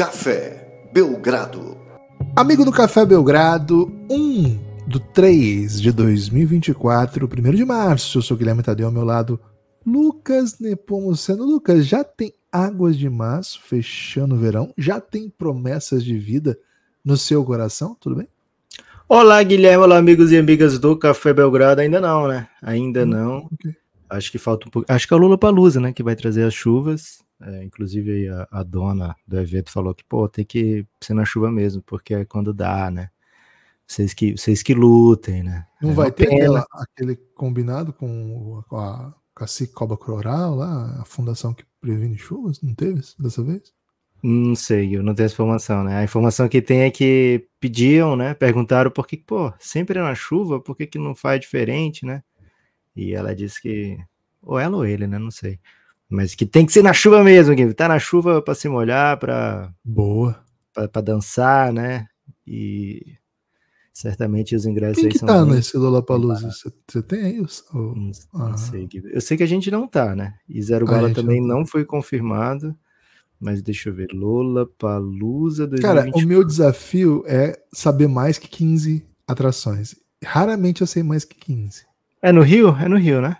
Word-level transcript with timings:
Café 0.00 0.88
Belgrado. 0.94 1.76
Amigo 2.34 2.64
do 2.64 2.72
Café 2.72 3.04
Belgrado, 3.04 3.92
1 4.10 4.58
do 4.86 4.98
3 4.98 5.78
de 5.78 5.92
2024, 5.92 7.28
1 7.28 7.50
de 7.50 7.66
março. 7.66 8.16
Eu 8.16 8.22
sou 8.22 8.34
o 8.34 8.38
Guilherme 8.38 8.62
Tadeu, 8.62 8.86
ao 8.86 8.92
meu 8.92 9.04
lado, 9.04 9.38
Lucas 9.86 10.58
Nepomuceno. 10.58 11.44
Lucas, 11.44 11.86
já 11.86 12.02
tem 12.02 12.32
águas 12.50 12.96
de 12.96 13.10
março 13.10 13.60
fechando 13.62 14.34
o 14.34 14.38
verão? 14.38 14.72
Já 14.74 15.02
tem 15.02 15.28
promessas 15.28 16.02
de 16.02 16.16
vida 16.16 16.58
no 17.04 17.18
seu 17.18 17.44
coração? 17.44 17.94
Tudo 18.00 18.16
bem? 18.16 18.28
Olá, 19.06 19.42
Guilherme. 19.42 19.84
Olá, 19.84 19.98
amigos 19.98 20.32
e 20.32 20.38
amigas 20.38 20.78
do 20.78 20.96
Café 20.96 21.34
Belgrado. 21.34 21.82
Ainda 21.82 22.00
não, 22.00 22.26
né? 22.26 22.48
Ainda 22.62 23.04
não. 23.04 23.50
Ok. 23.52 23.76
Acho 24.08 24.32
que 24.32 24.38
falta 24.38 24.66
um 24.66 24.70
pouco. 24.70 24.90
Acho 24.90 25.06
que 25.06 25.12
é 25.12 25.16
o 25.18 25.20
Lula 25.20 25.36
Palusa, 25.36 25.78
né? 25.78 25.92
Que 25.92 26.02
vai 26.02 26.16
trazer 26.16 26.44
as 26.44 26.54
chuvas. 26.54 27.18
É, 27.42 27.64
inclusive 27.64 28.28
a, 28.28 28.46
a 28.50 28.62
dona 28.62 29.16
do 29.26 29.38
evento 29.40 29.70
falou 29.70 29.94
que, 29.94 30.04
pô, 30.04 30.28
tem 30.28 30.44
que 30.44 30.86
ser 31.00 31.14
na 31.14 31.24
chuva 31.24 31.50
mesmo, 31.50 31.82
porque 31.82 32.14
é 32.14 32.24
quando 32.24 32.52
dá, 32.52 32.90
né? 32.90 33.10
Vocês 33.86 34.14
que, 34.14 34.36
vocês 34.36 34.62
que 34.62 34.74
lutem, 34.74 35.42
né? 35.42 35.66
Não 35.80 35.90
É 35.90 35.94
vai 35.94 36.12
ter 36.12 36.26
aquela- 36.32 36.66
aquele 36.72 37.16
combinado 37.34 37.92
com, 37.92 38.62
com 38.68 38.76
a 38.76 39.14
Cacique 39.34 39.72
Cobra 39.72 39.96
Coral 39.96 40.54
lá, 40.54 41.00
a 41.00 41.04
fundação 41.04 41.52
que 41.54 41.64
previne 41.80 42.16
chuvas? 42.16 42.60
Não 42.62 42.74
teve 42.74 43.00
isso 43.00 43.20
dessa 43.20 43.42
vez? 43.42 43.72
Não 44.22 44.54
sei, 44.54 44.94
eu 44.94 45.02
não 45.02 45.14
tenho 45.14 45.24
essa 45.24 45.34
informação, 45.34 45.82
né? 45.82 45.96
A 45.96 46.04
informação 46.04 46.46
que 46.46 46.60
tem 46.60 46.82
é 46.82 46.90
que 46.90 47.48
pediam, 47.58 48.14
né? 48.16 48.34
Perguntaram 48.34 48.90
por 48.90 49.06
que, 49.06 49.16
pô, 49.16 49.50
sempre 49.58 49.98
é 49.98 50.02
na 50.02 50.14
chuva, 50.14 50.60
por 50.60 50.76
que, 50.76 50.86
que 50.86 50.98
não 50.98 51.14
faz 51.14 51.40
diferente, 51.40 52.04
né? 52.04 52.22
E 52.94 53.14
ela 53.14 53.34
disse 53.34 53.62
que. 53.62 53.98
Ou 54.42 54.58
ela 54.58 54.76
ou 54.76 54.84
ele, 54.84 55.06
né? 55.06 55.18
Não 55.18 55.30
sei. 55.30 55.58
Mas 56.10 56.34
que 56.34 56.44
tem 56.44 56.66
que 56.66 56.72
ser 56.72 56.82
na 56.82 56.92
chuva 56.92 57.22
mesmo, 57.22 57.54
que 57.54 57.72
tá 57.72 57.86
na 57.86 57.98
chuva 57.98 58.42
pra 58.42 58.54
se 58.54 58.68
molhar, 58.68 59.16
pra, 59.18 59.72
Boa. 59.84 60.36
pra, 60.74 60.88
pra 60.88 61.00
dançar, 61.00 61.72
né? 61.72 62.08
E 62.46 63.14
certamente 63.92 64.56
os 64.56 64.66
ingressos 64.66 64.96
Quem 64.96 65.04
aí 65.06 65.12
que 65.12 65.18
são. 65.18 65.28
tá 65.28 65.44
nesse 65.44 65.76
Lollapalooza? 65.76 66.50
Você 66.50 66.72
você 66.88 67.02
tem 67.02 67.22
aí? 67.24 67.40
os- 67.40 67.60
o- 67.72 67.94
Não, 67.94 68.12
não 68.34 68.46
Ah. 68.52 68.56
sei, 68.56 68.86
Gui. 68.86 69.02
Eu 69.12 69.20
sei 69.20 69.36
que 69.36 69.42
a 69.42 69.46
gente 69.46 69.70
não 69.70 69.86
tá, 69.86 70.14
né? 70.16 70.34
E 70.48 70.60
Zero 70.62 70.86
Ah, 70.88 70.90
Bala 70.92 71.08
gente 71.08 71.16
também 71.16 71.40
não 71.40 71.48
tá. 71.48 71.54
não 71.54 71.66
foi 71.66 71.84
confirmado. 71.84 72.74
Mas 73.42 73.62
deixa 73.62 73.88
eu 73.88 73.94
ver. 73.94 74.08
Lola 74.12 74.66
Palusa 74.78 75.64
Cara, 75.80 76.02
2024. 76.02 76.24
o 76.24 76.28
meu 76.28 76.44
desafio 76.44 77.24
é 77.26 77.58
saber 77.72 78.06
mais 78.06 78.36
que 78.38 78.46
15 78.48 79.06
atrações. 79.26 79.94
Raramente 80.22 80.82
eu 80.82 80.86
sei 80.86 81.02
mais 81.02 81.24
que 81.24 81.36
15. 81.36 81.84
É 82.20 82.32
no 82.32 82.42
Rio? 82.42 82.76
É 82.76 82.86
no 82.86 82.98
Rio, 82.98 83.22
né? 83.22 83.38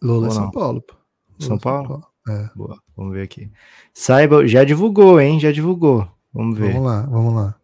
Lola 0.00 0.26
é 0.26 0.28
Ou 0.28 0.34
São 0.34 0.44
não? 0.44 0.50
Paulo, 0.52 0.80
pô. 0.82 0.94
Lola 0.94 1.40
São 1.48 1.56
é 1.56 1.58
Paulo? 1.58 2.06
É. 2.28 2.48
Boa, 2.54 2.78
vamos 2.96 3.14
ver 3.14 3.22
aqui. 3.22 3.50
Saiba, 3.94 4.46
já 4.46 4.64
divulgou, 4.64 5.20
hein? 5.20 5.40
Já 5.40 5.50
divulgou. 5.52 6.08
Vamos 6.32 6.58
ver. 6.58 6.72
Vamos 6.72 6.86
lá, 6.86 7.02
vamos 7.02 7.34
lá. 7.34 7.56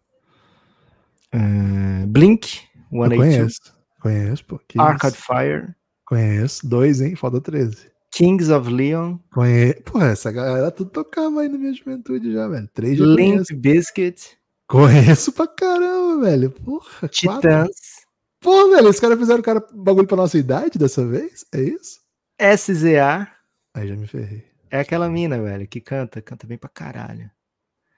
É, 1.32 2.06
Blink, 2.06 2.60
Eu 2.92 3.02
182, 3.04 3.18
conheço. 3.18 3.60
Conheço, 4.00 4.44
pô. 4.46 4.60
Que 4.66 4.80
Arcade 4.80 5.16
isso? 5.16 5.26
Fire, 5.26 5.74
Conheço. 6.04 6.68
Dois, 6.68 7.00
hein? 7.00 7.16
Falta 7.16 7.40
13. 7.40 7.90
Kings 8.12 8.50
of 8.50 8.70
Leon, 8.70 9.18
Conheço. 9.32 9.82
Pô, 9.82 10.00
essa 10.00 10.32
galera 10.32 10.70
tudo 10.70 10.90
tocava 10.90 11.42
aí 11.42 11.48
na 11.48 11.58
minha 11.58 11.74
juventude 11.74 12.32
já, 12.32 12.48
velho. 12.48 12.68
Três 12.72 12.96
já 12.96 13.04
Limp 13.04 13.34
conheço. 13.34 13.56
Bizkit, 13.56 14.38
Conheço 14.68 15.32
pra 15.32 15.46
caramba, 15.46 16.24
velho. 16.24 16.50
Porra, 16.50 17.00
quatro. 17.00 17.08
Titãs, 17.08 18.06
Pô, 18.40 18.70
velho, 18.70 18.88
os 18.88 19.00
caras 19.00 19.18
fizeram 19.18 19.42
cara, 19.42 19.64
bagulho 19.72 20.06
pra 20.06 20.16
nossa 20.16 20.38
idade 20.38 20.78
dessa 20.78 21.04
vez? 21.06 21.44
É 21.52 21.60
isso? 21.60 22.00
SZA. 22.40 23.28
Aí 23.76 23.86
já 23.88 23.94
me 23.94 24.06
ferrei. 24.06 24.42
É 24.70 24.80
aquela 24.80 25.08
mina, 25.08 25.38
velho, 25.40 25.68
que 25.68 25.80
canta, 25.82 26.22
canta 26.22 26.46
bem 26.46 26.56
pra 26.56 26.68
caralho. 26.70 27.30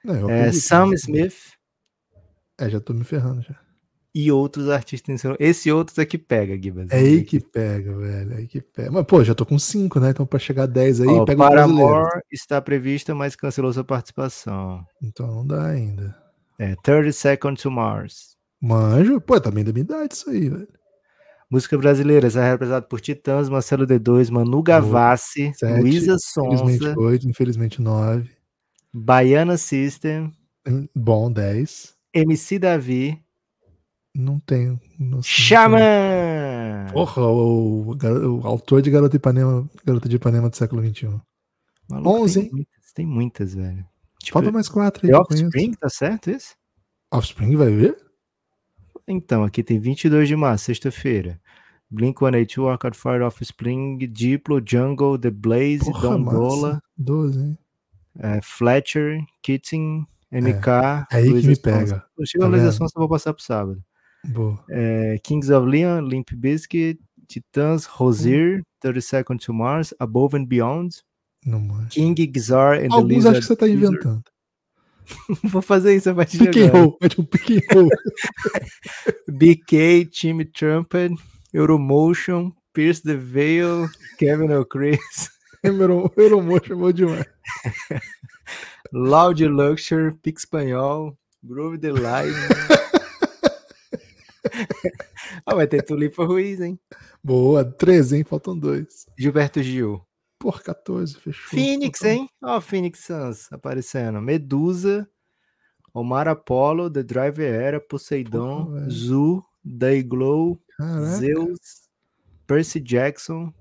Não, 0.05 0.29
É, 0.29 0.41
acredito, 0.41 0.61
Sam 0.63 0.87
né? 0.89 0.95
Smith 0.95 1.37
É, 2.59 2.69
já 2.69 2.81
tô 2.81 2.93
me 2.93 3.05
ferrando 3.05 3.43
já. 3.43 3.55
e 4.15 4.33
outros 4.33 4.69
artistas. 4.69 5.23
Esse 5.39 5.71
outros 5.71 5.97
é 5.99 6.05
que 6.05 6.19
pega, 6.19 6.61
Gibas. 6.61 6.91
É 6.91 6.97
aí 6.97 7.23
que 7.25 7.39
pega, 7.39 7.97
velho. 7.97 8.33
É 8.33 8.37
aí 8.39 8.47
que 8.49 8.61
pega. 8.61 8.91
Mas, 8.91 9.05
pô, 9.07 9.23
já 9.23 9.35
tô 9.37 9.47
com 9.47 9.57
5, 9.59 10.01
né? 10.01 10.11
Então, 10.11 10.27
pra 10.27 10.39
chegar 10.41 10.65
a 10.65 10.67
10 10.67 11.01
aí, 11.01 11.07
Ó, 11.09 11.25
pega 11.25 11.43
os 11.45 11.49
brasileiros. 11.51 11.85
Paramore 11.93 12.23
está 12.33 12.61
prevista, 12.61 13.15
mas 13.15 13.37
cancelou 13.37 13.73
sua 13.73 13.85
participação. 13.85 14.85
Então 15.01 15.27
não 15.29 15.47
dá 15.47 15.67
ainda. 15.69 16.17
É, 16.59 16.75
30 16.83 17.13
Seconds 17.13 17.63
to 17.63 17.71
Mars. 17.71 18.37
Manjo? 18.61 19.21
Pô, 19.21 19.41
também 19.41 19.63
da 19.63 19.73
minha 19.73 19.85
idade 19.85 20.15
isso 20.15 20.29
aí, 20.29 20.49
velho. 20.49 20.69
Música 21.51 21.79
brasileira, 21.79 22.29
será 22.29 22.51
representada 22.51 22.87
por 22.87 23.01
Titãs, 23.01 23.49
Marcelo 23.49 23.87
D2, 23.87 24.31
Manu 24.31 24.63
Gavassi, 24.63 25.51
Sete, 25.55 25.81
Luísa 25.81 26.15
Infelizmente 26.15 26.79
Sonza, 26.79 26.99
8, 26.99 27.29
infelizmente 27.29 27.81
9. 27.83 28.31
Baiana 28.93 29.57
System, 29.57 30.31
Bom, 30.95 31.33
10. 31.33 31.97
MC 32.13 32.59
Davi, 32.59 33.23
Não 34.15 34.39
tenho. 34.41 34.79
Não, 34.99 35.23
Xamã! 35.23 35.79
Porra, 36.93 37.23
o, 37.23 37.93
o 37.93 38.41
o 38.43 38.47
autor 38.47 38.83
de 38.83 38.91
Garota 38.91 39.17
Ipanema, 39.17 39.69
Garota 39.87 40.09
de 40.09 40.17
Ipanema 40.17 40.51
do 40.51 40.57
século 40.57 40.83
XXI. 40.87 41.19
Maluco, 41.89 42.11
11, 42.25 42.35
tem 42.35 42.43
hein? 42.43 42.51
muitas, 42.53 42.93
tem 42.93 43.07
muitas, 43.07 43.55
velho. 43.55 43.87
Tipo, 44.23 44.35
Falta 44.35 44.53
mais 44.53 44.69
4 44.69 45.07
aí. 45.07 45.15
Offspring, 45.15 45.73
tá 45.73 45.89
certo 45.89 46.31
isso? 46.31 46.55
Offspring 47.11 47.57
vai 47.57 47.71
ver? 47.71 47.97
Então, 49.09 49.43
aqui 49.45 49.63
tem 49.63 49.79
22 49.79 50.29
de 50.29 50.37
março, 50.37 50.67
sexta-feira. 50.67 51.41
Blink-182, 51.91 52.71
Arcade 52.71 52.99
Fire, 52.99 53.23
Offspring, 53.23 53.97
Diplo, 53.99 54.61
Jungle, 54.65 55.19
The 55.19 55.31
Blaze, 55.31 55.85
Porra, 55.85 56.01
Don 56.03 56.19
massa. 56.19 56.37
Dola, 56.39 56.83
12, 56.99 57.41
hein? 57.41 57.59
é, 58.19 58.41
Fletcher, 58.43 59.21
Kitten, 59.43 60.07
MK, 60.31 60.69
É 61.11 61.17
aí 61.17 61.25
que 61.25 61.31
Luísa 61.31 61.49
me 61.49 61.57
pega. 61.57 62.05
Eu 62.19 62.27
chego 62.27 62.51
Tá 62.51 62.57
a? 62.57 62.73
Sonza, 62.73 62.93
eu 62.95 63.01
vou 63.01 63.09
passar 63.09 63.33
pro 63.33 63.43
sábado. 63.43 63.83
Boa. 64.27 64.63
É, 64.69 65.19
Kings 65.23 65.51
of 65.51 65.67
Leon, 65.67 66.01
Limp 66.03 66.29
Bizkit, 66.35 67.01
Titãs, 67.27 67.87
Rosier, 67.87 68.63
30 68.81 69.01
Seconds 69.01 69.45
to 69.47 69.55
Mars, 69.55 69.95
Above 69.99 70.37
and 70.37 70.45
Beyond, 70.45 70.97
Não. 71.47 71.67
King 71.89 72.15
Gizar 72.35 72.79
and 72.79 72.89
the 72.89 72.95
Alguns 72.97 73.09
Lizard 73.15 73.39
acho 73.39 73.49
que 73.49 73.55
você 73.55 73.57
tá 73.57 73.69
inventando. 73.69 74.25
Vou 75.45 75.63
fazer 75.63 75.97
isso 75.97 76.11
a 76.11 76.15
partir 76.15 76.39
de 76.39 76.45
Pick 76.51 76.59
and 76.59 76.69
agora. 76.69 76.79
roll. 76.85 76.99
Um 77.19 77.25
pick 77.25 77.51
and 77.51 77.75
roll. 77.75 77.89
BK, 79.31 80.07
Timmy 80.11 80.45
Trumpet, 80.45 81.13
Euromotion, 81.55 82.53
Pierce 82.73 83.01
the 83.03 83.15
Veil, 83.17 83.89
Kevin 84.19 84.53
O'Chris, 84.53 85.31
Euro- 85.65 86.13
Euromotion 86.17 86.77
bom 86.77 86.93
demais. 86.93 87.27
Loud 88.93 89.41
Luxury, 89.47 90.13
Pique 90.23 90.39
Espanhol, 90.39 91.17
Groove 91.45 91.79
the 91.79 91.93
Line. 91.93 92.35
ah, 95.45 95.55
vai 95.55 95.67
ter 95.67 95.83
Tulipa 95.83 96.25
Ruiz, 96.25 96.61
hein? 96.61 96.79
Boa, 97.23 97.65
13, 97.65 98.17
hein? 98.17 98.25
Faltam 98.25 98.59
dois. 98.59 99.07
Gilberto 99.19 99.61
Gil. 99.63 100.01
Porra, 100.39 100.61
14, 100.63 101.17
fechou. 101.19 101.51
Phoenix, 101.51 101.99
Faltam- 101.99 102.17
hein? 102.23 102.31
Ó, 102.43 102.61
Phoenix 102.61 103.01
Suns 103.01 103.53
aparecendo. 103.53 104.21
Medusa, 104.23 105.09
Omar 105.93 106.29
Apollo, 106.29 106.91
The 106.91 107.03
Driver 107.03 107.53
Era, 107.53 107.81
Poseidon, 107.81 108.67
Porra. 108.67 108.91
Zu, 108.91 109.45
Day 109.65 110.03
Glow, 110.03 110.61
Caraca, 110.77 111.05
Zeus, 111.17 111.59
Percy 112.47 112.79
Jackson. 112.81 113.53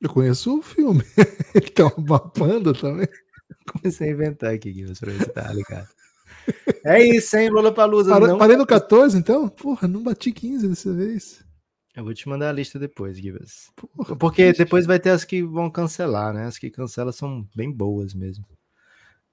eu 0.00 0.08
conheço 0.08 0.58
o 0.58 0.62
filme. 0.62 1.02
Ele 1.54 1.68
tem 1.68 1.84
uma 1.96 2.18
banda 2.18 2.72
também. 2.72 3.06
Comecei 3.70 4.08
a 4.08 4.12
inventar 4.12 4.54
aqui, 4.54 4.72
Guilherme, 4.72 4.96
pra 4.98 5.12
ver 5.12 5.20
se 5.22 5.28
tá 5.30 5.52
ligado. 5.52 5.88
É 6.84 7.04
isso, 7.04 7.36
hein, 7.36 7.50
Lula 7.50 7.72
Palusa. 7.72 8.12
Parei, 8.12 8.28
Não... 8.28 8.38
parei 8.38 8.56
no 8.56 8.66
14, 8.66 9.18
então? 9.18 9.48
Porra, 9.48 9.86
não 9.86 10.02
bati 10.02 10.32
15 10.32 10.66
dessa 10.66 10.92
vez. 10.92 11.44
Eu 12.00 12.04
vou 12.04 12.14
te 12.14 12.26
mandar 12.26 12.48
a 12.48 12.52
lista 12.52 12.78
depois, 12.78 13.18
Gibas. 13.18 13.70
Porque 14.18 14.54
depois 14.54 14.86
vai 14.86 14.98
ter 14.98 15.10
as 15.10 15.22
que 15.22 15.42
vão 15.42 15.68
cancelar, 15.70 16.32
né? 16.32 16.46
As 16.46 16.56
que 16.56 16.70
cancelam 16.70 17.12
são 17.12 17.46
bem 17.54 17.70
boas 17.70 18.14
mesmo. 18.14 18.46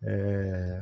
É, 0.03 0.81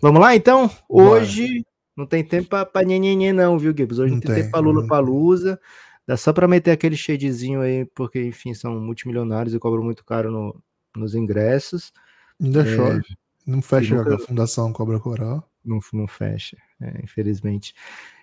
Vamos 0.00 0.18
lá, 0.18 0.34
então? 0.34 0.70
Bora. 0.88 1.20
Hoje 1.20 1.62
não 1.94 2.06
tem 2.06 2.24
tempo 2.24 2.48
pra, 2.48 2.64
pra 2.64 2.82
nhenhenhen 2.82 3.34
não, 3.34 3.58
viu, 3.58 3.74
Gibbs? 3.76 3.98
Hoje 3.98 4.12
não, 4.12 4.16
Não 4.16 4.20
tem, 4.22 4.30
tem, 4.34 4.42
tempo 4.44 4.50
pra 4.52 4.60
Lula 4.60 4.80
não 4.80 4.88
Palusa. 4.88 5.60
Dá 6.06 6.16
só 6.16 6.32
pra 6.32 6.48
meter 6.48 6.70
aquele 6.70 6.96
shadezinho 6.96 7.60
aí, 7.60 7.84
porque, 7.94 8.24
enfim, 8.24 8.54
são 8.54 8.80
multimilionários 8.80 9.54
e 9.54 9.58
cobram 9.58 9.82
muito 9.84 10.02
caro 10.02 10.30
no- 10.30 10.56
nos 10.96 11.14
ingressos. 11.14 11.92
Ainda 12.40 12.62
É. 12.62 12.76
chove. 12.76 13.04
Não 13.46 13.60
fecha 13.60 13.94
nunca- 13.94 14.14
a 14.14 14.18
Fundação 14.18 14.72
Cobra 14.72 14.98
Coral. 14.98 15.46
Não, 15.62 15.80
não 15.92 16.08
fecha, 16.08 16.56
é, 16.80 17.02
infelizmente. 17.04 17.74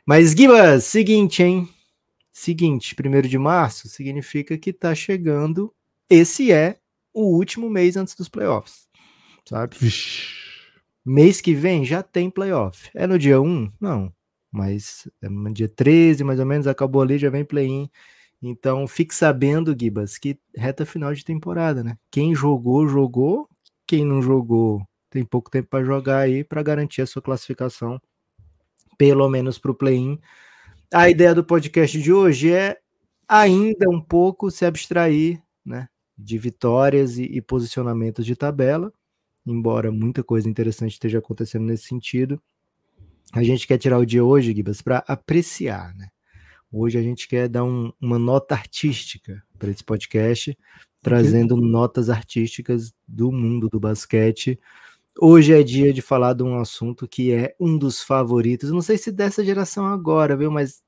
Mas, 0.03 0.31
Gibas, 0.31 0.83
seguinte, 0.85 1.43
hein? 1.43 1.69
Seguinte, 2.39 2.93
primeiro 2.93 3.27
de 3.27 3.35
março 3.35 3.89
significa 3.89 4.55
que 4.59 4.71
tá 4.71 4.93
chegando. 4.93 5.73
Esse 6.07 6.51
é 6.51 6.77
o 7.11 7.35
último 7.35 7.67
mês 7.67 7.97
antes 7.97 8.13
dos 8.13 8.29
playoffs, 8.29 8.87
sabe? 9.43 9.75
Vixe. 9.79 10.35
Mês 11.03 11.41
que 11.41 11.55
vem 11.55 11.83
já 11.83 12.03
tem 12.03 12.29
playoff. 12.29 12.91
É 12.93 13.07
no 13.07 13.17
dia 13.17 13.41
1? 13.41 13.71
Não. 13.81 14.13
Mas 14.51 15.09
é 15.19 15.27
no 15.27 15.51
dia 15.51 15.67
13, 15.67 16.23
mais 16.23 16.39
ou 16.39 16.45
menos, 16.45 16.67
acabou 16.67 17.01
ali, 17.01 17.17
já 17.17 17.31
vem 17.31 17.43
play-in. 17.43 17.89
Então, 18.39 18.87
fique 18.87 19.15
sabendo, 19.15 19.75
Gibas, 19.77 20.19
que 20.19 20.39
reta 20.55 20.85
final 20.85 21.15
de 21.15 21.25
temporada, 21.25 21.83
né? 21.83 21.97
Quem 22.11 22.35
jogou, 22.35 22.87
jogou. 22.87 23.49
Quem 23.87 24.05
não 24.05 24.21
jogou, 24.21 24.87
tem 25.09 25.25
pouco 25.25 25.49
tempo 25.49 25.69
para 25.69 25.83
jogar 25.83 26.19
aí 26.19 26.43
para 26.43 26.61
garantir 26.61 27.01
a 27.01 27.07
sua 27.07 27.21
classificação, 27.21 27.99
pelo 28.95 29.27
menos 29.27 29.57
para 29.57 29.71
o 29.71 29.75
play-in. 29.75 30.19
A 30.93 31.09
ideia 31.09 31.35
do 31.35 31.43
podcast 31.43 32.01
de 32.01 32.13
hoje 32.13 32.53
é 32.53 32.77
ainda 33.27 33.89
um 33.89 33.99
pouco 33.99 34.49
se 34.49 34.65
abstrair, 34.65 35.41
né, 35.65 35.89
de 36.17 36.37
vitórias 36.37 37.17
e, 37.17 37.23
e 37.23 37.41
posicionamentos 37.41 38.25
de 38.25 38.37
tabela, 38.37 38.93
embora 39.45 39.91
muita 39.91 40.23
coisa 40.23 40.49
interessante 40.49 40.93
esteja 40.93 41.19
acontecendo 41.19 41.65
nesse 41.65 41.87
sentido. 41.87 42.41
A 43.33 43.43
gente 43.43 43.67
quer 43.67 43.77
tirar 43.77 43.99
o 43.99 44.05
dia 44.05 44.23
hoje, 44.23 44.55
Gibas, 44.55 44.81
para 44.81 44.99
apreciar, 44.99 45.93
né? 45.93 46.07
Hoje 46.71 46.97
a 46.97 47.01
gente 47.01 47.27
quer 47.27 47.49
dar 47.49 47.65
um, 47.65 47.91
uma 47.99 48.17
nota 48.17 48.55
artística 48.55 49.43
para 49.59 49.69
esse 49.69 49.83
podcast, 49.83 50.57
trazendo 51.01 51.57
notas 51.57 52.09
artísticas 52.09 52.93
do 53.05 53.29
mundo 53.29 53.67
do 53.67 53.79
basquete. 53.79 54.57
Hoje 55.19 55.53
é 55.53 55.63
dia 55.63 55.91
de 55.91 56.01
falar 56.01 56.33
de 56.33 56.43
um 56.43 56.59
assunto 56.59 57.07
que 57.07 57.31
é 57.31 57.55
um 57.59 57.77
dos 57.77 58.03
favoritos, 58.03 58.71
não 58.71 58.81
sei 58.81 58.97
se 58.97 59.11
dessa 59.11 59.43
geração 59.43 59.85
agora, 59.85 60.37
viu, 60.37 60.51
mas 60.51 60.83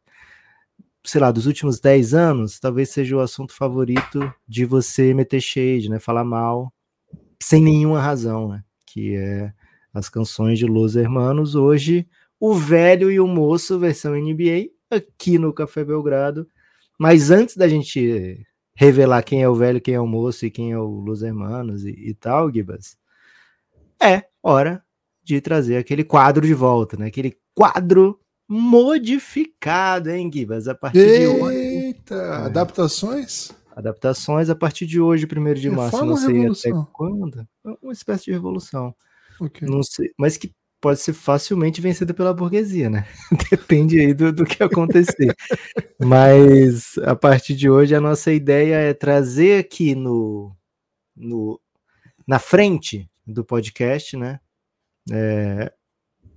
sei 1.04 1.20
lá, 1.20 1.32
dos 1.32 1.48
últimos 1.48 1.80
10 1.80 2.14
anos, 2.14 2.60
talvez 2.60 2.90
seja 2.90 3.16
o 3.16 3.22
assunto 3.22 3.56
favorito 3.56 4.32
de 4.48 4.66
você 4.66 5.14
meter 5.14 5.42
shade, 5.42 5.90
né, 5.90 6.00
falar 6.00 6.24
mal 6.24 6.72
sem 7.42 7.64
nenhuma 7.64 8.02
razão, 8.02 8.50
né, 8.50 8.64
que 8.86 9.16
é 9.16 9.52
as 9.94 10.10
canções 10.10 10.60
de 10.60 10.66
Los 10.66 10.96
Hermanos. 10.96 11.56
Hoje, 11.56 12.08
o 12.40 12.54
velho 12.54 13.12
e 13.12 13.20
o 13.20 13.28
moço 13.28 13.80
versão 13.80 14.14
NBA 14.14 14.70
aqui 14.92 15.40
no 15.40 15.54
Café 15.54 15.84
Belgrado. 15.84 16.48
Mas 17.00 17.32
antes 17.32 17.56
da 17.58 17.68
gente 17.68 18.46
revelar 18.76 19.24
quem 19.24 19.42
é 19.42 19.50
o 19.50 19.56
velho, 19.56 19.82
quem 19.82 19.96
é 19.96 20.00
o 20.00 20.08
moço 20.08 20.46
e 20.46 20.52
quem 20.52 20.72
é 20.72 20.78
o 20.78 20.86
Los 21.02 21.24
Hermanos 21.24 21.86
e, 21.86 21.92
e 21.92 22.14
tal, 22.14 22.52
Gibas, 22.52 22.99
é 24.02 24.26
hora 24.42 24.84
de 25.24 25.40
trazer 25.42 25.78
aquele 25.78 26.04
quadro 26.04 26.46
de 26.46 26.54
volta, 26.54 26.98
né? 26.98 27.08
Aquele 27.08 27.38
quadro 27.54 28.20
modificado, 28.48 30.10
hein, 30.10 30.30
Gibas? 30.34 30.68
A 30.68 30.74
partir 30.74 31.00
Eita, 31.00 31.20
de 31.20 31.42
hoje. 31.42 31.58
Eita, 31.58 32.16
é. 32.16 32.46
adaptações? 32.46 33.52
Adaptações 33.76 34.50
a 34.50 34.56
partir 34.56 34.86
de 34.86 35.00
hoje, 35.00 35.26
1 35.26 35.54
de 35.54 35.70
março. 35.70 36.04
Não 36.04 36.18
sei 36.18 36.48
até 36.48 36.86
quando. 36.92 37.48
Uma 37.82 37.94
espécie 37.94 38.26
de 38.26 38.32
revolução. 38.32 38.94
Okay. 39.40 39.68
Não 39.68 39.84
sei, 39.84 40.12
mas 40.18 40.36
que 40.36 40.52
pode 40.82 41.00
ser 41.00 41.14
facilmente 41.14 41.82
vencida 41.82 42.14
pela 42.14 42.34
burguesia, 42.34 42.90
né? 42.90 43.08
Depende 43.52 44.00
aí 44.00 44.14
do, 44.14 44.32
do 44.32 44.46
que 44.46 44.64
acontecer. 44.64 45.36
Mas 46.00 46.98
a 47.00 47.16
partir 47.16 47.56
de 47.56 47.70
hoje 47.70 47.94
a 47.94 48.00
nossa 48.00 48.32
ideia 48.32 48.76
é 48.76 48.94
trazer 48.94 49.60
aqui 49.60 49.94
no, 49.94 50.56
no 51.16 51.60
na 52.26 52.40
frente 52.40 53.09
do 53.34 53.44
podcast, 53.44 54.18
né? 54.18 54.40
É, 55.12 55.72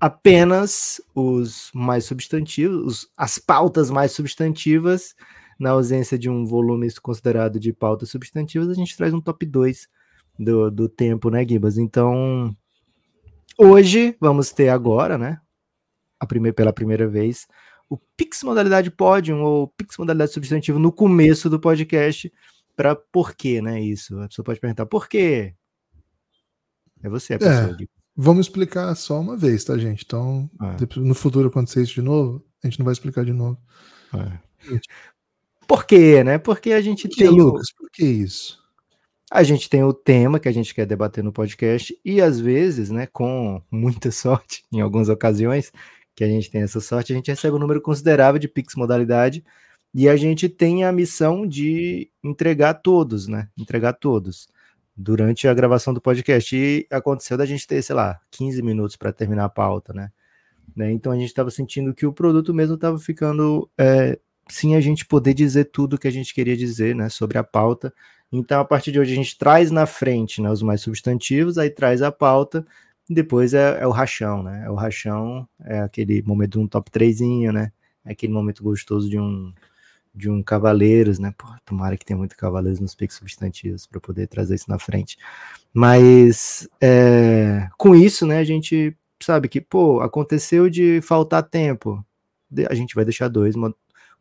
apenas 0.00 1.00
os 1.14 1.70
mais 1.74 2.04
substantivos, 2.04 2.84
os, 2.84 3.12
as 3.16 3.38
pautas 3.38 3.90
mais 3.90 4.12
substantivas. 4.12 5.14
Na 5.60 5.70
ausência 5.70 6.18
de 6.18 6.28
um 6.28 6.44
volume 6.44 6.92
considerado 7.00 7.60
de 7.60 7.72
pautas 7.72 8.10
substantivas, 8.10 8.68
a 8.68 8.74
gente 8.74 8.96
traz 8.96 9.14
um 9.14 9.20
top 9.20 9.46
2 9.46 9.88
do, 10.36 10.70
do 10.70 10.88
tempo, 10.88 11.30
né, 11.30 11.46
Gibas? 11.46 11.78
Então, 11.78 12.56
Hoje 13.58 14.16
vamos 14.18 14.50
ter 14.50 14.70
agora, 14.70 15.18
né? 15.18 15.38
A 16.18 16.26
primeira, 16.26 16.54
pela 16.54 16.72
primeira 16.72 17.06
vez, 17.06 17.46
o 17.88 17.98
Pix 18.16 18.42
modalidade 18.42 18.90
Podium 18.90 19.42
ou 19.42 19.68
Pix 19.68 19.98
modalidade 19.98 20.32
substantivo 20.32 20.78
no 20.78 20.90
começo 20.90 21.50
do 21.50 21.60
podcast. 21.60 22.32
Para 22.74 22.96
por 22.96 23.34
quê, 23.34 23.60
né? 23.60 23.80
Isso. 23.80 24.18
A 24.20 24.28
pessoa 24.28 24.44
pode 24.44 24.58
perguntar 24.58 24.86
por 24.86 25.06
quê? 25.06 25.54
É 27.02 27.08
você, 27.08 27.34
a 27.34 27.38
pessoa. 27.38 27.76
É, 27.80 27.86
vamos 28.16 28.46
explicar 28.46 28.94
só 28.94 29.20
uma 29.20 29.36
vez, 29.36 29.64
tá, 29.64 29.76
gente? 29.76 30.04
Então, 30.06 30.48
é. 30.60 31.00
no 31.00 31.14
futuro 31.14 31.48
acontecer 31.48 31.82
isso 31.82 31.94
de 31.94 32.02
novo, 32.02 32.44
a 32.62 32.66
gente 32.66 32.78
não 32.78 32.84
vai 32.84 32.92
explicar 32.92 33.24
de 33.24 33.32
novo. 33.32 33.58
É. 34.14 34.78
Por 35.66 35.84
quê, 35.84 36.22
né? 36.22 36.38
Porque 36.38 36.72
a 36.72 36.80
gente 36.80 37.08
que, 37.08 37.16
tem. 37.16 37.30
Lucas, 37.30 37.72
por 37.72 37.90
que 37.90 38.04
isso? 38.04 38.62
A 39.30 39.42
gente 39.42 39.68
tem 39.68 39.82
o 39.82 39.94
tema 39.94 40.38
que 40.38 40.48
a 40.48 40.52
gente 40.52 40.74
quer 40.74 40.84
debater 40.84 41.24
no 41.24 41.32
podcast 41.32 41.98
e 42.04 42.20
às 42.20 42.38
vezes, 42.38 42.90
né, 42.90 43.06
com 43.06 43.62
muita 43.70 44.10
sorte, 44.12 44.64
em 44.70 44.80
algumas 44.80 45.08
ocasiões 45.08 45.72
que 46.14 46.22
a 46.22 46.28
gente 46.28 46.50
tem 46.50 46.60
essa 46.60 46.80
sorte, 46.80 47.12
a 47.12 47.16
gente 47.16 47.30
recebe 47.30 47.56
um 47.56 47.58
número 47.58 47.80
considerável 47.80 48.38
de 48.38 48.46
Pix 48.46 48.74
modalidade 48.74 49.42
e 49.94 50.06
a 50.06 50.16
gente 50.16 50.50
tem 50.50 50.84
a 50.84 50.92
missão 50.92 51.46
de 51.46 52.10
entregar 52.22 52.74
todos, 52.74 53.26
né? 53.26 53.48
Entregar 53.56 53.94
todos 53.94 54.48
durante 54.96 55.48
a 55.48 55.54
gravação 55.54 55.94
do 55.94 56.00
podcast. 56.00 56.56
E 56.56 56.86
aconteceu 56.90 57.36
da 57.36 57.46
gente 57.46 57.66
ter, 57.66 57.82
sei 57.82 57.94
lá, 57.94 58.20
15 58.30 58.62
minutos 58.62 58.96
para 58.96 59.12
terminar 59.12 59.44
a 59.44 59.48
pauta, 59.48 59.92
né? 59.92 60.10
né? 60.74 60.92
Então 60.92 61.12
a 61.12 61.16
gente 61.16 61.28
estava 61.28 61.50
sentindo 61.50 61.94
que 61.94 62.06
o 62.06 62.12
produto 62.12 62.52
mesmo 62.54 62.74
estava 62.74 62.98
ficando 62.98 63.68
é, 63.78 64.18
sem 64.48 64.76
a 64.76 64.80
gente 64.80 65.04
poder 65.06 65.34
dizer 65.34 65.66
tudo 65.66 65.98
que 65.98 66.08
a 66.08 66.12
gente 66.12 66.34
queria 66.34 66.56
dizer, 66.56 66.94
né? 66.94 67.08
Sobre 67.08 67.38
a 67.38 67.44
pauta 67.44 67.92
então, 68.32 68.60
a 68.60 68.64
partir 68.64 68.90
de 68.90 68.98
hoje, 68.98 69.12
a 69.12 69.16
gente 69.16 69.36
traz 69.36 69.70
na 69.70 69.84
frente 69.84 70.40
né, 70.40 70.50
os 70.50 70.62
mais 70.62 70.80
substantivos, 70.80 71.58
aí 71.58 71.68
traz 71.68 72.00
a 72.00 72.10
pauta, 72.10 72.66
depois 73.08 73.52
é, 73.52 73.82
é, 73.82 73.86
o 73.86 73.90
rachão, 73.90 74.42
né? 74.42 74.64
É 74.64 74.70
o 74.70 74.74
rachão, 74.74 75.46
é 75.62 75.80
aquele 75.80 76.22
momento 76.22 76.52
de 76.52 76.58
um 76.60 76.66
top 76.66 76.90
3, 76.90 77.20
né? 77.52 77.70
É 78.04 78.12
aquele 78.12 78.32
momento 78.32 78.62
gostoso 78.62 79.08
de 79.10 79.18
um 79.18 79.52
de 80.14 80.30
um 80.30 80.42
Cavaleiros, 80.42 81.18
né? 81.18 81.32
Pô, 81.36 81.46
tomara 81.64 81.96
que 81.96 82.04
tenha 82.04 82.16
muito 82.16 82.36
Cavaleiros 82.36 82.80
nos 82.80 82.94
picos 82.94 83.16
substantivos 83.16 83.86
para 83.86 84.00
poder 84.00 84.26
trazer 84.26 84.54
isso 84.54 84.68
na 84.68 84.78
frente. 84.78 85.16
Mas 85.72 86.68
é, 86.80 87.68
com 87.78 87.94
isso, 87.94 88.26
né, 88.26 88.38
a 88.38 88.44
gente 88.44 88.96
sabe 89.22 89.48
que, 89.48 89.60
pô, 89.60 90.00
aconteceu 90.00 90.68
de 90.68 91.00
faltar 91.00 91.42
tempo. 91.42 92.04
A 92.68 92.74
gente 92.74 92.94
vai 92.94 93.04
deixar 93.04 93.28
dois, 93.28 93.54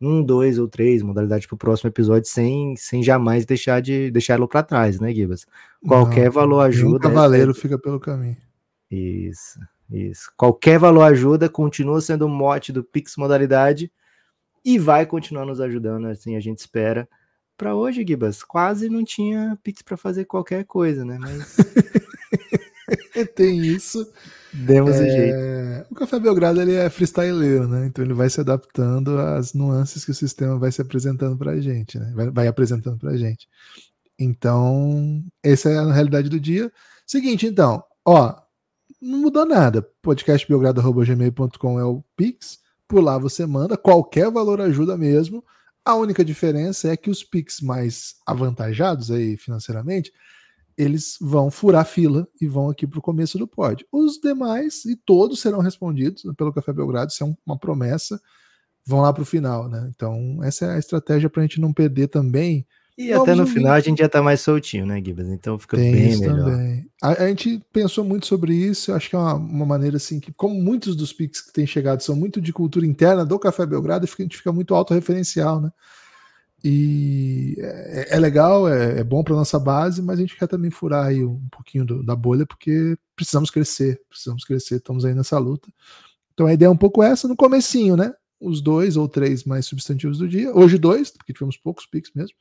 um, 0.01 0.23
dois 0.23 0.57
ou 0.57 0.67
três 0.67 1.01
modalidades 1.01 1.45
para 1.45 1.55
o 1.55 1.57
próximo 1.57 1.89
episódio 1.89 2.29
sem, 2.29 2.75
sem 2.77 3.03
jamais 3.03 3.45
deixar 3.45 3.81
de 3.81 4.09
deixá-lo 4.11 4.47
para 4.47 4.63
trás, 4.63 4.99
né, 4.99 5.13
Gibas? 5.13 5.45
Qualquer 5.85 6.25
Não, 6.25 6.31
valor 6.31 6.61
ajuda. 6.61 6.95
O 6.95 6.99
cavaleiro 6.99 7.51
é... 7.51 7.53
fica 7.53 7.77
pelo 7.77 7.99
caminho. 7.99 8.37
Isso, 8.89 9.59
isso. 9.89 10.31
Qualquer 10.37 10.79
valor 10.79 11.03
ajuda 11.03 11.49
continua 11.49 11.99
sendo 11.99 12.25
o 12.25 12.29
mote 12.29 12.71
do 12.71 12.83
Pix 12.83 13.17
Modalidade 13.17 13.91
e 14.63 14.77
vai 14.77 15.05
continuar 15.05 15.45
nos 15.45 15.59
ajudando, 15.59 16.07
assim 16.07 16.35
a 16.35 16.39
gente 16.39 16.59
espera. 16.59 17.07
Para 17.57 17.75
hoje, 17.75 18.03
Gibas, 18.07 18.43
quase 18.43 18.89
não 18.89 19.03
tinha 19.03 19.57
Pix 19.61 19.81
para 19.81 19.95
fazer 19.95 20.25
qualquer 20.25 20.65
coisa, 20.65 21.05
né? 21.05 21.17
Mas 21.19 21.57
tem 23.35 23.59
isso. 23.59 24.11
Demos 24.53 24.95
é... 24.95 25.09
jeito. 25.09 25.91
O 25.91 25.95
Café 25.95 26.19
Belgrado 26.19 26.61
ele 26.61 26.73
é 26.73 26.89
freestyleiro, 26.89 27.67
né? 27.67 27.85
Então 27.85 28.03
ele 28.03 28.13
vai 28.13 28.29
se 28.29 28.41
adaptando 28.41 29.17
às 29.17 29.53
nuances 29.53 30.03
que 30.03 30.11
o 30.11 30.15
sistema 30.15 30.57
vai 30.57 30.71
se 30.71 30.81
apresentando 30.81 31.37
para 31.37 31.51
a 31.51 31.61
gente, 31.61 31.99
né? 31.99 32.11
Vai, 32.15 32.29
vai 32.31 32.47
apresentando 32.47 32.97
para 32.97 33.11
a 33.11 33.17
gente. 33.17 33.47
Então, 34.17 35.23
essa 35.43 35.69
é 35.69 35.77
a 35.77 35.91
realidade 35.91 36.29
do 36.29 36.39
dia. 36.39 36.71
Seguinte, 37.05 37.45
então, 37.45 37.83
ó, 38.05 38.35
não 39.01 39.19
mudou 39.19 39.45
nada. 39.45 39.81
Podcastbelgrado.gmail.com 40.01 41.79
é 41.79 41.83
o 41.83 42.03
Pix. 42.15 42.60
Por 42.91 43.01
lá 43.01 43.17
você 43.17 43.45
manda, 43.45 43.77
qualquer 43.77 44.29
valor 44.29 44.59
ajuda 44.59 44.97
mesmo. 44.97 45.41
A 45.85 45.95
única 45.95 46.25
diferença 46.25 46.89
é 46.89 46.97
que 46.97 47.09
os 47.09 47.23
Pix 47.23 47.61
mais 47.61 48.15
avantajados 48.27 49.09
aí 49.09 49.37
financeiramente 49.37 50.11
eles 50.77 51.17
vão 51.21 51.49
furar 51.49 51.85
fila 51.85 52.27
e 52.41 52.47
vão 52.49 52.69
aqui 52.69 52.85
para 52.85 52.99
o 52.99 53.01
começo 53.01 53.37
do 53.37 53.47
pódio. 53.47 53.87
Os 53.93 54.19
demais, 54.19 54.83
e 54.83 54.97
todos 54.97 55.39
serão 55.39 55.59
respondidos 55.59 56.23
pelo 56.35 56.51
Café 56.51 56.73
Belgrado, 56.73 57.11
isso 57.13 57.23
é 57.23 57.33
uma 57.45 57.57
promessa, 57.57 58.19
vão 58.85 58.99
lá 58.99 59.13
para 59.13 59.23
o 59.23 59.25
final, 59.25 59.69
né? 59.69 59.89
Então, 59.95 60.43
essa 60.43 60.65
é 60.65 60.75
a 60.75 60.77
estratégia 60.77 61.29
para 61.29 61.43
a 61.43 61.45
gente 61.45 61.61
não 61.61 61.71
perder 61.71 62.09
também. 62.09 62.67
E 63.01 63.13
até 63.13 63.33
no 63.33 63.47
final 63.47 63.73
a 63.73 63.79
gente 63.79 63.99
já 63.99 64.05
está 64.05 64.21
mais 64.21 64.41
soltinho, 64.41 64.85
né, 64.85 65.01
Gibas? 65.03 65.27
Então 65.29 65.57
fica 65.57 65.75
Tem 65.75 65.91
bem 65.91 66.17
melhor. 66.19 66.51
Também. 66.51 66.85
A, 67.01 67.23
a, 67.23 67.27
gente 67.29 67.59
pensou 67.73 68.03
muito 68.03 68.27
sobre 68.27 68.53
isso, 68.53 68.91
eu 68.91 68.95
acho 68.95 69.09
que 69.09 69.15
é 69.15 69.19
uma, 69.19 69.33
uma, 69.33 69.65
maneira 69.65 69.97
assim, 69.97 70.19
que 70.19 70.31
como 70.31 70.53
muitos 70.53 70.95
dos 70.95 71.11
pics 71.11 71.41
que 71.41 71.51
têm 71.51 71.65
chegado 71.65 72.01
são 72.01 72.15
muito 72.15 72.39
de 72.39 72.53
cultura 72.53 72.85
interna 72.85 73.25
do 73.25 73.39
Café 73.39 73.65
Belgrado, 73.65 74.05
a 74.05 74.21
gente 74.21 74.37
fica 74.37 74.51
muito 74.51 74.75
autorreferencial, 74.75 75.59
né? 75.59 75.71
E 76.63 77.55
é, 77.57 78.17
é 78.17 78.19
legal, 78.19 78.69
é, 78.69 78.99
é 78.99 79.03
bom 79.03 79.23
para 79.23 79.35
nossa 79.35 79.57
base, 79.57 79.99
mas 79.99 80.19
a 80.19 80.21
gente 80.21 80.37
quer 80.37 80.47
também 80.47 80.69
furar 80.69 81.07
aí 81.07 81.23
um 81.23 81.47
pouquinho 81.49 81.83
do, 81.83 82.03
da 82.03 82.15
bolha, 82.15 82.45
porque 82.45 82.95
precisamos 83.15 83.49
crescer, 83.49 83.99
precisamos 84.07 84.43
crescer, 84.43 84.75
estamos 84.75 85.03
aí 85.03 85.15
nessa 85.15 85.39
luta. 85.39 85.67
Então 86.33 86.45
a 86.45 86.53
ideia 86.53 86.67
é 86.67 86.71
um 86.71 86.77
pouco 86.77 87.01
essa 87.01 87.27
no 87.27 87.35
comecinho, 87.35 87.97
né? 87.97 88.13
Os 88.39 88.61
dois 88.61 88.95
ou 88.95 89.07
três 89.07 89.43
mais 89.43 89.65
substantivos 89.65 90.19
do 90.19 90.27
dia. 90.27 90.55
Hoje 90.55 90.77
dois, 90.77 91.09
porque 91.09 91.33
tivemos 91.33 91.57
poucos 91.57 91.87
pics 91.87 92.11
mesmo. 92.13 92.35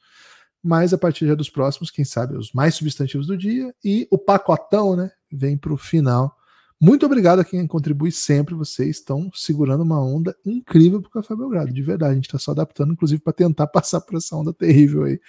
Mas 0.62 0.92
a 0.92 0.98
partir 0.98 1.26
já 1.26 1.34
dos 1.34 1.48
próximos, 1.48 1.90
quem 1.90 2.04
sabe, 2.04 2.36
os 2.36 2.52
mais 2.52 2.74
substantivos 2.74 3.26
do 3.26 3.36
dia. 3.36 3.74
E 3.84 4.06
o 4.10 4.18
pacotão, 4.18 4.94
né? 4.94 5.10
Vem 5.32 5.56
para 5.56 5.72
o 5.72 5.76
final 5.76 6.36
muito 6.80 7.04
obrigado 7.04 7.40
a 7.40 7.44
quem 7.44 7.66
contribui 7.66 8.10
sempre. 8.10 8.54
Vocês 8.54 8.96
estão 8.96 9.30
segurando 9.34 9.82
uma 9.82 10.02
onda 10.02 10.34
incrível 10.46 11.02
para 11.02 11.08
o 11.08 11.12
Café 11.12 11.36
Belgrado, 11.36 11.70
de 11.70 11.82
verdade. 11.82 12.12
A 12.12 12.14
gente 12.14 12.24
está 12.24 12.38
só 12.38 12.52
adaptando, 12.52 12.94
inclusive, 12.94 13.20
para 13.20 13.34
tentar 13.34 13.66
passar 13.68 14.00
por 14.00 14.16
essa 14.16 14.34
onda 14.34 14.54
terrível 14.54 15.04
aí 15.04 15.20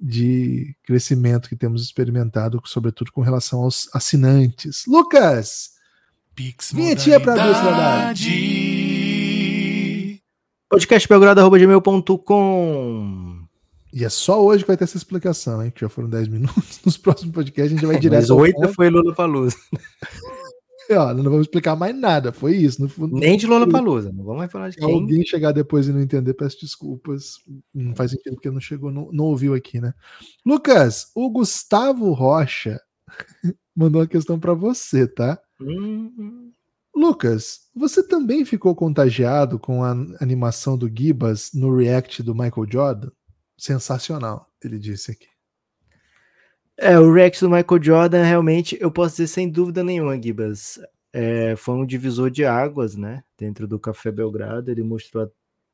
de 0.00 0.76
crescimento 0.84 1.48
que 1.48 1.56
temos 1.56 1.82
experimentado, 1.82 2.62
sobretudo 2.64 3.10
com 3.12 3.20
relação 3.20 3.64
aos 3.64 3.90
assinantes. 3.94 4.84
Lucas! 4.86 5.72
Pix 6.34 6.72
Vinhetinha 6.72 7.20
pra 7.20 7.34
Dulce 7.34 7.60
podcastbelgrado.gmail.com 10.70 13.37
E 13.92 14.04
é 14.04 14.08
só 14.08 14.44
hoje 14.44 14.64
que 14.64 14.68
vai 14.68 14.76
ter 14.76 14.84
essa 14.84 14.96
explicação, 14.96 15.62
hein? 15.64 15.70
Que 15.70 15.80
já 15.80 15.88
foram 15.88 16.08
10 16.08 16.28
minutos. 16.28 16.80
Nos 16.84 16.96
próximos 16.96 17.34
podcasts 17.34 17.72
a 17.72 17.74
gente 17.74 17.86
vai 17.86 17.94
Mas 17.96 18.02
direto. 18.02 18.34
oito 18.36 18.60
ponto. 18.60 18.74
foi 18.74 18.90
Lula 18.90 19.14
Palusa. 19.14 19.56
Ó, 20.90 21.12
não 21.12 21.24
vamos 21.24 21.42
explicar 21.42 21.76
mais 21.76 21.94
nada. 21.94 22.32
Foi 22.32 22.56
isso. 22.56 22.90
Nem 23.12 23.36
de 23.36 23.46
Lula 23.46 23.68
Palusa. 23.68 24.10
Não 24.10 24.24
vamos 24.24 24.38
mais 24.38 24.50
falar 24.52 24.68
de 24.70 24.76
Se 24.76 24.80
quem. 24.80 24.94
alguém 24.94 25.24
chegar 25.24 25.52
depois 25.52 25.86
e 25.86 25.92
não 25.92 26.00
entender, 26.00 26.32
peço 26.32 26.60
desculpas. 26.60 27.34
Não 27.74 27.94
faz 27.94 28.10
sentido 28.10 28.34
porque 28.36 28.50
não 28.50 28.60
chegou, 28.60 28.90
não, 28.90 29.10
não 29.12 29.26
ouviu 29.26 29.52
aqui, 29.54 29.80
né? 29.80 29.92
Lucas, 30.46 31.10
o 31.14 31.28
Gustavo 31.30 32.10
Rocha 32.12 32.80
mandou 33.76 34.00
uma 34.00 34.06
questão 34.06 34.38
para 34.40 34.54
você, 34.54 35.06
tá? 35.06 35.38
Hum, 35.60 36.50
Lucas, 36.94 37.68
você 37.74 38.02
também 38.02 38.44
ficou 38.46 38.74
contagiado 38.74 39.58
com 39.58 39.84
a 39.84 39.90
animação 40.20 40.76
do 40.76 40.88
Gibas 40.88 41.50
no 41.52 41.74
react 41.76 42.22
do 42.22 42.34
Michael 42.34 42.66
Jordan? 42.68 43.10
Sensacional, 43.58 44.48
ele 44.64 44.78
disse 44.78 45.10
aqui. 45.10 45.26
É, 46.76 46.96
o 46.98 47.12
Rex 47.12 47.40
do 47.40 47.50
Michael 47.50 47.82
Jordan, 47.82 48.22
realmente, 48.22 48.78
eu 48.80 48.90
posso 48.90 49.16
dizer 49.16 49.26
sem 49.26 49.50
dúvida 49.50 49.82
nenhuma, 49.82 50.20
Gibas. 50.20 50.78
É, 51.12 51.56
foi 51.56 51.74
um 51.74 51.84
divisor 51.84 52.30
de 52.30 52.44
águas, 52.44 52.94
né? 52.94 53.24
Dentro 53.36 53.66
do 53.66 53.80
Café 53.80 54.12
Belgrado. 54.12 54.70
Ele 54.70 54.84
mostrou 54.84 55.24
a- 55.24 55.28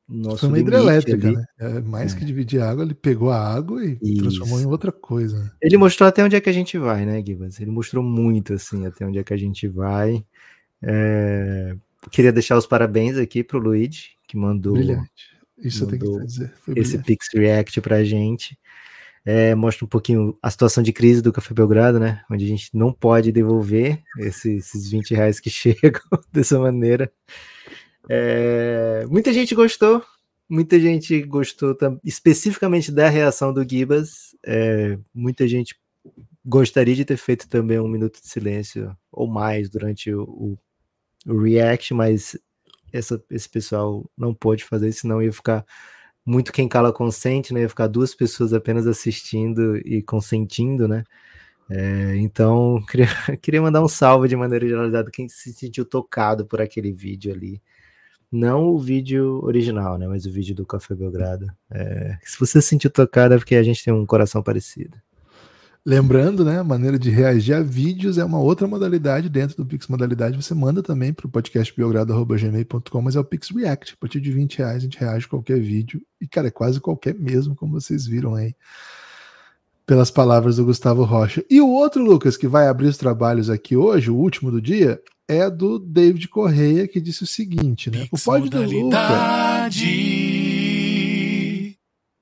o 0.09 0.15
nosso 0.15 0.37
Foi 0.39 0.49
uma 0.49 0.59
hidrelétrica, 0.59 1.27
ali. 1.27 1.35
né? 1.37 1.45
É, 1.59 1.79
mais 1.81 2.15
É. 2.15 2.17
que 2.17 2.25
dividir 2.25 2.59
água, 2.61 2.83
ele 2.83 2.95
pegou 2.95 3.29
a 3.29 3.37
água 3.39 3.83
e 3.85 3.99
Isso. 4.01 4.17
transformou 4.23 4.59
em 4.59 4.65
outra 4.65 4.91
coisa. 4.91 5.43
né? 5.43 5.51
Ele 5.61 5.77
mostrou 5.77 6.09
até 6.09 6.23
onde 6.23 6.35
é 6.35 6.41
que 6.41 6.49
a 6.49 6.53
gente 6.53 6.75
vai, 6.77 7.05
né, 7.05 7.23
Gibas? 7.23 7.59
Ele 7.59 7.69
mostrou 7.69 8.03
muito, 8.03 8.53
assim, 8.53 8.87
até 8.87 9.05
onde 9.05 9.19
é 9.19 9.23
que 9.23 9.33
a 9.33 9.37
gente 9.37 9.67
vai. 9.67 10.25
É, 10.81 11.75
Queria 12.11 12.31
deixar 12.31 12.55
os 12.57 12.67
parabéns 12.67 13.17
aqui 13.17 13.43
pro 13.43 13.57
Luigi, 13.59 14.11
que 14.27 14.37
mandou 14.37 14.73
Brilhante. 14.73 15.34
Isso 15.57 15.83
eu 15.83 15.87
tenho 15.87 16.01
mandou 16.03 16.19
que 16.21 16.25
dizer. 16.27 16.53
Esse. 16.75 16.97
Pix 16.99 17.27
React 17.33 17.81
pra 17.81 18.03
gente. 18.03 18.57
É, 19.27 19.55
mostra 19.55 19.83
um 19.85 19.87
pouquinho 19.87 20.37
a 20.41 20.51
situação 20.51 20.83
de 20.83 20.93
crise 20.93 21.21
do 21.21 21.33
Café 21.33 21.53
Belgrado, 21.53 21.99
né? 21.99 22.21
Onde 22.29 22.45
a 22.45 22.47
gente 22.47 22.69
não 22.73 22.93
pode 22.93 23.31
devolver 23.31 24.01
esse- 24.19 24.57
esses 24.57 24.89
20 24.89 25.15
reais 25.15 25.39
que 25.39 25.49
chegam 25.99 26.01
dessa 26.31 26.59
maneira. 26.59 27.11
É, 28.09 29.05
muita 29.09 29.33
gente 29.33 29.55
gostou, 29.55 30.03
muita 30.47 30.79
gente 30.79 31.21
gostou 31.23 31.75
especificamente 32.03 32.91
da 32.91 33.09
reação 33.09 33.51
do 33.53 33.67
Gibas. 33.67 34.35
É, 34.45 34.97
muita 35.13 35.47
gente 35.47 35.75
gostaria 36.45 36.93
de 36.95 37.03
ter 37.05 37.17
feito 37.17 37.47
também 37.49 37.79
um 37.79 37.87
minuto 37.87 38.21
de 38.21 38.27
silêncio 38.27 38.95
ou 39.11 39.27
mais 39.27 39.69
durante 39.69 40.13
o, 40.13 40.21
o- 40.23 40.57
o 41.25 41.41
React, 41.41 41.95
mas 41.95 42.37
essa- 42.97 43.21
esse 43.29 43.49
pessoal 43.49 44.09
não 44.17 44.33
pôde 44.33 44.63
fazer, 44.63 44.91
senão 44.91 45.21
ia 45.21 45.31
ficar 45.33 45.65
muito 46.25 46.51
quem 46.53 46.67
cala 46.67 46.91
consente, 46.93 47.53
né? 47.53 47.61
Ia 47.61 47.69
ficar 47.69 47.87
duas 47.87 48.15
pessoas 48.15 48.53
apenas 48.53 48.87
assistindo 48.87 49.77
e 49.79 50.01
consentindo, 50.01 50.87
né? 50.87 51.03
É, 51.69 52.15
então, 52.17 52.81
queria, 52.89 53.07
queria 53.41 53.61
mandar 53.61 53.83
um 53.83 53.87
salve 53.87 54.27
de 54.27 54.35
maneira 54.35 54.67
generalizada 54.67 55.11
quem 55.11 55.27
se 55.29 55.53
sentiu 55.53 55.85
tocado 55.85 56.45
por 56.45 56.61
aquele 56.61 56.93
vídeo 56.93 57.33
ali. 57.33 57.61
Não 58.31 58.65
o 58.69 58.79
vídeo 58.79 59.41
original, 59.45 59.97
né? 59.97 60.07
Mas 60.07 60.25
o 60.25 60.31
vídeo 60.31 60.55
do 60.55 60.65
Café 60.65 60.95
Belgrado. 60.95 61.47
É, 61.71 62.17
se 62.23 62.39
você 62.39 62.61
se 62.61 62.69
sentiu 62.69 62.89
tocado 62.91 63.33
é 63.35 63.37
porque 63.37 63.55
a 63.55 63.63
gente 63.63 63.83
tem 63.83 63.93
um 63.93 64.05
coração 64.05 64.43
parecido. 64.43 64.97
Lembrando, 65.87 66.43
né, 66.43 66.59
a 66.59 66.63
maneira 66.63 66.97
de 66.97 67.11
reagir 67.11 67.53
a 67.53 67.61
vídeos 67.61 68.17
é 68.17 68.25
uma 68.25 68.39
outra 68.39 68.67
modalidade 68.67 69.29
dentro 69.29 69.55
do 69.55 69.65
Pix 69.67 69.87
Modalidade. 69.87 70.35
Você 70.35 70.55
manda 70.55 70.81
também 70.81 71.13
para 71.13 71.27
o 71.27 71.29
podcastbiogrado.gmail.com, 71.29 73.01
mas 73.03 73.15
é 73.15 73.19
o 73.19 73.23
Pix 73.23 73.51
React. 73.51 73.93
A 73.93 73.97
partir 73.97 74.19
de 74.19 74.31
20 74.31 74.57
reais 74.57 74.77
a 74.77 74.79
gente 74.79 74.97
reage 74.97 75.27
a 75.27 75.29
qualquer 75.29 75.59
vídeo. 75.61 76.01
E, 76.19 76.27
cara, 76.27 76.47
é 76.47 76.51
quase 76.51 76.79
qualquer 76.79 77.13
mesmo, 77.13 77.55
como 77.55 77.79
vocês 77.79 78.07
viram 78.07 78.33
aí. 78.33 78.55
Pelas 79.85 80.09
palavras 80.09 80.55
do 80.55 80.65
Gustavo 80.65 81.03
Rocha. 81.03 81.45
E 81.47 81.61
o 81.61 81.69
outro, 81.69 82.03
Lucas, 82.03 82.35
que 82.35 82.47
vai 82.47 82.67
abrir 82.67 82.87
os 82.87 82.97
trabalhos 82.97 83.47
aqui 83.47 83.77
hoje, 83.77 84.09
o 84.09 84.15
último 84.15 84.49
do 84.49 84.59
dia, 84.59 84.99
é 85.27 85.47
do 85.51 85.77
David 85.77 86.27
Correia, 86.29 86.87
que 86.87 86.99
disse 86.99 87.21
o 87.21 87.27
seguinte, 87.27 87.91
né? 87.91 88.07
O 88.11 88.15
Pix 88.15 88.23
pod 88.23 88.49
do 88.49 88.57
Luca, 88.63 88.73
modalidade. 88.73 90.24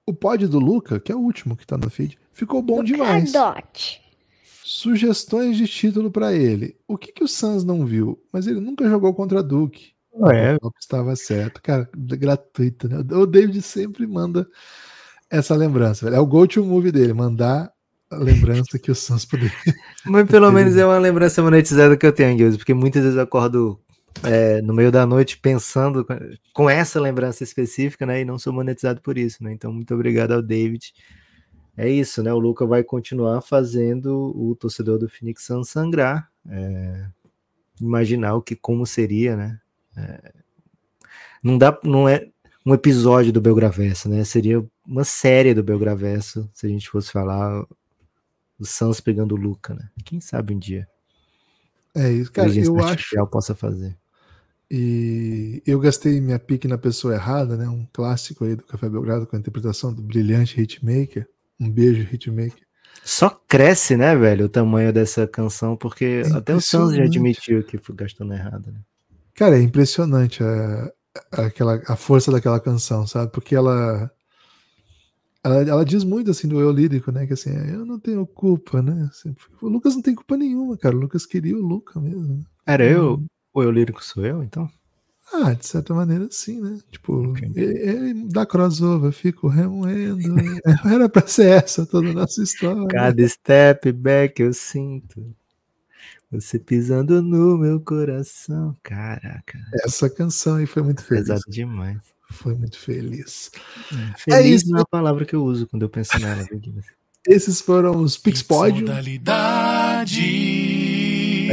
O 0.06 0.14
pod 0.14 0.48
do 0.48 0.60
Luca, 0.60 1.00
que 1.00 1.12
é 1.12 1.16
o 1.16 1.20
último 1.20 1.56
que 1.56 1.66
tá 1.66 1.78
no 1.78 1.90
feed, 1.90 2.18
ficou 2.34 2.62
bom 2.62 2.84
demais. 2.84 3.32
Cadote. 3.32 4.02
Sugestões 4.64 5.58
de 5.58 5.68
título 5.68 6.10
pra 6.10 6.34
ele. 6.34 6.76
O 6.88 6.98
que, 6.98 7.12
que 7.12 7.24
o 7.24 7.28
Suns 7.28 7.64
não 7.64 7.86
viu? 7.86 8.22
Mas 8.32 8.48
ele 8.48 8.60
nunca 8.60 8.88
jogou 8.90 9.14
contra 9.14 9.44
Duke. 9.44 9.92
É, 10.32 10.58
O 10.62 10.72
estava 10.80 11.16
certo. 11.16 11.62
Cara, 11.62 11.90
gratuito, 11.94 12.88
né? 12.88 12.98
O 13.16 13.26
David 13.26 13.62
sempre 13.62 14.06
manda 14.08 14.48
essa 15.30 15.56
lembrança. 15.56 16.06
velho. 16.06 16.16
É 16.18 16.20
o 16.20 16.26
go-to 16.26 16.64
movie 16.64 16.92
dele, 16.92 17.14
mandar 17.14 17.72
a 18.10 18.18
lembrança 18.18 18.78
que 18.80 18.92
o 18.92 18.96
Suns 18.96 19.26
poderia. 19.26 19.52
Mas 20.06 20.30
pelo 20.30 20.50
menos 20.54 20.78
é 20.78 20.86
uma 20.86 21.00
lembrança 21.00 21.42
monetizada 21.42 21.98
que 21.98 22.06
eu 22.06 22.14
tenho, 22.14 22.36
Guilherme, 22.38 22.58
porque 22.58 22.74
muitas 22.74 23.02
vezes 23.04 23.18
eu 23.18 23.24
acordo 23.24 23.80
é, 24.24 24.62
no 24.62 24.74
meio 24.74 24.92
da 24.92 25.06
noite 25.06 25.38
pensando 25.40 26.06
com- 26.54 26.70
essa 26.70 27.00
lembrança 27.00 27.44
específica, 27.44 28.06
né? 28.06 28.22
E 28.22 28.26
não 28.26 28.38
sou 28.38 28.54
monetizado 28.54 29.02
por 29.02 29.18
isso, 29.18 29.44
né? 29.44 29.52
Então, 29.54 29.72
muito 29.74 29.94
obrigado 29.94 30.32
ao 30.34 30.42
David. 30.42 30.94
É 31.76 31.90
isso, 31.90 32.22
né? 32.22 32.32
O 32.32 32.40
Luca 32.40 32.66
vai 32.66 32.84
continuar 32.84 33.42
fazendo 33.42 34.32
o 34.36 34.56
torcedor 34.56 35.00
do 35.00 35.10
Phoenix 35.10 35.46
Suns 35.46 35.70
sangrar. 35.70 36.30
é, 36.50 37.06
imaginar 37.82 38.36
o 38.36 38.42
que 38.42 38.56
como 38.56 38.86
seria, 38.86 39.36
né? 39.36 39.60
É, 39.98 40.34
não 41.42 41.58
dá, 41.58 41.78
não 41.84 42.08
é 42.08 42.28
um 42.66 42.74
episódio 42.74 43.34
do 43.34 43.42
Belgraverso, 43.42 44.08
né? 44.08 44.24
Seria 44.24 44.64
uma 44.86 45.04
série 45.04 45.54
do 45.54 45.64
Belgraverso 45.64 46.50
se 46.54 46.66
a 46.66 46.70
gente 46.70 46.90
fosse 46.90 47.12
falar 47.12 47.66
o 48.60 48.66
Suns 48.66 49.02
pegando 49.02 49.34
o 49.36 49.38
Luca, 49.38 49.74
né? 49.74 49.90
Quem 50.06 50.22
sabe 50.22 50.54
um 50.54 50.60
dia 50.60 50.88
É 51.96 52.12
isso, 52.12 52.32
cara. 52.32 52.50
Eu 52.56 52.80
acho. 52.80 53.28
possa 53.28 53.56
fazer. 53.56 53.98
E 54.76 55.62
eu 55.68 55.80
gastei 55.80 56.20
minha 56.20 56.40
pique 56.40 56.68
na 56.68 56.80
pessoa 56.80 57.14
errada, 57.14 57.56
né? 57.56 57.70
Um 57.70 57.86
clássico 57.94 58.44
aí 58.44 58.56
do 58.56 58.64
Café 58.64 58.90
Belgrado 58.90 59.28
com 59.28 59.36
a 59.36 59.40
interpretação 59.40 59.94
do 59.94 60.02
brilhante 60.02 60.60
Hitmaker. 60.60 61.28
Um 61.60 61.70
beijo, 61.70 62.08
Hitmaker. 62.12 62.64
Só 63.04 63.30
cresce, 63.30 63.96
né, 63.96 64.16
velho, 64.16 64.46
o 64.46 64.50
tamanho 64.50 64.92
dessa 64.92 65.28
canção, 65.28 65.76
porque 65.78 66.24
É 66.26 66.38
até 66.38 66.56
o 66.56 66.60
Suns 66.60 66.96
já 66.96 67.04
admitiu 67.04 67.64
que 67.64 67.78
foi 67.78 67.96
gastando 67.96 68.34
errado, 68.34 68.72
né? 68.72 68.80
Cara, 69.36 69.60
é 69.60 69.62
impressionante 69.62 70.44
a, 70.44 70.92
a- 71.34 71.46
aquela, 71.46 71.80
a 71.86 71.96
força 71.96 72.32
daquela 72.32 72.60
canção, 72.60 73.06
sabe? 73.06 73.32
Porque 73.32 73.54
ela, 73.56 74.10
ela. 75.44 75.62
Ela 75.62 75.86
diz 75.86 76.04
muito 76.04 76.32
assim 76.32 76.48
do 76.48 76.60
eu 76.60 76.72
lírico, 76.72 77.12
né? 77.12 77.28
Que 77.28 77.34
assim, 77.34 77.52
eu 77.52 77.86
não 77.86 78.00
tenho 78.00 78.26
culpa, 78.26 78.82
né? 78.82 79.08
Assim, 79.12 79.36
o 79.62 79.68
Lucas 79.68 79.96
não 79.96 80.02
tem 80.02 80.16
culpa 80.16 80.38
nenhuma, 80.38 80.78
cara. 80.78 80.96
O 80.96 81.00
Lucas 81.00 81.26
queria 81.26 81.56
o 81.56 81.62
Luca 81.62 82.00
mesmo. 82.00 82.44
Era 82.66 82.86
eu? 82.86 83.24
Ou 83.54 83.64
eu 83.64 83.72
lírico 83.72 84.04
sou 84.04 84.26
eu, 84.26 84.44
então? 84.44 84.70
Ah, 85.32 85.54
de 85.54 85.66
certa 85.66 85.94
maneira, 85.94 86.28
sim, 86.30 86.62
né? 86.62 86.80
Tipo, 86.92 87.34
ele, 87.56 87.80
ele 87.80 88.14
dá 88.30 88.46
crossover, 88.46 89.12
fico 89.12 89.48
remoendo. 89.48 90.34
né? 90.34 90.60
Era 90.86 91.10
pra 91.10 91.26
ser 91.26 91.64
essa 91.64 91.86
toda 91.86 92.10
a 92.10 92.14
nossa 92.14 92.44
história. 92.44 92.88
Cada 92.88 93.28
step 93.28 93.92
back 93.92 94.42
eu 94.42 94.54
sinto. 94.54 95.34
Você 96.32 96.60
pisando 96.60 97.22
no 97.22 97.58
meu 97.58 97.80
coração. 97.80 98.76
Caraca, 98.84 99.60
Essa 99.86 100.10
canção 100.10 100.56
aí 100.58 100.66
foi 100.66 100.84
muito 100.84 101.04
feliz. 101.04 101.28
pesado 101.28 101.44
demais. 101.48 101.98
Foi 102.32 102.56
muito 102.56 102.80
feliz. 102.80 103.52
Feliz 104.18 104.62
isso. 104.64 104.72
não 104.72 104.80
é 104.80 104.82
a 104.82 104.86
palavra 104.86 105.26
que 105.26 105.36
eu 105.36 105.44
uso 105.44 105.68
quando 105.68 105.84
eu 105.84 105.90
penso 105.90 106.18
nela? 106.20 106.44
Esses 107.28 107.62
foram 107.62 107.98
os 107.98 108.18
Pix 108.18 108.42
Pódio. 108.42 108.82
Modalidade. 108.82 110.22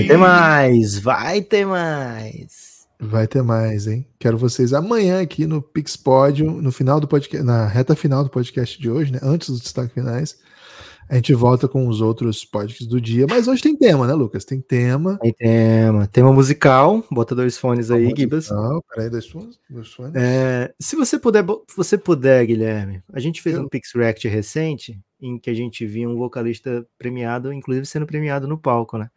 Vai 0.01 0.07
ter 0.09 0.17
mais, 0.17 0.99
vai 0.99 1.43
ter 1.43 1.67
mais. 1.67 2.71
Vai 2.99 3.27
ter 3.27 3.43
mais, 3.43 3.87
hein? 3.87 4.07
Quero 4.19 4.37
vocês 4.39 4.73
amanhã 4.73 5.21
aqui 5.23 5.47
no 5.47 5.61
Pix 5.63 5.97
Pódio, 5.97 6.51
no 6.51 6.71
final 6.71 7.01
do 7.01 7.09
podcast, 7.09 7.45
na 7.45 7.67
reta 7.67 7.95
final 7.97 8.23
do 8.25 8.31
podcast 8.31 8.81
de 8.81 8.91
hoje, 8.91 9.13
né? 9.13 9.19
Antes 9.23 9.49
dos 9.51 9.61
destaques 9.61 9.93
finais. 9.93 10.39
A 11.09 11.17
gente 11.17 11.35
volta 11.35 11.67
com 11.67 11.89
os 11.89 12.01
outros 12.01 12.45
podcasts 12.45 12.87
do 12.87 13.01
dia. 13.01 13.27
Mas 13.29 13.49
hoje 13.49 13.61
tem 13.61 13.75
tema, 13.77 14.07
né, 14.07 14.13
Lucas? 14.15 14.45
Tem 14.45 14.61
tema. 14.61 15.19
Aí 15.23 15.33
tema, 15.33 16.07
tema 16.07 16.33
musical. 16.33 17.05
Bota 17.11 17.35
dois 17.35 17.59
fones 17.59 17.91
aí, 17.91 18.13
Gibas. 18.17 18.49
Não, 18.49 18.81
peraí, 18.89 19.11
dois 19.11 19.27
fones. 19.27 19.59
Dois 19.69 19.89
fones. 19.89 20.15
É, 20.15 20.73
se 20.79 20.95
você 20.95 21.19
puder, 21.19 21.45
você 21.77 21.99
puder, 21.99 22.47
Guilherme, 22.47 23.03
a 23.13 23.19
gente 23.19 23.43
fez 23.43 23.57
Eu- 23.57 23.63
um 23.63 23.69
Pix 23.69 23.91
React 23.93 24.29
recente 24.29 25.01
em 25.21 25.37
que 25.37 25.51
a 25.51 25.55
gente 25.55 25.85
via 25.85 26.09
um 26.09 26.17
vocalista 26.17 26.87
premiado, 26.97 27.53
inclusive 27.53 27.87
sendo 27.87 28.07
premiado 28.07 28.47
no 28.47 28.57
palco, 28.57 28.97
né? 28.97 29.11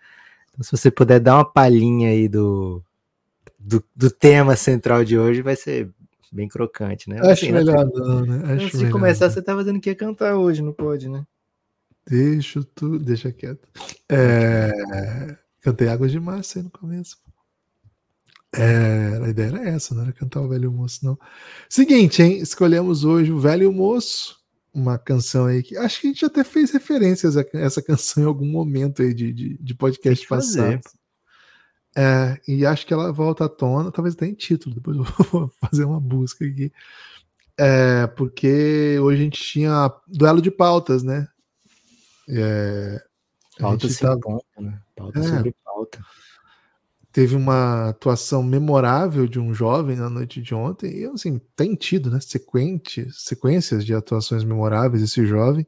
Então, 0.54 0.64
se 0.64 0.72
você 0.72 0.92
puder 0.92 1.20
dar 1.20 1.36
uma 1.38 1.46
palhinha 1.46 2.10
aí 2.10 2.28
do, 2.28 2.84
do, 3.60 3.84
do 3.96 4.10
tema 4.12 4.56
central 4.56 5.04
de 5.04 5.18
hoje, 5.18 5.42
vai 5.42 5.56
ser 5.56 5.90
bem 6.32 6.48
crocante, 6.48 7.10
né? 7.10 7.20
Acho 7.20 7.30
Assim, 7.32 7.52
antes- 7.52 7.66
melhor 7.66 7.86
não, 7.94 8.22
né? 8.26 8.38
Acho 8.44 8.54
Antes 8.66 8.72
de 8.72 8.78
melhor 8.78 8.92
começar, 8.92 9.26
não. 9.28 9.34
você 9.34 9.42
tava 9.42 9.60
dizendo 9.64 9.80
que 9.80 9.90
ia 9.90 9.96
cantar 9.96 10.36
hoje, 10.36 10.62
não 10.62 10.74
pode, 10.74 11.10
né? 11.10 11.26
Deixa 12.08 12.62
tu, 12.76 13.00
deixa 13.00 13.32
quieto. 13.32 13.68
É, 14.10 15.38
cantei 15.62 15.88
Águas 15.88 16.12
de 16.12 16.20
Março 16.20 16.58
aí 16.58 16.64
no 16.64 16.70
começo. 16.70 17.18
É, 18.56 19.20
a 19.24 19.30
ideia 19.30 19.48
era 19.48 19.70
essa, 19.70 19.96
não 19.96 20.04
era 20.04 20.12
cantar 20.12 20.42
o 20.42 20.48
Velho 20.50 20.72
Moço, 20.72 21.04
não. 21.04 21.18
Seguinte, 21.68 22.22
hein? 22.22 22.38
Escolhemos 22.38 23.04
hoje 23.04 23.32
o 23.32 23.40
Velho 23.40 23.72
Moço, 23.72 24.38
uma 24.74 24.98
canção 24.98 25.46
aí 25.46 25.62
que 25.62 25.78
acho 25.78 26.02
que 26.02 26.08
a 26.08 26.10
gente 26.10 26.26
até 26.26 26.44
fez 26.44 26.72
referências 26.72 27.38
a 27.38 27.44
essa 27.54 27.82
canção 27.82 28.24
em 28.24 28.26
algum 28.26 28.48
momento 28.48 29.02
aí 29.02 29.14
de, 29.14 29.32
de, 29.32 29.58
de 29.58 29.76
podcast 29.76 30.28
passado. 30.28 30.82
É, 31.96 32.40
e 32.48 32.66
acho 32.66 32.88
que 32.88 32.94
ela 32.94 33.12
volta 33.12 33.46
à 33.46 33.50
tona, 33.50 33.92
talvez 33.92 34.16
até 34.16 34.26
em 34.26 34.34
título, 34.34 34.74
depois 34.74 34.98
eu 34.98 35.04
vou 35.32 35.52
fazer 35.64 35.84
uma 35.86 36.00
busca 36.00 36.44
aqui. 36.44 36.72
É, 37.56 38.08
porque 38.08 38.98
hoje 39.00 39.22
a 39.22 39.24
gente 39.26 39.40
tinha 39.44 39.94
duelo 40.08 40.42
de 40.42 40.50
pautas, 40.50 41.04
né? 41.04 41.28
É, 42.28 43.00
Pauta 43.60 43.88
sem 43.88 44.08
tava- 44.08 44.20
ponta, 44.20 44.44
né? 44.60 44.82
Pauta 44.96 45.20
É. 45.20 45.24
sobre 45.24 45.56
pauta. 45.64 46.04
Teve 47.14 47.36
uma 47.36 47.90
atuação 47.90 48.44
memorável 48.44 49.28
de 49.28 49.40
um 49.40 49.54
jovem 49.54 49.96
na 49.96 50.10
noite 50.10 50.42
de 50.42 50.56
ontem, 50.56 51.02
e 51.02 51.06
assim, 51.06 51.40
tem 51.56 51.76
tido, 51.76 52.10
né, 52.10 52.20
sequente, 52.20 53.08
sequências 53.12 53.86
de 53.86 53.94
atuações 53.94 54.44
memoráveis 54.44 55.04
esse 55.04 55.26
jovem, 55.26 55.66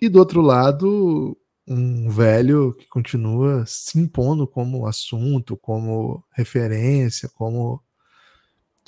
e 0.00 0.08
do 0.08 0.18
outro 0.18 0.42
lado, 0.42 1.36
um 1.66 2.10
velho 2.10 2.74
que 2.74 2.86
continua 2.88 3.64
se 3.66 3.98
impondo 3.98 4.46
como 4.46 4.86
assunto, 4.86 5.56
como 5.56 6.22
referência, 6.32 7.28
como 7.34 7.82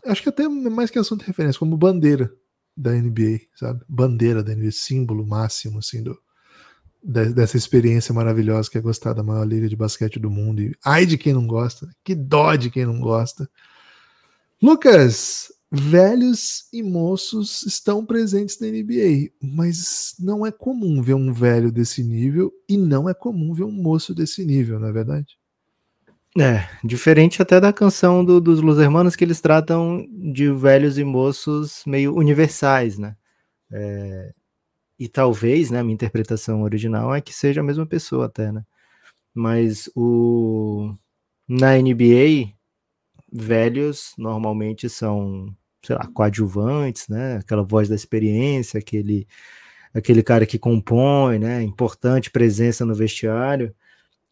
acho 0.05 0.23
que 0.23 0.29
até 0.29 0.47
mais 0.49 0.91
que 0.91 0.99
assunto 0.99 1.23
e 1.23 1.27
referência, 1.27 1.59
como 1.59 1.77
bandeira 1.77 2.31
da 2.77 2.95
NBA, 2.95 3.41
sabe? 3.57 3.85
Bandeira 3.89 4.43
da 4.43 4.53
NBA, 4.53 4.71
símbolo 4.71 5.27
máximo 5.27 5.79
assim 5.79 6.03
do 6.03 6.13
de- 6.13 6.28
dessa 7.03 7.57
experiência 7.57 8.13
maravilhosa 8.15 8.71
que 8.71 8.79
é 8.79 8.81
gostar 8.81 9.13
da 9.13 9.23
maior 9.23 9.45
liga 9.47 9.69
de 9.69 9.77
basquete 9.77 10.19
do 10.19 10.31
mundo. 10.31 10.61
E 10.61 10.75
ai 10.85 11.07
de 11.07 11.17
quem 11.19 11.33
não 11.33 11.47
gosta, 11.47 11.89
que 12.05 12.15
dó 12.15 12.55
de 12.57 12.71
quem 12.71 12.85
não 12.87 13.01
gosta. 13.01 13.49
Lucas, 14.61 15.53
velhos 15.71 16.65
e 16.73 16.83
moços 16.83 17.63
estão 17.65 18.05
presentes 18.05 18.59
na 18.59 18.67
NBA, 18.67 19.31
mas 19.41 20.15
não 20.19 20.45
é 20.45 20.51
comum 20.51 21.01
ver 21.03 21.15
um 21.15 21.33
velho 21.33 21.71
desse 21.71 22.03
nível 22.03 22.53
e 22.69 22.77
não 22.77 23.09
é 23.09 23.15
comum 23.15 23.55
ver 23.55 23.65
um 23.65 23.71
moço 23.73 24.15
desse 24.15 24.45
nível, 24.45 24.81
não 24.81 24.89
é 24.89 24.93
verdade? 24.93 25.39
É, 26.39 26.69
diferente 26.85 27.41
até 27.43 27.61
da 27.61 27.73
canção 27.73 28.25
do- 28.25 28.41
dos 28.41 28.61
Los 28.61 28.79
Hermanos, 28.79 29.17
que 29.17 29.25
eles 29.25 29.41
tratam 29.41 30.07
de 30.33 30.53
velhos 30.53 30.99
e 30.99 31.05
moços 31.05 31.83
meio 31.87 32.15
universais, 32.15 32.99
né? 32.99 33.17
É, 33.73 34.33
e 34.99 35.09
talvez, 35.09 35.71
né, 35.71 35.83
minha 35.83 35.95
interpretação 35.95 36.63
original 36.63 37.15
é 37.15 37.21
que 37.21 37.33
seja 37.35 37.61
a 37.61 37.65
mesma 37.65 37.87
pessoa 37.87 38.27
até, 38.27 38.53
né? 38.53 38.65
Mas 39.35 39.91
o 39.97 40.95
na 41.49 41.77
NBA, 41.79 42.53
velhos 43.33 44.15
normalmente 44.19 44.89
são, 44.89 45.55
sei 45.85 45.97
lá, 45.97 46.07
coadjuvantes, 46.15 47.09
né? 47.09 47.39
Aquela 47.39 47.63
voz 47.63 47.89
da 47.89 47.95
experiência, 47.95 48.79
aquele 48.81 49.27
aquele 49.95 50.23
cara 50.23 50.47
que 50.47 50.59
compõe, 50.59 51.39
né? 51.39 51.63
Importante 51.63 52.31
presença 52.31 52.85
no 52.87 52.95
vestiário. 52.95 53.75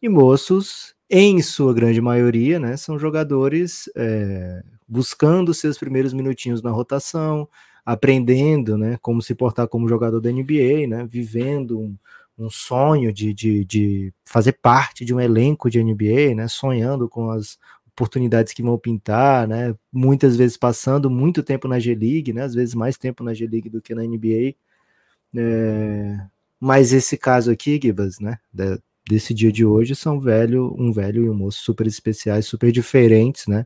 E 0.01 0.09
moços, 0.09 0.95
em 1.09 1.41
sua 1.41 1.73
grande 1.73 2.01
maioria, 2.01 2.59
né, 2.59 2.77
são 2.77 2.99
jogadores 2.99 3.89
é, 3.95 4.63
buscando 4.87 5.53
seus 5.53 5.77
primeiros 5.77 6.13
minutinhos 6.13 6.61
na 6.61 6.71
rotação, 6.71 7.49
aprendendo, 7.87 8.77
né, 8.77 8.97
como 9.01 9.21
se 9.21 9.33
portar 9.35 9.67
como 9.69 9.87
jogador 9.89 10.19
da 10.21 10.29
NBA, 10.29 10.87
né, 10.87 11.07
vivendo 11.09 11.79
um, 11.79 11.95
um 12.37 12.49
sonho 12.49 13.13
de, 13.13 13.33
de, 13.33 13.63
de 13.65 14.13
fazer 14.25 14.53
parte 14.53 15.05
de 15.05 15.13
um 15.13 15.21
elenco 15.21 15.69
de 15.69 15.79
NBA, 15.79 16.35
né, 16.35 16.47
sonhando 16.49 17.07
com 17.09 17.31
as 17.31 17.57
oportunidades 17.87 18.53
que 18.53 18.61
vão 18.61 18.77
pintar, 18.77 19.47
né, 19.47 19.73
muitas 19.91 20.35
vezes 20.37 20.57
passando 20.57 21.09
muito 21.09 21.41
tempo 21.43 21.67
na 21.67 21.79
G-League, 21.79 22.33
né, 22.33 22.43
às 22.43 22.53
vezes 22.53 22.75
mais 22.75 22.97
tempo 22.97 23.23
na 23.23 23.33
G-League 23.33 23.69
do 23.69 23.81
que 23.81 23.95
na 23.95 24.03
NBA. 24.05 25.39
É, 25.39 26.27
mas 26.59 26.93
esse 26.93 27.17
caso 27.17 27.51
aqui, 27.51 27.79
Gibas, 27.81 28.19
né, 28.19 28.37
da- 28.53 28.79
desse 29.09 29.33
dia 29.33 29.51
de 29.51 29.65
hoje 29.65 29.95
são 29.95 30.19
velho, 30.19 30.75
um 30.77 30.91
velho 30.91 31.25
e 31.25 31.29
um 31.29 31.33
moço 31.35 31.59
super 31.63 31.87
especiais, 31.87 32.45
super 32.47 32.71
diferentes, 32.71 33.47
né? 33.47 33.65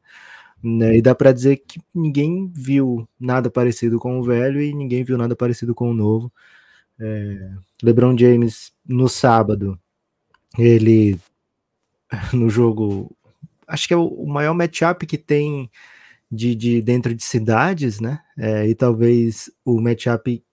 Né, 0.63 0.97
E 0.97 1.01
dá 1.01 1.15
pra 1.15 1.31
dizer 1.31 1.57
que 1.57 1.79
ninguém 1.93 2.47
viu 2.53 3.07
nada 3.19 3.49
parecido 3.49 3.99
com 3.99 4.19
o 4.19 4.23
velho 4.23 4.61
e 4.61 4.73
ninguém 4.73 5.03
viu 5.03 5.17
nada 5.17 5.35
parecido 5.35 5.73
com 5.73 5.89
o 5.89 5.93
novo. 5.93 6.31
É, 6.99 7.51
LeBron 7.83 8.17
James 8.17 8.73
no 8.87 9.09
sábado, 9.09 9.79
ele 10.57 11.19
no 12.33 12.49
jogo, 12.49 13.15
acho 13.67 13.87
que 13.87 13.93
é 13.93 13.97
o, 13.97 14.25
maior 14.25 14.53
matchup 14.53 15.05
que 15.05 15.17
tem 15.17 15.69
de, 16.31 16.55
de 16.55 16.81
dentro 16.81 17.15
de 17.15 17.23
cidades, 17.23 17.99
né? 17.99 18.21
É, 18.37 18.67
e 18.67 18.75
talvez 18.75 19.51
o 19.65 19.81
matchup 19.81 20.43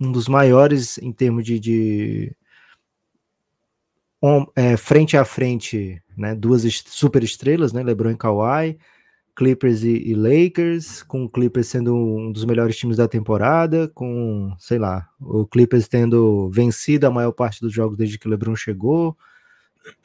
um 0.00 0.12
dos 0.12 0.28
maiores 0.28 0.98
em 0.98 1.12
termos 1.12 1.44
de, 1.44 1.60
de 1.60 2.36
on- 4.22 4.46
é, 4.56 4.76
frente 4.76 5.16
a 5.16 5.24
frente, 5.24 6.02
né, 6.16 6.34
duas 6.34 6.62
super 6.86 7.22
estrelas, 7.22 7.72
né, 7.72 7.82
LeBron 7.82 8.10
e 8.10 8.16
Kawhi, 8.16 8.78
Clippers 9.38 9.84
e, 9.84 9.90
e 9.90 10.14
Lakers, 10.16 11.04
com 11.04 11.22
o 11.22 11.28
Clippers 11.28 11.68
sendo 11.68 11.94
um 11.94 12.32
dos 12.32 12.44
melhores 12.44 12.76
times 12.76 12.96
da 12.96 13.06
temporada, 13.06 13.86
com, 13.94 14.52
sei 14.58 14.80
lá, 14.80 15.08
o 15.20 15.46
Clippers 15.46 15.86
tendo 15.86 16.50
vencido 16.50 17.06
a 17.06 17.10
maior 17.10 17.30
parte 17.30 17.60
dos 17.60 17.72
jogos 17.72 17.96
desde 17.96 18.18
que 18.18 18.26
o 18.26 18.30
LeBron 18.30 18.56
chegou. 18.56 19.16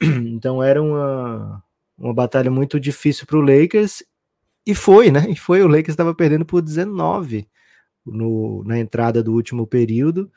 Então 0.00 0.62
era 0.62 0.80
uma, 0.80 1.60
uma 1.98 2.14
batalha 2.14 2.48
muito 2.48 2.78
difícil 2.78 3.26
para 3.26 3.36
o 3.36 3.40
Lakers, 3.40 4.04
e 4.64 4.72
foi, 4.72 5.10
né? 5.10 5.28
E 5.28 5.34
foi, 5.34 5.62
o 5.62 5.66
Lakers 5.66 5.88
estava 5.90 6.14
perdendo 6.14 6.46
por 6.46 6.62
19 6.62 7.48
no, 8.06 8.62
na 8.64 8.78
entrada 8.78 9.20
do 9.20 9.32
último 9.32 9.66
período. 9.66 10.30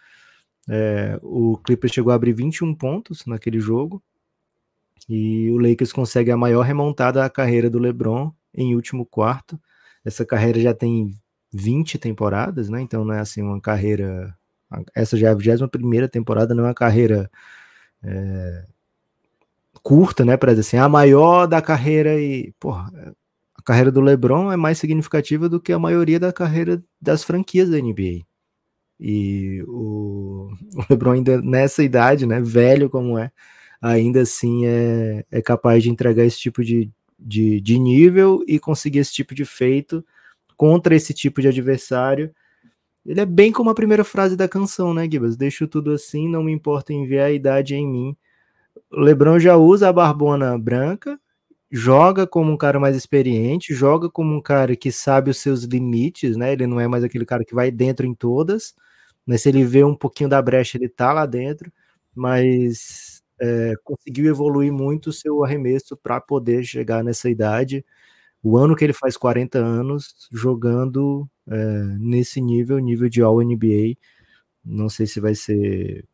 É, 0.67 1.19
o 1.21 1.55
Clippers 1.59 1.93
chegou 1.93 2.11
a 2.11 2.15
abrir 2.15 2.33
21 2.33 2.73
pontos 2.73 3.27
naquele 3.27 3.59
jogo. 3.59 4.01
E 5.07 5.51
o 5.51 5.59
Lakers 5.59 5.93
consegue 5.93 6.31
a 6.31 6.35
maior 6.35 6.63
remontada 6.63 7.19
da 7.19 7.29
carreira 7.29 7.69
do 7.69 7.77
LeBron 7.77 8.33
em 8.57 8.75
último 8.75 9.05
quarto. 9.05 9.59
Essa 10.03 10.25
carreira 10.25 10.59
já 10.59 10.73
tem 10.73 11.13
20 11.53 11.97
temporadas, 11.97 12.69
né? 12.69 12.81
Então 12.81 13.05
não 13.05 13.13
é 13.13 13.19
assim 13.19 13.41
uma 13.41 13.61
carreira. 13.61 14.35
Essa 14.95 15.15
já 15.15 15.29
é 15.29 15.31
a 15.31 15.35
21 15.35 16.07
temporada, 16.09 16.53
não 16.53 16.65
é 16.65 16.67
uma 16.67 16.73
carreira 16.73 17.29
é, 18.03 18.65
curta, 19.83 20.25
né? 20.25 20.35
Para 20.35 20.53
dizer 20.53 20.61
assim, 20.61 20.77
a 20.77 20.89
maior 20.89 21.47
da 21.47 21.61
carreira 21.61 22.19
e. 22.19 22.53
Porra, 22.59 22.91
a 23.55 23.61
carreira 23.61 23.91
do 23.91 24.01
LeBron 24.01 24.51
é 24.51 24.57
mais 24.57 24.77
significativa 24.77 25.47
do 25.47 25.59
que 25.59 25.71
a 25.71 25.79
maioria 25.79 26.19
da 26.19 26.33
carreira 26.33 26.83
das 27.01 27.23
franquias 27.23 27.69
da 27.69 27.77
NBA. 27.77 28.25
E 28.99 29.63
o, 29.67 30.51
o 30.75 30.85
LeBron 30.89 31.11
ainda 31.11 31.41
nessa 31.41 31.83
idade, 31.83 32.25
né, 32.25 32.41
velho 32.41 32.89
como 32.89 33.17
é, 33.17 33.31
ainda 33.81 34.21
assim 34.21 34.65
é, 34.65 35.25
é 35.31 35.41
capaz 35.41 35.83
de 35.83 35.89
entregar 35.89 36.23
esse 36.25 36.39
tipo 36.39 36.63
de, 36.63 36.91
de, 37.17 37.59
de 37.61 37.79
nível 37.79 38.43
e 38.47 38.59
conseguir 38.59 38.99
esse 38.99 39.13
tipo 39.13 39.33
de 39.33 39.45
feito 39.45 40.05
contra 40.55 40.95
esse 40.95 41.13
tipo 41.13 41.41
de 41.41 41.47
adversário. 41.47 42.33
Ele 43.05 43.21
é 43.21 43.25
bem 43.25 43.51
como 43.51 43.69
a 43.69 43.75
primeira 43.75 44.03
frase 44.03 44.35
da 44.35 44.49
canção, 44.49 44.93
né, 44.93 45.07
Gibas? 45.09 45.37
Deixo 45.37 45.67
tudo 45.67 45.91
assim, 45.91 46.27
não 46.27 46.43
me 46.43 46.51
importa 46.51 46.91
em 46.93 47.07
ver 47.07 47.19
a 47.19 47.31
idade 47.31 47.75
em 47.75 47.87
mim. 47.87 48.17
O 48.91 48.99
LeBron 48.99 49.39
já 49.39 49.55
usa 49.55 49.89
a 49.89 49.93
barbona 49.93 50.57
branca, 50.57 51.19
joga 51.71 52.27
como 52.27 52.51
um 52.51 52.57
cara 52.57 52.79
mais 52.79 52.95
experiente, 52.95 53.73
joga 53.73 54.09
como 54.09 54.35
um 54.35 54.41
cara 54.41 54.75
que 54.75 54.91
sabe 54.91 55.31
os 55.31 55.37
seus 55.37 55.63
limites, 55.63 56.35
né? 56.37 56.53
Ele 56.53 56.67
não 56.67 56.79
é 56.79 56.87
mais 56.87 57.03
aquele 57.03 57.25
cara 57.25 57.45
que 57.45 57.55
vai 57.55 57.71
dentro 57.71 58.05
em 58.05 58.13
todas, 58.13 58.73
mas 59.25 59.41
se 59.41 59.49
ele 59.49 59.63
vê 59.63 59.83
um 59.83 59.95
pouquinho 59.95 60.29
da 60.29 60.41
brecha, 60.41 60.77
ele 60.77 60.89
tá 60.89 61.13
lá 61.13 61.25
dentro, 61.25 61.71
mas 62.15 63.06
é, 63.39 63.73
conseguiu 63.83 64.29
evoluir 64.29 64.71
muito 64.71 65.07
o 65.07 65.13
seu 65.13 65.43
arremesso 65.43 65.95
para 65.95 66.19
poder 66.19 66.63
chegar 66.63 67.03
nessa 67.03 67.29
idade. 67.29 67.85
O 68.41 68.57
ano 68.57 68.75
que 68.75 68.83
ele 68.83 68.93
faz 68.93 69.17
40 69.17 69.57
anos 69.59 70.27
jogando 70.31 71.29
é, 71.47 71.57
nesse 71.99 72.41
nível, 72.41 72.77
nível 72.79 73.09
de 73.09 73.21
All 73.21 73.41
NBA. 73.41 73.95
Não 74.63 74.89
sei 74.89 75.07
se 75.07 75.19
vai 75.19 75.35
ser. 75.35 76.05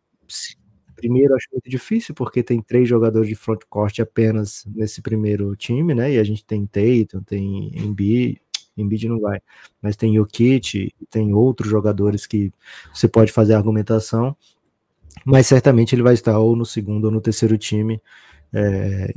Primeiro, 0.96 1.36
acho 1.36 1.48
muito 1.52 1.70
difícil, 1.70 2.16
porque 2.16 2.44
tem 2.44 2.62
três 2.62 2.88
jogadores 2.88 3.28
de 3.28 3.36
frontcourt 3.36 4.00
apenas 4.00 4.64
nesse 4.68 5.02
primeiro 5.02 5.56
time, 5.56 5.94
né? 5.94 6.14
E 6.14 6.20
a 6.20 6.24
gente 6.24 6.46
tem 6.46 6.66
Tatum, 6.66 7.22
tem 7.24 7.72
Embiid, 7.78 8.42
Embiid 8.78 9.08
não 9.08 9.20
vai, 9.20 9.40
mas 9.82 9.96
tem 9.96 10.16
Jokic, 10.16 10.94
tem 11.10 11.34
outros 11.34 11.70
jogadores 11.70 12.26
que 12.26 12.52
você 12.94 13.08
pode 13.08 13.32
fazer 13.32 13.54
argumentação, 13.54 14.36
mas 15.26 15.48
certamente 15.48 15.94
ele 15.94 16.04
vai 16.04 16.14
estar 16.14 16.38
ou 16.40 16.56
no 16.56 16.66
segundo 16.66 17.06
ou 17.06 17.12
no 17.12 17.22
terceiro 17.22 17.58
time. 17.58 18.02
É... 18.54 19.14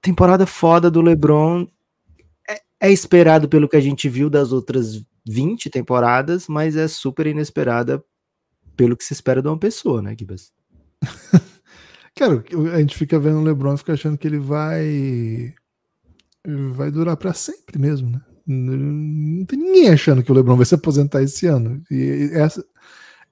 Temporada 0.00 0.46
foda 0.46 0.90
do 0.90 1.00
LeBron. 1.00 1.66
É, 2.48 2.60
é 2.88 2.92
esperado 2.92 3.48
pelo 3.48 3.68
que 3.68 3.76
a 3.76 3.80
gente 3.80 4.08
viu 4.08 4.30
das 4.30 4.52
outras 4.52 5.02
20 5.26 5.70
temporadas, 5.70 6.46
mas 6.48 6.76
é 6.76 6.86
super 6.86 7.26
inesperada 7.26 8.02
pelo 8.76 8.96
que 8.96 9.04
se 9.04 9.12
espera 9.12 9.42
de 9.42 9.48
uma 9.48 9.58
pessoa, 9.58 10.02
né, 10.02 10.14
Gibas? 10.18 10.52
Cara, 12.14 12.42
a 12.72 12.80
gente 12.80 12.96
fica 12.96 13.18
vendo 13.18 13.38
o 13.38 13.42
LeBron 13.42 13.74
e 13.74 13.78
fica 13.78 13.92
achando 13.92 14.16
que 14.16 14.26
ele 14.26 14.38
vai 14.38 15.54
vai 16.46 16.90
durar 16.90 17.16
para 17.16 17.34
sempre 17.34 17.78
mesmo, 17.78 18.08
né? 18.08 18.20
Não 18.46 19.44
tem 19.44 19.58
ninguém 19.58 19.88
achando 19.88 20.22
que 20.22 20.30
o 20.30 20.34
LeBron 20.34 20.56
vai 20.56 20.64
se 20.64 20.74
aposentar 20.74 21.20
esse 21.22 21.46
ano. 21.46 21.82
E 21.90 22.30
essa, 22.32 22.64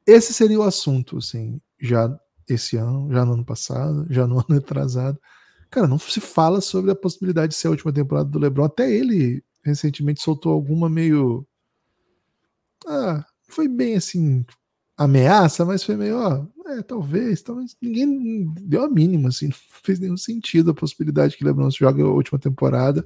esse 0.06 0.34
seria 0.34 0.58
o 0.58 0.62
assunto, 0.62 1.18
assim, 1.18 1.60
já 1.80 2.14
esse 2.48 2.76
ano, 2.76 3.12
já 3.12 3.24
no 3.24 3.34
ano 3.34 3.44
passado, 3.44 4.06
já 4.10 4.26
no 4.26 4.38
ano 4.46 4.58
atrasado. 4.58 5.18
Cara, 5.70 5.88
não 5.88 5.98
se 5.98 6.20
fala 6.20 6.60
sobre 6.60 6.90
a 6.90 6.96
possibilidade 6.96 7.52
de 7.52 7.58
ser 7.58 7.68
a 7.68 7.70
última 7.70 7.92
temporada 7.92 8.28
do 8.28 8.38
LeBron. 8.38 8.64
Até 8.64 8.92
ele 8.92 9.42
recentemente 9.64 10.22
soltou 10.22 10.52
alguma 10.52 10.88
meio. 10.88 11.46
Ah, 12.86 13.24
foi 13.48 13.66
bem 13.66 13.96
assim, 13.96 14.44
ameaça, 14.96 15.64
mas 15.64 15.82
foi 15.82 15.96
meio, 15.96 16.18
ó, 16.18 16.46
é, 16.66 16.82
talvez, 16.82 17.42
talvez. 17.42 17.76
Ninguém 17.80 18.52
deu 18.60 18.84
a 18.84 18.88
mínima, 18.88 19.30
assim, 19.30 19.48
não 19.48 19.56
fez 19.82 19.98
nenhum 19.98 20.16
sentido 20.16 20.70
a 20.70 20.74
possibilidade 20.74 21.36
que 21.36 21.44
LeBron 21.44 21.70
jogue 21.70 22.02
a 22.02 22.06
última 22.06 22.38
temporada. 22.38 23.04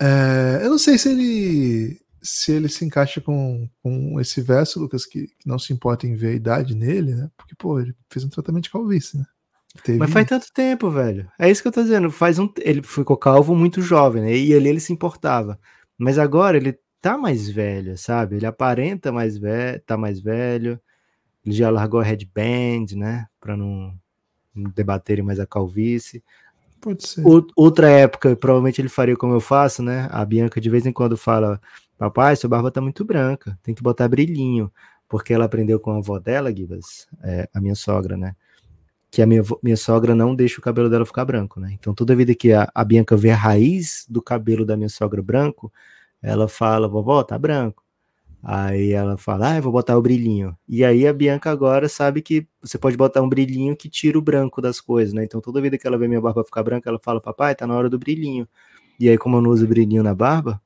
É, 0.00 0.60
eu 0.62 0.70
não 0.70 0.78
sei 0.78 0.98
se 0.98 1.10
ele 1.10 2.00
se 2.24 2.52
ele 2.52 2.70
se 2.70 2.84
encaixa 2.84 3.20
com, 3.20 3.68
com 3.82 4.18
esse 4.18 4.40
verso, 4.40 4.80
Lucas, 4.80 5.04
que, 5.04 5.26
que, 5.26 5.46
não 5.46 5.58
se 5.58 5.74
importa 5.74 6.06
em 6.06 6.14
ver 6.14 6.28
a 6.28 6.34
idade 6.34 6.74
nele, 6.74 7.14
né? 7.14 7.30
Porque, 7.36 7.54
pô, 7.54 7.78
ele 7.78 7.94
fez 8.08 8.24
um 8.24 8.30
tratamento 8.30 8.64
de 8.64 8.70
calvície, 8.70 9.18
né? 9.18 9.26
Teve... 9.82 9.98
Mas 9.98 10.10
faz 10.10 10.26
tanto 10.26 10.46
tempo, 10.52 10.90
velho. 10.90 11.28
É 11.38 11.50
isso 11.50 11.60
que 11.60 11.68
eu 11.68 11.72
tô 11.72 11.82
dizendo. 11.82 12.10
Faz 12.10 12.38
um... 12.38 12.50
Ele 12.58 12.82
ficou 12.82 13.16
calvo 13.16 13.54
muito 13.54 13.82
jovem, 13.82 14.22
né? 14.22 14.34
E 14.34 14.54
ali 14.54 14.68
ele 14.70 14.80
se 14.80 14.92
importava. 14.92 15.58
Mas 15.98 16.18
agora 16.18 16.56
ele 16.56 16.78
tá 17.00 17.18
mais 17.18 17.50
velho, 17.50 17.98
sabe? 17.98 18.36
Ele 18.36 18.46
aparenta 18.46 19.12
mais 19.12 19.36
velho, 19.36 19.82
tá 19.84 19.96
mais 19.96 20.20
velho. 20.20 20.80
Ele 21.44 21.54
já 21.54 21.68
largou 21.68 22.00
a 22.00 22.04
headband, 22.04 22.96
né? 22.96 23.26
Pra 23.38 23.54
não, 23.54 23.94
não 24.54 24.70
debaterem 24.70 25.24
mais 25.24 25.38
a 25.38 25.46
calvície. 25.46 26.24
Pode 26.80 27.06
ser. 27.06 27.22
outra 27.56 27.90
época, 27.90 28.36
provavelmente 28.36 28.80
ele 28.80 28.88
faria 28.88 29.16
como 29.16 29.34
eu 29.34 29.40
faço, 29.40 29.82
né? 29.82 30.08
A 30.10 30.24
Bianca 30.24 30.60
de 30.60 30.70
vez 30.70 30.86
em 30.86 30.92
quando 30.92 31.16
fala: 31.16 31.60
Papai, 31.98 32.36
sua 32.36 32.48
barba 32.48 32.70
tá 32.70 32.80
muito 32.80 33.04
branca, 33.04 33.58
tem 33.62 33.74
que 33.74 33.82
botar 33.82 34.08
brilhinho. 34.08 34.70
Porque 35.08 35.32
ela 35.32 35.44
aprendeu 35.44 35.78
com 35.78 35.92
a 35.92 35.98
avó 35.98 36.18
dela, 36.18 36.54
Gibas, 36.54 37.06
é, 37.22 37.48
a 37.52 37.60
minha 37.60 37.74
sogra, 37.74 38.16
né? 38.16 38.34
Que 39.10 39.22
a 39.22 39.26
minha, 39.26 39.42
minha 39.62 39.76
sogra 39.76 40.14
não 40.14 40.34
deixa 40.34 40.58
o 40.58 40.62
cabelo 40.62 40.90
dela 40.90 41.06
ficar 41.06 41.24
branco, 41.24 41.60
né? 41.60 41.70
Então 41.78 41.94
toda 41.94 42.16
vida 42.16 42.34
que 42.34 42.52
a, 42.52 42.68
a 42.74 42.84
Bianca 42.84 43.16
vê 43.16 43.30
a 43.30 43.36
raiz 43.36 44.06
do 44.08 44.20
cabelo 44.20 44.64
da 44.64 44.76
minha 44.76 44.88
sogra 44.88 45.22
branco, 45.22 45.72
ela 46.20 46.48
fala, 46.48 46.88
vovó, 46.88 47.22
tá 47.22 47.38
branco. 47.38 47.84
Aí 48.42 48.92
ela 48.92 49.16
fala, 49.16 49.52
ah, 49.52 49.56
eu 49.56 49.62
vou 49.62 49.72
botar 49.72 49.96
o 49.96 50.02
brilhinho. 50.02 50.56
E 50.68 50.84
aí 50.84 51.06
a 51.06 51.12
Bianca 51.12 51.50
agora 51.50 51.88
sabe 51.88 52.20
que 52.20 52.46
você 52.60 52.76
pode 52.76 52.96
botar 52.96 53.22
um 53.22 53.28
brilhinho 53.28 53.74
que 53.76 53.88
tira 53.88 54.18
o 54.18 54.22
branco 54.22 54.60
das 54.60 54.80
coisas, 54.80 55.14
né? 55.14 55.24
Então 55.24 55.40
toda 55.40 55.62
vida 55.62 55.78
que 55.78 55.86
ela 55.86 55.96
vê 55.96 56.08
minha 56.08 56.20
barba 56.20 56.44
ficar 56.44 56.62
branca, 56.62 56.90
ela 56.90 56.98
fala, 57.02 57.20
papai, 57.20 57.54
tá 57.54 57.66
na 57.66 57.74
hora 57.74 57.88
do 57.88 57.98
brilhinho. 57.98 58.46
E 58.98 59.08
aí, 59.08 59.16
como 59.18 59.36
eu 59.36 59.40
não 59.40 59.50
uso 59.50 59.66
brilhinho 59.66 60.02
na 60.02 60.14
barba, 60.14 60.60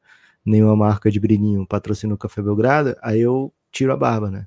nenhuma 0.48 0.74
marca 0.74 1.10
de 1.10 1.20
brilhinho 1.20 1.66
patrocina 1.66 2.14
o 2.14 2.18
Café 2.18 2.42
Belgrado, 2.42 2.96
aí 3.02 3.20
eu 3.20 3.52
tiro 3.70 3.92
a 3.92 3.96
barba, 3.96 4.30
né? 4.30 4.46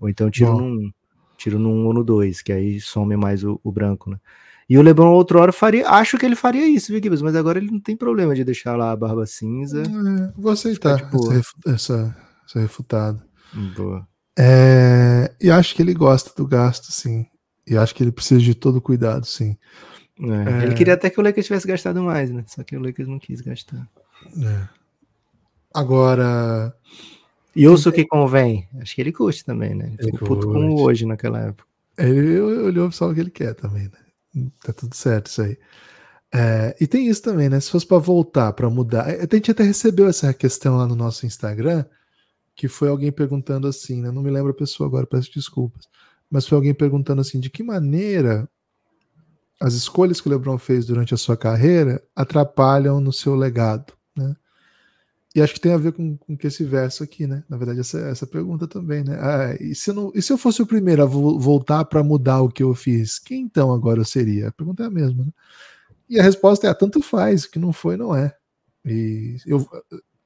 Ou 0.00 0.08
então 0.08 0.30
tiro 0.30 0.52
Bom. 0.52 0.60
num 0.60 0.90
tiro 1.36 1.58
num 1.58 1.86
ou 1.86 1.92
no 1.92 2.04
dois, 2.04 2.40
que 2.40 2.52
aí 2.52 2.80
some 2.80 3.16
mais 3.16 3.42
o, 3.42 3.60
o 3.64 3.72
branco, 3.72 4.10
né? 4.10 4.18
E 4.68 4.78
o 4.78 4.82
Lebron 4.82 5.12
outra 5.12 5.40
hora 5.40 5.52
faria, 5.52 5.88
acho 5.88 6.16
que 6.16 6.24
ele 6.24 6.36
faria 6.36 6.66
isso, 6.66 6.92
viu, 6.92 7.02
Gibbs? 7.02 7.20
Mas 7.20 7.36
agora 7.36 7.58
ele 7.58 7.70
não 7.70 7.80
tem 7.80 7.96
problema 7.96 8.34
de 8.34 8.44
deixar 8.44 8.76
lá 8.76 8.92
a 8.92 8.96
barba 8.96 9.26
cinza. 9.26 9.82
É, 9.82 10.32
vou 10.40 10.52
aceitar 10.52 11.00
essa, 11.00 11.42
essa, 11.66 12.16
essa 12.48 12.60
refutada. 12.60 13.22
Boa. 13.76 14.06
É, 14.38 15.34
e 15.40 15.50
acho 15.50 15.74
que 15.74 15.82
ele 15.82 15.92
gosta 15.92 16.30
do 16.34 16.46
gasto, 16.46 16.90
sim. 16.90 17.26
E 17.66 17.76
acho 17.76 17.94
que 17.94 18.02
ele 18.02 18.12
precisa 18.12 18.40
de 18.40 18.54
todo 18.54 18.80
cuidado, 18.80 19.26
sim. 19.26 19.56
É, 20.20 20.60
é... 20.60 20.62
Ele 20.64 20.74
queria 20.74 20.94
até 20.94 21.10
que 21.10 21.20
o 21.20 21.22
Lakers 21.22 21.46
tivesse 21.46 21.66
gastado 21.66 22.02
mais, 22.02 22.30
né? 22.30 22.44
Só 22.46 22.62
que 22.62 22.76
o 22.76 22.80
Lakers 22.80 23.08
não 23.08 23.18
quis 23.18 23.40
gastar. 23.40 23.86
É. 24.40 24.81
Agora. 25.74 26.74
E 27.54 27.68
ouço 27.68 27.90
o 27.90 27.92
que 27.92 28.06
convém. 28.06 28.68
Acho 28.80 28.94
que 28.94 29.00
ele 29.00 29.12
curte 29.12 29.44
também, 29.44 29.74
né? 29.74 29.94
Ele 29.98 30.12
ficou 30.12 30.28
puto 30.28 30.46
como 30.48 30.80
hoje 30.80 31.04
naquela 31.04 31.40
época. 31.40 31.68
Ele 31.98 32.40
olhou 32.40 32.90
só 32.90 33.10
o 33.10 33.14
que 33.14 33.20
ele 33.20 33.30
quer 33.30 33.54
também, 33.54 33.84
né? 33.84 34.50
Tá 34.64 34.72
tudo 34.72 34.94
certo 34.94 35.26
isso 35.26 35.42
aí. 35.42 35.58
É, 36.34 36.74
e 36.80 36.86
tem 36.86 37.08
isso 37.08 37.20
também, 37.20 37.50
né? 37.50 37.60
Se 37.60 37.70
fosse 37.70 37.86
para 37.86 37.98
voltar, 37.98 38.52
para 38.54 38.70
mudar. 38.70 39.10
É, 39.10 39.28
a 39.30 39.34
gente 39.34 39.50
até 39.50 39.62
recebeu 39.62 40.08
essa 40.08 40.32
questão 40.32 40.78
lá 40.78 40.86
no 40.86 40.96
nosso 40.96 41.26
Instagram, 41.26 41.84
que 42.54 42.68
foi 42.68 42.88
alguém 42.88 43.12
perguntando 43.12 43.68
assim, 43.68 44.00
né? 44.00 44.10
Não 44.10 44.22
me 44.22 44.30
lembro 44.30 44.50
a 44.50 44.54
pessoa 44.54 44.88
agora, 44.88 45.06
peço 45.06 45.30
desculpas. 45.34 45.86
Mas 46.30 46.46
foi 46.46 46.56
alguém 46.56 46.72
perguntando 46.72 47.20
assim: 47.20 47.38
de 47.38 47.50
que 47.50 47.62
maneira 47.62 48.48
as 49.60 49.74
escolhas 49.74 50.20
que 50.20 50.28
o 50.28 50.30
LeBron 50.30 50.56
fez 50.56 50.86
durante 50.86 51.12
a 51.12 51.18
sua 51.18 51.36
carreira 51.36 52.02
atrapalham 52.16 53.00
no 53.00 53.12
seu 53.12 53.34
legado, 53.34 53.92
né? 54.16 54.34
E 55.34 55.40
acho 55.40 55.54
que 55.54 55.60
tem 55.60 55.72
a 55.72 55.78
ver 55.78 55.92
com, 55.92 56.16
com 56.16 56.36
que 56.36 56.46
esse 56.46 56.62
verso 56.62 57.02
aqui, 57.02 57.26
né? 57.26 57.42
Na 57.48 57.56
verdade, 57.56 57.80
essa, 57.80 57.98
essa 58.00 58.26
pergunta 58.26 58.68
também, 58.68 59.02
né? 59.02 59.16
Ah, 59.18 59.56
e, 59.58 59.74
se 59.74 59.90
eu 59.90 59.94
não, 59.94 60.12
e 60.14 60.20
se 60.20 60.30
eu 60.30 60.36
fosse 60.36 60.60
o 60.60 60.66
primeiro 60.66 61.02
a 61.02 61.06
vo 61.06 61.38
voltar 61.38 61.84
para 61.86 62.02
mudar 62.02 62.42
o 62.42 62.50
que 62.50 62.62
eu 62.62 62.74
fiz, 62.74 63.18
quem 63.18 63.42
então 63.42 63.72
agora 63.72 64.00
eu 64.00 64.04
seria? 64.04 64.48
A 64.48 64.52
pergunta 64.52 64.82
é 64.82 64.86
a 64.86 64.90
mesma, 64.90 65.24
né? 65.24 65.32
E 66.08 66.20
a 66.20 66.22
resposta 66.22 66.68
é: 66.68 66.74
tanto 66.74 67.00
faz, 67.00 67.44
o 67.44 67.50
que 67.50 67.58
não 67.58 67.72
foi, 67.72 67.96
não 67.96 68.14
é. 68.14 68.34
E 68.84 69.38
eu, 69.46 69.66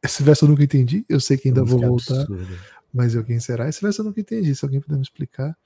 esse 0.02 0.24
verso 0.24 0.44
eu 0.44 0.48
nunca 0.48 0.64
entendi, 0.64 1.04
eu 1.08 1.20
sei 1.20 1.36
que 1.36 1.48
ainda 1.48 1.62
vou 1.62 1.78
voltar, 1.78 2.22
absurdo. 2.22 2.58
mas 2.92 3.14
eu 3.14 3.22
quem 3.22 3.38
será? 3.38 3.68
Esse 3.68 3.80
verso 3.80 4.00
eu 4.00 4.06
nunca 4.06 4.20
entendi, 4.20 4.56
se 4.56 4.64
alguém 4.64 4.80
puder 4.80 4.96
me 4.96 5.02
explicar. 5.02 5.56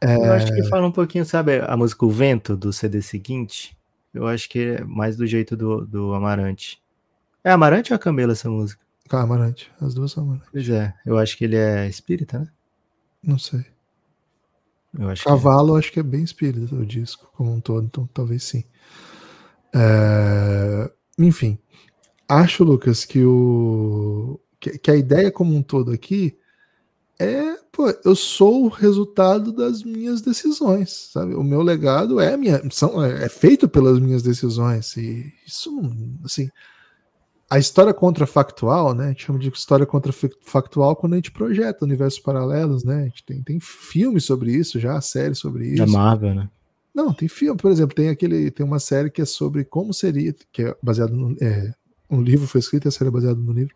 É... 0.00 0.16
Eu 0.16 0.32
acho 0.32 0.52
que 0.52 0.60
é. 0.60 0.64
fala 0.64 0.86
um 0.86 0.92
pouquinho, 0.92 1.24
sabe, 1.24 1.60
a 1.60 1.76
música 1.76 2.04
O 2.04 2.10
Vento 2.10 2.56
do 2.56 2.72
CD 2.72 3.00
seguinte? 3.00 3.76
Eu 4.12 4.26
acho 4.26 4.48
que 4.48 4.58
é 4.58 4.84
mais 4.84 5.16
do 5.16 5.26
jeito 5.26 5.56
do, 5.56 5.86
do 5.86 6.12
Amarante 6.12 6.83
é 7.44 7.52
Amarante 7.52 7.92
ou 7.92 7.96
a 7.96 7.98
Camila 7.98 8.32
essa 8.32 8.48
música? 8.48 8.82
Ah, 9.10 9.20
Amarante. 9.20 9.70
As 9.80 9.94
duas 9.94 10.12
são 10.12 10.24
Amarante. 10.24 10.48
Pois 10.50 10.68
é. 10.68 10.94
Eu 11.04 11.18
acho 11.18 11.36
que 11.36 11.44
ele 11.44 11.56
é 11.56 11.86
espírita, 11.88 12.40
né? 12.40 12.48
Não 13.22 13.38
sei. 13.38 13.64
Eu 14.98 15.08
acho 15.08 15.24
Cavalo, 15.24 15.72
que 15.72 15.74
é. 15.74 15.78
acho 15.78 15.92
que 15.92 16.00
é 16.00 16.02
bem 16.02 16.22
espírita 16.22 16.74
o 16.74 16.86
disco 16.86 17.30
como 17.34 17.52
um 17.52 17.60
todo, 17.60 17.84
então 17.84 18.08
talvez 18.12 18.44
sim. 18.44 18.64
É... 19.74 20.90
Enfim, 21.18 21.58
acho, 22.28 22.64
Lucas, 22.64 23.04
que 23.04 23.24
o 23.24 24.40
que, 24.60 24.90
a 24.90 24.96
ideia 24.96 25.30
como 25.30 25.54
um 25.54 25.62
todo 25.62 25.90
aqui 25.90 26.38
é, 27.18 27.56
pô, 27.70 27.88
eu 28.04 28.16
sou 28.16 28.64
o 28.64 28.68
resultado 28.68 29.52
das 29.52 29.82
minhas 29.82 30.20
decisões, 30.20 31.10
sabe? 31.12 31.34
O 31.34 31.44
meu 31.44 31.62
legado 31.62 32.18
é 32.20 32.36
minha, 32.36 32.60
são, 32.70 33.02
é 33.02 33.28
feito 33.28 33.68
pelas 33.68 34.00
minhas 34.00 34.22
decisões 34.22 34.96
e 34.96 35.32
isso, 35.46 35.70
assim, 36.24 36.50
a 37.54 37.58
história 37.58 37.94
contrafactual, 37.94 38.92
né? 38.94 39.04
A 39.04 39.08
gente 39.10 39.26
chama 39.26 39.38
de 39.38 39.48
história 39.48 39.86
contrafactual 39.86 40.96
quando 40.96 41.12
a 41.12 41.16
gente 41.16 41.30
projeta 41.30 41.84
universos 41.84 42.18
paralelos, 42.18 42.82
né? 42.82 43.02
A 43.02 43.04
gente 43.04 43.24
tem, 43.24 43.42
tem 43.44 43.60
filmes 43.60 44.24
sobre 44.24 44.50
isso 44.50 44.80
já, 44.80 45.00
séries 45.00 45.38
sobre 45.38 45.68
isso. 45.68 45.76
Da 45.76 45.86
Marvel, 45.86 46.34
né? 46.34 46.50
Não, 46.92 47.14
tem 47.14 47.28
filme, 47.28 47.56
por 47.56 47.70
exemplo, 47.70 47.94
tem 47.94 48.08
aquele, 48.08 48.50
tem 48.50 48.66
uma 48.66 48.80
série 48.80 49.08
que 49.08 49.22
é 49.22 49.24
sobre 49.24 49.64
como 49.64 49.94
seria, 49.94 50.34
que 50.50 50.62
é 50.62 50.76
baseado 50.82 51.14
no, 51.14 51.36
é, 51.40 51.72
um 52.10 52.20
livro 52.20 52.48
foi 52.48 52.58
escrito, 52.58 52.88
a 52.88 52.90
série 52.90 53.06
é 53.06 53.12
baseada 53.12 53.38
no 53.38 53.52
livro. 53.52 53.72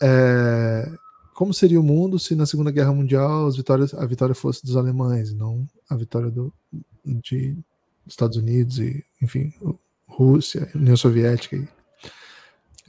É, 0.00 0.90
como 1.34 1.52
seria 1.52 1.78
o 1.78 1.84
mundo 1.84 2.18
se 2.18 2.34
na 2.34 2.46
Segunda 2.46 2.70
Guerra 2.70 2.94
Mundial 2.94 3.48
as 3.48 3.56
vitórias, 3.58 3.92
a 3.92 4.06
vitória 4.06 4.34
fosse 4.34 4.64
dos 4.64 4.78
alemães, 4.78 5.34
não 5.34 5.68
a 5.90 5.94
vitória 5.94 6.30
do, 6.30 6.50
de 7.04 7.54
Estados 8.06 8.38
Unidos 8.38 8.78
e, 8.78 9.04
enfim, 9.20 9.52
Rússia, 10.06 10.70
União 10.74 10.96
Soviética 10.96 11.54
e 11.54 11.68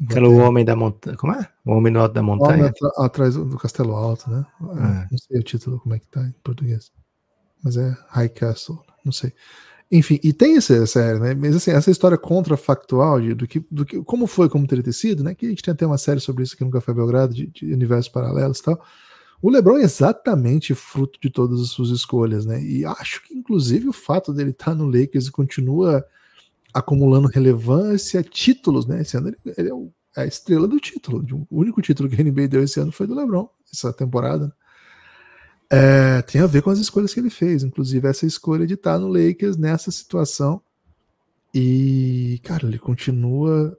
pelo 0.08 0.38
Homem 0.38 0.64
da 0.64 0.76
Montanha. 0.76 1.18
Como 1.18 1.34
é? 1.34 1.50
O 1.66 1.72
Homem 1.72 1.92
no 1.92 2.00
Alto 2.00 2.14
da 2.14 2.24
Montanha? 2.24 2.72
atrás 2.98 3.36
do 3.36 3.58
Castelo 3.58 3.96
Alto, 3.96 4.30
né? 4.30 4.46
É. 4.62 5.08
Não 5.12 5.18
sei 5.18 5.40
o 5.40 5.44
título, 5.44 5.80
como 5.80 5.96
é 5.96 6.00
que 6.00 6.08
tá 6.08 6.22
em 6.22 6.34
português. 6.44 6.92
Mas 7.64 7.76
é 7.78 7.96
High 8.10 8.30
Castle, 8.30 8.80
não 9.04 9.12
sei. 9.12 9.34
Enfim, 9.92 10.20
e 10.24 10.32
tem 10.32 10.56
essa 10.56 10.86
série, 10.86 11.20
né? 11.20 11.34
Mas 11.34 11.56
assim, 11.56 11.72
essa 11.72 11.90
história 11.90 12.18
contrafactual 12.18 13.20
de, 13.20 13.34
do, 13.34 13.48
que, 13.48 13.66
do 13.72 13.86
que, 13.86 14.02
como 14.04 14.28
foi, 14.28 14.48
como 14.48 14.68
teria 14.68 14.84
ter 14.84 14.94
sido, 14.94 15.24
né? 15.24 15.34
Que 15.34 15.48
a 15.48 15.50
gente 15.50 15.64
tem 15.64 15.72
até 15.72 15.86
uma 15.86 15.98
série 15.98 16.20
sobre 16.20 16.44
isso 16.44 16.54
aqui 16.54 16.64
no 16.64 16.72
Café 16.72 16.94
Belgrado, 16.94 17.34
de, 17.34 17.48
de 17.48 17.74
universos 17.74 18.08
paralelos 18.08 18.60
e 18.60 18.64
tal. 18.64 18.80
O 19.42 19.50
LeBron 19.50 19.78
é 19.78 19.84
exatamente 19.84 20.76
fruto 20.76 21.18
de 21.20 21.30
todas 21.30 21.60
as 21.60 21.70
suas 21.70 21.90
escolhas, 21.90 22.46
né? 22.46 22.62
E 22.62 22.86
acho 22.86 23.24
que, 23.24 23.34
inclusive, 23.34 23.88
o 23.88 23.94
fato 23.94 24.32
dele 24.32 24.52
estar 24.52 24.66
tá 24.66 24.76
no 24.76 24.86
Lakers 24.86 25.28
e 25.28 25.32
continua 25.32 26.06
acumulando 26.74 27.28
relevância, 27.28 28.24
títulos, 28.24 28.86
né? 28.86 29.02
Esse 29.02 29.18
ano 29.18 29.30
ele, 29.30 29.38
ele 29.58 29.70
é 29.70 29.74
é 30.16 30.22
a 30.24 30.26
estrela 30.26 30.68
do 30.68 30.80
título. 30.80 31.48
O 31.50 31.60
único 31.60 31.82
título 31.82 32.10
que 32.10 32.20
a 32.20 32.24
NBA 32.24 32.48
deu 32.48 32.64
esse 32.64 32.80
ano 32.80 32.92
foi 32.92 33.08
do 33.08 33.16
LeBron, 33.16 33.48
essa 33.72 33.94
temporada. 33.94 34.54
É, 35.70 36.22
tem 36.24 36.42
a 36.42 36.48
ver 36.48 36.64
com 36.64 36.72
as 36.72 36.80
escolhas 36.80 37.14
que 37.14 37.20
ele 37.20 37.30
fez, 37.30 37.64
inclusive 37.64 38.08
essa 38.08 38.26
escolha 38.26 38.66
de 38.66 38.74
estar 38.74 38.98
no 38.98 39.08
Lakers 39.08 39.56
nessa 39.58 39.92
situação. 39.92 40.62
E, 41.54 42.40
cara, 42.44 42.66
ele 42.66 42.80
continua 42.80 43.78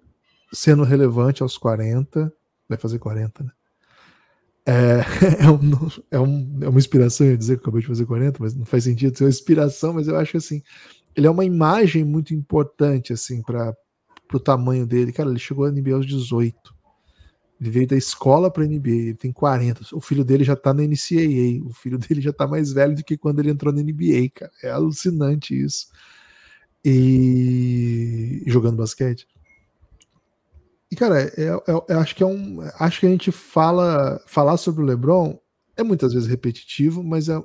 sendo 0.53 0.83
relevante 0.83 1.43
aos 1.43 1.59
40, 1.59 2.33
vai 2.69 2.79
fazer 2.79 2.99
40, 2.99 3.45
né? 3.45 3.51
É, 4.67 5.01
é, 5.45 5.51
um, 5.51 5.89
é, 6.11 6.21
um, 6.21 6.59
é 6.63 6.69
uma 6.69 6.79
inspiração, 6.79 7.27
eu 7.27 7.33
ia 7.33 7.39
dizer 7.39 7.57
que 7.57 7.63
acabei 7.63 7.81
de 7.81 7.89
fazer 7.89 8.07
40, 8.07 8.39
mas 8.41 8.55
não 8.55 8.65
faz 8.65 8.85
sentido 8.85 9.17
ser 9.17 9.25
uma 9.25 9.31
inspiração, 9.31 9.95
mas 9.95 10.07
eu 10.07 10.17
acho 10.17 10.37
assim, 10.37 10.63
ele 11.17 11.27
é 11.27 11.31
uma 11.31 11.45
imagem 11.45 12.05
muito 12.05 12.35
importante, 12.35 13.13
assim, 13.13 13.43
para 13.43 13.77
o 14.33 14.41
tamanho 14.41 14.87
dele. 14.87 15.13
Cara, 15.13 15.31
ele 15.31 15.39
chegou 15.39 15.65
a 15.65 15.71
NBA 15.71 15.95
aos 15.95 16.07
18. 16.07 16.57
Ele 17.61 17.71
veio 17.71 17.87
da 17.87 17.97
escola 17.97 18.51
para 18.51 18.65
NBA, 18.65 18.91
ele 18.91 19.15
tem 19.15 19.33
40. 19.33 19.95
O 19.95 20.01
filho 20.01 20.25
dele 20.25 20.45
já 20.45 20.57
tá 20.57 20.73
na 20.73 20.83
NCAA, 20.83 21.63
o 21.67 21.73
filho 21.73 21.99
dele 22.01 22.21
já 22.21 22.33
tá 22.33 22.47
mais 22.47 22.73
velho 22.73 22.95
do 22.95 23.05
que 23.05 23.19
quando 23.19 23.41
ele 23.41 23.51
entrou 23.51 23.73
na 23.73 23.83
NBA, 23.83 24.31
cara. 24.35 24.53
É 24.63 24.71
alucinante 24.71 25.55
isso. 25.55 25.89
E 26.83 28.43
jogando 28.47 28.79
basquete. 28.79 29.27
E, 30.91 30.97
cara, 30.97 31.23
é, 31.23 31.33
é, 31.37 31.93
é, 31.93 31.95
acho 31.95 32.17
que 32.17 32.23
é 32.23 32.27
um. 32.27 32.61
Acho 32.79 33.01
que 33.01 33.07
a 33.07 33.11
gente 33.11 33.31
fala. 33.31 34.21
Falar 34.27 34.57
sobre 34.57 34.83
o 34.83 34.87
LeBron 34.87 35.39
é 35.77 35.83
muitas 35.83 36.13
vezes 36.13 36.29
repetitivo, 36.29 37.03
mas, 37.05 37.29
é, 37.29 37.41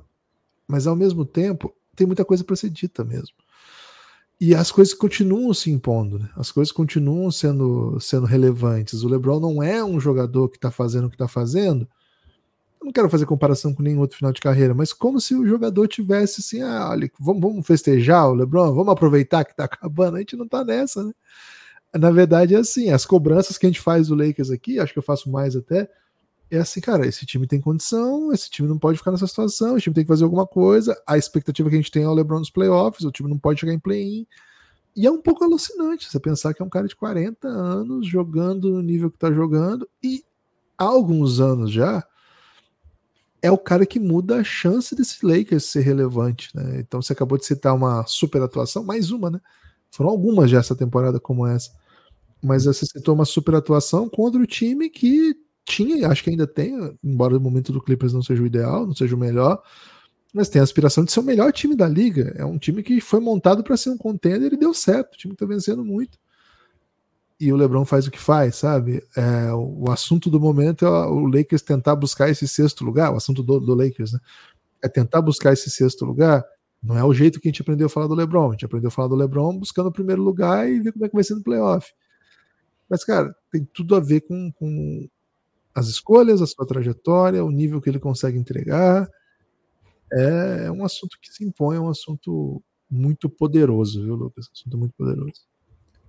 mas 0.67 0.87
ao 0.87 0.95
mesmo 0.95 1.25
tempo 1.25 1.75
tem 1.95 2.07
muita 2.07 2.25
coisa 2.25 2.43
para 2.43 2.55
ser 2.55 2.69
dita 2.69 3.03
mesmo. 3.03 3.35
E 4.39 4.53
as 4.53 4.71
coisas 4.71 4.93
continuam 4.93 5.53
se 5.53 5.71
impondo, 5.71 6.19
né? 6.19 6.29
as 6.35 6.51
coisas 6.51 6.71
continuam 6.71 7.31
sendo, 7.31 7.97
sendo 8.01 8.25
relevantes. 8.25 9.01
O 9.01 9.07
LeBron 9.07 9.39
não 9.39 9.63
é 9.63 9.83
um 9.83 9.99
jogador 9.99 10.49
que 10.49 10.57
está 10.57 10.69
fazendo 10.69 11.05
o 11.05 11.09
que 11.09 11.15
está 11.15 11.27
fazendo. 11.27 11.87
Eu 12.79 12.85
não 12.85 12.91
quero 12.91 13.09
fazer 13.09 13.25
comparação 13.25 13.73
com 13.73 13.81
nenhum 13.81 14.01
outro 14.01 14.17
final 14.17 14.33
de 14.33 14.41
carreira, 14.41 14.73
mas 14.73 14.91
como 14.91 15.21
se 15.21 15.33
o 15.33 15.47
jogador 15.47 15.87
tivesse 15.87 16.41
assim: 16.41 16.61
ah, 16.61 16.89
olha, 16.89 17.09
vamos, 17.19 17.41
vamos 17.41 17.65
festejar 17.65 18.29
o 18.29 18.33
LeBron, 18.33 18.73
vamos 18.75 18.91
aproveitar 18.91 19.45
que 19.45 19.51
está 19.51 19.63
acabando. 19.65 20.17
A 20.17 20.19
gente 20.19 20.35
não 20.35 20.45
está 20.45 20.63
nessa, 20.63 21.03
né? 21.03 21.13
na 21.97 22.11
verdade 22.11 22.55
é 22.55 22.57
assim, 22.57 22.89
as 22.89 23.05
cobranças 23.05 23.57
que 23.57 23.65
a 23.65 23.69
gente 23.69 23.79
faz 23.79 24.07
do 24.07 24.15
Lakers 24.15 24.51
aqui, 24.51 24.79
acho 24.79 24.93
que 24.93 24.99
eu 24.99 25.03
faço 25.03 25.29
mais 25.31 25.55
até, 25.55 25.89
é 26.49 26.57
assim, 26.57 26.79
cara, 26.79 27.07
esse 27.07 27.25
time 27.25 27.47
tem 27.47 27.59
condição, 27.59 28.31
esse 28.31 28.49
time 28.49 28.67
não 28.67 28.77
pode 28.77 28.97
ficar 28.97 29.11
nessa 29.11 29.27
situação, 29.27 29.75
esse 29.75 29.83
time 29.83 29.95
tem 29.95 30.03
que 30.03 30.07
fazer 30.09 30.23
alguma 30.23 30.45
coisa, 30.45 30.95
a 31.07 31.17
expectativa 31.17 31.69
que 31.69 31.75
a 31.75 31.79
gente 31.79 31.91
tem 31.91 32.03
é 32.03 32.07
o 32.07 32.13
LeBron 32.13 32.39
nos 32.39 32.49
playoffs, 32.49 33.03
o 33.05 33.11
time 33.11 33.29
não 33.29 33.37
pode 33.37 33.59
chegar 33.59 33.73
em 33.73 33.79
play-in, 33.79 34.27
e 34.95 35.05
é 35.05 35.11
um 35.11 35.21
pouco 35.21 35.43
alucinante 35.43 36.09
você 36.09 36.19
pensar 36.19 36.53
que 36.53 36.61
é 36.61 36.65
um 36.65 36.69
cara 36.69 36.87
de 36.87 36.95
40 36.95 37.47
anos 37.47 38.07
jogando 38.07 38.69
no 38.69 38.81
nível 38.81 39.11
que 39.11 39.17
tá 39.17 39.31
jogando, 39.31 39.89
e 40.03 40.23
há 40.77 40.85
alguns 40.85 41.39
anos 41.39 41.71
já, 41.71 42.05
é 43.41 43.51
o 43.51 43.57
cara 43.57 43.85
que 43.85 43.99
muda 43.99 44.37
a 44.37 44.43
chance 44.43 44.95
desse 44.95 45.25
Lakers 45.25 45.65
ser 45.65 45.81
relevante, 45.81 46.49
né? 46.55 46.79
Então 46.79 47.01
você 47.01 47.13
acabou 47.13 47.37
de 47.37 47.45
citar 47.45 47.75
uma 47.75 48.05
super 48.07 48.41
atuação, 48.41 48.83
mais 48.83 49.11
uma, 49.11 49.29
né? 49.29 49.39
Foram 49.91 50.09
algumas 50.09 50.49
já 50.49 50.59
essa 50.59 50.75
temporada 50.75 51.19
como 51.19 51.45
essa 51.45 51.71
mas 52.45 52.65
você 52.65 52.85
citou 52.85 53.15
uma 53.15 53.25
super 53.25 53.55
atuação 53.55 54.07
contra 54.07 54.39
o 54.39 54.45
time 54.45 54.89
que 54.89 55.35
tinha, 55.65 56.07
acho 56.07 56.23
que 56.23 56.29
ainda 56.29 56.45
tem, 56.45 56.95
embora 57.03 57.35
o 57.35 57.41
momento 57.41 57.73
do 57.73 57.81
Clippers 57.81 58.13
não 58.13 58.21
seja 58.21 58.41
o 58.41 58.45
ideal, 58.45 58.85
não 58.85 58.95
seja 58.95 59.15
o 59.15 59.19
melhor, 59.19 59.61
mas 60.33 60.49
tem 60.49 60.59
a 60.59 60.63
aspiração 60.63 61.03
de 61.03 61.11
ser 61.11 61.21
o 61.21 61.23
melhor 61.23 61.51
time 61.51 61.75
da 61.75 61.87
liga. 61.87 62.33
É 62.37 62.45
um 62.45 62.57
time 62.57 62.83
que 62.83 63.01
foi 63.01 63.19
montado 63.19 63.63
para 63.63 63.75
ser 63.77 63.89
um 63.89 63.97
contender 63.97 64.53
e 64.53 64.57
deu 64.57 64.73
certo. 64.73 65.13
O 65.13 65.17
time 65.17 65.33
está 65.33 65.45
vencendo 65.45 65.83
muito. 65.83 66.19
E 67.39 67.51
o 67.51 67.55
LeBron 67.55 67.83
faz 67.85 68.05
o 68.05 68.11
que 68.11 68.19
faz, 68.19 68.57
sabe? 68.57 69.01
É, 69.15 69.53
o 69.53 69.89
assunto 69.89 70.29
do 70.29 70.39
momento 70.39 70.85
é 70.85 70.89
o 70.89 71.25
Lakers 71.25 71.61
tentar 71.61 71.95
buscar 71.95 72.29
esse 72.29 72.47
sexto 72.47 72.83
lugar. 72.83 73.13
O 73.13 73.17
assunto 73.17 73.41
do, 73.41 73.59
do 73.59 73.73
Lakers, 73.73 74.13
né? 74.13 74.19
É 74.81 74.87
tentar 74.87 75.21
buscar 75.21 75.53
esse 75.53 75.69
sexto 75.69 76.05
lugar. 76.05 76.45
Não 76.83 76.97
é 76.97 77.03
o 77.03 77.13
jeito 77.13 77.39
que 77.39 77.47
a 77.47 77.51
gente 77.51 77.61
aprendeu 77.61 77.87
a 77.87 77.89
falar 77.89 78.07
do 78.07 78.13
LeBron. 78.13 78.49
A 78.49 78.51
gente 78.51 78.65
aprendeu 78.65 78.89
a 78.89 78.91
falar 78.91 79.07
do 79.07 79.15
LeBron 79.15 79.57
buscando 79.57 79.87
o 79.87 79.91
primeiro 79.91 80.21
lugar 80.21 80.69
e 80.69 80.79
ver 80.79 80.91
como 80.91 81.05
é 81.05 81.09
que 81.09 81.15
vai 81.15 81.23
ser 81.23 81.35
no 81.35 81.43
playoff. 81.43 81.91
Mas, 82.89 83.03
cara, 83.03 83.35
tem 83.51 83.67
tudo 83.73 83.95
a 83.95 83.99
ver 83.99 84.21
com, 84.21 84.51
com 84.51 85.07
as 85.75 85.87
escolhas, 85.87 86.41
a 86.41 86.47
sua 86.47 86.65
trajetória, 86.65 87.43
o 87.43 87.51
nível 87.51 87.81
que 87.81 87.89
ele 87.89 87.99
consegue 87.99 88.37
entregar. 88.37 89.09
É, 90.11 90.65
é 90.67 90.71
um 90.71 90.85
assunto 90.85 91.17
que 91.21 91.29
se 91.31 91.43
impõe, 91.43 91.75
é 91.75 91.79
um 91.79 91.89
assunto 91.89 92.63
muito 92.89 93.29
poderoso, 93.29 94.01
viu, 94.01 94.15
Lucas? 94.15 94.49
Assunto 94.53 94.77
muito 94.77 94.93
poderoso. 94.97 95.41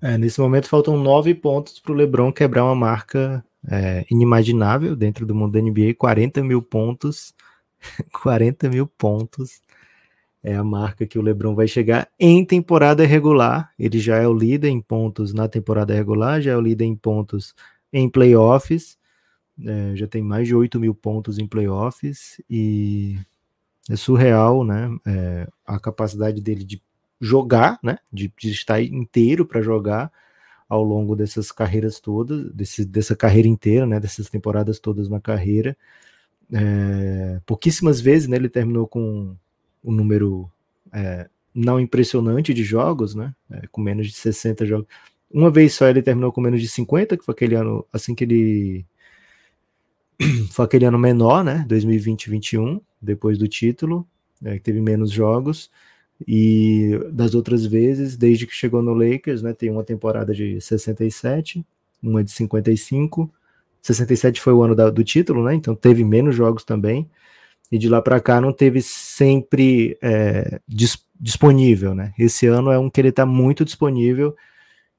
É, 0.00 0.16
nesse 0.16 0.40
momento 0.40 0.68
faltam 0.68 0.96
nove 0.96 1.34
pontos 1.34 1.80
para 1.80 1.92
o 1.92 1.94
LeBron 1.94 2.30
quebrar 2.30 2.64
uma 2.64 2.74
marca 2.74 3.44
é, 3.68 4.06
inimaginável 4.10 4.94
dentro 4.94 5.26
do 5.26 5.34
mundo 5.34 5.52
da 5.52 5.60
NBA, 5.60 5.94
40 5.98 6.44
mil 6.44 6.62
pontos. 6.62 7.34
40 8.22 8.68
mil 8.68 8.86
pontos 8.86 9.60
é 10.42 10.54
a 10.54 10.62
marca 10.62 11.06
que 11.06 11.18
o 11.18 11.22
LeBron 11.22 11.56
vai 11.56 11.66
chegar 11.66 12.08
em 12.20 12.44
temporada 12.44 13.04
regular. 13.04 13.72
Ele 13.76 13.98
já 13.98 14.16
é 14.16 14.28
o 14.28 14.32
líder 14.32 14.68
em 14.68 14.80
pontos 14.80 15.34
na 15.34 15.48
temporada 15.48 15.92
regular, 15.92 16.40
já 16.40 16.52
é 16.52 16.56
o 16.56 16.60
líder 16.60 16.84
em 16.84 16.94
pontos 16.94 17.52
em 17.92 18.08
playoffs, 18.08 18.96
é, 19.64 19.96
já 19.96 20.06
tem 20.06 20.22
mais 20.22 20.46
de 20.48 20.54
8 20.54 20.78
mil 20.78 20.94
pontos 20.94 21.38
em 21.38 21.46
playoffs 21.46 22.40
e 22.48 23.18
é 23.90 23.96
surreal, 23.96 24.64
né? 24.64 24.94
É, 25.06 25.48
a 25.64 25.78
capacidade 25.78 26.40
dele 26.40 26.64
de 26.64 26.82
jogar, 27.20 27.78
né? 27.82 27.98
De, 28.12 28.32
de 28.38 28.50
estar 28.50 28.82
inteiro 28.82 29.46
para 29.46 29.62
jogar 29.62 30.12
ao 30.68 30.82
longo 30.82 31.14
dessas 31.14 31.52
carreiras 31.52 32.00
todas, 32.00 32.52
desse, 32.52 32.84
dessa 32.84 33.14
carreira 33.14 33.48
inteira, 33.48 33.86
né? 33.86 34.00
Dessas 34.00 34.28
temporadas 34.28 34.78
todas 34.80 35.08
na 35.08 35.20
carreira. 35.20 35.76
É, 36.52 37.40
pouquíssimas 37.46 38.00
vezes, 38.00 38.28
né? 38.28 38.36
Ele 38.36 38.48
terminou 38.48 38.86
com 38.86 39.36
um 39.84 39.92
número 39.92 40.50
é, 40.92 41.28
não 41.54 41.80
impressionante 41.80 42.52
de 42.52 42.64
jogos, 42.64 43.14
né? 43.14 43.34
É, 43.50 43.66
com 43.68 43.80
menos 43.80 44.08
de 44.08 44.12
60 44.14 44.66
jogos. 44.66 44.86
Uma 45.30 45.50
vez 45.50 45.74
só 45.74 45.88
ele 45.88 46.02
terminou 46.02 46.32
com 46.32 46.40
menos 46.40 46.60
de 46.60 46.68
50, 46.68 47.16
que 47.16 47.24
foi 47.24 47.32
aquele 47.32 47.54
ano, 47.54 47.86
assim 47.92 48.14
que 48.14 48.24
ele. 48.24 48.86
Foi 50.50 50.64
aquele 50.64 50.84
ano 50.84 50.98
menor, 50.98 51.44
né? 51.44 51.64
2020-21, 51.68 52.80
depois 53.00 53.38
do 53.38 53.46
título, 53.48 54.06
é, 54.44 54.54
que 54.54 54.60
teve 54.60 54.80
menos 54.80 55.10
jogos. 55.10 55.70
E 56.26 56.98
das 57.12 57.34
outras 57.34 57.66
vezes, 57.66 58.16
desde 58.16 58.46
que 58.46 58.54
chegou 58.54 58.82
no 58.82 58.94
Lakers, 58.94 59.42
né? 59.42 59.52
Tem 59.52 59.70
uma 59.70 59.84
temporada 59.84 60.34
de 60.34 60.60
67, 60.60 61.64
uma 62.02 62.24
de 62.24 62.30
55. 62.30 63.30
67 63.82 64.40
foi 64.40 64.52
o 64.52 64.62
ano 64.62 64.74
da, 64.74 64.90
do 64.90 65.04
título, 65.04 65.44
né? 65.44 65.54
Então 65.54 65.74
teve 65.74 66.04
menos 66.04 66.34
jogos 66.34 66.64
também 66.64 67.08
e 67.70 67.78
de 67.78 67.88
lá 67.88 68.00
para 68.00 68.20
cá 68.20 68.40
não 68.40 68.52
teve 68.52 68.80
sempre 68.80 69.98
é, 70.00 70.60
dis 70.66 71.04
disponível, 71.18 71.94
né? 71.94 72.12
Esse 72.18 72.46
ano 72.46 72.70
é 72.70 72.78
um 72.78 72.90
que 72.90 73.00
ele 73.00 73.08
está 73.08 73.24
muito 73.24 73.64
disponível 73.64 74.36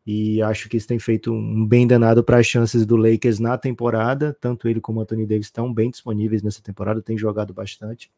e 0.07 0.41
acho 0.41 0.69
que 0.69 0.77
isso 0.77 0.87
tem 0.87 0.97
feito 0.97 1.33
um 1.33 1.67
bem 1.67 1.85
danado 1.85 2.23
para 2.23 2.37
as 2.37 2.47
chances 2.47 2.85
do 2.85 2.95
Lakers 2.95 3.39
na 3.39 3.57
temporada. 3.57 4.35
Tanto 4.39 4.69
ele 4.69 4.79
como 4.79 5.01
Anthony 5.01 5.25
Davis 5.25 5.47
estão 5.47 5.73
bem 5.73 5.91
disponíveis 5.91 6.41
nessa 6.41 6.61
temporada, 6.63 7.01
tem 7.01 7.17
jogado 7.17 7.53
bastante. 7.53 8.09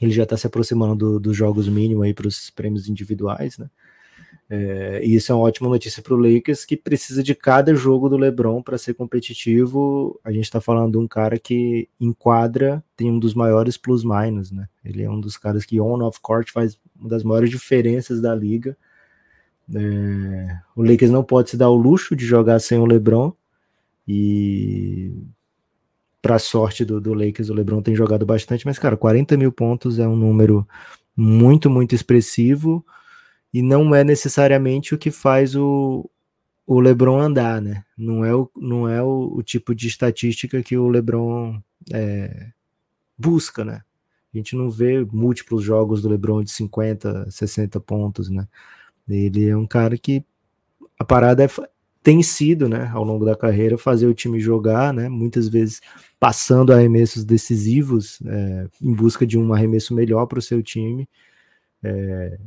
Ele 0.00 0.12
já 0.12 0.22
está 0.22 0.34
se 0.34 0.46
aproximando 0.46 0.94
do, 0.94 1.20
dos 1.20 1.36
jogos 1.36 1.68
mínimos 1.68 2.04
aí 2.04 2.14
para 2.14 2.26
os 2.26 2.48
prêmios 2.48 2.88
individuais, 2.88 3.58
né? 3.58 3.68
É, 4.48 5.00
e 5.04 5.14
isso 5.14 5.30
é 5.30 5.34
uma 5.34 5.44
ótima 5.44 5.68
notícia 5.68 6.02
para 6.02 6.14
o 6.14 6.16
Lakers, 6.16 6.64
que 6.64 6.74
precisa 6.74 7.22
de 7.22 7.34
cada 7.34 7.74
jogo 7.74 8.08
do 8.08 8.16
LeBron 8.16 8.62
para 8.62 8.78
ser 8.78 8.94
competitivo. 8.94 10.18
A 10.24 10.32
gente 10.32 10.44
está 10.44 10.58
falando 10.58 10.92
de 10.92 10.98
um 10.98 11.06
cara 11.06 11.38
que 11.38 11.86
enquadra, 12.00 12.82
tem 12.96 13.10
um 13.10 13.18
dos 13.18 13.34
maiores 13.34 13.76
plus-minus, 13.76 14.50
né? 14.50 14.66
Ele 14.82 15.02
é 15.02 15.10
um 15.10 15.20
dos 15.20 15.36
caras 15.36 15.66
que 15.66 15.78
on-off-court 15.78 16.50
faz 16.50 16.80
uma 16.98 17.10
das 17.10 17.22
maiores 17.22 17.50
diferenças 17.50 18.22
da 18.22 18.34
liga. 18.34 18.74
É, 19.74 20.58
o 20.74 20.82
Lakers 20.82 21.10
não 21.10 21.22
pode 21.22 21.50
se 21.50 21.56
dar 21.56 21.70
o 21.70 21.76
luxo 21.76 22.16
de 22.16 22.24
jogar 22.24 22.58
sem 22.58 22.78
o 22.78 22.86
LeBron. 22.86 23.32
E 24.06 25.12
para 26.20 26.38
sorte 26.38 26.84
do, 26.84 27.00
do 27.00 27.14
Lakers, 27.14 27.48
o 27.48 27.54
LeBron 27.54 27.82
tem 27.82 27.94
jogado 27.94 28.26
bastante, 28.26 28.66
mas, 28.66 28.78
cara, 28.78 28.96
40 28.96 29.36
mil 29.36 29.52
pontos 29.52 29.98
é 29.98 30.06
um 30.06 30.16
número 30.16 30.66
muito, 31.16 31.70
muito 31.70 31.94
expressivo 31.94 32.84
e 33.52 33.62
não 33.62 33.94
é 33.94 34.04
necessariamente 34.04 34.94
o 34.94 34.98
que 34.98 35.10
faz 35.10 35.56
o, 35.56 36.08
o 36.66 36.80
LeBron 36.80 37.18
andar, 37.20 37.60
né? 37.60 37.84
Não 37.96 38.24
é 38.24 38.34
o, 38.34 38.50
não 38.56 38.88
é 38.88 39.02
o, 39.02 39.32
o 39.34 39.42
tipo 39.42 39.74
de 39.74 39.88
estatística 39.88 40.62
que 40.62 40.76
o 40.76 40.88
LeBron 40.88 41.60
é, 41.92 42.48
busca, 43.18 43.64
né? 43.64 43.82
A 44.32 44.36
gente 44.36 44.54
não 44.54 44.70
vê 44.70 45.04
múltiplos 45.12 45.64
jogos 45.64 46.02
do 46.02 46.08
LeBron 46.08 46.44
de 46.44 46.50
50, 46.52 47.30
60 47.30 47.80
pontos, 47.80 48.30
né? 48.30 48.46
Ele 49.16 49.48
é 49.48 49.56
um 49.56 49.66
cara 49.66 49.96
que 49.98 50.24
a 50.98 51.04
parada 51.04 51.44
é, 51.44 51.48
tem 52.02 52.22
sido, 52.22 52.68
né, 52.68 52.90
ao 52.92 53.04
longo 53.04 53.24
da 53.24 53.36
carreira, 53.36 53.76
fazer 53.78 54.06
o 54.06 54.14
time 54.14 54.40
jogar, 54.40 54.92
né? 54.92 55.08
Muitas 55.08 55.48
vezes 55.48 55.80
passando 56.18 56.72
arremessos 56.72 57.24
decisivos 57.24 58.20
é, 58.26 58.68
em 58.82 58.92
busca 58.92 59.26
de 59.26 59.38
um 59.38 59.52
arremesso 59.52 59.94
melhor 59.94 60.26
para 60.26 60.38
o 60.38 60.42
seu 60.42 60.62
time. 60.62 61.08
É, 61.82 62.38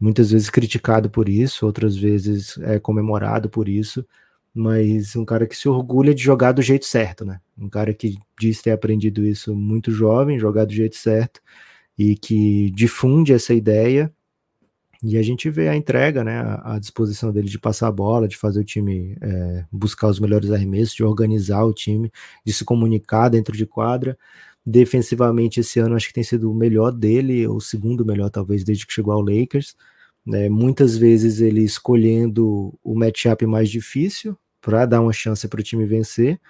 muitas 0.00 0.30
vezes 0.30 0.50
criticado 0.50 1.10
por 1.10 1.28
isso, 1.28 1.66
outras 1.66 1.96
vezes 1.96 2.58
é 2.58 2.78
comemorado 2.78 3.48
por 3.48 3.68
isso, 3.68 4.06
mas 4.54 5.16
um 5.16 5.24
cara 5.24 5.46
que 5.46 5.56
se 5.56 5.68
orgulha 5.68 6.14
de 6.14 6.22
jogar 6.22 6.52
do 6.52 6.62
jeito 6.62 6.86
certo, 6.86 7.24
né? 7.24 7.40
Um 7.58 7.68
cara 7.68 7.92
que 7.94 8.18
diz 8.38 8.62
ter 8.62 8.70
aprendido 8.72 9.24
isso 9.24 9.54
muito 9.54 9.90
jovem, 9.90 10.38
jogar 10.38 10.64
do 10.64 10.72
jeito 10.72 10.96
certo, 10.96 11.40
e 11.96 12.16
que 12.16 12.70
difunde 12.70 13.32
essa 13.32 13.54
ideia 13.54 14.12
E 15.02 15.16
a 15.16 15.22
gente 15.22 15.48
vê 15.48 15.68
a 15.68 15.76
entrega, 15.76 16.24
né, 16.24 16.40
a, 16.62 16.76
disposição 16.78 17.32
dele 17.32 17.48
de 17.48 17.58
passar 17.58 17.86
a 17.86 17.92
bola, 17.92 18.26
de 18.26 18.36
fazer 18.36 18.60
o 18.60 18.64
time 18.64 19.16
é, 19.20 19.64
buscar 19.70 20.08
os 20.08 20.18
melhores 20.18 20.50
arremessos, 20.50 20.94
de 20.94 21.04
organizar 21.04 21.64
o 21.64 21.72
time, 21.72 22.10
de 22.44 22.52
se 22.52 22.64
comunicar 22.64 23.28
dentro 23.28 23.56
de 23.56 23.64
quadra. 23.64 24.18
Defensivamente, 24.66 25.60
esse 25.60 25.78
ano 25.78 25.94
acho 25.94 26.08
que 26.08 26.14
tem 26.14 26.24
sido 26.24 26.50
o 26.50 26.54
melhor 26.54 26.90
dele, 26.90 27.46
o 27.46 27.60
segundo 27.60 28.04
melhor, 28.04 28.28
talvez, 28.28 28.64
desde 28.64 28.86
que 28.86 28.92
chegou 28.92 29.12
ao 29.12 29.22
Lakers. 29.22 29.76
É, 30.32 30.48
muitas 30.48 30.96
vezes 30.96 31.40
ele 31.40 31.62
escolhendo 31.62 32.76
o 32.82 32.94
matchup 32.94 33.46
mais 33.46 33.70
difícil 33.70 34.36
para 34.60 34.84
dar 34.84 35.00
uma 35.00 35.12
chance 35.12 35.46
para 35.48 35.60
o 35.60 35.62
time 35.62 35.86
vencer. 35.86 36.40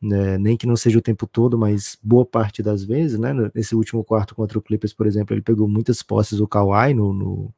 Né, 0.00 0.36
nem 0.38 0.56
que 0.56 0.66
não 0.66 0.76
seja 0.76 0.98
o 0.98 1.02
tempo 1.02 1.28
todo, 1.28 1.56
mas 1.58 1.96
boa 2.02 2.26
parte 2.26 2.60
das 2.62 2.84
vezes, 2.84 3.18
né? 3.20 3.32
Nesse 3.54 3.74
último 3.76 4.02
quarto 4.04 4.34
contra 4.34 4.58
o 4.58 4.62
Clippers, 4.62 4.92
por 4.92 5.06
exemplo, 5.06 5.34
ele 5.34 5.42
pegou 5.42 5.68
muitas 5.68 6.02
posses 6.02 6.38
do 6.38 6.48
Kawhi 6.48 6.92
no, 6.94 7.12
no 7.12 7.54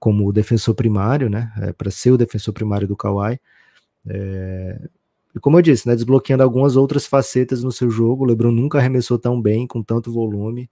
como 0.00 0.32
defensor 0.32 0.74
primário, 0.74 1.28
né? 1.30 1.52
É, 1.60 1.72
para 1.72 1.90
ser 1.90 2.10
o 2.10 2.18
defensor 2.18 2.54
primário 2.54 2.88
do 2.88 2.96
Kawhi. 2.96 3.38
É, 4.08 4.88
e 5.34 5.38
como 5.38 5.58
eu 5.58 5.62
disse, 5.62 5.86
né, 5.86 5.94
desbloqueando 5.94 6.42
algumas 6.42 6.74
outras 6.74 7.06
facetas 7.06 7.62
no 7.62 7.70
seu 7.70 7.90
jogo. 7.90 8.24
O 8.24 8.26
LeBron 8.26 8.50
nunca 8.50 8.78
arremessou 8.78 9.18
tão 9.18 9.40
bem, 9.40 9.66
com 9.66 9.82
tanto 9.82 10.10
volume 10.10 10.68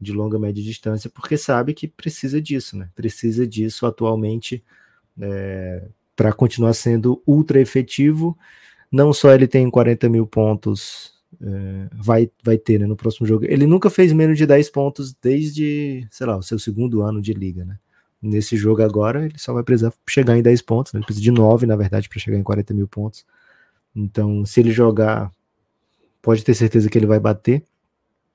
de 0.00 0.12
longa 0.12 0.38
média 0.38 0.62
distância, 0.62 1.10
porque 1.10 1.36
sabe 1.36 1.74
que 1.74 1.88
precisa 1.88 2.40
disso, 2.40 2.78
né? 2.78 2.88
Precisa 2.94 3.44
disso 3.44 3.84
atualmente 3.84 4.62
é, 5.20 5.88
para 6.14 6.32
continuar 6.32 6.72
sendo 6.72 7.20
ultra 7.26 7.60
efetivo. 7.60 8.38
Não 8.92 9.12
só 9.12 9.34
ele 9.34 9.48
tem 9.48 9.68
40 9.68 10.08
mil 10.08 10.24
pontos, 10.24 11.12
é, 11.42 11.88
vai, 11.92 12.30
vai 12.44 12.56
ter 12.56 12.78
né, 12.78 12.86
no 12.86 12.96
próximo 12.96 13.26
jogo. 13.26 13.44
Ele 13.44 13.66
nunca 13.66 13.90
fez 13.90 14.12
menos 14.12 14.38
de 14.38 14.46
10 14.46 14.70
pontos 14.70 15.12
desde, 15.20 16.06
sei 16.10 16.26
lá, 16.28 16.36
o 16.36 16.42
seu 16.42 16.60
segundo 16.60 17.02
ano 17.02 17.20
de 17.20 17.34
liga, 17.34 17.64
né? 17.64 17.76
Nesse 18.20 18.56
jogo 18.56 18.82
agora, 18.82 19.26
ele 19.26 19.38
só 19.38 19.52
vai 19.52 19.62
precisar 19.62 19.92
chegar 20.08 20.36
em 20.36 20.42
10 20.42 20.62
pontos, 20.62 20.92
né? 20.92 20.98
ele 20.98 21.06
precisa 21.06 21.22
de 21.22 21.30
9, 21.30 21.66
na 21.66 21.76
verdade, 21.76 22.08
para 22.08 22.18
chegar 22.18 22.36
em 22.36 22.42
40 22.42 22.74
mil 22.74 22.88
pontos. 22.88 23.24
Então, 23.94 24.44
se 24.44 24.60
ele 24.60 24.72
jogar, 24.72 25.32
pode 26.20 26.44
ter 26.44 26.54
certeza 26.54 26.88
que 26.90 26.98
ele 26.98 27.06
vai 27.06 27.20
bater 27.20 27.62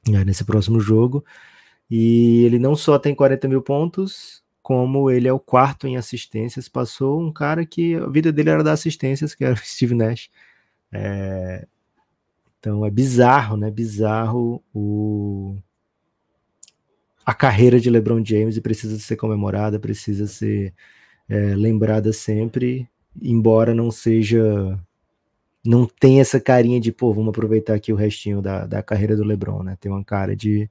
né, 0.08 0.24
nesse 0.24 0.44
próximo 0.44 0.80
jogo. 0.80 1.24
E 1.90 2.44
ele 2.46 2.60
não 2.60 2.76
só 2.76 2.98
tem 2.98 3.14
40 3.14 3.48
mil 3.48 3.62
pontos, 3.62 4.44
como 4.62 5.12
ele 5.12 5.28
é 5.28 5.34
o 5.34 5.40
quarto 5.40 5.88
em 5.88 5.98
assistências. 5.98 6.70
Passou 6.70 7.22
um 7.22 7.32
cara 7.32 7.66
que 7.66 7.96
a 7.96 8.08
vida 8.08 8.32
dele 8.32 8.50
era 8.50 8.64
dar 8.64 8.74
assistências, 8.74 9.36
que 9.36 9.44
era 9.44 9.54
o 9.54 9.58
Steve 9.64 9.94
Nash. 9.96 10.30
É... 10.92 11.68
Então 12.60 12.86
é 12.86 12.90
bizarro, 12.90 13.58
né? 13.58 13.70
Bizarro 13.70 14.64
o, 14.74 15.58
a 17.26 17.34
carreira 17.34 17.80
de 17.80 17.90
LeBron 17.90 18.24
James 18.24 18.58
e 18.58 18.62
precisa 18.62 18.98
ser 19.00 19.16
comemorada, 19.16 19.80
precisa 19.80 20.28
ser 20.28 20.74
é, 21.30 21.56
lembrada 21.56 22.12
sempre, 22.12 22.88
embora 23.22 23.74
não 23.74 23.92
seja. 23.92 24.80
Não 25.66 25.86
tem 25.86 26.20
essa 26.20 26.42
carinha 26.42 26.80
de, 26.80 26.92
pô, 26.92 27.14
vamos 27.14 27.30
aproveitar 27.30 27.74
aqui 27.76 27.94
o 27.94 27.96
restinho 27.96 28.42
da, 28.42 28.66
da 28.66 28.84
carreira 28.84 29.16
do 29.16 29.24
LeBron, 29.24 29.64
né? 29.64 29.78
Tem 29.80 29.90
uma 29.90 30.04
cara 30.04 30.36
de 30.36 30.70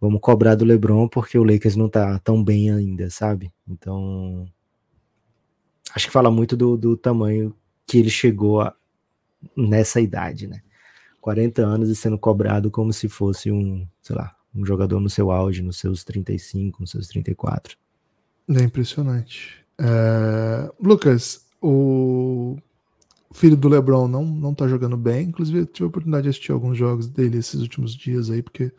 vamos 0.00 0.20
cobrar 0.22 0.54
do 0.54 0.64
LeBron 0.64 1.06
porque 1.06 1.38
o 1.38 1.44
Lakers 1.44 1.76
não 1.76 1.88
tá 1.88 2.18
tão 2.20 2.42
bem 2.42 2.70
ainda, 2.70 3.10
sabe? 3.10 3.52
Então, 3.68 4.46
acho 5.94 6.06
que 6.06 6.12
fala 6.12 6.30
muito 6.30 6.56
do, 6.56 6.78
do 6.78 6.96
tamanho 6.96 7.54
que 7.86 7.98
ele 7.98 8.08
chegou 8.08 8.62
a, 8.62 8.74
nessa 9.54 10.00
idade, 10.00 10.46
né? 10.46 10.62
40 11.20 11.60
anos 11.62 11.90
e 11.90 11.96
sendo 11.96 12.18
cobrado 12.18 12.70
como 12.70 12.92
se 12.94 13.06
fosse 13.06 13.52
um, 13.52 13.86
sei 14.00 14.16
lá, 14.16 14.34
um 14.54 14.64
jogador 14.64 15.00
no 15.00 15.08
seu 15.08 15.30
auge, 15.30 15.62
nos 15.62 15.78
seus 15.78 16.04
35, 16.04 16.80
nos 16.80 16.90
seus 16.90 17.08
34. 17.08 17.76
É 18.48 18.62
impressionante. 18.62 19.64
É... 19.78 20.70
Lucas, 20.80 21.46
o 21.62 22.56
filho 23.32 23.56
do 23.56 23.68
LeBron 23.68 24.08
não, 24.08 24.24
não 24.24 24.54
tá 24.54 24.66
jogando 24.66 24.96
bem. 24.96 25.28
Inclusive, 25.28 25.60
eu 25.60 25.66
tive 25.66 25.84
a 25.84 25.88
oportunidade 25.88 26.24
de 26.24 26.30
assistir 26.30 26.52
alguns 26.52 26.76
jogos 26.76 27.06
dele 27.06 27.38
esses 27.38 27.60
últimos 27.60 27.94
dias 27.94 28.30
aí, 28.30 28.42
porque 28.42 28.72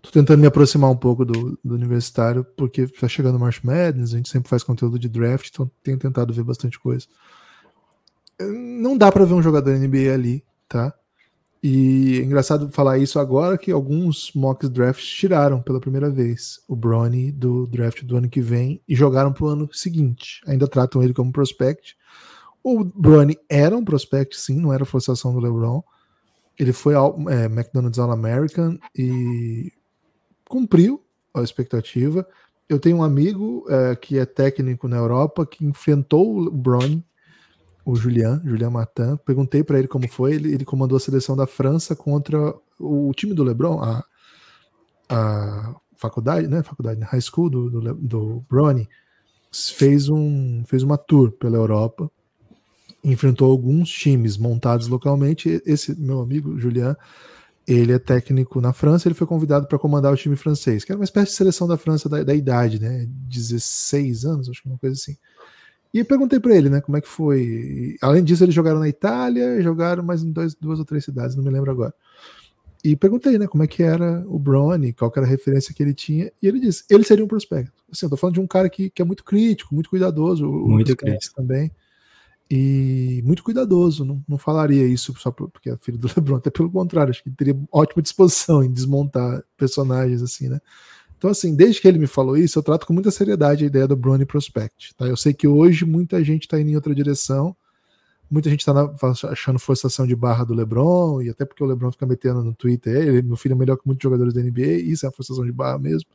tô 0.00 0.10
tentando 0.10 0.40
me 0.40 0.46
aproximar 0.46 0.90
um 0.90 0.96
pouco 0.96 1.24
do, 1.24 1.58
do 1.62 1.74
universitário, 1.74 2.44
porque 2.56 2.86
tá 2.86 3.08
chegando 3.08 3.36
o 3.36 3.40
March 3.40 3.62
Madness, 3.62 4.14
a 4.14 4.16
gente 4.16 4.28
sempre 4.28 4.48
faz 4.48 4.62
conteúdo 4.62 4.98
de 4.98 5.08
draft, 5.08 5.48
então 5.50 5.70
tenho 5.82 5.98
tentado 5.98 6.32
ver 6.32 6.44
bastante 6.44 6.78
coisa. 6.78 7.06
Não 8.40 8.96
dá 8.96 9.12
para 9.12 9.24
ver 9.24 9.34
um 9.34 9.42
jogador 9.42 9.76
NBA 9.76 10.12
ali, 10.14 10.42
tá? 10.68 10.94
E 11.62 12.18
é 12.18 12.22
engraçado 12.22 12.70
falar 12.72 12.96
isso 12.98 13.18
agora 13.18 13.58
que 13.58 13.70
alguns 13.70 14.32
mock 14.34 14.66
drafts 14.66 15.06
tiraram 15.06 15.60
pela 15.60 15.78
primeira 15.78 16.08
vez 16.08 16.58
o 16.66 16.74
Bronny 16.74 17.30
do 17.30 17.66
draft 17.66 18.02
do 18.02 18.16
ano 18.16 18.30
que 18.30 18.40
vem 18.40 18.80
e 18.88 18.94
jogaram 18.94 19.30
para 19.30 19.44
o 19.44 19.48
ano 19.48 19.68
seguinte. 19.72 20.40
Ainda 20.46 20.66
tratam 20.66 21.02
ele 21.02 21.12
como 21.12 21.30
prospect. 21.30 21.96
O 22.62 22.82
Bronny 22.82 23.38
era 23.48 23.76
um 23.76 23.84
prospect, 23.84 24.38
sim, 24.38 24.58
não 24.58 24.72
era 24.72 24.86
forçação 24.86 25.34
do 25.34 25.40
LeBron. 25.40 25.82
Ele 26.58 26.72
foi 26.72 26.94
ao 26.94 27.16
é, 27.28 27.44
McDonald's 27.44 27.98
All-American 27.98 28.78
e 28.96 29.70
cumpriu 30.48 31.02
a 31.34 31.42
expectativa. 31.42 32.26
Eu 32.68 32.78
tenho 32.78 32.98
um 32.98 33.02
amigo 33.02 33.66
é, 33.68 33.96
que 33.96 34.18
é 34.18 34.24
técnico 34.24 34.88
na 34.88 34.96
Europa 34.96 35.44
que 35.44 35.64
enfrentou 35.64 36.38
o 36.38 36.50
Bronny 36.50 37.04
o 37.84 37.94
Julian, 37.94 38.40
Julian 38.44 38.70
Matan. 38.70 39.16
Perguntei 39.18 39.62
para 39.62 39.78
ele 39.78 39.88
como 39.88 40.08
foi. 40.08 40.34
Ele, 40.34 40.52
ele, 40.54 40.64
comandou 40.64 40.96
a 40.96 41.00
seleção 41.00 41.36
da 41.36 41.46
França 41.46 41.96
contra 41.96 42.54
o 42.78 43.12
time 43.14 43.34
do 43.34 43.44
LeBron, 43.44 43.82
a, 43.82 44.04
a 45.08 45.74
faculdade, 45.96 46.46
né? 46.46 46.62
Faculdade, 46.62 47.00
high 47.02 47.20
school 47.20 47.50
do, 47.50 47.70
do, 47.70 47.94
do. 47.94 48.46
Fez, 49.52 50.08
um, 50.08 50.62
fez 50.64 50.82
uma 50.82 50.96
tour 50.96 51.32
pela 51.32 51.56
Europa, 51.56 52.10
enfrentou 53.02 53.50
alguns 53.50 53.90
times 53.90 54.36
montados 54.36 54.86
localmente. 54.86 55.60
Esse 55.66 55.98
meu 55.98 56.20
amigo 56.20 56.58
Julian, 56.58 56.96
ele 57.66 57.92
é 57.92 57.98
técnico 57.98 58.60
na 58.60 58.72
França. 58.72 59.08
Ele 59.08 59.14
foi 59.14 59.26
convidado 59.26 59.66
para 59.66 59.78
comandar 59.78 60.12
o 60.12 60.16
time 60.16 60.36
francês, 60.36 60.84
que 60.84 60.92
era 60.92 60.98
uma 60.98 61.04
espécie 61.04 61.32
de 61.32 61.36
seleção 61.36 61.66
da 61.66 61.76
França 61.76 62.08
da, 62.08 62.22
da 62.22 62.34
idade, 62.34 62.80
né? 62.80 63.06
16 63.08 64.24
anos, 64.24 64.48
acho 64.48 64.62
que 64.62 64.68
uma 64.68 64.78
coisa 64.78 64.94
assim. 64.94 65.16
E 65.92 66.04
perguntei 66.04 66.38
para 66.38 66.54
ele, 66.54 66.70
né, 66.70 66.80
como 66.80 66.96
é 66.96 67.00
que 67.00 67.08
foi. 67.08 67.42
E, 67.42 67.96
além 68.00 68.22
disso, 68.22 68.44
eles 68.44 68.54
jogaram 68.54 68.78
na 68.78 68.88
Itália, 68.88 69.60
jogaram 69.60 70.02
mais 70.02 70.22
em 70.22 70.30
dois, 70.30 70.54
duas 70.54 70.78
ou 70.78 70.84
três 70.84 71.04
cidades, 71.04 71.34
não 71.34 71.42
me 71.42 71.50
lembro 71.50 71.70
agora. 71.70 71.92
E 72.82 72.96
perguntei, 72.96 73.36
né, 73.38 73.46
como 73.46 73.62
é 73.62 73.66
que 73.66 73.82
era 73.82 74.24
o 74.26 74.38
Brony, 74.38 74.92
qual 74.92 75.12
era 75.14 75.26
a 75.26 75.28
referência 75.28 75.74
que 75.74 75.82
ele 75.82 75.92
tinha, 75.92 76.32
e 76.40 76.46
ele 76.46 76.60
disse, 76.60 76.84
ele 76.88 77.04
seria 77.04 77.24
um 77.24 77.28
prospecto. 77.28 77.82
Assim, 77.92 78.06
eu 78.06 78.10
tô 78.10 78.16
falando 78.16 78.34
de 78.34 78.40
um 78.40 78.46
cara 78.46 78.70
que, 78.70 78.88
que 78.88 79.02
é 79.02 79.04
muito 79.04 79.24
crítico, 79.24 79.74
muito 79.74 79.90
cuidadoso, 79.90 80.48
muito 80.48 80.96
crítico 80.96 81.34
também. 81.34 81.70
E 82.52 83.22
muito 83.24 83.44
cuidadoso, 83.44 84.04
não, 84.04 84.24
não 84.26 84.36
falaria 84.36 84.84
isso 84.84 85.14
só 85.18 85.30
porque 85.30 85.70
é 85.70 85.76
filho 85.76 85.98
do 85.98 86.08
LeBron, 86.16 86.36
até 86.36 86.50
pelo 86.50 86.70
contrário, 86.70 87.10
acho 87.10 87.22
que 87.22 87.30
teria 87.30 87.56
ótima 87.70 88.02
disposição 88.02 88.62
em 88.64 88.72
desmontar 88.72 89.44
personagens 89.56 90.20
assim, 90.20 90.48
né? 90.48 90.60
Então, 91.20 91.28
assim, 91.28 91.54
desde 91.54 91.82
que 91.82 91.86
ele 91.86 91.98
me 91.98 92.06
falou 92.06 92.34
isso, 92.34 92.58
eu 92.58 92.62
trato 92.62 92.86
com 92.86 92.94
muita 92.94 93.10
seriedade 93.10 93.62
a 93.62 93.66
ideia 93.66 93.86
do 93.86 93.94
Brony 93.94 94.24
Prospect. 94.24 94.94
Tá? 94.94 95.04
Eu 95.06 95.18
sei 95.18 95.34
que 95.34 95.46
hoje 95.46 95.84
muita 95.84 96.24
gente 96.24 96.44
está 96.44 96.58
indo 96.58 96.70
em 96.70 96.74
outra 96.74 96.94
direção, 96.94 97.54
muita 98.30 98.48
gente 98.48 98.60
está 98.60 98.72
achando 99.30 99.58
forçação 99.58 100.06
de 100.06 100.16
barra 100.16 100.44
do 100.44 100.54
LeBron, 100.54 101.20
e 101.20 101.28
até 101.28 101.44
porque 101.44 101.62
o 101.62 101.66
LeBron 101.66 101.92
fica 101.92 102.06
metendo 102.06 102.42
no 102.42 102.54
Twitter, 102.54 102.96
ele, 102.96 103.20
meu 103.20 103.36
filho 103.36 103.52
é 103.52 103.54
melhor 103.54 103.76
que 103.76 103.82
muitos 103.86 104.02
jogadores 104.02 104.32
da 104.32 104.40
NBA, 104.40 104.80
isso 104.82 105.04
é 105.04 105.10
a 105.10 105.12
forçação 105.12 105.44
de 105.44 105.52
barra 105.52 105.78
mesmo. 105.78 106.08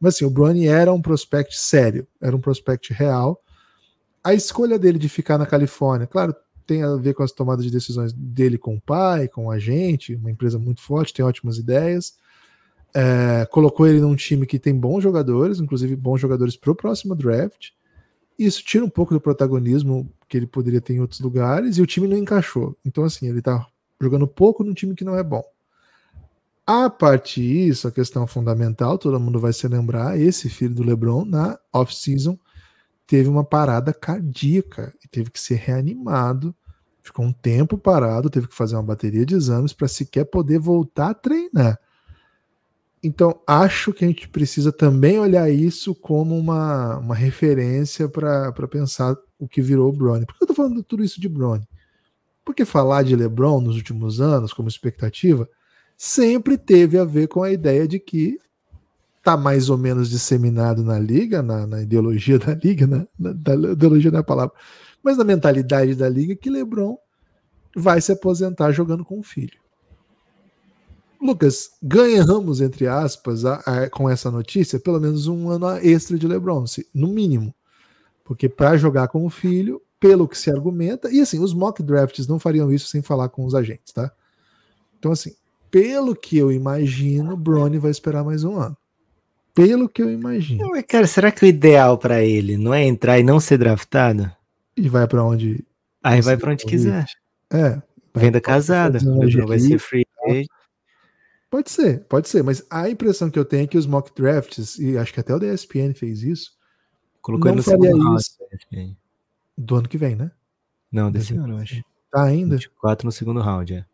Mas 0.00 0.14
assim, 0.14 0.24
o 0.24 0.30
Brony 0.30 0.66
era 0.66 0.90
um 0.94 1.02
prospect 1.02 1.54
sério, 1.54 2.06
era 2.18 2.34
um 2.34 2.40
prospect 2.40 2.90
real. 2.90 3.38
A 4.24 4.32
escolha 4.32 4.78
dele 4.78 4.98
de 4.98 5.10
ficar 5.10 5.36
na 5.36 5.44
Califórnia, 5.44 6.06
claro, 6.06 6.34
tem 6.66 6.82
a 6.82 6.96
ver 6.96 7.12
com 7.12 7.22
as 7.22 7.32
tomadas 7.32 7.66
de 7.66 7.70
decisões 7.70 8.14
dele 8.14 8.56
com 8.56 8.76
o 8.76 8.80
pai, 8.80 9.28
com 9.28 9.50
a 9.50 9.58
gente, 9.58 10.14
uma 10.14 10.30
empresa 10.30 10.58
muito 10.58 10.80
forte, 10.80 11.12
tem 11.12 11.22
ótimas 11.22 11.58
ideias 11.58 12.14
é, 12.94 13.46
colocou 13.50 13.86
ele 13.86 14.00
num 14.00 14.16
time 14.16 14.46
que 14.46 14.58
tem 14.58 14.74
bons 14.74 15.02
jogadores, 15.02 15.60
inclusive 15.60 15.94
bons 15.96 16.20
jogadores 16.20 16.56
para 16.56 16.70
o 16.70 16.74
próximo 16.74 17.14
draft. 17.14 17.70
Isso 18.38 18.62
tira 18.62 18.84
um 18.84 18.90
pouco 18.90 19.12
do 19.12 19.20
protagonismo 19.20 20.10
que 20.28 20.36
ele 20.36 20.46
poderia 20.46 20.80
ter 20.80 20.94
em 20.94 21.00
outros 21.00 21.20
lugares 21.20 21.76
e 21.76 21.82
o 21.82 21.86
time 21.86 22.06
não 22.06 22.16
encaixou. 22.16 22.76
Então, 22.84 23.04
assim, 23.04 23.28
ele 23.28 23.40
está 23.40 23.66
jogando 24.00 24.26
pouco 24.26 24.62
num 24.62 24.74
time 24.74 24.94
que 24.94 25.04
não 25.04 25.16
é 25.16 25.22
bom. 25.22 25.42
A 26.66 26.90
parte 26.90 27.40
disso, 27.40 27.88
a 27.88 27.90
questão 27.90 28.26
fundamental, 28.26 28.98
todo 28.98 29.18
mundo 29.18 29.40
vai 29.40 29.52
se 29.54 29.66
lembrar, 29.66 30.20
esse 30.20 30.50
filho 30.50 30.74
do 30.74 30.82
LeBron, 30.82 31.24
na 31.24 31.58
off-season, 31.72 32.38
teve 33.06 33.26
uma 33.26 33.42
parada 33.42 33.92
cardíaca 33.92 34.94
e 35.02 35.08
teve 35.08 35.30
que 35.30 35.40
ser 35.40 35.54
reanimado. 35.54 36.54
Ficou 37.02 37.24
um 37.24 37.32
tempo 37.32 37.78
parado, 37.78 38.28
teve 38.28 38.46
que 38.46 38.54
fazer 38.54 38.76
uma 38.76 38.82
bateria 38.82 39.24
de 39.24 39.34
exames 39.34 39.72
para 39.72 39.88
sequer 39.88 40.26
poder 40.26 40.58
voltar 40.58 41.08
a 41.08 41.14
treinar. 41.14 41.80
Então, 43.08 43.40
acho 43.46 43.90
que 43.90 44.04
a 44.04 44.08
gente 44.08 44.28
precisa 44.28 44.70
também 44.70 45.18
olhar 45.18 45.50
isso 45.50 45.94
como 45.94 46.38
uma, 46.38 46.98
uma 46.98 47.14
referência 47.14 48.06
para 48.06 48.68
pensar 48.70 49.16
o 49.38 49.48
que 49.48 49.62
virou 49.62 49.88
o 49.88 49.96
Brony. 49.96 50.26
Por 50.26 50.36
que 50.36 50.42
eu 50.42 50.44
estou 50.44 50.54
falando 50.54 50.82
tudo 50.82 51.02
isso 51.02 51.18
de 51.18 51.26
Brony? 51.26 51.66
Porque 52.44 52.66
falar 52.66 53.04
de 53.04 53.16
LeBron 53.16 53.62
nos 53.62 53.76
últimos 53.76 54.20
anos, 54.20 54.52
como 54.52 54.68
expectativa, 54.68 55.48
sempre 55.96 56.58
teve 56.58 56.98
a 56.98 57.04
ver 57.04 57.28
com 57.28 57.42
a 57.42 57.50
ideia 57.50 57.88
de 57.88 57.98
que 57.98 58.38
tá 59.22 59.38
mais 59.38 59.70
ou 59.70 59.78
menos 59.78 60.10
disseminado 60.10 60.84
na 60.84 60.98
liga, 60.98 61.42
na, 61.42 61.66
na 61.66 61.80
ideologia 61.80 62.38
da 62.38 62.54
liga, 62.54 62.86
na, 62.86 63.06
na, 63.18 63.32
da 63.32 63.72
ideologia 63.72 64.10
não 64.10 64.20
é 64.20 64.22
palavra, 64.22 64.54
mas 65.02 65.16
na 65.16 65.24
mentalidade 65.24 65.94
da 65.94 66.10
liga 66.10 66.36
que 66.36 66.50
LeBron 66.50 66.98
vai 67.74 68.02
se 68.02 68.12
aposentar 68.12 68.70
jogando 68.70 69.02
com 69.02 69.18
o 69.18 69.22
filho. 69.22 69.58
Lucas, 71.20 71.70
ganhamos, 71.82 72.60
entre 72.60 72.86
aspas, 72.86 73.44
a, 73.44 73.56
a, 73.56 73.90
com 73.90 74.08
essa 74.08 74.30
notícia, 74.30 74.78
pelo 74.78 75.00
menos 75.00 75.26
um 75.26 75.50
ano 75.50 75.68
extra 75.78 76.16
de 76.18 76.28
LeBron, 76.28 76.66
se, 76.66 76.86
no 76.94 77.08
mínimo. 77.08 77.54
Porque 78.24 78.48
para 78.48 78.76
jogar 78.76 79.08
com 79.08 79.24
o 79.26 79.30
filho, 79.30 79.82
pelo 79.98 80.28
que 80.28 80.38
se 80.38 80.50
argumenta, 80.50 81.10
e 81.10 81.20
assim, 81.20 81.40
os 81.40 81.52
mock 81.52 81.82
drafts 81.82 82.26
não 82.26 82.38
fariam 82.38 82.72
isso 82.72 82.88
sem 82.88 83.02
falar 83.02 83.28
com 83.30 83.44
os 83.44 83.54
agentes, 83.54 83.92
tá? 83.92 84.12
Então, 84.98 85.10
assim, 85.10 85.34
pelo 85.70 86.14
que 86.14 86.38
eu 86.38 86.52
imagino, 86.52 87.36
Bronny 87.36 87.78
vai 87.78 87.90
esperar 87.90 88.24
mais 88.24 88.44
um 88.44 88.56
ano. 88.56 88.76
Pelo 89.54 89.88
que 89.88 90.02
eu 90.02 90.10
imagino. 90.10 90.68
Não, 90.68 90.82
cara, 90.82 91.06
será 91.06 91.32
que 91.32 91.44
o 91.44 91.48
ideal 91.48 91.98
para 91.98 92.22
ele 92.22 92.56
não 92.56 92.72
é 92.72 92.84
entrar 92.84 93.18
e 93.18 93.24
não 93.24 93.40
ser 93.40 93.58
draftado? 93.58 94.30
E 94.76 94.88
vai 94.88 95.08
para 95.08 95.24
onde? 95.24 95.64
Aí 96.02 96.20
vai 96.20 96.36
para 96.36 96.52
onde 96.52 96.64
quiser. 96.64 97.06
É. 97.50 97.82
Venda 98.14 98.40
casada. 98.40 99.00
Vai 99.46 99.58
ser 99.58 99.78
free 99.78 100.06
agent. 100.28 100.46
Pode 101.50 101.70
ser, 101.70 102.04
pode 102.04 102.28
ser, 102.28 102.42
mas 102.42 102.64
a 102.68 102.90
impressão 102.90 103.30
que 103.30 103.38
eu 103.38 103.44
tenho 103.44 103.64
é 103.64 103.66
que 103.66 103.78
os 103.78 103.86
mock 103.86 104.10
drafts, 104.14 104.78
e 104.78 104.98
acho 104.98 105.14
que 105.14 105.20
até 105.20 105.34
o 105.34 105.38
DSPN 105.38 105.94
fez 105.94 106.22
isso, 106.22 106.58
Colocou 107.22 107.54
não 107.54 107.62
faria 107.62 107.90
isso 108.16 108.38
do 109.56 109.76
ano 109.76 109.88
que 109.88 109.98
vem, 109.98 110.14
né? 110.16 110.30
Não, 110.90 111.10
desse 111.10 111.34
ano, 111.34 111.54
eu 111.54 111.58
acho. 111.58 111.82
Tá 112.10 112.24
ainda? 112.24 112.56
24 112.56 113.04
no 113.04 113.12
segundo 113.12 113.40
round, 113.40 113.74
é. 113.74 113.84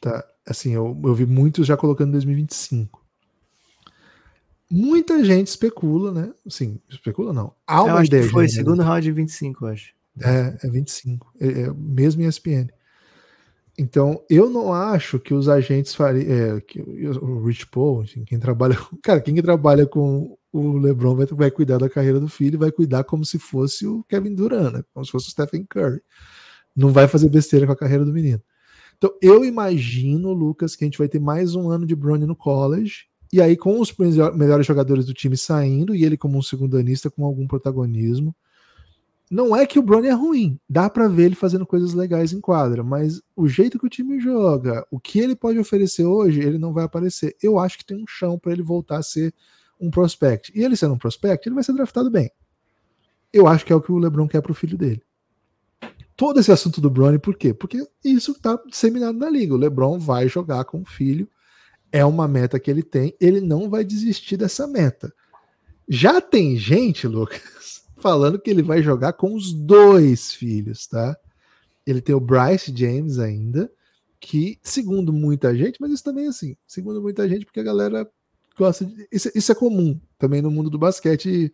Tá, 0.00 0.24
assim, 0.46 0.72
eu, 0.72 0.98
eu 1.02 1.14
vi 1.14 1.24
muitos 1.24 1.66
já 1.66 1.76
colocando 1.76 2.12
2025. 2.12 3.00
Muita 4.70 5.24
gente 5.24 5.48
especula, 5.48 6.12
né? 6.12 6.32
Sim, 6.48 6.78
especula 6.88 7.32
não. 7.32 7.54
Há 7.66 7.82
uma 7.84 8.04
ideia. 8.04 8.28
foi 8.28 8.48
segundo 8.48 8.82
round 8.82 9.02
de 9.02 9.12
25, 9.12 9.64
eu 9.64 9.68
acho. 9.70 9.94
É, 10.20 10.66
é 10.66 10.70
25. 10.70 11.32
É, 11.40 11.46
é, 11.46 11.72
mesmo 11.72 12.22
em 12.22 12.26
ESPN. 12.26 12.68
Então, 13.80 14.22
eu 14.28 14.50
não 14.50 14.74
acho 14.74 15.18
que 15.18 15.32
os 15.32 15.48
agentes 15.48 15.94
fariam. 15.94 16.30
É, 16.30 16.60
que 16.60 16.82
o 16.82 17.42
Rich 17.46 17.66
Paul, 17.68 18.04
quem 18.26 18.38
trabalha. 18.38 18.76
Cara, 19.02 19.22
quem 19.22 19.34
trabalha 19.36 19.86
com 19.86 20.36
o 20.52 20.76
LeBron 20.76 21.16
vai, 21.16 21.24
vai 21.24 21.50
cuidar 21.50 21.78
da 21.78 21.88
carreira 21.88 22.20
do 22.20 22.28
filho, 22.28 22.58
vai 22.58 22.70
cuidar 22.70 23.04
como 23.04 23.24
se 23.24 23.38
fosse 23.38 23.86
o 23.86 24.04
Kevin 24.04 24.34
Durant, 24.34 24.74
né? 24.74 24.84
como 24.92 25.06
se 25.06 25.10
fosse 25.10 25.28
o 25.28 25.30
Stephen 25.30 25.64
Curry. 25.64 26.02
Não 26.76 26.90
vai 26.90 27.08
fazer 27.08 27.30
besteira 27.30 27.64
com 27.64 27.72
a 27.72 27.76
carreira 27.76 28.04
do 28.04 28.12
menino. 28.12 28.42
Então, 28.98 29.10
eu 29.22 29.46
imagino, 29.46 30.30
Lucas, 30.30 30.76
que 30.76 30.84
a 30.84 30.86
gente 30.86 30.98
vai 30.98 31.08
ter 31.08 31.18
mais 31.18 31.54
um 31.54 31.70
ano 31.70 31.86
de 31.86 31.96
Bronny 31.96 32.26
no 32.26 32.36
college. 32.36 33.06
E 33.32 33.40
aí, 33.40 33.56
com 33.56 33.80
os 33.80 33.96
melhores 34.34 34.66
jogadores 34.66 35.06
do 35.06 35.14
time 35.14 35.38
saindo, 35.38 35.94
e 35.94 36.04
ele 36.04 36.18
como 36.18 36.36
um 36.36 36.42
segundanista 36.42 37.08
com 37.08 37.24
algum 37.24 37.46
protagonismo 37.46 38.36
não 39.30 39.54
é 39.54 39.64
que 39.64 39.78
o 39.78 39.82
Brony 39.82 40.08
é 40.08 40.12
ruim, 40.12 40.58
dá 40.68 40.90
para 40.90 41.06
ver 41.06 41.26
ele 41.26 41.34
fazendo 41.36 41.64
coisas 41.64 41.94
legais 41.94 42.32
em 42.32 42.40
quadra, 42.40 42.82
mas 42.82 43.22
o 43.36 43.46
jeito 43.46 43.78
que 43.78 43.86
o 43.86 43.90
time 43.90 44.18
joga, 44.18 44.84
o 44.90 44.98
que 44.98 45.20
ele 45.20 45.36
pode 45.36 45.56
oferecer 45.56 46.04
hoje, 46.04 46.40
ele 46.40 46.58
não 46.58 46.72
vai 46.72 46.84
aparecer. 46.84 47.36
Eu 47.40 47.56
acho 47.56 47.78
que 47.78 47.84
tem 47.84 47.96
um 47.96 48.06
chão 48.08 48.36
para 48.36 48.50
ele 48.50 48.62
voltar 48.62 48.98
a 48.98 49.02
ser 49.04 49.32
um 49.80 49.88
prospect. 49.88 50.52
E 50.52 50.64
ele 50.64 50.76
sendo 50.76 50.94
um 50.94 50.98
prospect, 50.98 51.48
ele 51.48 51.54
vai 51.54 51.62
ser 51.62 51.72
draftado 51.72 52.10
bem. 52.10 52.28
Eu 53.32 53.46
acho 53.46 53.64
que 53.64 53.72
é 53.72 53.76
o 53.76 53.80
que 53.80 53.92
o 53.92 53.98
LeBron 53.98 54.26
quer 54.26 54.42
pro 54.42 54.52
filho 54.52 54.76
dele. 54.76 55.00
Todo 56.16 56.40
esse 56.40 56.50
assunto 56.50 56.80
do 56.80 56.90
Brony, 56.90 57.18
por 57.18 57.36
quê? 57.36 57.54
Porque 57.54 57.86
isso 58.04 58.34
tá 58.34 58.60
disseminado 58.66 59.16
na 59.16 59.30
liga. 59.30 59.54
O 59.54 59.56
LeBron 59.56 59.96
vai 59.96 60.28
jogar 60.28 60.64
com 60.64 60.80
o 60.80 60.84
filho, 60.84 61.28
é 61.92 62.04
uma 62.04 62.26
meta 62.26 62.58
que 62.58 62.68
ele 62.68 62.82
tem, 62.82 63.14
ele 63.20 63.40
não 63.40 63.70
vai 63.70 63.84
desistir 63.84 64.36
dessa 64.36 64.66
meta. 64.66 65.14
Já 65.88 66.20
tem 66.20 66.56
gente, 66.56 67.06
Lucas, 67.06 67.79
falando 68.00 68.40
que 68.40 68.50
ele 68.50 68.62
vai 68.62 68.82
jogar 68.82 69.12
com 69.12 69.34
os 69.34 69.52
dois 69.52 70.32
filhos, 70.32 70.86
tá? 70.86 71.16
Ele 71.86 72.00
tem 72.00 72.14
o 72.14 72.20
Bryce 72.20 72.74
James 72.74 73.18
ainda, 73.18 73.70
que, 74.18 74.58
segundo 74.62 75.12
muita 75.12 75.56
gente, 75.56 75.80
mas 75.80 75.90
isso 75.92 76.04
também 76.04 76.26
é 76.26 76.28
assim, 76.28 76.56
segundo 76.66 77.00
muita 77.00 77.28
gente, 77.28 77.44
porque 77.44 77.60
a 77.60 77.64
galera 77.64 78.08
gosta 78.56 78.84
de. 78.84 79.08
Isso, 79.10 79.30
isso 79.34 79.50
é 79.50 79.54
comum 79.54 79.98
também 80.18 80.42
no 80.42 80.50
mundo 80.50 80.68
do 80.68 80.78
basquete 80.78 81.52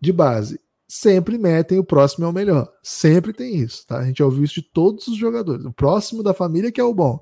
de 0.00 0.12
base. 0.12 0.60
Sempre 0.88 1.38
metem 1.38 1.78
o 1.78 1.84
próximo 1.84 2.26
é 2.26 2.28
o 2.28 2.32
melhor. 2.32 2.70
Sempre 2.82 3.32
tem 3.32 3.56
isso, 3.56 3.86
tá? 3.86 3.98
A 3.98 4.04
gente 4.04 4.18
já 4.18 4.24
ouviu 4.26 4.44
isso 4.44 4.56
de 4.56 4.62
todos 4.62 5.06
os 5.06 5.16
jogadores. 5.16 5.64
O 5.64 5.72
próximo 5.72 6.22
da 6.22 6.34
família 6.34 6.70
que 6.70 6.80
é 6.80 6.84
o 6.84 6.92
bom. 6.92 7.18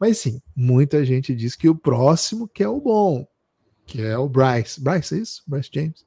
Mas 0.00 0.18
sim, 0.18 0.42
muita 0.56 1.04
gente 1.04 1.34
diz 1.34 1.54
que 1.54 1.68
o 1.68 1.76
próximo 1.76 2.48
que 2.48 2.62
é 2.64 2.68
o 2.68 2.80
bom, 2.80 3.24
que 3.86 4.02
é 4.02 4.18
o 4.18 4.28
Bryce. 4.28 4.80
Bryce, 4.80 5.14
é 5.14 5.18
isso? 5.18 5.42
Bryce 5.46 5.70
James. 5.72 6.04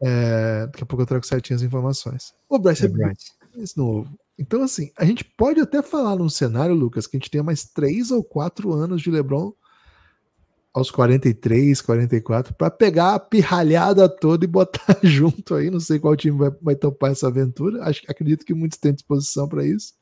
É, 0.00 0.66
daqui 0.66 0.82
a 0.82 0.86
pouco 0.86 1.02
eu 1.02 1.06
trago 1.06 1.26
certinho 1.26 1.56
as 1.56 1.62
informações. 1.62 2.34
O 2.48 2.58
Bryce 2.58 2.82
é, 2.82 2.86
é 2.86 2.88
Bryce. 2.88 3.32
novo. 3.76 4.08
Então, 4.38 4.62
assim, 4.62 4.90
a 4.96 5.04
gente 5.04 5.24
pode 5.24 5.60
até 5.60 5.82
falar 5.82 6.16
num 6.16 6.28
cenário, 6.28 6.74
Lucas, 6.74 7.06
que 7.06 7.16
a 7.16 7.18
gente 7.18 7.30
tenha 7.30 7.42
mais 7.42 7.64
três 7.64 8.10
ou 8.10 8.22
quatro 8.22 8.72
anos 8.72 9.00
de 9.00 9.10
LeBron 9.10 9.52
aos 10.74 10.90
43, 10.90 11.80
44, 11.80 12.54
para 12.54 12.70
pegar 12.70 13.14
a 13.14 13.18
pirralhada 13.18 14.06
toda 14.10 14.44
e 14.44 14.48
botar 14.48 14.98
junto 15.02 15.54
aí. 15.54 15.70
Não 15.70 15.80
sei 15.80 15.98
qual 15.98 16.14
time 16.14 16.36
vai, 16.36 16.50
vai 16.60 16.76
topar 16.76 17.12
essa 17.12 17.28
aventura. 17.28 17.82
Acho, 17.82 18.02
acredito 18.06 18.44
que 18.44 18.52
muitos 18.52 18.76
têm 18.76 18.92
disposição 18.92 19.48
para 19.48 19.64
isso. 19.64 19.94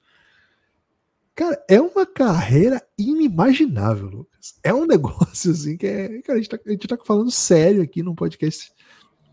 Cara, 1.37 1.65
é 1.69 1.81
uma 1.81 2.05
carreira 2.05 2.83
inimaginável, 2.99 4.09
Lucas. 4.09 4.55
É 4.65 4.75
um 4.75 4.85
negócio 4.87 5.53
assim 5.53 5.77
que 5.77 5.87
é. 5.87 6.21
Cara, 6.23 6.39
a 6.39 6.43
gente 6.43 6.51
tá, 6.51 6.59
a 6.67 6.71
gente 6.71 6.89
tá 6.89 6.99
falando 7.05 7.31
sério 7.31 7.81
aqui 7.81 8.03
num 8.03 8.15
podcast 8.17 8.73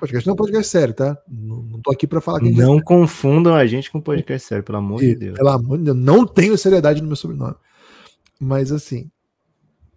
Podcast 0.02 0.26
não 0.26 0.32
é 0.32 0.34
um 0.34 0.38
podcast 0.38 0.68
sério, 0.68 0.93
tá? 0.95 1.16
Não, 1.30 1.62
não 1.62 1.80
tô 1.80 1.91
aqui 1.91 2.08
para 2.08 2.20
falar 2.20 2.39
que 2.39 2.49
Não 2.49 2.80
é 2.80 2.82
confundam 2.82 3.54
a 3.54 3.68
gente 3.68 3.91
com 3.91 4.02
podcast 4.02 4.47
sério, 4.47 4.64
pelo 4.64 4.80
amor 4.80 5.04
e, 5.04 5.10
de 5.10 5.16
Deus. 5.16 5.38
Pelo 5.38 5.49
amor 5.49 5.78
de 5.78 5.84
Deus, 5.84 5.97
não 5.97 6.26
tenho 6.26 6.58
seriedade 6.58 7.02
no 7.02 7.08
meu 7.08 7.16
sobrenome. 7.16 7.54
Mas 8.39 8.72
assim, 8.72 9.12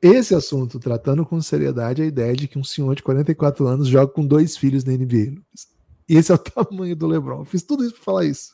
esse 0.02 0.34
assunto, 0.34 0.78
tratando 0.78 1.24
com 1.24 1.40
seriedade, 1.40 2.02
a 2.02 2.04
ideia 2.04 2.36
de 2.36 2.46
que 2.46 2.58
um 2.58 2.62
senhor 2.62 2.94
de 2.94 3.02
44 3.02 3.66
anos 3.66 3.88
joga 3.88 4.12
com 4.12 4.26
dois 4.26 4.58
filhos 4.58 4.84
na 4.84 4.92
NBA. 4.92 5.40
Esse 6.06 6.30
é 6.30 6.34
o 6.34 6.36
tamanho 6.68 6.94
do 6.94 7.06
LeBron. 7.06 7.40
Eu 7.40 7.44
fiz 7.46 7.62
tudo 7.62 7.82
isso 7.82 7.94
para 7.94 8.04
falar 8.04 8.26
isso. 8.26 8.52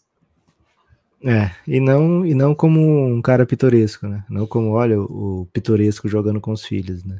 É, 1.24 1.50
e 1.66 1.80
não, 1.80 2.24
e 2.24 2.32
não 2.32 2.54
como 2.54 3.08
um 3.08 3.20
cara 3.20 3.44
pitoresco, 3.44 4.06
né? 4.06 4.24
Não 4.30 4.46
como, 4.46 4.70
olha, 4.70 5.00
o, 5.00 5.40
o 5.40 5.46
pitoresco 5.46 6.08
jogando 6.08 6.40
com 6.40 6.52
os 6.52 6.64
filhos, 6.64 7.02
né? 7.04 7.18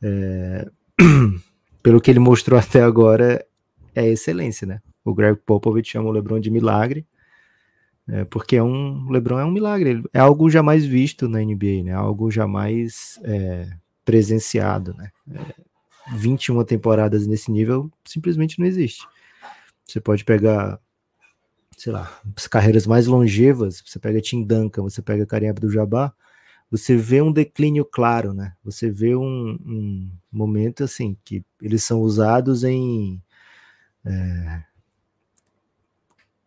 É... 0.00 0.70
Pelo 1.82 2.00
que 2.00 2.12
ele 2.12 2.20
mostrou 2.20 2.58
até 2.58 2.80
agora, 2.80 3.44
é 3.96 4.06
excelência, 4.06 4.66
né? 4.66 4.80
O 5.04 5.14
Greg 5.14 5.38
Popovich 5.44 5.90
chama 5.90 6.08
o 6.08 6.12
LeBron 6.12 6.38
de 6.38 6.50
milagre, 6.50 7.06
é, 8.08 8.24
porque 8.24 8.56
é 8.56 8.62
um, 8.62 9.08
LeBron 9.10 9.40
é 9.40 9.44
um 9.44 9.50
milagre, 9.50 10.04
é 10.12 10.20
algo 10.20 10.48
jamais 10.48 10.84
visto 10.84 11.28
na 11.28 11.40
NBA, 11.40 11.82
né? 11.84 11.92
Algo 11.92 12.30
jamais 12.30 13.18
é, 13.24 13.68
presenciado, 14.04 14.94
né? 14.94 15.10
É, 15.32 15.54
21 16.14 16.62
temporadas 16.64 17.26
nesse 17.26 17.50
nível 17.50 17.90
simplesmente 18.04 18.60
não 18.60 18.66
existe. 18.66 19.04
Você 19.84 20.00
pode 20.00 20.24
pegar, 20.24 20.78
sei 21.76 21.92
lá, 21.92 22.20
as 22.36 22.46
carreiras 22.46 22.86
mais 22.86 23.06
longevas, 23.06 23.82
você 23.84 23.98
pega 23.98 24.20
Tim 24.20 24.44
Duncan, 24.44 24.82
você 24.82 25.02
pega 25.02 25.26
Kareem 25.26 25.50
Abdul-Jabbar, 25.50 26.14
você 26.70 26.96
vê 26.96 27.22
um 27.22 27.32
declínio 27.32 27.84
claro, 27.84 28.34
né? 28.34 28.52
Você 28.64 28.90
vê 28.90 29.14
um, 29.16 29.58
um 29.64 30.10
momento 30.30 30.84
assim 30.84 31.16
que 31.24 31.44
eles 31.60 31.82
são 31.84 32.00
usados 32.00 32.64
em 32.64 33.22
é... 34.06 34.64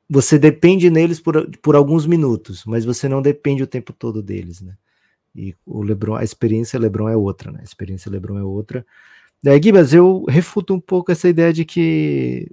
Você 0.10 0.40
depende 0.40 0.90
neles 0.90 1.20
por, 1.20 1.50
por 1.58 1.76
alguns 1.76 2.08
minutos, 2.08 2.66
mas 2.66 2.84
você 2.84 3.08
não 3.08 3.22
depende 3.22 3.62
o 3.62 3.68
tempo 3.68 3.94
todo 3.94 4.24
deles, 4.24 4.60
né? 4.60 4.76
E 5.36 5.56
o 5.66 5.84
LeBron, 5.84 6.16
a 6.16 6.24
experiência 6.24 6.80
LeBron 6.80 7.08
é 7.10 7.16
outra, 7.16 7.52
né? 7.52 7.60
A 7.62 7.64
experiência 7.64 8.10
LeBron 8.12 8.40
é 8.40 8.44
outra. 8.44 8.84
É, 9.46 9.62
Gibas, 9.62 9.94
eu 9.94 10.26
refuto 10.28 10.74
um 10.74 10.80
pouco 10.80 11.12
essa 11.12 11.30
ideia 11.30 11.54
de 11.54 11.64
que 11.64 12.52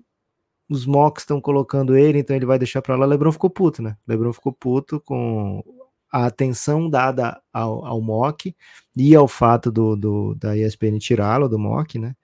os 0.68 0.84
mocks 0.84 1.22
estão 1.22 1.40
colocando 1.40 1.96
ele, 1.96 2.18
então 2.18 2.36
ele 2.36 2.46
vai 2.46 2.58
deixar 2.58 2.82
para 2.82 2.96
lá. 2.96 3.06
LeBron 3.06 3.32
ficou 3.32 3.48
puto, 3.48 3.82
né? 3.82 3.96
LeBron 4.06 4.32
ficou 4.32 4.52
puto 4.52 5.00
com 5.00 5.64
a 6.12 6.26
atenção 6.26 6.88
dada 6.90 7.40
ao, 7.52 7.84
ao 7.84 8.00
mock 8.00 8.54
e 8.96 9.14
ao 9.14 9.28
fato 9.28 9.70
do, 9.70 9.96
do 9.96 10.34
da 10.34 10.56
ESPN 10.56 10.98
tirá-lo 10.98 11.48
do 11.48 11.58
mock, 11.58 11.98
né? 11.98 12.14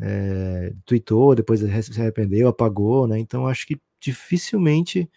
É, 0.00 0.72
tweetou, 0.84 1.34
depois 1.34 1.60
se 1.60 2.00
arrependeu, 2.00 2.48
apagou, 2.48 3.06
né? 3.06 3.18
Então 3.18 3.46
acho 3.46 3.66
que 3.66 3.80
dificilmente 4.00 5.08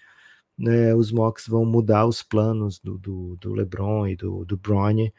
né, 0.57 0.93
os 0.95 1.11
mocks 1.11 1.47
vão 1.47 1.65
mudar 1.65 2.05
os 2.05 2.21
planos 2.23 2.79
do, 2.79 2.97
do, 2.97 3.37
do 3.37 3.53
LeBron 3.53 4.07
e 4.07 4.15
do, 4.15 4.45
do 4.45 4.57
Bronny. 4.57 5.13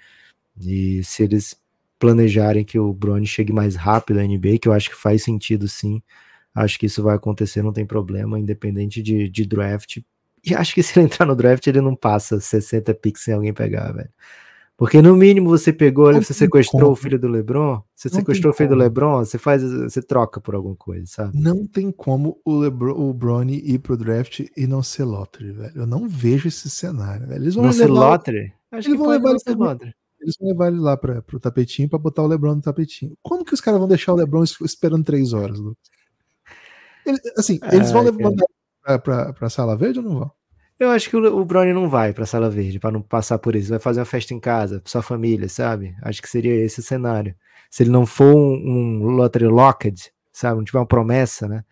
E 0.60 1.02
se 1.04 1.24
eles 1.24 1.60
planejarem 1.98 2.64
que 2.64 2.78
o 2.78 2.92
Bronny 2.92 3.26
chegue 3.26 3.52
mais 3.52 3.76
rápido 3.76 4.20
à 4.20 4.22
NBA, 4.24 4.58
que 4.60 4.68
eu 4.68 4.72
acho 4.72 4.90
que 4.90 4.96
faz 4.96 5.22
sentido 5.24 5.68
sim, 5.68 6.02
acho 6.54 6.78
que 6.78 6.86
isso 6.86 7.02
vai 7.02 7.16
acontecer, 7.16 7.62
não 7.62 7.72
tem 7.72 7.86
problema, 7.86 8.38
independente 8.38 9.02
de, 9.02 9.28
de 9.28 9.46
draft. 9.46 9.98
E 10.44 10.54
acho 10.54 10.74
que 10.74 10.82
se 10.82 10.98
ele 10.98 11.06
entrar 11.06 11.26
no 11.26 11.36
draft, 11.36 11.66
ele 11.66 11.80
não 11.80 11.96
passa 11.96 12.40
60 12.40 12.94
picks 12.94 13.22
sem 13.24 13.34
alguém 13.34 13.52
pegar, 13.54 13.92
velho. 13.92 14.10
Porque 14.76 15.00
no 15.00 15.14
mínimo 15.14 15.48
você 15.48 15.72
pegou, 15.72 16.12
Não 16.12 16.20
você 16.20 16.34
sequestrou 16.34 16.80
como. 16.82 16.92
o 16.92 16.96
filho 16.96 17.16
do 17.18 17.28
LeBron, 17.28 17.80
você 17.94 18.08
Não 18.08 18.16
sequestrou 18.18 18.52
o 18.52 18.56
filho 18.56 18.70
do 18.70 18.72
como. 18.72 18.82
LeBron, 18.82 19.18
você 19.24 19.38
faz, 19.38 19.62
você 19.62 20.02
troca 20.02 20.40
por 20.40 20.54
alguma 20.56 20.74
coisa, 20.74 21.06
sabe? 21.06 21.38
Não 21.40 21.64
tem 21.64 21.92
como 21.92 22.40
o, 22.44 22.56
Lebron, 22.58 22.92
o 22.92 23.14
Bronny 23.14 23.58
ir 23.64 23.78
pro 23.78 23.96
draft 23.96 24.40
e 24.56 24.66
não 24.66 24.82
ser 24.82 25.04
lottery, 25.04 25.52
velho. 25.52 25.72
Eu 25.76 25.86
não 25.86 26.08
vejo 26.08 26.48
esse 26.48 26.68
cenário, 26.68 27.28
velho. 27.28 27.40
Eles 27.40 27.54
vão 27.54 27.66
Não 27.66 27.72
ser 27.72 27.86
levar, 27.86 28.10
lottery? 28.10 28.52
Acho 28.72 28.88
eles 28.88 28.98
que 28.98 29.04
vão 29.04 29.08
levar 29.12 29.30
ele 29.30 29.38
ser 29.38 29.56
lottery. 29.56 29.94
eles 30.20 30.34
vão 30.40 30.48
levar 30.48 30.66
ele 30.66 30.80
lá 30.80 30.96
pra, 30.96 31.22
pro 31.22 31.38
tapetinho 31.38 31.88
pra 31.88 31.98
botar 31.98 32.22
o 32.22 32.26
LeBron 32.26 32.56
no 32.56 32.60
tapetinho. 32.60 33.16
Como 33.22 33.44
que 33.44 33.54
os 33.54 33.60
caras 33.60 33.78
vão 33.78 33.86
deixar 33.88 34.12
o 34.12 34.16
LeBron 34.16 34.42
es- 34.42 34.60
esperando 34.60 35.04
três 35.04 35.32
horas, 35.32 35.56
Lucas? 35.60 35.84
Ele- 37.06 37.18
assim, 37.38 37.60
eles 37.70 37.92
vão 37.92 38.02
levar 38.02 38.32
pra, 39.02 39.32
pra 39.32 39.48
sala 39.50 39.76
verde 39.76 40.00
ou 40.00 40.04
não 40.04 40.18
vão? 40.18 40.32
Eu 40.78 40.90
acho 40.90 41.08
que 41.08 41.16
o, 41.16 41.38
o 41.38 41.44
Brony 41.44 41.72
não 41.72 41.88
vai 41.88 42.12
pra 42.12 42.26
Sala 42.26 42.50
Verde, 42.50 42.78
pra 42.80 42.90
não 42.90 43.00
passar 43.00 43.38
por 43.38 43.54
isso. 43.54 43.70
Vai 43.70 43.78
fazer 43.78 44.00
uma 44.00 44.06
festa 44.06 44.34
em 44.34 44.40
casa, 44.40 44.80
pra 44.80 44.90
sua 44.90 45.02
família, 45.02 45.48
sabe? 45.48 45.94
Acho 46.02 46.20
que 46.20 46.28
seria 46.28 46.54
esse 46.54 46.80
o 46.80 46.82
cenário. 46.82 47.34
Se 47.70 47.82
ele 47.82 47.90
não 47.90 48.06
for 48.06 48.34
um, 48.34 49.02
um 49.04 49.10
lottery 49.10 49.46
locked, 49.46 50.12
sabe? 50.32 50.56
Não 50.56 50.64
tiver 50.64 50.78
uma 50.78 50.86
promessa, 50.86 51.46
né? 51.48 51.64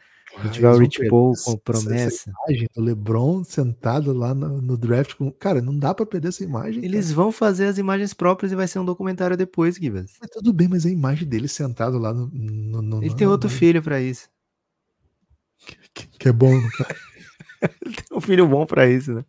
Não 0.43 0.51
tiver 0.51 0.71
o 0.71 0.79
Rich 0.79 1.09
Paul 1.09 1.35
com 1.45 1.57
promessa. 1.59 2.31
Essa 2.31 2.33
imagem 2.49 2.69
do 2.75 2.83
LeBron 2.83 3.45
sentado 3.45 4.13
lá 4.15 4.35
no, 4.35 4.63
no 4.63 4.79
draft. 4.79 5.15
Com... 5.15 5.31
Cara, 5.31 5.61
não 5.61 5.77
dá 5.79 5.95
pra 5.95 6.07
perder 6.07 6.29
essa 6.29 6.43
imagem. 6.43 6.83
Eles 6.83 7.07
cara. 7.07 7.17
vão 7.17 7.31
fazer 7.33 7.67
as 7.67 7.77
imagens 7.77 8.15
próprias 8.15 8.51
e 8.51 8.57
vai 8.57 8.67
ser 8.67 8.79
um 8.79 8.85
documentário 8.85 9.37
depois, 9.37 9.77
Gibas. 9.77 10.13
Mas 10.21 10.31
tudo 10.31 10.53
bem, 10.53 10.69
mas 10.69 10.87
a 10.87 10.91
imagem 10.91 11.29
dele 11.29 11.49
sentado 11.49 11.99
lá 11.99 12.15
no. 12.15 12.31
no, 12.33 12.81
no- 12.81 13.05
Ele 13.05 13.15
tem 13.15 13.27
outro 13.27 13.51
filho 13.51 13.83
pra 13.83 14.01
isso. 14.01 14.31
Que, 15.95 16.07
que 16.07 16.29
é 16.29 16.33
bom, 16.33 16.59
cara. 16.79 16.97
Tem 18.09 18.17
um 18.17 18.21
filho 18.21 18.47
bom 18.49 18.67
pra 18.67 18.89
isso, 18.89 19.13
né? 19.15 19.25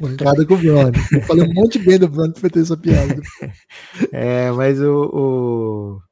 Mancada 0.00 0.44
com 0.46 0.54
o 0.54 0.58
Bronny. 0.58 0.92
Eu 1.12 1.22
falei 1.22 1.44
um 1.44 1.52
monte 1.54 1.78
bem 1.78 1.98
do 1.98 2.08
Bronny 2.08 2.32
pra 2.34 2.50
ter 2.50 2.60
essa 2.60 2.76
piada. 2.76 3.20
É, 4.12 4.50
mas 4.52 4.80
o. 4.80 5.04
o- 5.04 6.08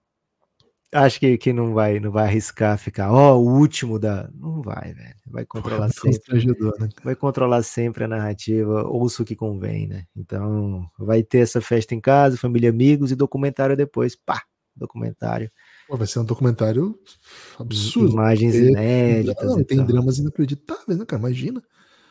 Acho 0.95 1.19
que, 1.19 1.37
que 1.37 1.53
não 1.53 1.75
vai 1.75 1.99
não 2.01 2.11
vai 2.13 2.25
arriscar 2.27 2.79
ficar, 2.79 3.11
ó, 3.13 3.37
o 3.37 3.59
último 3.59 3.99
da. 3.99 4.31
Não 4.33 4.63
vai, 4.63 4.95
velho. 4.95 5.15
Vai 5.27 5.45
controlar 5.45 5.89
sempre. 5.91 6.11
Constrangedor, 6.13 6.75
né? 6.81 6.89
vai 7.03 7.15
controlar 7.15 7.63
sempre 7.65 8.05
a 8.05 8.09
narrativa, 8.09 8.85
ouça 8.87 9.23
o 9.23 9.27
que 9.27 9.35
convém, 9.37 9.89
né? 9.89 10.05
Então, 10.17 10.87
vai 10.99 11.23
ter 11.23 11.39
essa 11.39 11.61
festa 11.61 11.95
em 11.95 12.01
casa, 12.01 12.39
família, 12.39 12.71
amigos 12.71 13.11
e 13.11 13.17
documentário 13.17 13.77
depois. 13.77 14.15
Pá, 14.17 14.43
documentário. 14.77 15.51
Pô, 15.89 15.97
vai 15.97 16.07
ser 16.07 16.19
um 16.19 16.25
documentário 16.25 16.99
absurdo. 17.59 18.13
Imagens 18.13 18.55
inéditas. 18.55 19.47
Não, 19.47 19.63
tem 19.63 19.79
tal, 19.79 19.87
dramas 19.87 20.19
inacreditáveis, 20.19 20.99
né, 20.99 21.05
cara? 21.05 21.21
Imagina. 21.21 21.63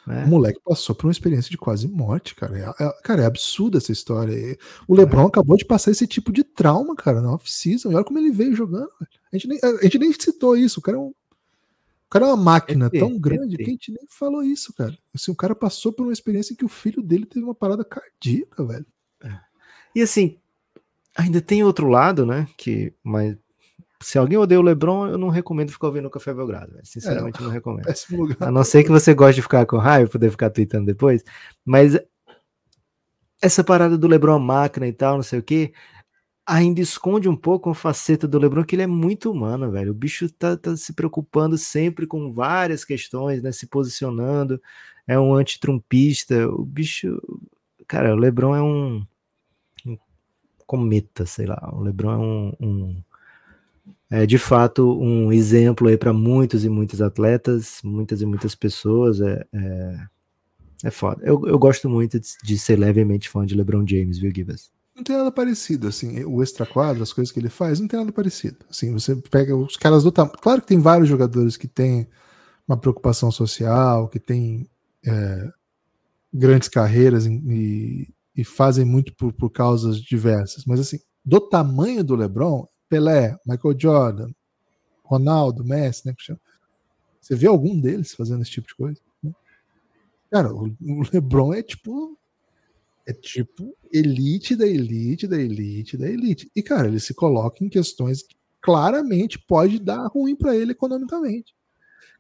né? 0.08 0.24
O 0.24 0.28
moleque 0.28 0.60
passou 0.64 0.96
por 0.96 1.08
uma 1.08 1.12
experiência 1.12 1.50
de 1.52 1.58
quase 1.58 1.88
morte, 1.88 2.36
cara. 2.36 2.58
É, 2.58 2.84
é- 2.84 2.94
cara, 3.04 3.24
é 3.24 3.26
absurda 3.26 3.78
essa 3.78 3.92
história. 3.92 4.58
O 4.88 4.96
Lebron 4.96 5.28
acabou 5.28 5.58
de 5.58 5.66
passar 5.66 5.92
esse 5.92 6.08
tipo 6.08 6.32
de 6.32 6.44
trauma, 6.44 6.96
cara, 6.96 7.22
na 7.22 7.34
off-season. 7.34 7.92
E 7.92 7.96
olha 7.96 8.06
como 8.06 8.18
ele 8.20 8.32
veio 8.32 8.56
jogando. 8.56 8.90
A 9.02 9.38
gente, 9.38 9.48
nem, 9.48 9.60
a 9.62 9.84
gente 9.84 10.00
nem 10.00 10.14
citou 10.14 10.56
isso. 10.56 10.80
O 10.80 10.84
cara 10.84 10.98
é, 10.98 11.02
um, 11.02 11.08
o 11.08 12.10
cara 12.10 12.26
é 12.26 12.30
uma 12.30 12.38
máquina 12.38 12.90
tão 12.90 13.20
grande 13.20 13.58
que 13.58 13.64
a 13.64 13.68
gente 13.68 13.92
nem 13.92 14.06
falou 14.08 14.42
isso, 14.44 14.72
cara. 14.74 14.98
Assim, 15.14 15.32
o 15.32 15.36
cara 15.36 15.54
passou 15.56 15.92
por 15.92 16.04
uma 16.04 16.14
experiência 16.14 16.54
em 16.54 16.56
que 16.56 16.64
o 16.64 16.70
filho 16.70 17.02
dele 17.02 17.26
teve 17.26 17.44
uma 17.44 17.56
parada 17.56 17.84
cardíaca, 17.84 18.64
velho. 18.64 18.86
E 19.94 20.02
assim, 20.02 20.38
ainda 21.16 21.42
tem 21.42 21.64
outro 21.64 21.88
lado, 21.90 22.26
né? 22.26 22.48
Que, 22.58 22.94
mas 23.04 23.36
se 24.06 24.20
alguém 24.20 24.38
odeia 24.38 24.60
o 24.60 24.64
LeBron, 24.64 25.08
eu 25.08 25.18
não 25.18 25.30
recomendo 25.30 25.72
ficar 25.72 25.88
ouvindo 25.88 26.06
o 26.06 26.12
Café 26.12 26.32
Belgrado, 26.32 26.74
velho. 26.74 26.86
Sinceramente, 26.86 27.42
não 27.42 27.50
recomendo. 27.50 27.88
A 28.40 28.52
não 28.52 28.64
ser 28.64 28.84
que 28.84 28.92
você 28.92 29.16
goste 29.16 29.38
de 29.38 29.42
ficar 29.42 29.66
com 29.66 29.78
raiva 29.78 30.08
e 30.08 30.12
poder 30.12 30.30
ficar 30.30 30.52
tweetando 30.52 30.86
depois. 30.86 31.24
Mas 31.66 31.98
essa 33.42 33.64
parada 33.64 33.98
do 33.98 34.08
Lebron 34.08 34.38
máquina 34.38 34.88
e 34.88 34.94
tal, 34.94 35.16
não 35.16 35.24
sei 35.24 35.40
o 35.40 35.44
que, 35.44 35.74
ainda 36.46 36.80
esconde 36.80 37.28
um 37.28 37.36
pouco 37.36 37.68
uma 37.68 37.74
faceta 37.74 38.28
do 38.28 38.38
Lebron 38.38 38.64
que 38.64 38.76
ele 38.76 38.84
é 38.84 38.88
muito 38.88 39.32
humano, 39.32 39.72
velho. 39.72 39.90
O 39.90 39.96
bicho 39.96 40.30
tá, 40.30 40.56
tá 40.56 40.78
se 40.78 40.94
preocupando 40.94 41.58
sempre 41.58 42.06
com 42.06 42.32
várias 42.32 42.86
questões, 42.86 43.42
né? 43.42 43.52
Se 43.52 43.66
posicionando, 43.66 44.62
é 45.08 45.20
um 45.20 45.34
antitrumpista. 45.34 46.48
O 46.48 46.64
bicho. 46.64 47.20
Cara, 47.88 48.14
o 48.14 48.18
Lebron 48.18 48.56
é 48.56 48.62
um, 48.62 49.04
um 49.84 49.98
cometa, 50.68 51.26
sei 51.26 51.48
lá. 51.48 51.72
O 51.74 51.82
Lebron 51.82 52.12
é 52.12 52.18
um. 52.18 52.54
um- 52.60 53.04
é 54.10 54.26
de 54.26 54.38
fato 54.38 54.98
um 55.00 55.32
exemplo 55.32 55.88
aí 55.88 55.98
para 55.98 56.14
muitos 56.14 56.64
e 56.64 56.70
muitos 56.70 57.02
atletas, 57.02 57.80
muitas 57.84 58.22
e 58.22 58.26
muitas 58.26 58.56
pessoas. 58.56 59.20
É, 59.20 59.46
é, 59.54 60.06
é 60.86 60.92
foda. 60.92 61.22
Eu, 61.26 61.42
eu 61.48 61.58
gosto 61.58 61.90
muito 61.90 62.20
de, 62.20 62.28
de 62.44 62.58
ser 62.60 62.78
levemente 62.78 63.30
fã 63.30 63.46
de 63.46 63.56
LeBron 63.56 63.86
James, 63.88 64.20
viu, 64.20 64.32
Gibas? 64.34 64.72
Não 64.96 65.04
tem 65.04 65.18
nada 65.18 65.32
parecido, 65.32 65.90
assim, 65.90 66.24
o 66.24 66.42
extra 66.42 66.66
quadro, 66.66 67.04
as 67.04 67.12
coisas 67.12 67.30
que 67.30 67.38
ele 67.38 67.50
faz, 67.50 67.82
não 67.82 67.88
tem 67.88 68.00
nada 68.00 68.14
parecido. 68.14 68.58
Assim, 68.70 68.94
você 68.94 69.14
pega 69.30 69.54
os 69.54 69.76
caras 69.76 70.04
do 70.04 70.12
tamanho. 70.12 70.38
Claro 70.42 70.62
que 70.62 70.68
tem 70.68 70.80
vários 70.80 71.10
jogadores 71.10 71.58
que 71.58 71.68
têm 71.68 72.08
uma 72.66 72.78
preocupação 72.78 73.30
social, 73.30 74.08
que 74.08 74.20
têm 74.20 74.70
é, 75.06 75.50
grandes 76.34 76.70
carreiras 76.70 77.26
e, 77.26 78.08
e 78.36 78.44
fazem 78.46 78.86
muito 78.86 79.14
por, 79.16 79.34
por 79.34 79.50
causas 79.50 80.00
diversas. 80.00 80.64
Mas 80.66 80.80
assim, 80.80 81.00
do 81.26 81.42
tamanho 81.42 82.02
do 82.02 82.16
LeBron, 82.16 82.66
Pelé, 82.90 83.38
Michael 83.46 83.80
Jordan, 83.80 84.30
Ronaldo, 85.04 85.64
Messi, 85.64 86.08
né? 86.08 86.16
Você 87.22 87.36
vê 87.36 87.48
algum 87.48 87.80
deles 87.80 88.14
fazendo 88.14 88.42
esse 88.42 88.52
tipo 88.52 88.68
de 88.68 88.76
coisa? 88.76 89.00
né? 89.24 89.32
Cara, 90.32 90.54
o 90.54 90.72
LeBron 91.12 91.54
é 91.54 91.64
tipo 91.64 92.18
é 93.08 93.14
tipo 93.14 93.76
elite 93.94 94.56
da 94.56 94.66
elite 94.66 95.28
da 95.28 95.40
elite 95.40 95.96
da 95.96 96.10
elite. 96.10 96.52
E, 96.56 96.64
cara, 96.64 96.88
ele 96.88 97.00
se 97.00 97.14
coloca 97.14 97.64
em 97.64 97.70
questões 97.70 98.24
que 98.24 98.36
claramente 98.62 99.38
pode 99.38 99.80
dar 99.80 100.08
ruim 100.08 100.36
para 100.36 100.56
ele 100.56 100.72
economicamente. 100.72 101.54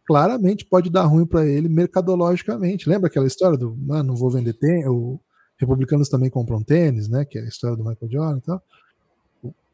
Claramente 0.05 0.63
pode 0.63 0.91
dar 0.91 1.05
ruim 1.05 1.26
para 1.26 1.45
ele 1.47 1.68
mercadologicamente. 1.68 2.88
Lembra 2.88 3.07
aquela 3.07 3.26
história 3.26 3.57
do 3.57 3.76
ah, 3.89 4.03
não 4.03 4.16
vou 4.16 4.30
vender 4.30 4.53
tênis? 4.53 4.86
O 4.86 5.20
republicanos 5.57 6.09
também 6.09 6.30
compram 6.30 6.61
tênis, 6.61 7.07
né? 7.09 7.26
Que 7.26 7.39
é 7.39 7.41
a 7.41 7.47
história 7.47 7.76
do 7.76 7.84
Michael 7.84 8.11
Jordan 8.11 8.38
e 8.38 8.41
tal. 8.41 8.63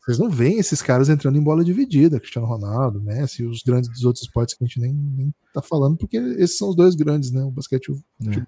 Vocês 0.04 0.18
não 0.18 0.30
veem 0.30 0.58
esses 0.58 0.82
caras 0.82 1.10
entrando 1.10 1.38
em 1.38 1.44
bola 1.44 1.64
dividida, 1.64 2.20
Cristiano 2.20 2.48
Ronaldo, 2.48 3.00
Messi, 3.02 3.44
e 3.44 3.46
os 3.46 3.62
grandes 3.62 3.90
dos 3.90 4.04
outros 4.04 4.24
esportes 4.26 4.56
que 4.56 4.64
a 4.64 4.68
gente 4.68 4.80
nem, 4.80 4.92
nem 4.94 5.34
tá 5.54 5.62
falando, 5.62 5.96
porque 5.96 6.18
esses 6.18 6.58
são 6.58 6.70
os 6.70 6.76
dois 6.76 6.96
grandes, 6.96 7.32
né? 7.32 7.44
O 7.44 7.52
basquete 7.52 7.86
e 7.88 7.92
o 7.92 8.46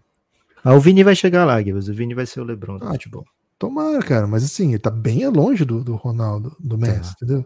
Ah, 0.64 0.74
o 0.74 0.80
Vini 0.80 1.04
vai 1.04 1.16
chegar 1.16 1.46
lá, 1.46 1.62
Gibas. 1.62 1.88
O 1.88 1.94
Vini 1.94 2.14
vai 2.16 2.26
ser 2.26 2.40
o 2.42 2.44
LeBron 2.44 2.80
do 2.80 2.88
Ah, 2.88 2.92
futebol. 2.94 3.24
Tomara, 3.60 4.00
cara, 4.02 4.26
mas 4.26 4.44
assim, 4.44 4.70
ele 4.70 4.80
tá 4.80 4.90
bem 4.90 5.28
longe 5.30 5.64
do, 5.64 5.84
do 5.84 5.96
Ronaldo, 5.96 6.56
do 6.60 6.78
Messi, 6.78 7.12
Tá. 7.12 7.18
entendeu? 7.22 7.46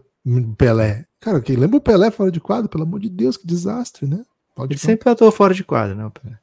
Pelé. 0.56 1.06
Cara, 1.20 1.40
quem 1.40 1.56
lembra 1.56 1.76
o 1.76 1.80
Pelé 1.80 2.10
fora 2.10 2.30
de 2.30 2.40
quadro? 2.40 2.68
Pelo 2.68 2.84
amor 2.84 3.00
de 3.00 3.08
Deus, 3.08 3.36
que 3.36 3.46
desastre, 3.46 4.06
né? 4.06 4.24
Pode 4.54 4.72
Ele 4.72 4.80
falar. 4.80 4.92
sempre 4.92 5.10
atuou 5.10 5.30
fora 5.30 5.52
de 5.54 5.64
quadra, 5.64 5.94
né? 5.94 6.06
o 6.06 6.10
Pelé? 6.10 6.38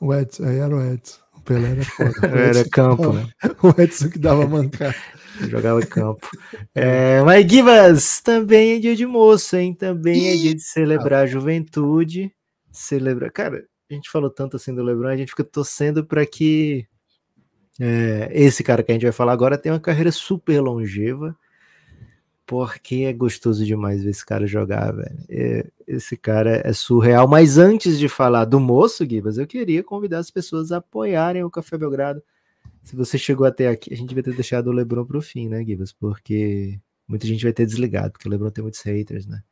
O 0.00 0.14
Edson, 0.14 0.44
aí 0.44 0.56
era 0.56 0.74
o 0.74 0.80
Edson. 0.80 1.18
Pelé 1.44 1.70
era 1.72 1.84
foda. 1.84 2.26
Era 2.38 2.68
campo, 2.68 3.02
dava- 3.02 3.14
né? 3.14 3.28
O 3.62 3.80
Edson 3.80 4.10
que 4.10 4.18
dava 4.18 4.46
mancar. 4.46 4.94
Jogava 5.48 5.84
campo. 5.86 6.28
É, 6.74 7.22
mas 7.22 7.50
Gibas, 7.50 8.20
também 8.20 8.74
é 8.74 8.78
dia 8.78 8.94
de 8.94 9.06
moço, 9.06 9.56
hein? 9.56 9.74
Também 9.74 10.28
é 10.28 10.36
dia 10.36 10.54
de 10.54 10.62
celebrar 10.62 11.24
a 11.24 11.26
juventude. 11.26 12.30
Celebrar. 12.70 13.30
Cara, 13.32 13.64
a 13.90 13.94
gente 13.94 14.10
falou 14.10 14.30
tanto 14.30 14.56
assim 14.56 14.74
do 14.74 14.82
Lebron, 14.82 15.08
a 15.08 15.16
gente 15.16 15.30
fica 15.30 15.44
torcendo 15.44 16.04
para 16.04 16.24
que 16.26 16.86
é, 17.80 18.28
esse 18.32 18.62
cara 18.62 18.82
que 18.82 18.92
a 18.92 18.94
gente 18.94 19.04
vai 19.04 19.12
falar 19.12 19.32
agora 19.32 19.58
tenha 19.58 19.74
uma 19.74 19.80
carreira 19.80 20.12
super 20.12 20.60
longeva. 20.60 21.36
Porque 22.52 22.96
é 22.96 23.14
gostoso 23.14 23.64
demais 23.64 24.04
ver 24.04 24.10
esse 24.10 24.26
cara 24.26 24.46
jogar, 24.46 24.92
velho. 24.92 25.24
É, 25.26 25.66
esse 25.88 26.18
cara 26.18 26.60
é 26.62 26.70
surreal. 26.74 27.26
Mas 27.26 27.56
antes 27.56 27.98
de 27.98 28.10
falar 28.10 28.44
do 28.44 28.60
moço, 28.60 29.08
Gibas, 29.08 29.38
eu 29.38 29.46
queria 29.46 29.82
convidar 29.82 30.18
as 30.18 30.30
pessoas 30.30 30.70
a 30.70 30.76
apoiarem 30.76 31.42
o 31.42 31.50
Café 31.50 31.78
Belgrado. 31.78 32.22
Se 32.82 32.94
você 32.94 33.16
chegou 33.16 33.46
até 33.46 33.68
aqui, 33.68 33.94
a 33.94 33.96
gente 33.96 34.12
vai 34.12 34.22
ter 34.22 34.34
deixado 34.34 34.66
o 34.66 34.70
Lebron 34.70 35.06
pro 35.06 35.22
fim, 35.22 35.48
né, 35.48 35.64
Gibas? 35.64 35.94
Porque 35.94 36.78
muita 37.08 37.26
gente 37.26 37.42
vai 37.42 37.54
ter 37.54 37.64
desligado, 37.64 38.12
porque 38.12 38.28
o 38.28 38.30
Lebron 38.30 38.50
tem 38.50 38.60
muitos 38.60 38.82
haters, 38.82 39.26
né? 39.26 39.42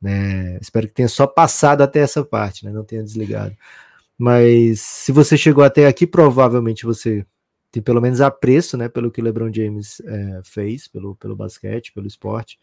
Né, 0.00 0.58
Espero 0.58 0.86
que 0.86 0.94
tenha 0.94 1.08
só 1.08 1.26
passado 1.26 1.82
até 1.82 1.98
essa 1.98 2.24
parte, 2.24 2.64
né? 2.64 2.72
Não 2.72 2.82
tenha 2.82 3.02
desligado. 3.02 3.54
Mas 4.16 4.80
se 4.80 5.12
você 5.12 5.36
chegou 5.36 5.62
até 5.62 5.86
aqui, 5.86 6.06
provavelmente 6.06 6.86
você 6.86 7.26
tem 7.70 7.82
pelo 7.82 8.00
menos 8.00 8.20
apreço, 8.20 8.76
né, 8.76 8.88
pelo 8.88 9.10
que 9.10 9.20
o 9.20 9.24
LeBron 9.24 9.52
James 9.52 10.00
é, 10.04 10.40
fez, 10.44 10.88
pelo, 10.88 11.14
pelo 11.16 11.36
basquete, 11.36 11.92
pelo 11.92 12.06
esporte, 12.06 12.58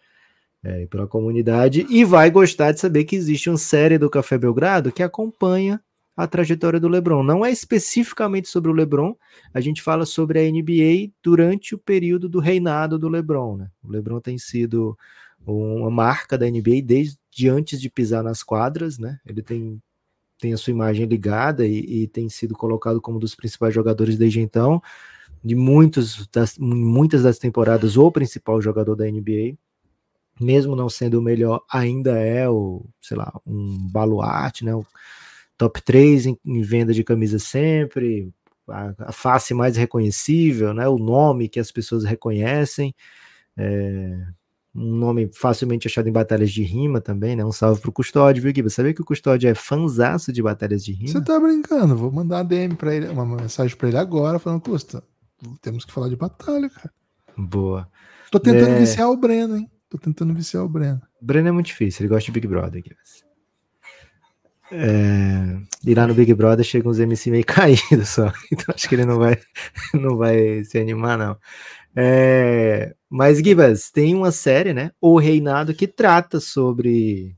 é, 0.64 0.84
e 0.84 0.88
pela 0.88 1.08
comunidade, 1.08 1.86
e 1.89 2.03
vai 2.03 2.32
gostar 2.32 2.72
de 2.72 2.80
saber 2.80 3.03
que 3.03 3.16
existe 3.16 3.49
uma 3.49 3.58
série 3.58 3.97
do 3.97 4.10
Café 4.10 4.38
Belgrado 4.38 4.91
que 4.91 5.03
acompanha 5.03 5.80
a 6.18 6.26
trajetória 6.26 6.80
do 6.80 6.88
LeBron. 6.88 7.22
Não 7.24 7.45
é 7.45 7.51
especificamente 7.51 8.47
sobre 8.47 8.72
o 8.72 8.74
LeBron, 8.74 9.16
a 9.53 9.60
gente 9.60 9.82
fala 9.82 10.06
sobre 10.06 10.39
a 10.39 10.49
NBA 10.49 11.12
durante 11.22 11.76
o 11.76 11.78
período 11.78 12.30
do 12.30 12.39
reinado 12.39 12.97
do 12.97 13.10
LeBron. 13.10 13.58
Né? 13.58 13.70
O 13.84 13.91
LeBron 13.91 14.20
tem 14.20 14.38
sido 14.38 14.97
uma 15.45 15.91
marca 15.91 16.38
da 16.38 16.49
NBA 16.49 16.82
desde 16.84 17.49
antes 17.49 17.80
de 17.80 17.89
pisar 17.89 18.24
nas 18.24 18.41
quadras, 18.41 18.97
né? 18.97 19.20
Ele 19.26 19.43
tem, 19.43 19.80
tem 20.45 20.53
a 20.53 20.57
sua 20.57 20.69
imagem 20.69 21.07
ligada 21.07 21.65
e, 21.65 22.03
e 22.03 22.07
tem 22.07 22.29
sido 22.29 22.53
colocado 22.53 23.01
como 23.01 23.17
um 23.17 23.19
dos 23.19 23.33
principais 23.33 23.73
jogadores 23.73 24.15
desde 24.15 24.39
então. 24.39 24.79
de 25.43 25.55
muitos 25.55 26.27
das, 26.27 26.55
muitas 26.59 27.23
das 27.23 27.39
temporadas 27.39 27.97
o 27.97 28.11
principal 28.11 28.61
jogador 28.61 28.95
da 28.95 29.05
NBA, 29.05 29.57
mesmo 30.39 30.75
não 30.75 30.87
sendo 30.87 31.19
o 31.19 31.21
melhor, 31.21 31.63
ainda 31.71 32.19
é 32.19 32.47
o, 32.47 32.85
sei 33.01 33.17
lá, 33.17 33.33
um 33.45 33.87
baluarte, 33.91 34.63
né? 34.63 34.75
O 34.75 34.85
top 35.57 35.81
3 35.81 36.27
em, 36.27 36.39
em 36.45 36.61
venda 36.61 36.93
de 36.93 37.03
camisa 37.03 37.39
sempre, 37.39 38.31
a, 38.69 38.93
a, 38.99 39.11
face 39.11 39.51
mais 39.53 39.77
reconhecível, 39.77 40.75
né? 40.75 40.87
O 40.87 40.99
nome 40.99 41.49
que 41.49 41.59
as 41.59 41.71
pessoas 41.71 42.03
reconhecem. 42.03 42.93
É, 43.57 44.27
um 44.76 44.95
nome 44.95 45.30
facilmente 45.34 45.88
achado 45.88 46.09
em 46.09 46.11
batalhas 46.11 46.51
de 46.51 46.61
rima 46.61 46.99
também, 46.99 47.36
né? 47.36 47.45
Um 47.45 47.51
salve 47.51 47.80
pro 47.80 47.91
Custódio, 47.91 48.43
viu, 48.43 48.51
Guiba? 48.51 48.69
Sabia 48.69 48.93
que 48.93 49.01
o 49.01 49.05
Custódio 49.05 49.49
é 49.49 49.55
fanzaço 49.55 50.34
de 50.34 50.43
batalhas 50.43 50.84
de 50.84 50.91
rima? 50.91 51.13
Você 51.13 51.23
tá 51.23 51.39
brincando, 51.39 51.95
vou 51.95 52.11
mandar 52.11 52.38
uma 52.38 52.43
DM 52.43 52.76
pra 52.76 52.93
ele, 52.93 53.07
uma 53.07 53.26
mensagem 53.26 53.76
pra 53.78 53.88
ele 53.88 53.97
agora, 53.97 54.38
falando, 54.38 54.61
Custa, 54.61 55.01
temos 55.61 55.86
que 55.86 55.93
falar 55.93 56.09
de 56.09 56.17
batalha, 56.17 56.69
cara. 56.69 56.91
Boa. 57.38 57.88
Tô 58.30 58.39
tentando 58.39 58.71
é... 58.71 58.80
viciar 58.80 59.09
o 59.09 59.15
Breno, 59.15 59.55
hein? 59.55 59.71
Tô 59.89 59.97
tentando 59.97 60.34
viciar 60.34 60.63
o 60.63 60.69
Breno. 60.69 61.01
Breno 61.21 61.47
é 61.47 61.51
muito 61.51 61.67
difícil, 61.67 62.03
ele 62.03 62.13
gosta 62.13 62.26
de 62.26 62.32
Big 62.32 62.45
Brother, 62.45 62.84
Guiba. 62.84 62.97
É... 64.71 65.57
E 65.86 65.93
lá 65.93 66.07
no 66.07 66.13
Big 66.13 66.34
Brother 66.34 66.65
chegam 66.65 66.91
uns 66.91 66.99
MC 66.99 67.30
meio 67.30 67.45
caídos 67.47 68.09
só. 68.09 68.32
Então 68.51 68.73
acho 68.76 68.89
que 68.89 68.95
ele 68.95 69.05
não 69.05 69.19
vai, 69.19 69.39
não 69.93 70.17
vai 70.17 70.63
se 70.65 70.78
animar, 70.78 71.17
não. 71.17 71.38
É, 71.95 72.93
mas, 73.09 73.39
Gibas, 73.39 73.89
tem 73.89 74.13
uma 74.13 74.31
série, 74.31 74.73
né? 74.73 74.91
O 74.99 75.17
Reinado, 75.17 75.73
que 75.73 75.87
trata 75.87 76.39
sobre 76.39 77.37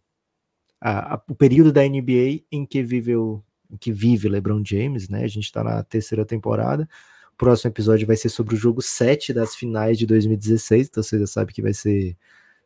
a, 0.81 1.15
a, 1.15 1.21
o 1.29 1.35
período 1.35 1.71
da 1.71 1.83
NBA 1.87 2.41
em 2.51 2.65
que 2.65 2.81
viveu, 2.81 3.43
em 3.69 3.77
que 3.77 3.91
vive 3.91 4.27
LeBron 4.27 4.63
James, 4.65 5.07
né? 5.09 5.23
A 5.23 5.27
gente 5.27 5.51
tá 5.51 5.63
na 5.63 5.83
terceira 5.83 6.25
temporada. 6.25 6.89
O 7.33 7.37
próximo 7.37 7.69
episódio 7.69 8.07
vai 8.07 8.15
ser 8.15 8.29
sobre 8.29 8.55
o 8.55 8.57
jogo 8.57 8.81
7 8.81 9.31
das 9.31 9.55
finais 9.55 9.97
de 9.97 10.07
2016, 10.07 10.87
então 10.87 11.03
você 11.03 11.19
já 11.19 11.27
sabe 11.27 11.53
que 11.53 11.61
vai 11.61 11.73
ser, 11.73 12.17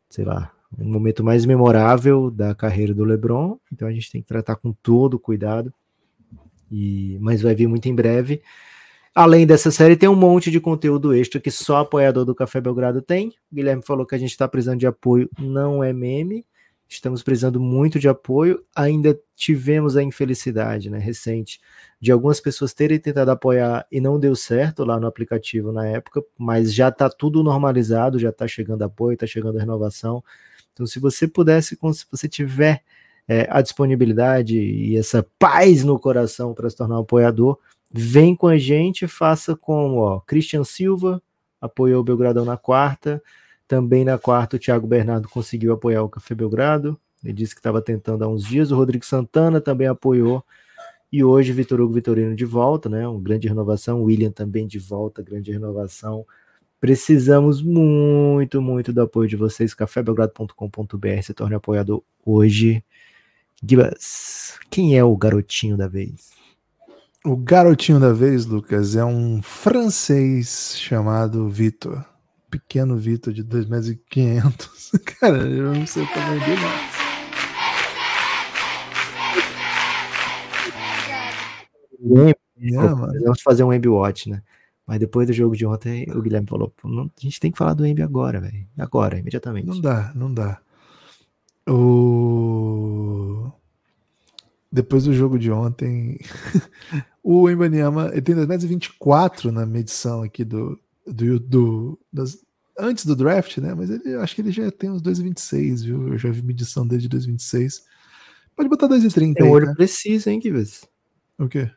sei 0.09 0.23
lá, 0.23 0.53
um 0.79 0.89
momento 0.89 1.23
mais 1.23 1.45
memorável 1.45 2.31
da 2.31 2.55
carreira 2.55 2.93
do 2.93 3.03
LeBron. 3.03 3.57
Então 3.71 3.87
a 3.87 3.91
gente 3.91 4.09
tem 4.09 4.21
que 4.21 4.27
tratar 4.27 4.55
com 4.55 4.71
todo 4.71 5.19
cuidado. 5.19 5.73
E, 6.71 7.17
mas 7.19 7.41
vai 7.41 7.53
vir 7.53 7.67
muito 7.67 7.89
em 7.89 7.95
breve. 7.95 8.41
Além 9.13 9.45
dessa 9.45 9.71
série, 9.71 9.97
tem 9.97 10.07
um 10.07 10.15
monte 10.15 10.49
de 10.49 10.59
conteúdo 10.59 11.13
extra 11.13 11.39
que 11.39 11.51
só 11.51 11.77
apoiador 11.77 12.23
do 12.23 12.33
Café 12.33 12.61
Belgrado 12.61 13.01
tem. 13.01 13.29
O 13.51 13.55
Guilherme 13.55 13.83
falou 13.83 14.05
que 14.05 14.15
a 14.15 14.17
gente 14.17 14.31
está 14.31 14.47
precisando 14.47 14.79
de 14.79 14.87
apoio, 14.87 15.29
não 15.37 15.83
é 15.83 15.91
meme. 15.91 16.45
Estamos 16.87 17.21
precisando 17.21 17.59
muito 17.59 17.99
de 17.99 18.07
apoio. 18.07 18.63
Ainda 18.73 19.19
tivemos 19.35 19.97
a 19.97 20.03
infelicidade 20.03 20.89
né, 20.89 20.97
recente 20.97 21.59
de 21.99 22.11
algumas 22.11 22.39
pessoas 22.39 22.73
terem 22.73 22.99
tentado 22.99 23.31
apoiar 23.31 23.85
e 23.91 23.99
não 23.99 24.17
deu 24.17 24.35
certo 24.35 24.85
lá 24.85 24.97
no 24.97 25.07
aplicativo 25.07 25.73
na 25.73 25.85
época, 25.85 26.23
mas 26.37 26.73
já 26.73 26.87
está 26.89 27.09
tudo 27.09 27.43
normalizado, 27.43 28.17
já 28.17 28.29
está 28.29 28.47
chegando 28.47 28.83
apoio, 28.83 29.13
está 29.13 29.27
chegando 29.27 29.57
renovação. 29.57 30.23
Então, 30.73 30.85
se 30.85 30.99
você 30.99 31.27
pudesse, 31.27 31.77
se 31.93 32.05
você 32.09 32.29
tiver 32.29 32.81
é, 33.27 33.45
a 33.49 33.61
disponibilidade 33.61 34.57
e 34.57 34.97
essa 34.97 35.25
paz 35.37 35.83
no 35.83 35.99
coração 35.99 36.53
para 36.53 36.69
se 36.69 36.77
tornar 36.77 36.97
um 36.97 37.01
apoiador, 37.01 37.57
Vem 37.93 38.35
com 38.35 38.47
a 38.47 38.57
gente, 38.57 39.07
faça 39.07 39.55
como, 39.55 39.97
ó, 39.97 40.19
Christian 40.21 40.63
Silva 40.63 41.21
apoiou 41.59 42.01
o 42.01 42.03
Belgradão 42.03 42.45
na 42.45 42.57
quarta, 42.57 43.21
também 43.67 44.05
na 44.05 44.17
quarta 44.17 44.55
o 44.55 44.59
Thiago 44.59 44.87
Bernardo 44.87 45.27
conseguiu 45.27 45.73
apoiar 45.73 46.01
o 46.01 46.09
Café 46.09 46.33
Belgrado, 46.33 46.99
ele 47.23 47.33
disse 47.33 47.53
que 47.53 47.59
estava 47.59 47.81
tentando 47.81 48.23
há 48.23 48.27
uns 48.27 48.45
dias, 48.45 48.71
o 48.71 48.75
Rodrigo 48.75 49.05
Santana 49.05 49.59
também 49.59 49.87
apoiou, 49.87 50.43
e 51.11 51.23
hoje 51.23 51.51
Vitor 51.51 51.81
Hugo 51.81 51.93
Vitorino 51.93 52.33
de 52.33 52.45
volta, 52.45 52.87
né, 52.87 53.07
uma 53.07 53.19
grande 53.21 53.47
renovação, 53.47 54.01
o 54.01 54.05
William 54.05 54.31
também 54.31 54.65
de 54.65 54.79
volta, 54.79 55.21
grande 55.21 55.51
renovação, 55.51 56.25
precisamos 56.79 57.61
muito, 57.61 58.61
muito 58.61 58.91
do 58.91 59.01
apoio 59.01 59.29
de 59.29 59.35
vocês, 59.35 59.73
cafébelgrado.com.br, 59.73 61.21
se 61.21 61.33
torne 61.33 61.55
apoiador 61.55 62.01
hoje. 62.25 62.83
Gibas, 63.63 64.57
quem 64.71 64.97
é 64.97 65.03
o 65.03 65.15
garotinho 65.15 65.77
da 65.77 65.87
vez? 65.87 66.40
O 67.23 67.37
garotinho 67.37 67.99
da 67.99 68.11
vez, 68.11 68.47
Lucas, 68.47 68.95
é 68.95 69.05
um 69.05 69.43
francês 69.43 70.75
chamado 70.75 71.47
Vitor. 71.47 72.03
Pequeno 72.49 72.97
Vitor 72.97 73.31
de 73.31 73.43
2,5 73.43 74.43
metros 74.43 74.91
e 74.91 74.97
Cara, 75.19 75.37
eu 75.47 75.71
não 75.71 75.85
sei 75.85 76.01
o 76.01 76.07
tamanho 76.07 76.39
dele. 76.39 76.61
Vamos 83.23 83.41
fazer 83.43 83.63
um 83.63 83.71
Embi 83.71 83.87
Watch, 83.87 84.27
né? 84.27 84.41
Mas 84.87 84.99
depois 84.99 85.27
do 85.27 85.33
jogo 85.33 85.55
de 85.55 85.63
ontem, 85.63 86.07
o 86.11 86.23
Guilherme 86.23 86.47
falou: 86.47 86.73
a 86.83 87.21
gente 87.21 87.39
tem 87.39 87.51
que 87.51 87.57
falar 87.57 87.75
do 87.75 87.85
Embi 87.85 88.01
agora, 88.01 88.41
velho. 88.41 88.67
Agora, 88.79 89.19
imediatamente. 89.19 89.67
Não 89.67 89.79
dá, 89.79 90.11
não 90.15 90.33
dá. 90.33 90.59
O 91.69 93.51
depois 94.71 95.03
do 95.03 95.13
jogo 95.13 95.37
de 95.37 95.51
ontem, 95.51 96.17
o 97.23 97.49
Embanyama, 97.49 98.09
ele 98.11 98.21
tem 98.21 98.35
2,24 98.35 99.51
na 99.51 99.65
medição 99.65 100.23
aqui 100.23 100.43
do, 100.43 100.79
do, 101.05 101.39
do 101.39 101.99
das, 102.11 102.37
antes 102.77 103.05
do 103.05 103.15
draft, 103.15 103.57
né? 103.57 103.73
Mas 103.73 103.89
ele 103.89 104.15
acho 104.15 104.35
que 104.35 104.41
ele 104.41 104.51
já 104.51 104.71
tem 104.71 104.89
uns 104.89 105.01
2,26, 105.01 105.83
viu? 105.83 106.07
Eu 106.09 106.17
já 106.17 106.31
vi 106.31 106.41
medição 106.41 106.85
dele 106.85 107.07
de 107.07 107.09
2,26. 107.09 107.81
Pode 108.55 108.69
botar 108.69 108.87
2,30 108.87 109.33
Tem 109.33 109.45
um 109.45 109.51
olho 109.51 109.67
né? 109.67 109.73
preciso, 109.75 110.29
hein, 110.29 110.41
Gibbs? 110.41 110.87
O 111.37 111.47
quê? 111.47 111.69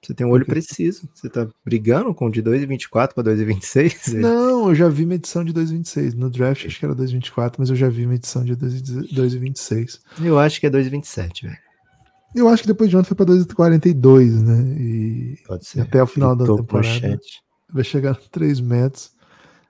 Você 0.00 0.14
tem 0.14 0.26
um 0.26 0.30
olho 0.30 0.44
preciso. 0.44 1.08
Você 1.14 1.28
tá 1.28 1.48
brigando 1.64 2.12
com 2.12 2.28
de 2.28 2.42
2,24 2.42 3.14
para 3.14 3.22
2,26? 3.22 4.14
Não, 4.14 4.68
eu 4.68 4.74
já 4.74 4.88
vi 4.88 5.06
medição 5.06 5.44
de 5.44 5.52
2,26. 5.52 6.14
No 6.14 6.28
draft 6.28 6.66
acho 6.66 6.78
que 6.78 6.84
era 6.84 6.94
2,24, 6.94 7.54
mas 7.58 7.70
eu 7.70 7.76
já 7.76 7.88
vi 7.88 8.06
medição 8.06 8.44
de 8.44 8.56
2,26. 8.56 10.00
Eu 10.20 10.38
acho 10.40 10.58
que 10.58 10.66
é 10.66 10.70
2,27, 10.70 11.42
velho. 11.42 11.58
Eu 12.34 12.48
acho 12.48 12.62
que 12.62 12.68
depois 12.68 12.88
de 12.88 12.96
ontem 12.96 13.08
foi 13.08 13.16
para 13.16 13.26
2,42, 13.26 14.42
né? 14.42 14.80
E 14.80 15.38
Pode 15.46 15.66
ser. 15.66 15.80
até 15.82 16.02
o 16.02 16.06
final 16.06 16.34
da 16.34 16.46
temporada 16.46 17.20
vai 17.72 17.84
chegar 17.84 18.12
a 18.12 18.14
3 18.14 18.60
metros. 18.60 19.12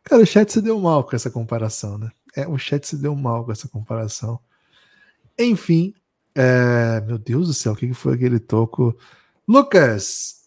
Cara, 0.04 0.22
o 0.22 0.26
chat 0.26 0.50
se 0.52 0.60
deu 0.60 0.78
mal 0.80 1.04
com 1.04 1.14
essa 1.14 1.30
comparação, 1.30 1.98
né? 1.98 2.10
É, 2.36 2.46
o 2.46 2.58
chat 2.58 2.86
se 2.86 2.96
deu 2.96 3.14
mal 3.14 3.44
com 3.44 3.52
essa 3.52 3.68
comparação. 3.68 4.38
Enfim, 5.38 5.94
é... 6.34 7.00
meu 7.06 7.18
Deus 7.18 7.48
do 7.48 7.54
céu, 7.54 7.72
o 7.72 7.76
que 7.76 7.92
foi 7.92 8.14
aquele 8.14 8.38
toco? 8.38 8.96
Lucas, 9.46 10.42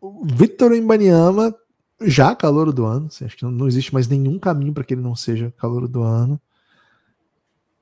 o 0.00 0.24
Victor 0.26 0.74
Embanyama, 0.74 1.54
já 2.02 2.34
calor 2.34 2.72
do 2.72 2.84
ano, 2.84 3.06
assim, 3.06 3.24
acho 3.24 3.36
que 3.36 3.44
não, 3.44 3.50
não 3.50 3.68
existe 3.68 3.92
mais 3.92 4.08
nenhum 4.08 4.38
caminho 4.38 4.72
para 4.72 4.84
que 4.84 4.94
ele 4.94 5.02
não 5.02 5.14
seja 5.14 5.52
calor 5.58 5.86
do 5.86 6.02
ano 6.02 6.40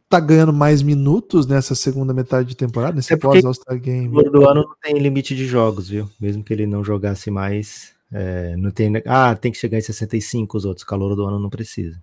tá 0.08 0.18
ganhando 0.18 0.52
mais 0.52 0.80
minutos 0.80 1.46
nessa 1.46 1.74
segunda 1.74 2.14
metade 2.14 2.48
de 2.48 2.56
temporada, 2.56 2.96
nesse 2.96 3.12
é 3.12 3.16
pós 3.16 3.44
All-Star 3.44 3.78
Game. 3.78 4.16
O 4.16 4.22
do 4.22 4.48
ano 4.48 4.62
não 4.62 4.74
tem 4.82 4.98
limite 4.98 5.36
de 5.36 5.46
jogos, 5.46 5.88
viu? 5.88 6.08
Mesmo 6.18 6.42
que 6.42 6.52
ele 6.52 6.66
não 6.66 6.82
jogasse 6.82 7.30
mais, 7.30 7.92
é, 8.10 8.56
não 8.56 8.70
tem. 8.70 8.90
Ah, 9.06 9.36
tem 9.36 9.52
que 9.52 9.58
chegar 9.58 9.76
em 9.76 9.82
65 9.82 10.56
os 10.56 10.64
outros. 10.64 10.84
Calor 10.84 11.14
do 11.14 11.24
ano 11.26 11.38
não 11.38 11.50
precisa. 11.50 12.02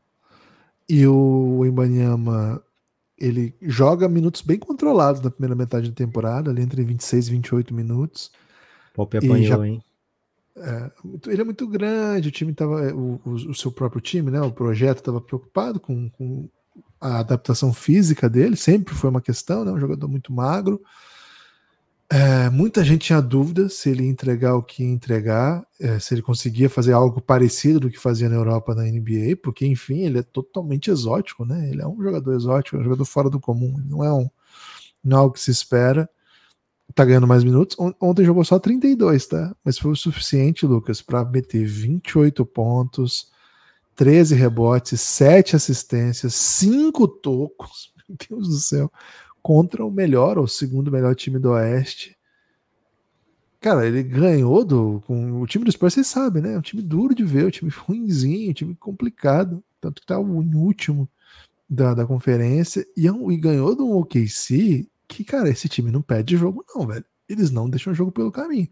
E 0.87 1.07
o 1.07 1.65
Ibanyama, 1.65 2.61
ele 3.17 3.55
joga 3.59 4.07
minutos 4.07 4.41
bem 4.41 4.59
controlados 4.59 5.19
na 5.21 5.31
primeira 5.31 5.55
metade 5.55 5.89
da 5.89 5.95
temporada, 5.95 6.51
ali 6.51 6.61
entre 6.61 6.83
26 6.83 7.27
e 7.27 7.31
28 7.31 7.73
minutos. 7.73 8.31
Pop 8.93 9.17
apanhou, 9.17 9.57
já, 9.57 9.67
hein? 9.67 9.81
É, 10.57 10.91
ele 11.27 11.41
é 11.41 11.43
muito 11.43 11.67
grande, 11.67 12.29
o 12.29 12.31
time 12.31 12.53
tava. 12.53 12.93
O, 12.93 13.19
o, 13.25 13.31
o 13.33 13.55
seu 13.55 13.71
próprio 13.71 13.99
time, 13.99 14.29
né? 14.29 14.39
O 14.41 14.51
projeto 14.51 14.99
estava 14.99 15.19
preocupado 15.19 15.79
com, 15.79 16.07
com 16.11 16.47
a 17.05 17.19
adaptação 17.19 17.71
física 17.71 18.29
dele, 18.29 18.55
sempre 18.55 18.95
foi 18.95 19.09
uma 19.09 19.21
questão, 19.21 19.63
né? 19.63 19.71
Um 19.71 19.79
jogador 19.79 20.07
muito 20.07 20.33
magro. 20.33 20.81
É, 22.09 22.49
muita 22.49 22.83
gente 22.83 23.07
tinha 23.07 23.21
dúvida 23.21 23.67
se 23.67 23.89
ele 23.89 24.05
entregar 24.05 24.55
o 24.55 24.63
que 24.63 24.83
entregar, 24.83 25.65
é, 25.79 25.99
se 25.99 26.13
ele 26.13 26.21
conseguia 26.21 26.69
fazer 26.69 26.93
algo 26.93 27.19
parecido 27.19 27.79
do 27.79 27.89
que 27.89 27.99
fazia 27.99 28.29
na 28.29 28.35
Europa 28.35 28.75
na 28.75 28.83
NBA, 28.83 29.37
porque 29.43 29.65
enfim, 29.65 30.01
ele 30.01 30.19
é 30.19 30.23
totalmente 30.23 30.89
exótico, 30.91 31.45
né? 31.45 31.69
Ele 31.69 31.81
é 31.81 31.87
um 31.87 32.01
jogador 32.01 32.33
exótico, 32.35 32.77
é 32.77 32.79
um 32.79 32.83
jogador 32.83 33.05
fora 33.05 33.29
do 33.29 33.39
comum, 33.39 33.75
não 33.87 34.03
é 34.03 34.13
um 34.13 34.29
não 35.03 35.17
é 35.17 35.19
algo 35.21 35.33
que 35.33 35.41
se 35.41 35.51
espera. 35.51 36.09
Tá 36.93 37.05
ganhando 37.05 37.27
mais 37.27 37.43
minutos. 37.43 37.75
Ontem 37.99 38.25
jogou 38.25 38.43
só 38.43 38.57
32, 38.59 39.27
tá? 39.27 39.55
Mas 39.63 39.77
foi 39.77 39.91
o 39.91 39.95
suficiente, 39.95 40.65
Lucas, 40.65 41.01
para 41.01 41.25
meter 41.25 41.65
28 41.65 42.45
pontos, 42.45 43.31
13 43.95 44.35
rebotes, 44.35 44.99
7 45.01 45.55
assistências, 45.55 46.35
5 46.35 47.07
tocos, 47.07 47.93
meu 48.07 48.17
Deus 48.29 48.47
do 48.49 48.59
céu, 48.59 48.91
contra 49.41 49.85
o 49.85 49.91
melhor, 49.91 50.37
ou 50.37 50.47
segundo 50.47 50.91
melhor 50.91 51.15
time 51.15 51.39
do 51.39 51.51
Oeste. 51.51 52.15
Cara, 53.65 53.87
ele 53.87 54.03
ganhou 54.03 54.63
do. 54.63 55.01
Com, 55.07 55.41
o 55.41 55.47
time 55.47 55.65
do 55.65 55.71
Spurs, 55.71 55.95
vocês 55.95 56.05
sabem, 56.05 56.39
né? 56.43 56.53
É 56.53 56.57
um 56.57 56.61
time 56.61 56.83
duro 56.83 57.15
de 57.15 57.23
ver, 57.23 57.47
um 57.47 57.49
time 57.49 57.71
ruimzinho, 57.75 58.51
um 58.51 58.53
time 58.53 58.75
complicado. 58.75 59.63
Tanto 59.81 60.01
que 60.01 60.07
tá 60.07 60.19
o 60.19 60.39
último 60.55 61.09
da, 61.67 61.95
da 61.95 62.05
conferência. 62.05 62.85
E, 62.95 63.07
é 63.07 63.11
e 63.11 63.37
ganhou 63.37 63.75
do 63.75 63.89
OKC, 63.97 64.87
que, 65.07 65.23
cara, 65.23 65.49
esse 65.49 65.67
time 65.67 65.91
não 65.91 66.01
perde 66.01 66.37
jogo, 66.37 66.63
não, 66.75 66.85
velho. 66.85 67.05
Eles 67.27 67.49
não 67.49 67.67
deixam 67.67 67.91
o 67.91 67.95
jogo 67.95 68.11
pelo 68.11 68.31
caminho. 68.31 68.67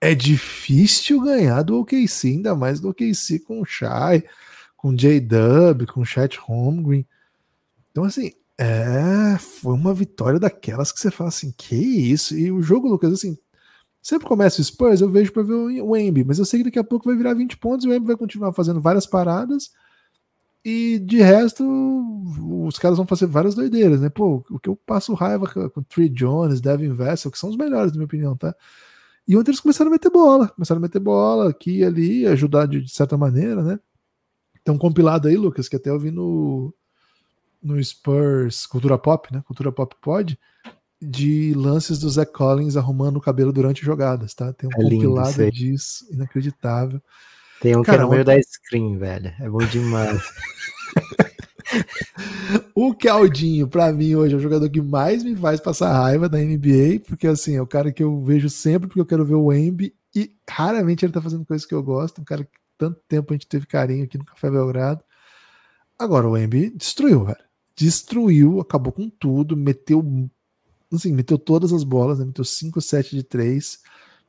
é 0.00 0.14
difícil 0.14 1.20
ganhar 1.20 1.62
do 1.62 1.80
OKC, 1.80 2.28
ainda 2.28 2.54
mais 2.54 2.78
do 2.78 2.90
OKC 2.90 3.40
com 3.40 3.60
o 3.60 3.64
Shai, 3.64 4.22
com 4.86 4.94
J-Dub, 4.94 5.84
com 5.86 6.02
o 6.02 6.04
Chat 6.04 6.38
Holmgren. 6.38 7.04
Então, 7.90 8.04
assim, 8.04 8.30
é, 8.56 9.36
foi 9.36 9.74
uma 9.74 9.92
vitória 9.92 10.38
daquelas 10.38 10.92
que 10.92 11.00
você 11.00 11.10
fala 11.10 11.26
assim, 11.26 11.52
que 11.56 11.74
isso? 11.74 12.38
E 12.38 12.52
o 12.52 12.62
jogo, 12.62 12.86
Lucas, 12.86 13.12
assim, 13.12 13.36
sempre 14.00 14.28
começa 14.28 14.60
o 14.60 14.64
Spurs, 14.64 15.00
eu 15.00 15.10
vejo 15.10 15.32
para 15.32 15.42
ver 15.42 15.54
o 15.54 15.96
Embi, 15.96 16.22
mas 16.22 16.38
eu 16.38 16.44
sei 16.44 16.60
que 16.60 16.66
daqui 16.66 16.78
a 16.78 16.84
pouco 16.84 17.06
vai 17.06 17.16
virar 17.16 17.34
20 17.34 17.56
pontos 17.56 17.84
e 17.84 17.88
o 17.88 17.94
Embi 17.94 18.06
vai 18.06 18.16
continuar 18.16 18.52
fazendo 18.52 18.80
várias 18.80 19.06
paradas 19.06 19.70
e 20.64 21.00
de 21.00 21.20
resto, 21.20 21.64
os 22.64 22.78
caras 22.78 22.96
vão 22.96 23.06
fazer 23.08 23.26
várias 23.26 23.56
doideiras, 23.56 24.00
né? 24.00 24.08
Pô, 24.08 24.44
o 24.48 24.60
que 24.60 24.68
eu 24.68 24.76
passo 24.76 25.14
raiva 25.14 25.48
com 25.70 25.82
Tree 25.82 26.08
Jones, 26.08 26.60
Devin 26.60 26.92
Vessel, 26.92 27.32
que 27.32 27.38
são 27.38 27.50
os 27.50 27.56
melhores, 27.56 27.90
na 27.90 27.96
minha 27.96 28.06
opinião, 28.06 28.36
tá? 28.36 28.54
E 29.26 29.36
ontem 29.36 29.50
eles 29.50 29.60
começaram 29.60 29.90
a 29.90 29.92
meter 29.92 30.10
bola, 30.10 30.48
começaram 30.48 30.78
a 30.78 30.82
meter 30.82 31.00
bola 31.00 31.50
aqui 31.50 31.78
e 31.78 31.84
ali, 31.84 32.24
ajudar 32.26 32.66
de, 32.66 32.82
de 32.82 32.90
certa 32.92 33.16
maneira, 33.16 33.64
né? 33.64 33.80
Tem 34.66 34.74
um 34.74 34.78
compilado 34.78 35.28
aí, 35.28 35.36
Lucas, 35.36 35.68
que 35.68 35.76
até 35.76 35.90
eu 35.90 35.98
vi 36.00 36.10
no, 36.10 36.74
no 37.62 37.82
Spurs 37.82 38.66
Cultura 38.66 38.98
Pop, 38.98 39.32
né? 39.32 39.40
Cultura 39.46 39.70
Pop 39.70 39.94
Pod, 40.02 40.36
de 41.00 41.54
lances 41.54 42.00
do 42.00 42.10
Zach 42.10 42.32
Collins 42.32 42.76
arrumando 42.76 43.16
o 43.16 43.20
cabelo 43.20 43.52
durante 43.52 43.84
jogadas, 43.84 44.34
tá? 44.34 44.52
Tem 44.52 44.68
um 44.68 44.72
é 44.72 44.82
compilado 44.82 45.52
disso, 45.52 46.04
inacreditável. 46.10 47.00
Tem 47.60 47.76
um 47.76 47.84
Cara, 47.84 47.98
que 47.98 48.02
é 48.02 48.06
no 48.06 48.10
meio 48.10 48.24
da 48.24 48.42
screen, 48.42 48.98
velho. 48.98 49.32
É 49.38 49.48
bom 49.48 49.64
demais. 49.66 50.20
o 52.74 52.92
Caldinho, 52.92 53.68
para 53.68 53.92
mim, 53.92 54.16
hoje 54.16 54.34
é 54.34 54.36
o 54.36 54.40
jogador 54.40 54.68
que 54.68 54.82
mais 54.82 55.22
me 55.22 55.36
faz 55.36 55.60
passar 55.60 55.92
raiva 55.92 56.28
da 56.28 56.38
NBA, 56.38 57.04
porque 57.06 57.28
assim, 57.28 57.54
é 57.54 57.62
o 57.62 57.68
cara 57.68 57.92
que 57.92 58.02
eu 58.02 58.20
vejo 58.20 58.50
sempre 58.50 58.88
porque 58.88 59.00
eu 59.00 59.06
quero 59.06 59.24
ver 59.24 59.36
o 59.36 59.52
Embi 59.52 59.94
e 60.12 60.32
raramente 60.50 61.06
ele 61.06 61.12
tá 61.12 61.22
fazendo 61.22 61.46
coisas 61.46 61.64
que 61.64 61.74
eu 61.74 61.84
gosto. 61.84 62.20
Um 62.20 62.24
cara 62.24 62.42
que 62.42 62.65
tanto 62.76 63.00
tempo 63.08 63.32
a 63.32 63.36
gente 63.36 63.46
teve 63.46 63.66
carinho 63.66 64.04
aqui 64.04 64.18
no 64.18 64.24
Café 64.24 64.50
Belgrado. 64.50 65.02
Agora 65.98 66.28
o 66.28 66.36
Embi 66.36 66.70
destruiu, 66.70 67.24
velho. 67.24 67.44
Destruiu, 67.74 68.60
acabou 68.60 68.92
com 68.92 69.08
tudo, 69.08 69.56
meteu 69.56 70.02
assim, 70.92 71.12
meteu 71.12 71.38
todas 71.38 71.72
as 71.72 71.84
bolas, 71.84 72.18
né? 72.18 72.24
meteu 72.24 72.44
5, 72.44 72.80
7 72.80 73.16
de 73.16 73.22
3 73.22 73.80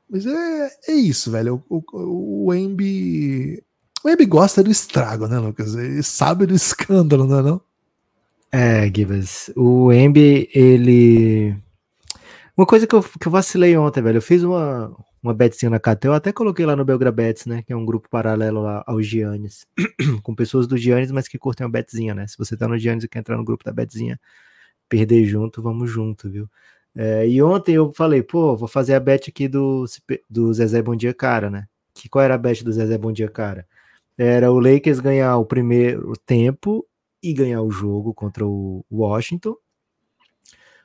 mas 0.09 0.25
é, 0.25 0.71
é 0.87 0.93
isso, 0.93 1.31
velho. 1.31 1.63
O, 1.69 1.83
o, 1.91 2.45
o 2.47 2.53
Embi. 2.53 3.61
O 4.03 4.09
Embi 4.09 4.25
gosta 4.25 4.63
do 4.63 4.71
estrago, 4.71 5.27
né, 5.27 5.37
Lucas? 5.37 5.75
Ele 5.75 6.01
sabe 6.01 6.45
do 6.45 6.53
escândalo, 6.55 7.27
não 7.27 7.39
é? 7.39 7.41
Não? 7.41 7.61
É, 8.51 8.91
Gibas. 8.93 9.51
O 9.55 9.91
Embi, 9.91 10.49
ele. 10.53 11.55
Uma 12.55 12.65
coisa 12.65 12.87
que 12.87 12.95
eu, 12.95 13.03
que 13.03 13.27
eu 13.27 13.31
vacilei 13.31 13.77
ontem, 13.77 14.01
velho. 14.01 14.17
Eu 14.17 14.21
fiz 14.21 14.43
uma, 14.43 14.95
uma 15.27 15.33
betzinha 15.33 15.69
na 15.69 15.79
KT, 15.79 16.07
eu 16.07 16.13
até 16.13 16.31
coloquei 16.31 16.65
lá 16.65 16.75
no 16.75 16.85
Belgra 16.85 17.11
Bets, 17.11 17.45
né? 17.45 17.61
Que 17.61 17.73
é 17.73 17.75
um 17.75 17.85
grupo 17.85 18.09
paralelo 18.09 18.61
lá 18.61 18.83
ao 18.87 19.01
Giannis. 19.01 19.65
com 20.23 20.33
pessoas 20.33 20.67
do 20.67 20.77
Giannis, 20.77 21.11
mas 21.11 21.27
que 21.27 21.37
curtem 21.37 21.65
a 21.65 21.69
betzinha, 21.69 22.15
né? 22.15 22.25
Se 22.27 22.37
você 22.37 22.55
tá 22.55 22.67
no 22.67 22.77
Giannis 22.77 23.03
e 23.03 23.07
quer 23.07 23.19
entrar 23.19 23.37
no 23.37 23.43
grupo 23.43 23.63
da 23.63 23.71
betzinha, 23.71 24.19
perder 24.89 25.25
junto, 25.25 25.61
vamos 25.61 25.91
junto, 25.91 26.29
viu? 26.29 26.49
É, 26.95 27.27
e 27.27 27.41
ontem 27.43 27.75
eu 27.75 27.91
falei, 27.91 28.23
pô, 28.23 28.55
vou 28.55 28.67
fazer 28.67 28.95
a 28.95 28.99
bet 28.99 29.29
aqui 29.29 29.47
do, 29.47 29.85
do 30.29 30.53
Zezé 30.53 30.81
Bom 30.81 30.95
Dia 30.95 31.13
Cara, 31.13 31.49
né? 31.49 31.67
Que, 31.93 32.09
qual 32.09 32.23
era 32.23 32.35
a 32.35 32.37
bet 32.37 32.63
do 32.63 32.71
Zezé 32.71 32.97
Bom 32.97 33.11
Dia 33.11 33.29
Cara? 33.29 33.67
Era 34.17 34.51
o 34.51 34.59
Lakers 34.59 34.99
ganhar 34.99 35.37
o 35.37 35.45
primeiro 35.45 36.13
tempo 36.25 36.87
e 37.21 37.33
ganhar 37.33 37.61
o 37.61 37.69
jogo 37.69 38.13
contra 38.13 38.45
o 38.45 38.83
Washington. 38.89 39.55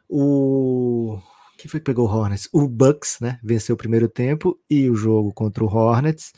O 0.09 1.19
que 1.63 1.69
foi 1.69 1.81
que 1.81 1.87
pegou 1.87 2.09
o 2.09 2.11
Hornets? 2.11 2.49
O 2.53 2.69
Bucks, 2.69 3.19
né? 3.21 3.39
Venceu 3.43 3.75
o 3.75 3.79
primeiro 3.79 4.09
tempo 4.09 4.59
e 4.69 4.91
o 4.91 4.95
jogo 4.95 5.33
contra 5.33 5.65
o 5.65 5.67
Hornets. 5.67 6.33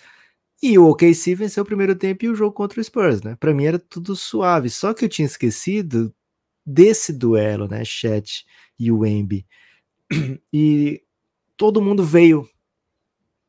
E 0.62 0.78
o 0.78 0.88
OKC 0.88 1.34
venceu 1.34 1.62
o 1.62 1.66
primeiro 1.66 1.94
tempo 1.94 2.24
e 2.24 2.28
o 2.28 2.34
jogo 2.34 2.52
contra 2.52 2.80
o 2.80 2.84
Spurs, 2.84 3.22
né? 3.22 3.36
Para 3.38 3.52
mim 3.52 3.64
era 3.64 3.78
tudo 3.78 4.14
suave. 4.16 4.70
Só 4.70 4.94
que 4.94 5.04
eu 5.04 5.08
tinha 5.08 5.26
esquecido 5.26 6.14
desse 6.64 7.12
duelo, 7.12 7.68
né? 7.68 7.84
Chat 7.84 8.44
e 8.78 8.90
o 8.90 9.04
Embi 9.04 9.46
e 10.52 11.02
todo 11.56 11.82
mundo 11.82 12.04
veio 12.04 12.48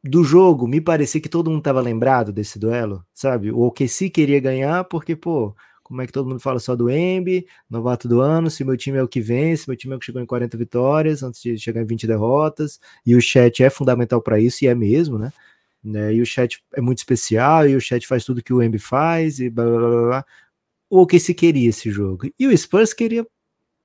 do 0.04 0.24
jogo, 0.24 0.68
me 0.68 0.80
parecia 0.80 1.20
que 1.20 1.30
todo 1.30 1.50
mundo 1.50 1.60
estava 1.60 1.82
lembrado 1.82 2.32
desse 2.32 2.60
duelo, 2.60 3.04
sabe? 3.14 3.52
O 3.52 3.62
OKC 3.62 4.10
queria 4.10 4.40
ganhar 4.40 4.84
porque, 4.84 5.16
pô, 5.16 5.56
como 5.86 6.02
é 6.02 6.08
que 6.08 6.12
todo 6.12 6.28
mundo 6.28 6.40
fala 6.40 6.58
só 6.58 6.76
do 6.76 6.90
Embi, 6.90 7.46
novato 7.70 8.08
do 8.08 8.20
ano, 8.20 8.50
se 8.50 8.64
meu 8.64 8.76
time 8.76 8.98
é 8.98 9.04
o 9.04 9.08
que 9.08 9.22
vence, 9.22 9.66
meu 9.68 9.78
time 9.78 9.94
é 9.94 9.96
o 9.96 10.00
que 10.00 10.06
chegou 10.08 10.20
em 10.20 10.26
40 10.26 10.58
vitórias 10.58 11.22
antes 11.22 11.40
de 11.40 11.60
chegar 11.60 11.80
em 11.80 11.86
20 11.86 12.08
derrotas, 12.08 12.80
e 13.06 13.16
o 13.16 13.22
chat 13.22 13.64
é 13.64 13.70
fundamental 13.70 14.20
para 14.20 14.40
isso, 14.40 14.66
e 14.66 14.68
é 14.68 14.74
mesmo, 14.74 15.20
né? 15.20 15.32
né? 15.84 16.12
E 16.12 16.22
o 16.22 16.26
chat 16.26 16.60
é 16.74 16.82
muito 16.82 16.98
especial, 16.98 17.70
e 17.70 17.76
o 17.76 17.80
chat 17.80 18.08
faz 18.08 18.26
tudo 18.26 18.42
que 18.42 18.52
o 18.52 18.64
Embi 18.64 18.80
faz, 18.80 19.40
e 19.40 19.48
blá 19.48 19.64
blá 19.64 19.78
blá 19.78 20.02
blá. 20.08 20.26
O 20.90 21.02
OKC 21.02 21.36
queria 21.36 21.70
esse 21.70 21.92
jogo, 21.92 22.32
e 22.40 22.48
o 22.48 22.58
Spurs 22.58 22.92
queria, 22.92 23.24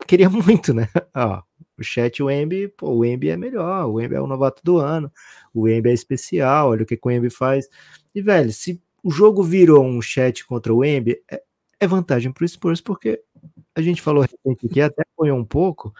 queria 0.06 0.30
muito, 0.32 0.72
né? 0.72 0.88
Ó, 1.14 1.42
o 1.78 1.84
chat, 1.84 2.22
o 2.22 2.30
Embi, 2.30 2.68
pô, 2.68 2.94
o 2.94 3.04
Embi 3.04 3.28
é 3.28 3.36
melhor, 3.36 3.86
o 3.90 4.00
Embi 4.00 4.14
é 4.14 4.20
o 4.22 4.26
novato 4.26 4.62
do 4.64 4.78
ano, 4.78 5.12
o 5.52 5.68
Embi 5.68 5.90
é 5.90 5.92
especial, 5.92 6.70
olha 6.70 6.82
o 6.82 6.86
que, 6.86 6.96
que 6.96 7.06
o 7.06 7.10
Embi 7.10 7.28
faz. 7.28 7.68
E, 8.14 8.22
velho, 8.22 8.50
se 8.54 8.80
o 9.04 9.10
jogo 9.10 9.42
virou 9.42 9.84
um 9.84 10.00
chat 10.00 10.46
contra 10.46 10.72
o 10.72 10.82
Embi, 10.82 11.22
é, 11.30 11.42
é 11.80 11.86
vantagem 11.86 12.30
pro 12.30 12.46
Spurs, 12.46 12.80
porque 12.80 13.22
a 13.74 13.80
gente 13.80 14.02
falou 14.02 14.22
aqui, 14.22 14.80
até 14.80 15.02
apoiou 15.02 15.38
um 15.38 15.44
pouco, 15.44 15.92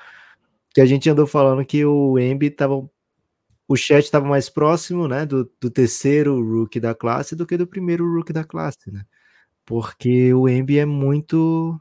que 0.75 0.81
a 0.81 0.87
gente 0.87 1.09
andou 1.09 1.27
falando 1.27 1.65
que 1.65 1.85
o 1.85 2.19
Embi 2.19 2.51
tava 2.51 2.89
o 3.67 3.77
chat 3.77 4.05
estava 4.05 4.27
mais 4.27 4.51
próximo, 4.51 5.07
né, 5.07 5.25
do, 5.25 5.49
do, 5.61 5.71
terceiro 5.71 6.43
rookie 6.43 6.81
da 6.81 6.93
classe 6.93 7.37
do 7.37 7.47
que 7.47 7.57
do 7.57 7.69
primeiro 7.69 8.05
rookie 8.05 8.33
da 8.33 8.43
classe, 8.43 8.91
né? 8.91 9.05
Porque 9.65 10.35
o 10.35 10.49
Embi 10.49 10.79
é 10.79 10.85
muito 10.85 11.81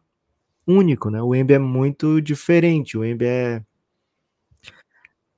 único, 0.68 1.10
né? 1.10 1.20
O 1.20 1.34
Embi 1.34 1.56
é 1.56 1.60
muito 1.60 2.22
diferente, 2.22 2.96
o 2.96 3.04
Embi 3.04 3.26
é 3.26 3.64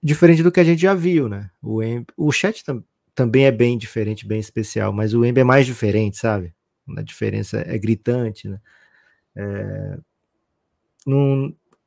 diferente 0.03 0.43
do 0.43 0.51
que 0.51 0.59
a 0.59 0.63
gente 0.65 0.81
já 0.81 0.93
viu, 0.93 1.29
né? 1.29 1.49
O, 1.61 1.81
Emb... 1.81 2.05
o 2.17 2.31
chat 2.33 2.65
tam... 2.65 2.83
também 3.15 3.45
é 3.45 3.51
bem 3.51 3.77
diferente, 3.77 4.27
bem 4.27 4.39
especial, 4.39 4.91
mas 4.91 5.13
o 5.13 5.23
Emb 5.23 5.39
é 5.39 5.45
mais 5.45 5.65
diferente, 5.65 6.17
sabe? 6.17 6.53
A 6.97 7.01
diferença 7.01 7.63
é 7.65 7.77
gritante, 7.77 8.47
né? 8.47 8.59
É, 9.35 9.97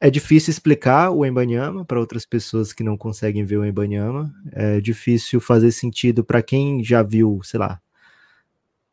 é 0.00 0.10
difícil 0.10 0.50
explicar 0.50 1.10
o 1.10 1.24
Embanyama 1.24 1.84
para 1.84 2.00
outras 2.00 2.26
pessoas 2.26 2.72
que 2.72 2.82
não 2.82 2.96
conseguem 2.96 3.44
ver 3.44 3.56
o 3.56 3.64
Embanyama. 3.64 4.34
É 4.52 4.80
difícil 4.80 5.40
fazer 5.40 5.72
sentido 5.72 6.24
para 6.24 6.42
quem 6.42 6.82
já 6.84 7.02
viu, 7.02 7.40
sei 7.42 7.60
lá, 7.60 7.80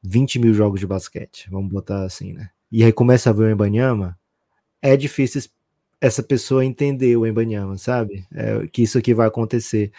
20 0.03 0.39
mil 0.39 0.53
jogos 0.53 0.79
de 0.79 0.87
basquete, 0.87 1.49
vamos 1.49 1.71
botar 1.71 2.03
assim, 2.03 2.33
né? 2.33 2.49
E 2.71 2.83
aí 2.83 2.91
começa 2.91 3.29
a 3.29 3.33
ver 3.33 3.43
o 3.43 3.51
Embanyama, 3.51 4.17
é 4.81 4.97
difícil 4.97 5.41
essa 5.99 6.23
pessoa 6.23 6.65
entender 6.65 7.15
o 7.15 7.27
Embanyama, 7.27 7.77
sabe? 7.77 8.25
É, 8.33 8.65
que 8.67 8.81
isso 8.81 8.97
aqui 8.97 9.13
vai 9.13 9.27
acontecer. 9.27 9.91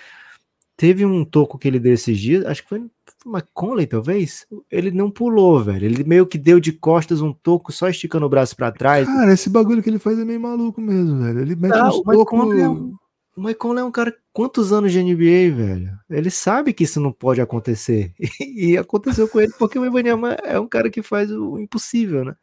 Teve 0.76 1.06
um 1.06 1.24
toco 1.24 1.58
que 1.58 1.68
ele 1.68 1.78
deu 1.78 1.94
esses 1.94 2.18
dias, 2.18 2.44
acho 2.44 2.62
que 2.62 2.68
foi 2.68 2.90
McConley, 3.26 3.86
talvez. 3.86 4.46
Ele 4.70 4.90
não 4.90 5.10
pulou, 5.10 5.62
velho. 5.62 5.84
Ele 5.84 6.04
meio 6.04 6.26
que 6.26 6.38
deu 6.38 6.58
de 6.58 6.72
costas 6.72 7.20
um 7.20 7.32
toco 7.32 7.72
só 7.72 7.88
esticando 7.88 8.26
o 8.26 8.28
braço 8.28 8.56
para 8.56 8.72
trás. 8.72 9.06
Cara, 9.06 9.32
esse 9.32 9.48
bagulho 9.48 9.82
que 9.82 9.90
ele 9.90 9.98
faz 9.98 10.18
é 10.18 10.24
meio 10.24 10.40
maluco 10.40 10.80
mesmo, 10.80 11.22
velho. 11.22 11.40
Ele 11.40 11.56
mete 11.56 11.74
ah, 11.74 11.88
uns 11.88 12.02
tocos. 12.02 12.58
É 12.58 12.68
um, 12.68 12.94
o 13.36 13.42
Michael 13.42 13.78
é 13.78 13.84
um 13.84 13.90
cara 13.90 14.14
quantos 14.32 14.72
anos 14.72 14.92
de 14.92 15.02
NBA, 15.02 15.54
velho? 15.54 15.98
Ele 16.10 16.30
sabe 16.30 16.72
que 16.72 16.84
isso 16.84 17.00
não 17.00 17.12
pode 17.12 17.40
acontecer. 17.40 18.12
E, 18.40 18.76
aconteceu 18.76 19.26
com 19.28 19.40
ele 19.40 19.52
porque 19.58 19.78
o 19.78 19.86
Ibanyama 19.86 20.32
é 20.44 20.58
um 20.60 20.68
cara 20.68 20.90
que 20.90 21.02
faz 21.02 21.30
o 21.30 21.58
impossível, 21.58 22.24
né? 22.24 22.34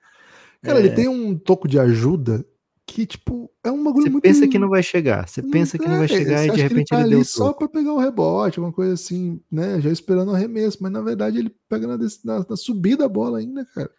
Cara, 0.62 0.80
é... 0.80 0.82
ele 0.82 0.96
tem 0.96 1.08
um 1.08 1.38
toco 1.38 1.68
de 1.68 1.80
ajuda 1.80 2.46
que, 2.94 3.06
tipo, 3.06 3.52
é 3.64 3.72
um 3.72 3.84
bagulho 3.84 4.06
você 4.06 4.10
muito. 4.10 4.24
Você 4.28 4.34
pensa 4.34 4.48
que 4.48 4.60
não 4.60 4.70
vai 4.70 4.84
chegar, 4.84 5.28
você 5.28 5.42
pensa 5.42 5.78
que 5.78 5.88
não 5.88 5.98
vai 5.98 6.06
é, 6.06 6.08
chegar 6.08 6.46
e 6.46 6.52
de 6.52 6.62
repente 6.62 6.94
ele, 6.94 7.02
tá 7.02 7.02
ele 7.02 7.16
deu. 7.16 7.26
só 7.26 7.54
para 7.54 7.68
pegar 7.68 7.94
o 7.94 8.00
rebote, 8.00 8.60
alguma 8.60 8.74
coisa 8.74 8.94
assim, 8.94 9.40
né? 9.52 9.80
Já 9.80 9.90
esperando 9.90 10.32
o 10.32 10.36
arremesso, 10.36 10.78
mas 10.82 10.92
na 10.92 11.02
verdade 11.02 11.38
ele 11.38 11.56
pega 11.68 11.88
na, 11.88 11.98
na, 11.98 12.46
na 12.50 12.56
subida 12.56 13.06
a 13.06 13.10
bola 13.10 13.40
ainda, 13.40 13.66
cara. 13.66 13.90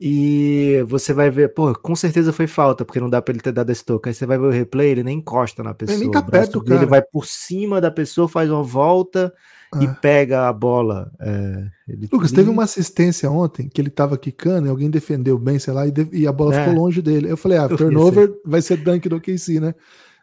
E 0.00 0.82
você 0.88 1.12
vai 1.12 1.30
ver, 1.30 1.52
pô, 1.52 1.74
com 1.74 1.94
certeza 1.94 2.32
foi 2.32 2.46
falta, 2.46 2.84
porque 2.86 2.98
não 2.98 3.10
dá 3.10 3.20
para 3.20 3.32
ele 3.32 3.42
ter 3.42 3.52
dado 3.52 3.70
esse 3.70 3.84
toque. 3.84 4.08
Aí 4.08 4.14
você 4.14 4.24
vai 4.24 4.38
ver 4.38 4.46
o 4.46 4.50
replay, 4.50 4.88
ele 4.88 5.02
nem 5.02 5.18
encosta 5.18 5.62
na 5.62 5.74
pessoa. 5.74 5.94
Ele 5.94 6.04
nem 6.04 6.10
tá 6.10 6.22
perto, 6.22 6.64
cara. 6.64 6.80
Ele 6.80 6.86
vai 6.86 7.02
por 7.02 7.26
cima 7.26 7.80
da 7.82 7.90
pessoa, 7.90 8.26
faz 8.26 8.50
uma 8.50 8.62
volta 8.62 9.32
e 9.78 9.86
ah. 9.86 9.94
pega 9.94 10.48
a 10.48 10.52
bola. 10.52 11.12
É, 11.20 11.66
ele... 11.88 12.08
Lucas, 12.10 12.32
teve 12.32 12.50
uma 12.50 12.64
assistência 12.64 13.30
ontem 13.30 13.68
que 13.68 13.80
ele 13.80 13.90
tava 13.90 14.18
quicando 14.18 14.66
e 14.66 14.70
alguém 14.70 14.90
defendeu 14.90 15.38
bem, 15.38 15.58
sei 15.58 15.72
lá, 15.72 15.86
e, 15.86 15.90
de... 15.92 16.08
e 16.12 16.26
a 16.26 16.32
bola 16.32 16.54
é. 16.54 16.64
ficou 16.64 16.82
longe 16.82 17.00
dele. 17.00 17.30
Eu 17.30 17.36
falei, 17.36 17.58
ah, 17.58 17.68
turnover 17.68 18.32
vai 18.44 18.60
ser 18.60 18.78
dunk 18.78 19.08
do 19.08 19.20
KC, 19.20 19.60
né? 19.60 19.74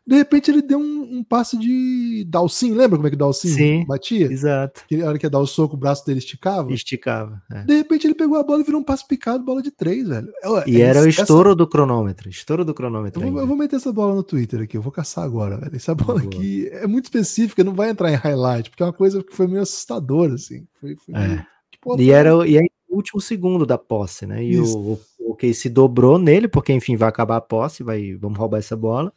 De 0.07 0.15
repente 0.15 0.49
ele 0.49 0.61
deu 0.61 0.79
um, 0.79 1.17
um 1.17 1.23
passe 1.23 1.57
de 1.57 2.23
Dalcin, 2.29 2.71
lembra 2.71 2.95
como 2.97 3.07
é 3.07 3.09
que 3.09 3.15
o 3.15 3.19
Dalcin 3.19 3.49
Sim, 3.49 3.85
batia? 3.85 4.31
Exato. 4.31 4.85
Que 4.87 5.01
a 5.01 5.07
hora 5.09 5.19
que 5.19 5.25
ia 5.25 5.29
dar 5.29 5.39
o 5.39 5.45
soco, 5.45 5.75
o 5.75 5.77
braço 5.77 6.05
dele 6.05 6.19
esticava. 6.19 6.71
Esticava. 6.71 7.41
é. 7.51 7.63
De 7.63 7.75
repente 7.75 8.07
ele 8.07 8.13
pegou 8.15 8.37
a 8.37 8.43
bola 8.43 8.61
e 8.61 8.63
virou 8.63 8.79
um 8.79 8.83
passe 8.83 9.05
picado, 9.05 9.43
bola 9.43 9.61
de 9.61 9.69
três, 9.69 10.07
velho. 10.07 10.29
É, 10.41 10.69
E 10.69 10.77
é, 10.81 10.85
era 10.85 11.01
o 11.01 11.07
essa- 11.09 11.21
estouro 11.23 11.53
do 11.53 11.67
cronômetro. 11.67 12.29
Estouro 12.29 12.63
do 12.63 12.71
Eu 12.71 12.75
cronômetro. 12.75 13.19
vou, 13.19 13.29
ainda. 13.29 13.41
eu 13.41 13.47
vou 13.47 13.57
meter 13.57 13.75
essa 13.75 13.91
bola 13.91 14.15
no 14.15 14.23
Twitter 14.23 14.61
aqui, 14.61 14.77
eu 14.77 14.81
vou 14.81 14.93
caçar 14.93 15.25
agora, 15.25 15.57
velho. 15.57 15.75
Essa 15.75 15.93
bola 15.93 16.19
Boa. 16.21 16.25
aqui 16.33 16.69
é 16.71 16.87
muito 16.87 17.05
específica, 17.05 17.61
não 17.63 17.73
vai 17.73 17.89
entrar 17.89 18.09
em 18.09 18.15
highlight, 18.15 18.69
porque 18.69 18.83
é 18.83 18.85
uma 18.85 18.93
coisa 18.93 19.21
que 19.21 19.35
foi 19.35 19.45
meio 19.47 19.61
assustadora, 19.61 20.35
assim. 20.35 20.65
Foi, 20.79 20.95
foi 20.95 21.13
É. 21.15 21.27
meio- 21.27 21.45
porra 21.81 22.01
E 22.01 22.11
era 22.11 22.35
o- 22.35 22.45
e 22.45 22.57
aí, 22.57 22.69
o 22.89 22.95
último 22.95 23.19
segundo 23.19 23.65
da 23.65 23.77
posse, 23.77 24.25
né? 24.25 24.41
E 24.41 24.51
Isso. 24.53 24.77
o, 24.79 24.93
o, 25.19 25.31
o 25.31 25.35
Casey 25.35 25.69
dobrou 25.69 26.17
nele, 26.17 26.47
porque 26.47 26.71
enfim, 26.71 26.95
vai 26.95 27.09
acabar 27.09 27.35
a 27.35 27.41
posse, 27.41 27.83
vai, 27.83 28.13
vamos 28.15 28.39
roubar 28.39 28.59
essa 28.59 28.75
bola. 28.77 29.11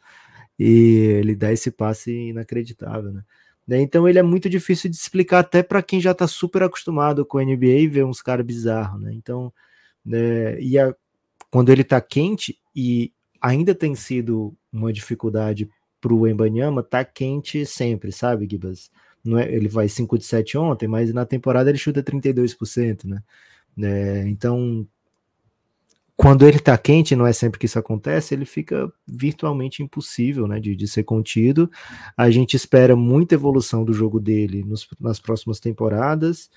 E 0.63 0.97
ele 1.19 1.35
dá 1.35 1.51
esse 1.51 1.71
passe 1.71 2.11
inacreditável, 2.11 3.11
né? 3.11 3.23
Daí, 3.67 3.81
Então 3.81 4.07
ele 4.07 4.19
é 4.19 4.23
muito 4.23 4.49
difícil 4.49 4.89
de 4.89 4.95
explicar 4.97 5.39
até 5.39 5.63
para 5.63 5.81
quem 5.83 6.01
já 6.01 6.13
tá 6.13 6.27
super 6.27 6.63
acostumado 6.63 7.25
com 7.25 7.37
a 7.37 7.43
NBA 7.43 7.79
e 7.81 7.87
vê 7.87 8.03
uns 8.03 8.21
caras 8.21 8.45
bizarros, 8.45 9.01
né? 9.01 9.13
Então, 9.13 9.53
né, 10.05 10.59
e 10.61 10.79
a- 10.79 10.95
quando 11.51 11.69
ele 11.71 11.83
tá 11.83 11.99
quente 12.01 12.59
e 12.75 13.13
ainda 13.41 13.75
tem 13.75 13.95
sido 13.95 14.55
uma 14.71 14.93
dificuldade 14.93 15.69
pro 16.01 16.27
Embanyama, 16.27 16.83
tá 16.83 17.03
quente 17.05 17.65
sempre, 17.65 18.11
sabe, 18.11 18.47
Gibas? 18.49 18.91
Não 19.23 19.37
é, 19.39 19.51
ele 19.53 19.67
vai 19.67 19.87
5 19.89 20.17
de 20.17 20.25
7 20.25 20.57
ontem, 20.57 20.87
mas 20.87 21.13
na 21.13 21.25
temporada 21.25 21.69
ele 21.69 21.77
chuta 21.77 22.03
32%, 22.03 23.07
né? 23.07 23.23
É, 23.81 24.27
então, 24.27 24.87
quando 26.21 26.47
ele 26.47 26.59
tá 26.59 26.77
quente, 26.77 27.15
não 27.15 27.25
é 27.25 27.33
sempre 27.33 27.59
que 27.59 27.65
isso 27.65 27.79
acontece, 27.79 28.35
ele 28.35 28.45
fica 28.45 28.93
virtualmente 29.07 29.81
impossível, 29.81 30.47
né, 30.47 30.59
de, 30.59 30.75
de 30.75 30.87
ser 30.87 31.03
contido. 31.03 31.67
A 32.15 32.29
gente 32.29 32.55
espera 32.55 32.95
muita 32.95 33.33
evolução 33.33 33.83
do 33.83 33.91
jogo 33.91 34.19
dele 34.19 34.63
nos- 34.63 34.87
nas 34.99 35.19
próximas 35.19 35.59
temporadas. 35.59 36.47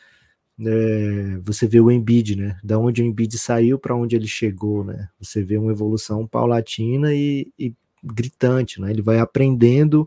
É, 0.60 1.38
você 1.42 1.66
vê 1.66 1.80
o 1.80 1.90
Embiid, 1.90 2.36
né? 2.36 2.58
Da 2.62 2.78
onde 2.78 3.02
o 3.02 3.06
Embiid 3.06 3.38
saiu 3.38 3.78
para 3.78 3.96
onde 3.96 4.14
ele 4.16 4.26
chegou, 4.28 4.84
né? 4.84 5.08
Você 5.18 5.42
vê 5.42 5.56
uma 5.56 5.72
evolução 5.72 6.26
paulatina 6.26 7.14
e, 7.14 7.50
e 7.58 7.74
gritante, 8.04 8.78
né? 8.82 8.90
Ele 8.90 9.00
vai 9.02 9.18
aprendendo 9.18 10.06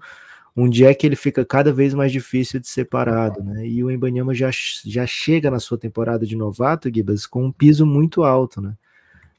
onde 0.55 0.85
é 0.85 0.93
que 0.93 1.05
ele 1.07 1.15
fica 1.15 1.43
cada 1.45 1.73
vez 1.73 1.95
mais 1.95 2.11
difícil 2.11 2.59
de 2.59 2.67
ser 2.67 2.85
parado, 2.85 3.43
né? 3.43 3.67
E 3.67 3.83
o 3.83 3.89
Embanyama 3.89 4.35
já, 4.35 4.51
já 4.85 5.07
chega 5.07 5.49
na 5.49 5.59
sua 5.59 5.79
temporada 5.79 6.27
de 6.27 6.35
novato, 6.35 6.91
Gibas, 6.93 7.25
com 7.25 7.45
um 7.45 7.51
piso 7.51 7.85
muito 7.87 8.23
alto, 8.23 8.61
né? 8.61 8.75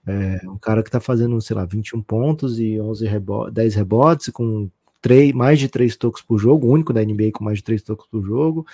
É 0.08 0.48
um 0.48 0.56
cara 0.56 0.82
que 0.82 0.90
tá 0.90 1.00
fazendo, 1.00 1.40
sei 1.40 1.54
lá, 1.54 1.64
21 1.64 2.02
pontos 2.02 2.58
e 2.58 2.80
11 2.80 3.06
rebo 3.06 3.50
10 3.50 3.74
rebotes, 3.74 4.28
com 4.30 4.70
três, 5.02 5.32
mais 5.32 5.58
de 5.58 5.68
3 5.68 5.94
tocos 5.96 6.22
por 6.22 6.38
jogo, 6.38 6.66
o 6.66 6.70
único 6.70 6.92
da 6.92 7.04
NBA 7.04 7.30
com 7.32 7.44
mais 7.44 7.58
de 7.58 7.64
3 7.64 7.82
tocos 7.82 8.06
por 8.06 8.22
jogo, 8.24 8.66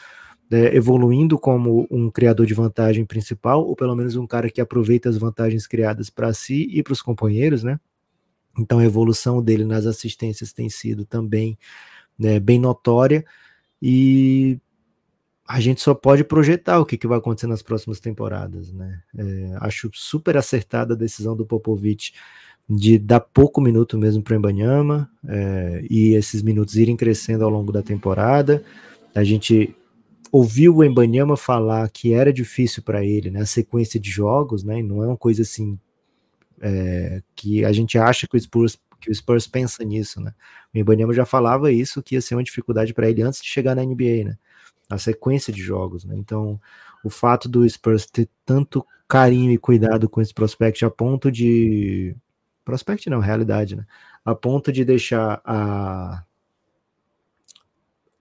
é, 0.50 0.76
evoluindo 0.76 1.38
como 1.38 1.86
um 1.90 2.10
criador 2.10 2.46
de 2.46 2.54
vantagem 2.54 3.04
principal, 3.04 3.66
ou 3.66 3.74
pelo 3.74 3.96
menos 3.96 4.14
um 4.14 4.26
cara 4.26 4.48
que 4.48 4.60
aproveita 4.60 5.08
as 5.08 5.18
vantagens 5.18 5.66
criadas 5.66 6.08
para 6.08 6.32
si 6.32 6.68
e 6.70 6.82
para 6.82 6.92
os 6.92 7.02
companheiros, 7.02 7.64
né? 7.64 7.80
Então 8.58 8.78
a 8.78 8.84
evolução 8.84 9.42
dele 9.42 9.64
nas 9.64 9.86
assistências 9.86 10.52
tem 10.52 10.68
sido 10.68 11.04
também 11.04 11.58
né, 12.16 12.38
bem 12.38 12.60
notória 12.60 13.24
e 13.82 14.58
a 15.46 15.60
gente 15.60 15.82
só 15.82 15.94
pode 15.94 16.24
projetar 16.24 16.80
o 16.80 16.86
que, 16.86 16.96
que 16.96 17.06
vai 17.06 17.18
acontecer 17.18 17.46
nas 17.46 17.62
próximas 17.62 18.00
temporadas, 18.00 18.72
né? 18.72 19.02
É, 19.16 19.56
acho 19.60 19.90
super 19.92 20.36
acertada 20.36 20.94
a 20.94 20.96
decisão 20.96 21.36
do 21.36 21.44
Popovich 21.44 22.14
de 22.68 22.98
dar 22.98 23.20
pouco 23.20 23.60
minuto 23.60 23.98
mesmo 23.98 24.22
para 24.22 24.32
o 24.32 24.36
Embanyama 24.36 25.10
é, 25.28 25.84
e 25.90 26.14
esses 26.14 26.40
minutos 26.40 26.76
irem 26.76 26.96
crescendo 26.96 27.44
ao 27.44 27.50
longo 27.50 27.70
da 27.70 27.82
temporada. 27.82 28.64
A 29.14 29.22
gente 29.22 29.74
ouviu 30.32 30.76
o 30.76 30.84
Embanyama 30.84 31.36
falar 31.36 31.88
que 31.90 32.14
era 32.14 32.32
difícil 32.32 32.82
para 32.82 33.04
ele, 33.04 33.30
né? 33.30 33.42
A 33.42 33.46
sequência 33.46 34.00
de 34.00 34.10
jogos, 34.10 34.64
né? 34.64 34.78
E 34.78 34.82
não 34.82 35.02
é 35.04 35.06
uma 35.06 35.16
coisa 35.16 35.42
assim 35.42 35.78
é, 36.60 37.22
que 37.36 37.64
a 37.64 37.72
gente 37.72 37.98
acha 37.98 38.26
que 38.26 38.36
o 38.36 38.40
Spurs 38.40 38.78
que 38.98 39.10
o 39.10 39.14
Spurs 39.14 39.46
pensa 39.46 39.84
nisso, 39.84 40.18
né? 40.18 40.32
O 40.74 40.78
Ibanyama 40.78 41.12
já 41.12 41.26
falava 41.26 41.70
isso 41.70 42.02
que 42.02 42.14
ia 42.14 42.22
ser 42.22 42.34
uma 42.34 42.42
dificuldade 42.42 42.94
para 42.94 43.10
ele 43.10 43.20
antes 43.20 43.42
de 43.42 43.48
chegar 43.48 43.74
na 43.74 43.84
NBA, 43.84 44.24
né? 44.24 44.38
A 44.90 44.98
sequência 44.98 45.52
de 45.52 45.62
jogos, 45.62 46.04
né? 46.04 46.14
Então, 46.16 46.60
o 47.02 47.10
fato 47.10 47.48
do 47.48 47.68
Spurs 47.68 48.06
ter 48.06 48.28
tanto 48.44 48.84
carinho 49.08 49.50
e 49.52 49.58
cuidado 49.58 50.08
com 50.08 50.20
esse 50.20 50.32
prospect 50.32 50.84
a 50.84 50.90
ponto 50.90 51.30
de 51.30 52.16
prospect 52.64 53.08
não, 53.10 53.20
realidade, 53.20 53.76
né? 53.76 53.86
A 54.24 54.34
ponto 54.34 54.72
de 54.72 54.84
deixar 54.84 55.40
a 55.44 56.24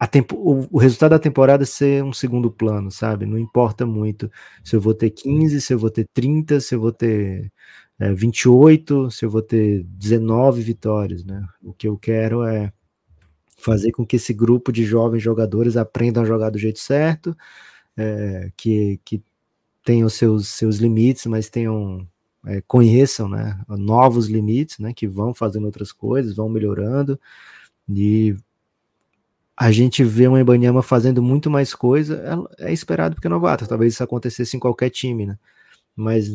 a 0.03 0.07
tempo, 0.07 0.35
o, 0.69 0.77
resultado 0.77 1.11
da 1.11 1.19
temporada 1.19 1.65
ser 1.65 2.03
um 2.03 2.11
segundo 2.11 2.51
plano, 2.51 2.91
sabe? 2.91 3.25
Não 3.25 3.37
importa 3.37 3.85
muito 3.85 4.29
se 4.61 4.75
eu 4.75 4.81
vou 4.81 4.93
ter 4.93 5.09
15, 5.11 5.61
se 5.61 5.73
eu 5.73 5.79
vou 5.79 5.89
ter 5.89 6.05
30, 6.13 6.59
se 6.59 6.75
eu 6.75 6.81
vou 6.81 6.91
ter 6.91 7.49
é, 7.97 8.13
28, 8.13 9.09
se 9.09 9.23
eu 9.23 9.29
vou 9.29 9.41
ter 9.41 9.83
19 9.85 10.61
vitórias, 10.61 11.23
né? 11.23 11.47
O 11.61 11.73
que 11.73 11.87
eu 11.87 11.97
quero 11.97 12.43
é 12.43 12.73
fazer 13.63 13.91
com 13.91 14.05
que 14.05 14.17
esse 14.17 14.33
grupo 14.33 14.71
de 14.71 14.83
jovens 14.83 15.21
jogadores 15.21 15.77
aprendam 15.77 16.23
a 16.23 16.25
jogar 16.25 16.49
do 16.49 16.57
jeito 16.57 16.79
certo, 16.79 17.35
é, 17.97 18.51
que, 18.57 18.99
que 19.05 19.23
tenham 19.83 20.09
seus, 20.09 20.47
seus 20.49 20.77
limites, 20.77 21.25
mas 21.25 21.49
tenham 21.49 22.07
é, 22.45 22.61
conheçam, 22.67 23.29
né? 23.29 23.59
Novos 23.69 24.27
limites, 24.27 24.79
né? 24.79 24.93
Que 24.93 25.07
vão 25.07 25.33
fazendo 25.33 25.65
outras 25.65 25.91
coisas, 25.91 26.35
vão 26.35 26.49
melhorando 26.49 27.19
e 27.89 28.35
a 29.55 29.71
gente 29.71 30.03
vê 30.03 30.27
um 30.27 30.37
Embanyama 30.37 30.81
fazendo 30.81 31.21
muito 31.21 31.49
mais 31.49 31.75
coisa, 31.75 32.47
é, 32.59 32.69
é 32.69 32.73
esperado 32.73 33.15
porque 33.15 33.27
é 33.27 33.29
novato, 33.29 33.67
talvez 33.67 33.93
isso 33.93 34.03
acontecesse 34.03 34.57
em 34.57 34.59
qualquer 34.59 34.89
time, 34.89 35.25
né? 35.25 35.37
Mas 35.95 36.27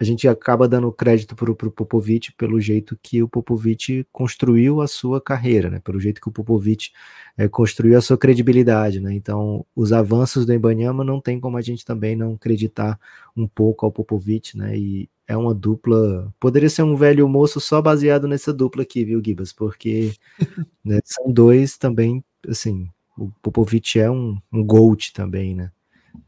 a, 0.00 0.04
gente 0.04 0.28
acaba 0.28 0.68
dando 0.68 0.92
crédito 0.92 1.34
para 1.34 1.50
o 1.50 1.54
Popovich 1.54 2.32
pelo 2.32 2.60
jeito 2.60 2.98
que 3.02 3.22
o 3.22 3.28
Popovich 3.28 4.06
construiu 4.12 4.80
a 4.80 4.86
sua 4.86 5.20
carreira, 5.20 5.70
né? 5.70 5.80
Pelo 5.80 6.00
jeito 6.00 6.20
que 6.20 6.28
o 6.28 6.32
Popovich 6.32 6.92
é, 7.36 7.48
construiu 7.48 7.98
a 7.98 8.00
sua 8.00 8.18
credibilidade, 8.18 9.00
né? 9.00 9.14
Então, 9.14 9.64
os 9.74 9.92
avanços 9.92 10.46
do 10.46 10.52
Embanyama 10.52 11.04
não 11.04 11.20
tem 11.20 11.40
como 11.40 11.56
a 11.56 11.60
gente 11.60 11.84
também 11.84 12.16
não 12.16 12.34
acreditar 12.34 12.98
um 13.36 13.46
pouco 13.46 13.86
ao 13.86 13.92
Popovich, 13.92 14.56
né? 14.56 14.76
E 14.76 15.08
é 15.26 15.36
uma 15.36 15.54
dupla. 15.54 16.32
Poderia 16.40 16.70
ser 16.70 16.82
um 16.82 16.96
velho 16.96 17.28
moço 17.28 17.60
só 17.60 17.82
baseado 17.82 18.26
nessa 18.26 18.52
dupla 18.52 18.82
aqui, 18.82 19.04
viu, 19.04 19.22
Gibas? 19.24 19.52
Porque 19.52 20.14
né, 20.84 20.98
são 21.04 21.30
dois 21.30 21.76
também, 21.76 22.24
assim. 22.48 22.88
O 23.16 23.30
Popovich 23.42 23.98
é 23.98 24.10
um, 24.10 24.40
um 24.52 24.64
GOAT 24.64 25.12
também, 25.12 25.54
né? 25.54 25.70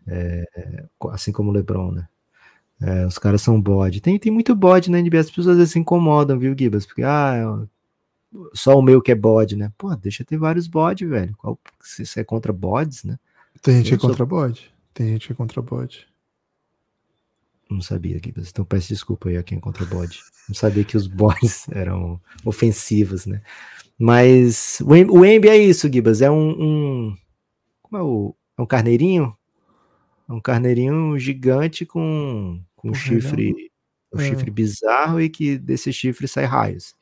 É, 0.07 0.45
assim 1.11 1.33
como 1.33 1.51
o 1.51 1.53
LeBron, 1.53 1.93
né? 1.93 2.09
É, 2.81 3.07
os 3.07 3.19
caras 3.19 3.43
são 3.43 3.61
bode. 3.61 4.01
Tem, 4.01 4.19
tem 4.19 4.33
muito 4.33 4.55
bode 4.55 4.91
na 4.91 5.01
NBA, 5.01 5.21
as 5.21 5.29
pessoas 5.29 5.49
às 5.49 5.57
vezes 5.57 5.73
se 5.73 5.79
incomodam, 5.79 6.39
viu, 6.39 6.55
Gibas? 6.59 6.87
Porque, 6.87 7.03
ah, 7.03 7.67
só 8.55 8.79
o 8.79 8.83
meu 8.83 9.03
que 9.03 9.13
é 9.13 9.15
bode, 9.15 9.57
né? 9.57 9.71
Pô, 9.77 9.95
deixa 9.97 10.25
ter 10.25 10.39
vários 10.39 10.67
bode, 10.67 11.05
velho. 11.07 11.35
Qual, 11.37 11.59
se 11.83 12.07
você 12.07 12.21
é 12.21 12.25
contra 12.25 12.53
bodes, 12.53 13.05
né? 13.05 13.19
Tem 13.61 13.77
gente 13.77 13.89
que 13.89 13.95
é 13.95 13.99
contra 13.99 14.25
bode. 14.25 14.73
Tem 14.95 15.09
gente 15.09 15.27
que 15.27 15.33
é 15.33 15.37
contra 15.37 15.61
bode. 15.61 16.07
Não 17.69 17.81
sabia, 17.81 18.21
Gibas. 18.23 18.49
Então 18.51 18.65
peço 18.65 18.89
desculpa 18.89 19.29
aí 19.29 19.37
a 19.37 19.43
quem 19.43 19.59
é 19.59 19.61
contra 19.61 19.85
bode. 19.85 20.21
Não 20.49 20.55
sabia 20.55 20.85
que 20.85 20.97
os 20.97 21.07
bodes 21.07 21.69
eram 21.71 22.21
ofensivos, 22.45 23.27
né? 23.27 23.43
Mas 23.99 24.81
o, 24.81 25.19
o 25.19 25.25
Embi 25.25 25.49
é 25.49 25.57
isso, 25.57 25.91
Gibas. 25.93 26.23
É 26.23 26.31
um, 26.31 26.51
um. 26.51 27.17
Como 27.83 28.03
é 28.03 28.03
o. 28.03 28.35
É 28.57 28.63
um 28.63 28.67
carneirinho? 28.67 29.37
É 30.29 30.33
um 30.33 30.41
carneirinho 30.41 31.19
gigante 31.19 31.85
com, 31.85 32.61
com 32.81 32.91
um 32.91 32.95
chifre. 32.95 33.55
Um 34.13 34.21
é. 34.21 34.29
chifre 34.29 34.51
bizarro 34.51 35.21
e 35.21 35.29
que 35.29 35.59
desse 35.59 35.93
chifre 35.93 36.27
sai 36.27 36.45
raios. 36.45 36.95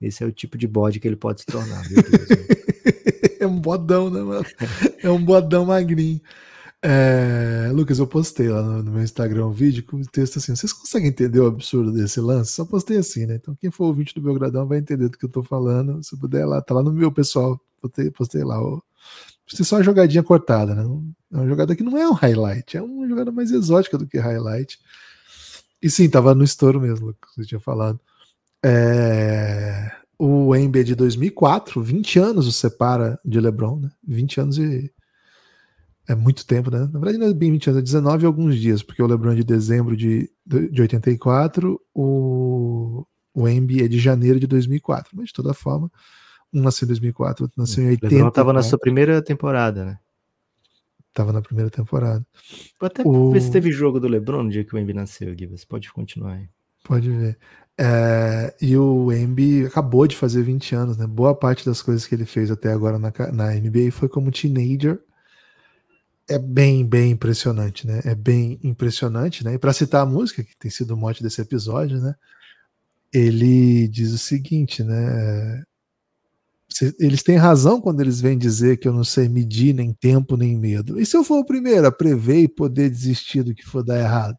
Esse 0.00 0.22
é 0.22 0.26
o 0.26 0.32
tipo 0.32 0.56
de 0.56 0.66
bode 0.66 1.00
que 1.00 1.08
ele 1.08 1.16
pode 1.16 1.40
se 1.40 1.46
tornar, 1.46 1.82
Gibas? 1.84 2.04
é 3.40 3.46
um 3.46 3.60
bodão, 3.60 4.10
né, 4.10 4.22
mano? 4.22 4.46
É 5.02 5.10
um 5.10 5.22
bodão 5.22 5.66
magrinho. 5.66 6.20
É, 6.82 7.70
Lucas, 7.72 7.98
eu 7.98 8.06
postei 8.06 8.48
lá 8.48 8.62
no, 8.62 8.82
no, 8.82 8.92
meu 8.92 9.02
Instagram 9.02 9.46
um 9.46 9.52
vídeo 9.52 9.82
com 9.84 9.96
o 9.96 10.06
texto 10.06 10.38
assim: 10.38 10.54
vocês 10.54 10.72
conseguem 10.72 11.08
entender 11.08 11.40
o 11.40 11.46
absurdo 11.46 11.90
desse 11.90 12.20
lance? 12.20 12.52
Só 12.52 12.64
postei 12.64 12.98
assim, 12.98 13.24
né? 13.24 13.36
Então, 13.36 13.54
quem 13.54 13.70
for 13.70 13.84
ouvinte 13.86 14.14
do 14.14 14.20
Belgradão 14.20 14.66
vai 14.66 14.78
entender 14.78 15.08
do 15.08 15.16
que 15.16 15.24
eu 15.24 15.30
tô 15.30 15.42
falando. 15.42 16.02
Se 16.02 16.18
puder, 16.18 16.44
lá, 16.44 16.60
tá 16.60 16.74
lá 16.74 16.82
no 16.82 16.92
meu 16.92 17.10
pessoal. 17.10 17.58
Postei, 17.80 18.10
postei 18.10 18.44
lá. 18.44 18.62
Ó. 18.62 18.80
Postei 19.46 19.64
só 19.64 19.76
uma 19.76 19.82
jogadinha 19.82 20.22
cortada, 20.22 20.74
né? 20.74 20.82
É 21.32 21.36
uma 21.36 21.46
jogada 21.46 21.74
que 21.74 21.82
não 21.82 21.96
é 21.96 22.08
um 22.08 22.12
highlight, 22.12 22.76
é 22.76 22.82
uma 22.82 23.08
jogada 23.08 23.32
mais 23.32 23.50
exótica 23.50 23.96
do 23.96 24.06
que 24.06 24.18
highlight. 24.18 24.78
E 25.84 25.90
sim, 25.90 26.08
tava 26.08 26.34
no 26.34 26.42
estouro 26.42 26.80
mesmo, 26.80 27.08
Lucas, 27.08 27.30
você 27.36 27.44
tinha 27.44 27.60
falado. 27.60 28.00
É, 28.64 29.92
o 30.18 30.56
Embiid 30.56 30.80
é 30.80 30.82
de 30.82 30.94
2004, 30.94 31.82
20 31.82 32.18
anos 32.18 32.46
o 32.46 32.52
separa 32.52 33.20
de 33.22 33.38
LeBron, 33.38 33.80
né? 33.80 33.90
20 34.02 34.40
anos 34.40 34.56
e 34.56 34.90
é 36.08 36.14
muito 36.14 36.46
tempo, 36.46 36.70
né? 36.70 36.88
Na 36.90 36.98
verdade, 36.98 37.18
não 37.18 37.26
é 37.26 37.34
bem 37.34 37.52
20 37.52 37.68
anos, 37.68 37.80
é 37.80 37.82
19 37.82 38.24
e 38.24 38.26
alguns 38.26 38.56
dias, 38.56 38.82
porque 38.82 39.02
o 39.02 39.06
LeBron 39.06 39.32
é 39.32 39.34
de 39.34 39.44
dezembro 39.44 39.94
de, 39.94 40.30
de 40.46 40.80
84, 40.80 41.78
o, 41.94 43.04
o 43.34 43.46
Embiid 43.46 43.84
é 43.84 43.88
de 43.88 43.98
janeiro 43.98 44.40
de 44.40 44.46
2004. 44.46 45.10
Mas, 45.14 45.26
de 45.26 45.34
toda 45.34 45.52
forma, 45.52 45.92
Um 46.50 46.62
nasceu 46.62 46.86
em 46.86 46.88
2004, 46.88 47.44
outro 47.44 47.60
nasceu 47.60 47.84
em 47.84 47.88
80. 47.88 48.14
LeBron 48.14 48.30
tava 48.30 48.54
na 48.54 48.62
sua 48.62 48.78
primeira 48.78 49.20
temporada, 49.20 49.84
né? 49.84 49.98
Tava 51.14 51.32
na 51.32 51.40
primeira 51.40 51.70
temporada. 51.70 52.26
Vou 52.78 52.86
até 52.88 53.02
O- 53.06 53.30
ver 53.30 53.40
se 53.40 53.50
teve 53.50 53.70
jogo 53.70 54.00
do 54.00 54.08
LeBron 54.08 54.42
no 54.42 54.50
dia 54.50 54.64
que 54.64 54.74
o 54.74 54.78
Embi 54.78 54.92
nasceu, 54.92 55.32
Gui. 55.34 55.46
Você 55.46 55.64
pode 55.64 55.90
continuar 55.92 56.32
aí. 56.34 56.48
Pode 56.82 57.08
ver. 57.10 57.38
É, 57.78 58.54
e 58.60 58.76
o 58.76 59.10
Embi 59.12 59.64
acabou 59.64 60.06
de 60.06 60.16
fazer 60.16 60.42
20 60.42 60.74
anos, 60.74 60.96
né? 60.96 61.06
Boa 61.06 61.34
parte 61.34 61.64
das 61.64 61.80
coisas 61.80 62.06
que 62.06 62.14
ele 62.14 62.24
fez 62.26 62.50
até 62.50 62.72
agora 62.72 62.98
na, 62.98 63.12
na 63.32 63.54
NBA 63.54 63.90
foi 63.92 64.08
como 64.08 64.30
teenager. 64.30 65.00
É 66.28 66.38
bem, 66.38 66.84
bem 66.86 67.12
impressionante, 67.12 67.86
né? 67.86 68.00
É 68.04 68.14
bem 68.14 68.58
impressionante, 68.62 69.44
né? 69.44 69.54
E 69.54 69.58
para 69.58 69.72
citar 69.72 70.02
a 70.02 70.06
música, 70.06 70.42
que 70.42 70.56
tem 70.56 70.70
sido 70.70 70.94
o 70.94 70.96
mote 70.96 71.22
desse 71.22 71.40
episódio, 71.40 72.00
né? 72.00 72.14
Ele 73.12 73.86
diz 73.88 74.12
o 74.12 74.18
seguinte, 74.18 74.82
né? 74.82 75.62
Eles 76.98 77.22
têm 77.22 77.36
razão 77.36 77.80
quando 77.80 78.00
eles 78.00 78.20
vêm 78.20 78.36
dizer 78.38 78.78
que 78.78 78.88
eu 78.88 78.92
não 78.92 79.04
sei 79.04 79.28
medir 79.28 79.74
nem 79.74 79.92
tempo 79.92 80.36
nem 80.36 80.56
medo. 80.58 81.00
E 81.00 81.06
se 81.06 81.16
eu 81.16 81.24
for 81.24 81.38
o 81.38 81.44
primeiro 81.46 81.86
a 81.86 81.92
prever 81.92 82.40
e 82.42 82.48
poder 82.48 82.90
desistir 82.90 83.42
do 83.42 83.54
que 83.54 83.64
for 83.64 83.82
dar 83.84 83.98
errado? 84.00 84.36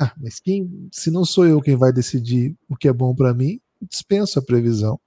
Ah, 0.00 0.12
mas 0.20 0.40
quem, 0.40 0.88
se 0.92 1.10
não 1.10 1.24
sou 1.24 1.46
eu 1.46 1.60
quem 1.62 1.76
vai 1.76 1.92
decidir 1.92 2.56
o 2.68 2.76
que 2.76 2.88
é 2.88 2.92
bom 2.92 3.14
para 3.14 3.34
mim, 3.34 3.60
dispenso 3.90 4.38
a 4.38 4.42
previsão. 4.42 5.00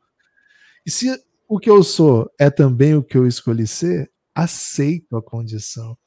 E 0.86 0.92
se 0.92 1.08
o 1.48 1.60
que 1.60 1.70
eu 1.70 1.84
sou 1.84 2.30
é 2.40 2.50
também 2.50 2.96
o 2.96 3.04
que 3.04 3.18
eu 3.18 3.28
escolhi 3.28 3.68
ser, 3.68 4.12
aceito 4.36 5.16
a 5.18 5.22
condição. 5.22 5.98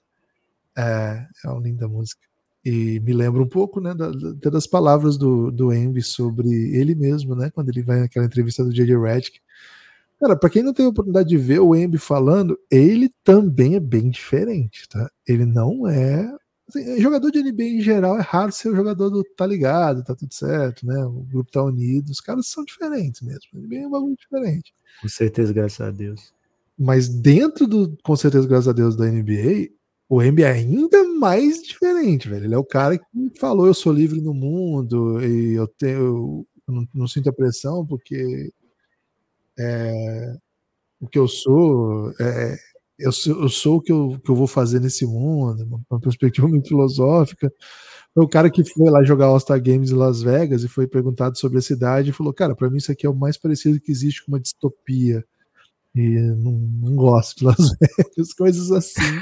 É, 0.76 1.26
é 1.44 1.48
uma 1.48 1.60
linda 1.60 1.88
música. 1.88 2.20
E 2.64 3.00
me 3.00 3.12
lembra 3.12 3.42
um 3.42 3.48
pouco, 3.48 3.80
né, 3.80 3.94
da- 3.94 4.10
da- 4.10 4.50
das 4.50 4.66
palavras 4.66 5.16
do, 5.16 5.50
do 5.50 5.72
Envy 5.72 6.02
sobre 6.02 6.48
ele 6.76 6.94
mesmo, 6.94 7.34
né, 7.34 7.50
quando 7.50 7.70
ele 7.70 7.82
vai 7.82 8.00
naquela 8.00 8.26
entrevista 8.26 8.64
do 8.64 8.72
J.J. 8.72 8.96
Redick. 8.98 9.40
Cara, 10.20 10.36
pra 10.36 10.50
quem 10.50 10.62
não 10.62 10.74
teve 10.74 10.86
a 10.86 10.90
oportunidade 10.90 11.30
de 11.30 11.38
ver 11.38 11.60
o 11.60 11.74
Embi 11.74 11.96
falando, 11.96 12.58
ele 12.70 13.10
também 13.24 13.74
é 13.74 13.80
bem 13.80 14.10
diferente, 14.10 14.86
tá? 14.86 15.10
Ele 15.26 15.46
não 15.46 15.88
é. 15.88 16.30
assim, 16.68 17.00
jogador 17.00 17.30
de 17.30 17.42
NBA 17.42 17.62
em 17.62 17.80
geral 17.80 18.18
é 18.18 18.20
raro 18.20 18.52
ser 18.52 18.68
o 18.68 18.76
jogador 18.76 19.08
do 19.08 19.24
tá 19.34 19.46
ligado, 19.46 20.04
tá 20.04 20.14
tudo 20.14 20.34
certo, 20.34 20.86
né? 20.86 21.02
O 21.06 21.22
grupo 21.22 21.50
tá 21.50 21.62
unido, 21.62 22.10
os 22.10 22.20
caras 22.20 22.48
são 22.48 22.64
diferentes 22.64 23.22
mesmo. 23.22 23.40
O 23.54 23.58
NBA 23.58 23.76
é 23.76 23.86
um 23.86 23.90
bagulho 23.90 24.16
diferente. 24.16 24.74
Com 25.00 25.08
certeza, 25.08 25.54
graças 25.54 25.80
a 25.80 25.90
Deus. 25.90 26.34
Mas 26.78 27.08
dentro 27.08 27.66
do, 27.66 27.96
com 28.02 28.14
certeza, 28.14 28.46
graças 28.46 28.68
a 28.68 28.72
Deus, 28.72 28.96
da 28.96 29.06
NBA, 29.06 29.70
o 30.06 30.22
Embi 30.22 30.42
é 30.42 30.50
ainda 30.50 31.02
mais 31.18 31.62
diferente, 31.62 32.28
velho. 32.28 32.44
Ele 32.44 32.54
é 32.54 32.58
o 32.58 32.64
cara 32.64 32.98
que 32.98 33.04
falou: 33.38 33.66
eu 33.66 33.74
sou 33.74 33.92
livre 33.92 34.20
no 34.20 34.34
mundo 34.34 35.22
e 35.24 35.54
eu 35.54 35.66
tenho. 35.66 36.46
Eu 36.68 36.74
não, 36.74 36.88
não 36.92 37.08
sinto 37.08 37.30
a 37.30 37.32
pressão 37.32 37.86
porque 37.86 38.52
é, 39.60 40.36
o 41.00 41.08
que 41.08 41.18
eu 41.18 41.28
sou 41.28 42.12
é, 42.20 42.56
eu 43.00 43.12
sou, 43.12 43.42
eu 43.42 43.48
sou 43.48 43.76
o 43.78 43.80
que 43.80 43.90
eu, 43.90 44.20
que 44.22 44.30
eu 44.30 44.34
vou 44.36 44.46
fazer 44.46 44.78
nesse 44.80 45.06
mundo, 45.06 45.82
uma, 45.90 46.00
perspectiva 46.00 46.46
muito 46.48 46.68
filosófica. 46.68 47.52
Foi 48.14 48.24
o 48.24 48.28
cara 48.28 48.50
que 48.50 48.64
foi 48.64 48.90
lá 48.90 49.02
jogar 49.02 49.26
All-Star 49.26 49.62
Games 49.62 49.90
em 49.90 49.94
Las 49.94 50.20
Vegas 50.22 50.62
e 50.62 50.68
foi 50.68 50.86
perguntado 50.86 51.38
sobre 51.38 51.58
a 51.58 51.62
cidade 51.62 52.10
e 52.10 52.12
falou: 52.12 52.32
Cara, 52.34 52.54
para 52.54 52.68
mim 52.68 52.76
isso 52.78 52.92
aqui 52.92 53.06
é 53.06 53.10
o 53.10 53.14
mais 53.14 53.36
parecido 53.38 53.80
que 53.80 53.90
existe 53.90 54.24
com 54.24 54.32
uma 54.32 54.40
distopia. 54.40 55.24
E 55.94 56.00
não, 56.36 56.52
não 56.52 56.96
gosto 56.96 57.38
de 57.38 57.44
Las 57.46 57.56
Vegas, 57.80 58.32
coisas 58.34 58.70
assim. 58.70 59.20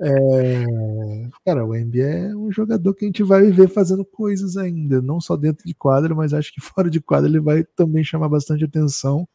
É, 0.00 0.64
cara, 1.44 1.64
o 1.64 1.74
NBA 1.74 1.98
é 2.02 2.36
um 2.36 2.50
jogador 2.50 2.94
que 2.94 3.04
a 3.04 3.08
gente 3.08 3.22
vai 3.22 3.50
ver 3.50 3.68
fazendo 3.68 4.04
coisas 4.04 4.56
ainda, 4.56 5.02
não 5.02 5.20
só 5.20 5.36
dentro 5.36 5.64
de 5.66 5.74
quadra, 5.74 6.14
mas 6.14 6.32
acho 6.32 6.52
que 6.54 6.60
fora 6.60 6.90
de 6.90 7.00
quadra 7.00 7.28
ele 7.28 7.40
vai 7.40 7.64
também 7.76 8.04
chamar 8.04 8.28
bastante 8.28 8.64
atenção. 8.64 9.28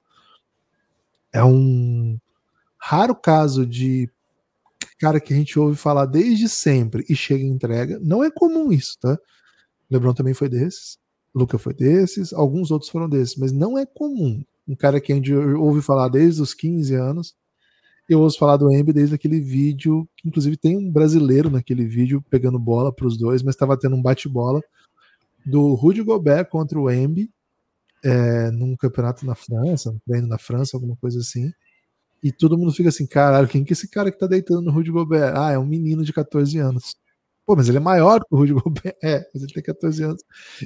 É 1.36 1.44
um 1.44 2.18
raro 2.80 3.14
caso 3.14 3.66
de 3.66 4.10
cara 4.98 5.20
que 5.20 5.34
a 5.34 5.36
gente 5.36 5.60
ouve 5.60 5.76
falar 5.76 6.06
desde 6.06 6.48
sempre 6.48 7.04
e 7.10 7.16
chega 7.16 7.44
e 7.44 7.48
entrega. 7.48 8.00
Não 8.02 8.24
é 8.24 8.32
comum 8.32 8.72
isso, 8.72 8.98
tá? 9.02 9.20
LeBron 9.92 10.14
também 10.14 10.34
foi 10.34 10.48
desses, 10.48 10.98
Luca 11.36 11.58
foi 11.58 11.74
desses, 11.74 12.32
alguns 12.32 12.72
outros 12.72 12.90
foram 12.90 13.10
desses, 13.10 13.36
mas 13.36 13.52
não 13.52 13.78
é 13.78 13.86
comum. 13.86 14.46
Um 14.66 14.78
cara 14.78 15.02
que 15.02 15.12
a 15.12 15.16
gente 15.16 15.34
ouve 15.34 15.82
falar 15.82 16.08
desde 16.08 16.42
os 16.42 16.54
15 16.54 16.96
anos. 16.96 17.36
Eu 18.08 18.22
ouço 18.22 18.40
falar 18.40 18.56
do 18.56 18.72
Embi 18.72 18.94
desde 18.94 19.14
aquele 19.14 19.42
vídeo, 19.42 20.08
que 20.16 20.30
inclusive 20.30 20.56
tem 20.56 20.78
um 20.78 20.90
brasileiro 20.90 21.50
naquele 21.50 21.84
vídeo 21.84 22.24
pegando 22.30 22.58
bola 22.58 22.94
para 22.94 23.08
os 23.08 23.18
dois, 23.18 23.44
mas 23.44 23.56
estava 23.56 23.78
tendo 23.78 23.98
um 23.98 24.02
bate-bola 24.02 24.62
do 25.46 25.74
Rudy 25.74 26.02
Gobert 26.02 26.48
contra 26.48 26.80
o 26.80 26.90
Embi 26.90 27.30
é, 28.06 28.52
num 28.52 28.76
campeonato 28.78 29.26
na 29.26 29.36
França, 29.36 29.90
um 29.90 30.00
treino 30.06 30.28
na 30.28 30.38
França, 30.38 30.78
alguma 30.78 30.96
coisa 30.98 31.20
assim. 31.20 31.52
E 32.24 32.32
todo 32.32 32.58
mundo 32.58 32.72
fica 32.74 32.90
assim, 32.90 33.08
caralho, 33.08 33.48
quem 33.48 33.64
que 33.64 33.74
é 33.74 33.76
esse 33.76 33.90
cara 33.90 34.12
que 34.12 34.20
tá 34.20 34.28
deitando 34.28 34.62
no 34.62 34.72
Rudy 34.72 34.92
Gobert? 34.92 35.34
Ah, 35.36 35.52
é 35.52 35.60
um 35.60 35.66
menino 35.66 36.04
de 36.04 36.14
14 36.14 36.58
anos. 36.60 36.96
Pô, 37.46 37.56
mas 37.56 37.70
ele 37.70 37.78
é 37.78 37.82
maior 37.82 38.20
que 38.22 38.28
o 38.32 38.38
Rudy 38.38 38.54
Gobert. 38.56 38.96
É, 39.04 39.28
mas 39.34 39.44
ele 39.44 39.54
tem 39.54 39.64
14 39.64 40.04
anos. 40.04 40.24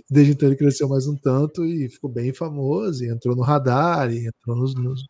Desde 0.09 0.33
então 0.33 0.49
ele 0.49 0.57
cresceu 0.57 0.87
mais 0.89 1.07
um 1.07 1.15
tanto 1.15 1.65
e 1.65 1.89
ficou 1.89 2.09
bem 2.09 2.33
famoso, 2.33 3.03
e 3.03 3.09
entrou 3.09 3.35
no 3.35 3.41
radar, 3.41 4.11
e 4.11 4.27
entrou 4.27 4.55
nos, 4.57 4.75
nos, 4.75 5.05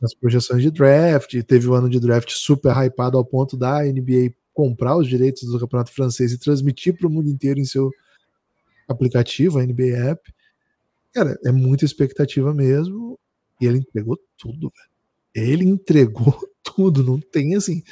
nas 0.00 0.14
projeções 0.14 0.62
de 0.62 0.70
draft, 0.70 1.42
teve 1.44 1.68
o 1.68 1.72
um 1.72 1.74
ano 1.74 1.88
de 1.88 2.00
draft 2.00 2.30
super 2.32 2.72
hypado 2.76 3.18
ao 3.18 3.24
ponto 3.24 3.56
da 3.56 3.82
NBA 3.82 4.34
comprar 4.52 4.96
os 4.96 5.08
direitos 5.08 5.48
do 5.48 5.58
campeonato 5.60 5.92
francês 5.92 6.32
e 6.32 6.38
transmitir 6.38 6.96
para 6.96 7.06
o 7.06 7.10
mundo 7.10 7.28
inteiro 7.28 7.60
em 7.60 7.64
seu 7.64 7.90
aplicativo, 8.88 9.58
a 9.58 9.66
NBA 9.66 9.96
App. 10.10 10.35
Cara, 11.16 11.38
é 11.44 11.50
muita 11.50 11.84
expectativa 11.84 12.52
mesmo, 12.52 13.18
e 13.60 13.66
ele 13.66 13.78
entregou 13.78 14.18
tudo, 14.36 14.70
velho 14.76 14.96
ele 15.36 15.64
entregou 15.64 16.34
tudo, 16.64 17.04
não 17.04 17.20
tem 17.20 17.54
assim, 17.54 17.82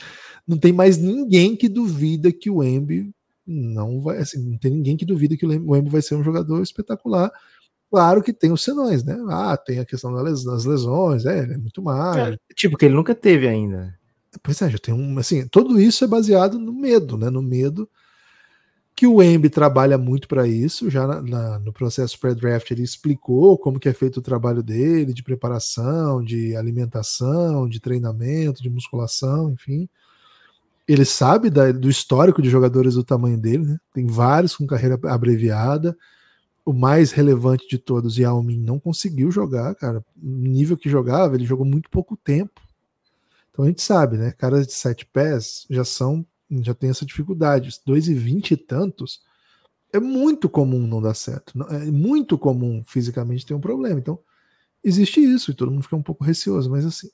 não 0.46 0.58
tem 0.58 0.72
mais 0.72 0.96
ninguém 0.96 1.54
que 1.54 1.68
duvida 1.68 2.32
que 2.32 2.50
o 2.50 2.64
Embi 2.64 3.12
não 3.46 4.00
vai, 4.00 4.18
assim, 4.18 4.42
não 4.42 4.56
tem 4.56 4.70
ninguém 4.70 4.96
que 4.96 5.04
duvida 5.04 5.36
que 5.36 5.44
o 5.44 5.76
Embi 5.76 5.90
vai 5.90 6.00
ser 6.00 6.14
um 6.14 6.24
jogador 6.24 6.62
espetacular. 6.62 7.30
Claro 7.90 8.22
que 8.22 8.32
tem 8.32 8.50
os 8.50 8.64
senões, 8.64 9.04
né? 9.04 9.16
Ah, 9.28 9.56
tem 9.56 9.78
a 9.78 9.84
questão 9.84 10.12
das 10.14 10.64
lesões, 10.64 11.26
é, 11.26 11.42
ele 11.42 11.54
é 11.54 11.58
muito 11.58 11.82
mais. 11.82 12.34
É, 12.34 12.38
tipo, 12.54 12.76
que 12.76 12.86
ele 12.86 12.94
nunca 12.94 13.14
teve 13.14 13.46
ainda. 13.46 13.94
Pois 14.42 14.60
é, 14.62 14.70
já 14.70 14.78
tem 14.78 14.94
um, 14.94 15.18
assim, 15.18 15.46
tudo 15.46 15.78
isso 15.78 16.02
é 16.02 16.08
baseado 16.08 16.58
no 16.58 16.72
medo, 16.72 17.16
né? 17.16 17.30
No 17.30 17.42
medo 17.42 17.88
que 18.96 19.06
o 19.06 19.20
Embi 19.20 19.50
trabalha 19.50 19.98
muito 19.98 20.28
para 20.28 20.46
isso, 20.46 20.88
já 20.88 21.06
na, 21.06 21.20
na, 21.20 21.58
no 21.58 21.72
processo 21.72 22.18
pré-draft 22.18 22.70
ele 22.70 22.82
explicou 22.82 23.58
como 23.58 23.80
que 23.80 23.88
é 23.88 23.92
feito 23.92 24.18
o 24.18 24.22
trabalho 24.22 24.62
dele, 24.62 25.12
de 25.12 25.22
preparação, 25.22 26.22
de 26.22 26.54
alimentação, 26.54 27.68
de 27.68 27.80
treinamento, 27.80 28.62
de 28.62 28.70
musculação, 28.70 29.50
enfim. 29.50 29.88
Ele 30.86 31.04
sabe 31.04 31.50
da, 31.50 31.72
do 31.72 31.90
histórico 31.90 32.40
de 32.40 32.48
jogadores 32.48 32.94
do 32.94 33.02
tamanho 33.02 33.38
dele, 33.38 33.64
né? 33.64 33.78
Tem 33.92 34.06
vários 34.06 34.54
com 34.54 34.66
carreira 34.66 34.98
abreviada. 35.04 35.96
O 36.64 36.72
mais 36.72 37.10
relevante 37.10 37.66
de 37.68 37.78
todos, 37.78 38.16
Yao 38.16 38.42
Ming, 38.42 38.60
não 38.60 38.78
conseguiu 38.78 39.30
jogar, 39.30 39.74
cara. 39.74 40.04
No 40.16 40.48
nível 40.48 40.76
que 40.76 40.88
jogava, 40.88 41.34
ele 41.34 41.46
jogou 41.46 41.66
muito 41.66 41.90
pouco 41.90 42.16
tempo. 42.16 42.60
Então 43.50 43.64
a 43.64 43.68
gente 43.68 43.82
sabe, 43.82 44.18
né? 44.18 44.30
Caras 44.32 44.66
de 44.66 44.72
sete 44.74 45.06
pés 45.06 45.66
já 45.68 45.84
são 45.84 46.24
já 46.50 46.74
tem 46.74 46.90
essa 46.90 47.06
dificuldade. 47.06 47.80
2 47.84 48.08
e 48.08 48.14
20 48.14 48.50
e 48.52 48.56
tantos 48.56 49.20
é 49.92 50.00
muito 50.00 50.48
comum 50.48 50.86
não 50.86 51.00
dar 51.00 51.14
certo. 51.14 51.52
É 51.70 51.90
muito 51.90 52.36
comum 52.36 52.82
fisicamente 52.84 53.46
ter 53.46 53.54
um 53.54 53.60
problema. 53.60 53.98
Então, 53.98 54.18
existe 54.82 55.20
isso 55.20 55.50
e 55.50 55.54
todo 55.54 55.70
mundo 55.70 55.82
fica 55.82 55.96
um 55.96 56.02
pouco 56.02 56.24
receoso, 56.24 56.70
mas 56.70 56.84
assim, 56.84 57.08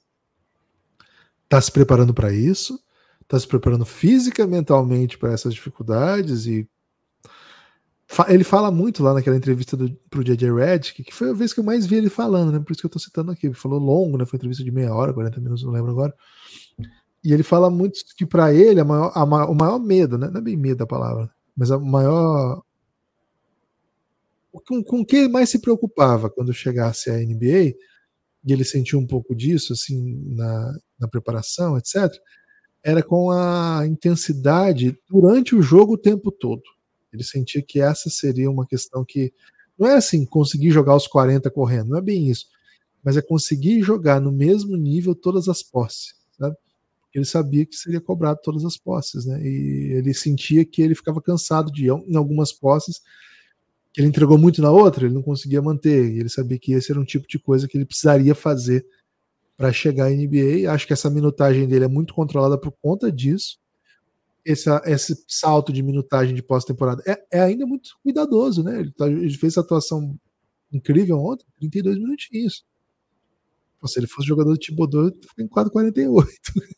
tá 1.48 1.60
se 1.60 1.70
preparando 1.70 2.14
para 2.14 2.32
isso, 2.32 2.82
tá 3.28 3.38
se 3.38 3.46
preparando 3.46 3.84
física, 3.84 4.46
mentalmente 4.46 5.18
para 5.18 5.32
essas 5.32 5.54
dificuldades 5.54 6.46
e 6.46 6.68
ele 8.28 8.42
fala 8.42 8.72
muito 8.72 9.04
lá 9.04 9.14
naquela 9.14 9.36
entrevista 9.36 9.76
do, 9.76 9.88
pro 10.10 10.24
JJ 10.24 10.52
Redick, 10.52 11.04
que 11.04 11.14
foi 11.14 11.30
a 11.30 11.32
vez 11.32 11.52
que 11.52 11.60
eu 11.60 11.64
mais 11.64 11.86
vi 11.86 11.94
ele 11.94 12.10
falando, 12.10 12.50
né? 12.50 12.58
Por 12.58 12.72
isso 12.72 12.80
que 12.80 12.86
eu 12.86 12.90
tô 12.90 12.98
citando 12.98 13.30
aqui. 13.30 13.46
Ele 13.46 13.54
falou 13.54 13.78
longo, 13.78 14.18
né? 14.18 14.26
Foi 14.26 14.36
entrevista 14.36 14.64
de 14.64 14.70
meia 14.72 14.92
hora, 14.92 15.14
40 15.14 15.40
minutos, 15.40 15.62
não 15.62 15.70
lembro 15.70 15.92
agora. 15.92 16.12
E 17.22 17.32
ele 17.32 17.42
fala 17.42 17.70
muito 17.70 18.00
que 18.16 18.24
para 18.24 18.52
ele 18.52 18.80
a 18.80 18.84
maior, 18.84 19.12
a 19.14 19.26
maior, 19.26 19.50
o 19.50 19.54
maior 19.54 19.78
medo, 19.78 20.16
né? 20.16 20.28
não 20.30 20.40
é 20.40 20.42
bem 20.42 20.56
medo 20.56 20.82
a 20.82 20.86
palavra, 20.86 21.30
mas 21.56 21.70
a 21.70 21.78
maior. 21.78 22.62
Com, 24.66 24.82
com 24.82 25.00
o 25.00 25.06
que 25.06 25.16
ele 25.16 25.28
mais 25.28 25.48
se 25.50 25.60
preocupava 25.60 26.28
quando 26.28 26.52
chegasse 26.52 27.10
à 27.10 27.14
NBA, 27.14 27.74
e 28.44 28.52
ele 28.52 28.64
sentiu 28.64 28.98
um 28.98 29.06
pouco 29.06 29.34
disso, 29.34 29.72
assim, 29.72 30.24
na, 30.34 30.78
na 30.98 31.08
preparação, 31.08 31.76
etc., 31.76 32.10
era 32.82 33.02
com 33.02 33.30
a 33.30 33.86
intensidade 33.86 34.98
durante 35.08 35.54
o 35.54 35.62
jogo 35.62 35.94
o 35.94 35.98
tempo 35.98 36.32
todo. 36.32 36.62
Ele 37.12 37.22
sentia 37.22 37.62
que 37.62 37.80
essa 37.80 38.08
seria 38.08 38.50
uma 38.50 38.66
questão 38.66 39.04
que. 39.04 39.32
Não 39.78 39.86
é 39.86 39.96
assim, 39.96 40.26
conseguir 40.26 40.70
jogar 40.70 40.94
os 40.94 41.06
40 41.06 41.50
correndo, 41.50 41.90
não 41.90 41.98
é 41.98 42.02
bem 42.02 42.28
isso. 42.28 42.46
Mas 43.02 43.16
é 43.16 43.22
conseguir 43.22 43.82
jogar 43.82 44.20
no 44.20 44.30
mesmo 44.30 44.76
nível 44.76 45.14
todas 45.14 45.48
as 45.48 45.62
posses? 45.62 46.19
Ele 47.14 47.24
sabia 47.24 47.66
que 47.66 47.74
seria 47.74 48.00
cobrado 48.00 48.40
todas 48.42 48.64
as 48.64 48.76
posses, 48.76 49.26
né? 49.26 49.40
E 49.42 49.92
ele 49.96 50.14
sentia 50.14 50.64
que 50.64 50.80
ele 50.80 50.94
ficava 50.94 51.20
cansado 51.20 51.72
de 51.72 51.86
em 51.86 52.16
algumas 52.16 52.52
posses, 52.52 53.00
que 53.92 54.00
ele 54.00 54.08
entregou 54.08 54.38
muito 54.38 54.62
na 54.62 54.70
outra, 54.70 55.04
ele 55.06 55.14
não 55.14 55.22
conseguia 55.22 55.60
manter. 55.60 56.12
E 56.12 56.20
ele 56.20 56.28
sabia 56.28 56.58
que 56.58 56.72
esse 56.72 56.92
era 56.92 57.00
um 57.00 57.04
tipo 57.04 57.26
de 57.26 57.38
coisa 57.38 57.66
que 57.66 57.76
ele 57.76 57.84
precisaria 57.84 58.34
fazer 58.34 58.86
para 59.56 59.72
chegar 59.72 60.06
à 60.06 60.10
NBA. 60.10 60.70
Acho 60.72 60.86
que 60.86 60.92
essa 60.92 61.10
minutagem 61.10 61.66
dele 61.66 61.84
é 61.84 61.88
muito 61.88 62.14
controlada 62.14 62.56
por 62.56 62.72
conta 62.80 63.10
disso. 63.10 63.58
Esse, 64.44 64.70
esse 64.86 65.24
salto 65.28 65.72
de 65.72 65.82
minutagem 65.82 66.34
de 66.34 66.42
pós-temporada 66.42 67.02
é, 67.06 67.22
é, 67.30 67.40
ainda 67.40 67.66
muito 67.66 67.90
cuidadoso, 68.02 68.62
né? 68.62 68.80
Ele, 68.80 68.92
tá, 68.92 69.06
ele 69.06 69.36
fez 69.36 69.52
essa 69.52 69.60
atuação 69.60 70.18
incrível 70.72 71.18
ontem, 71.18 71.44
32 71.58 71.98
minutinhos. 71.98 72.64
Se 73.88 73.98
ele 73.98 74.06
fosse 74.06 74.26
jogador 74.26 74.52
de 74.54 74.66
Thibodeau, 74.66 75.06
ele 75.06 75.16
fica 75.28 75.42
em 75.42 75.48
4,48, 75.48 76.26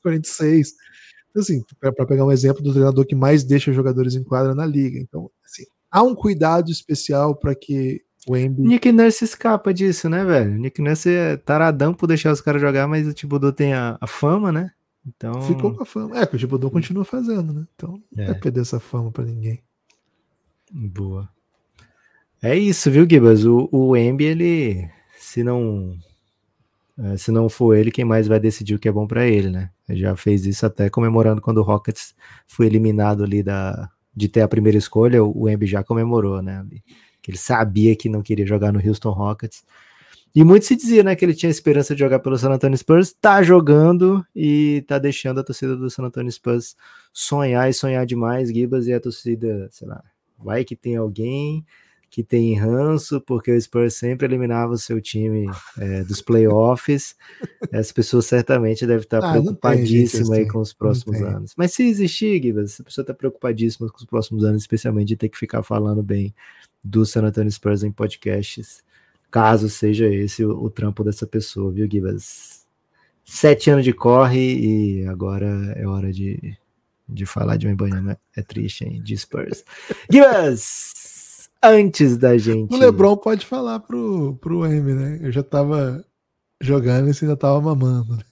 46. 0.02 0.72
Então, 1.32 1.40
assim, 1.40 1.62
para 1.80 2.06
pegar 2.06 2.26
um 2.26 2.30
exemplo 2.30 2.62
do 2.62 2.72
treinador 2.72 3.06
que 3.06 3.14
mais 3.14 3.42
deixa 3.42 3.72
jogadores 3.72 4.14
em 4.14 4.22
quadra 4.22 4.54
na 4.54 4.66
liga. 4.66 4.98
Então, 4.98 5.30
assim, 5.42 5.64
há 5.90 6.02
um 6.02 6.14
cuidado 6.14 6.70
especial 6.70 7.34
para 7.34 7.54
que 7.54 8.02
o 8.28 8.36
Embiid... 8.36 8.68
Nick 8.68 8.92
Nurse 8.92 9.24
escapa 9.24 9.72
disso, 9.72 10.10
né, 10.10 10.24
velho? 10.26 10.58
Nick 10.58 10.82
Nurse 10.82 11.08
é 11.08 11.38
taradão 11.38 11.94
por 11.94 12.06
deixar 12.06 12.32
os 12.32 12.42
caras 12.42 12.60
jogar, 12.60 12.86
mas 12.86 13.08
o 13.08 13.14
Thibodeau 13.14 13.50
tem 13.50 13.72
a, 13.72 13.96
a, 13.98 14.06
fama, 14.06 14.52
né? 14.52 14.72
Então... 15.06 15.40
Ficou 15.42 15.74
com 15.74 15.82
a 15.82 15.86
fama. 15.86 16.18
É, 16.18 16.26
que 16.26 16.36
o 16.36 16.38
Thibodeau 16.38 16.70
continua 16.70 17.04
fazendo, 17.04 17.50
né? 17.52 17.66
Então, 17.74 17.98
não 18.14 18.24
é. 18.24 18.26
vai 18.26 18.38
perder 18.38 18.60
essa 18.60 18.78
fama 18.78 19.10
para 19.10 19.24
ninguém. 19.24 19.62
Boa. 20.70 21.30
É 22.42 22.56
isso, 22.56 22.90
viu, 22.90 23.08
Gibas? 23.08 23.46
O, 23.46 23.70
o 23.72 23.96
Embi, 23.96 24.24
ele, 24.24 24.90
se 25.18 25.42
não 25.42 25.96
é, 25.96 26.11
se 27.16 27.30
não 27.30 27.48
for 27.48 27.74
ele, 27.74 27.90
quem 27.90 28.04
mais 28.04 28.26
vai 28.26 28.38
decidir 28.38 28.74
o 28.74 28.78
que 28.78 28.88
é 28.88 28.92
bom 28.92 29.06
para 29.06 29.26
ele, 29.26 29.50
né? 29.50 29.70
Já 29.90 30.14
fez 30.14 30.46
isso 30.46 30.66
até 30.66 30.90
comemorando 30.90 31.40
quando 31.40 31.58
o 31.58 31.62
Rockets 31.62 32.14
foi 32.46 32.66
eliminado 32.66 33.24
ali 33.24 33.42
da, 33.42 33.88
de 34.14 34.28
ter 34.28 34.42
a 34.42 34.48
primeira 34.48 34.78
escolha, 34.78 35.24
o 35.24 35.48
Embi 35.48 35.66
já 35.66 35.82
comemorou, 35.82 36.42
né? 36.42 36.64
Que 37.20 37.30
ele 37.30 37.38
sabia 37.38 37.96
que 37.96 38.08
não 38.08 38.22
queria 38.22 38.46
jogar 38.46 38.72
no 38.72 38.80
Houston 38.86 39.10
Rockets. 39.10 39.64
E 40.34 40.42
muito 40.42 40.64
se 40.64 40.74
dizia, 40.74 41.02
né, 41.02 41.14
que 41.14 41.22
ele 41.24 41.34
tinha 41.34 41.50
esperança 41.50 41.94
de 41.94 42.00
jogar 42.00 42.18
pelo 42.18 42.38
San 42.38 42.50
Antonio 42.50 42.76
Spurs, 42.76 43.12
tá 43.12 43.42
jogando 43.42 44.24
e 44.34 44.82
tá 44.88 44.98
deixando 44.98 45.40
a 45.40 45.44
torcida 45.44 45.76
do 45.76 45.90
San 45.90 46.04
Antonio 46.04 46.32
Spurs 46.32 46.74
sonhar 47.12 47.68
e 47.68 47.74
sonhar 47.74 48.06
demais, 48.06 48.48
Gibas, 48.48 48.86
e 48.86 48.94
a 48.94 49.00
torcida, 49.00 49.68
sei 49.70 49.86
lá, 49.86 50.02
vai 50.38 50.64
que 50.64 50.74
tem 50.74 50.96
alguém 50.96 51.66
que 52.12 52.22
tem 52.22 52.54
ranço, 52.54 53.22
porque 53.22 53.50
o 53.50 53.58
Spurs 53.58 53.94
sempre 53.94 54.26
eliminava 54.26 54.74
o 54.74 54.78
seu 54.78 55.00
time 55.00 55.50
é, 55.78 56.04
dos 56.04 56.20
playoffs. 56.20 57.16
Essa 57.72 57.94
pessoa 57.94 58.20
certamente 58.20 58.86
deve 58.86 59.04
estar 59.04 59.24
ah, 59.24 59.30
preocupadíssima 59.30 60.34
aí 60.34 60.46
com 60.46 60.58
os 60.58 60.74
próximos 60.74 61.22
anos. 61.22 61.54
Mas 61.56 61.72
se 61.72 61.82
existir, 61.84 62.40
Gibas, 62.42 62.74
essa 62.74 62.84
pessoa 62.84 63.02
está 63.02 63.14
preocupadíssima 63.14 63.88
com 63.88 63.96
os 63.96 64.04
próximos 64.04 64.44
anos, 64.44 64.60
especialmente 64.60 65.08
de 65.08 65.16
ter 65.16 65.30
que 65.30 65.38
ficar 65.38 65.62
falando 65.62 66.02
bem 66.02 66.34
do 66.84 67.06
San 67.06 67.22
Antonio 67.22 67.50
Spurs 67.50 67.82
em 67.82 67.90
podcasts, 67.90 68.84
caso 69.30 69.70
seja 69.70 70.06
esse 70.06 70.44
o, 70.44 70.64
o 70.64 70.68
trampo 70.68 71.02
dessa 71.02 71.26
pessoa, 71.26 71.72
viu, 71.72 71.88
Gibas? 71.90 72.66
Sete 73.24 73.70
anos 73.70 73.84
de 73.84 73.94
corre 73.94 74.58
e 74.58 75.06
agora 75.06 75.46
é 75.76 75.86
hora 75.86 76.12
de, 76.12 76.58
de 77.08 77.24
falar 77.24 77.56
de 77.56 77.66
um 77.68 77.74
banho, 77.74 78.14
é 78.36 78.42
triste, 78.42 78.84
hein? 78.84 79.00
De 79.02 79.16
Spurs. 79.16 79.64
Gibas! 80.12 81.11
Antes 81.62 82.16
da 82.16 82.36
gente. 82.36 82.74
O 82.74 82.76
Lebron 82.76 83.16
pode 83.16 83.46
falar 83.46 83.80
pro, 83.80 84.36
pro 84.40 84.66
M, 84.66 84.94
né? 84.94 85.18
Eu 85.22 85.30
já 85.30 85.42
tava 85.42 86.04
jogando 86.60 87.08
e 87.08 87.14
você 87.14 87.24
ainda 87.24 87.36
tava 87.36 87.60
mamando. 87.60 88.16
Né? 88.16 88.22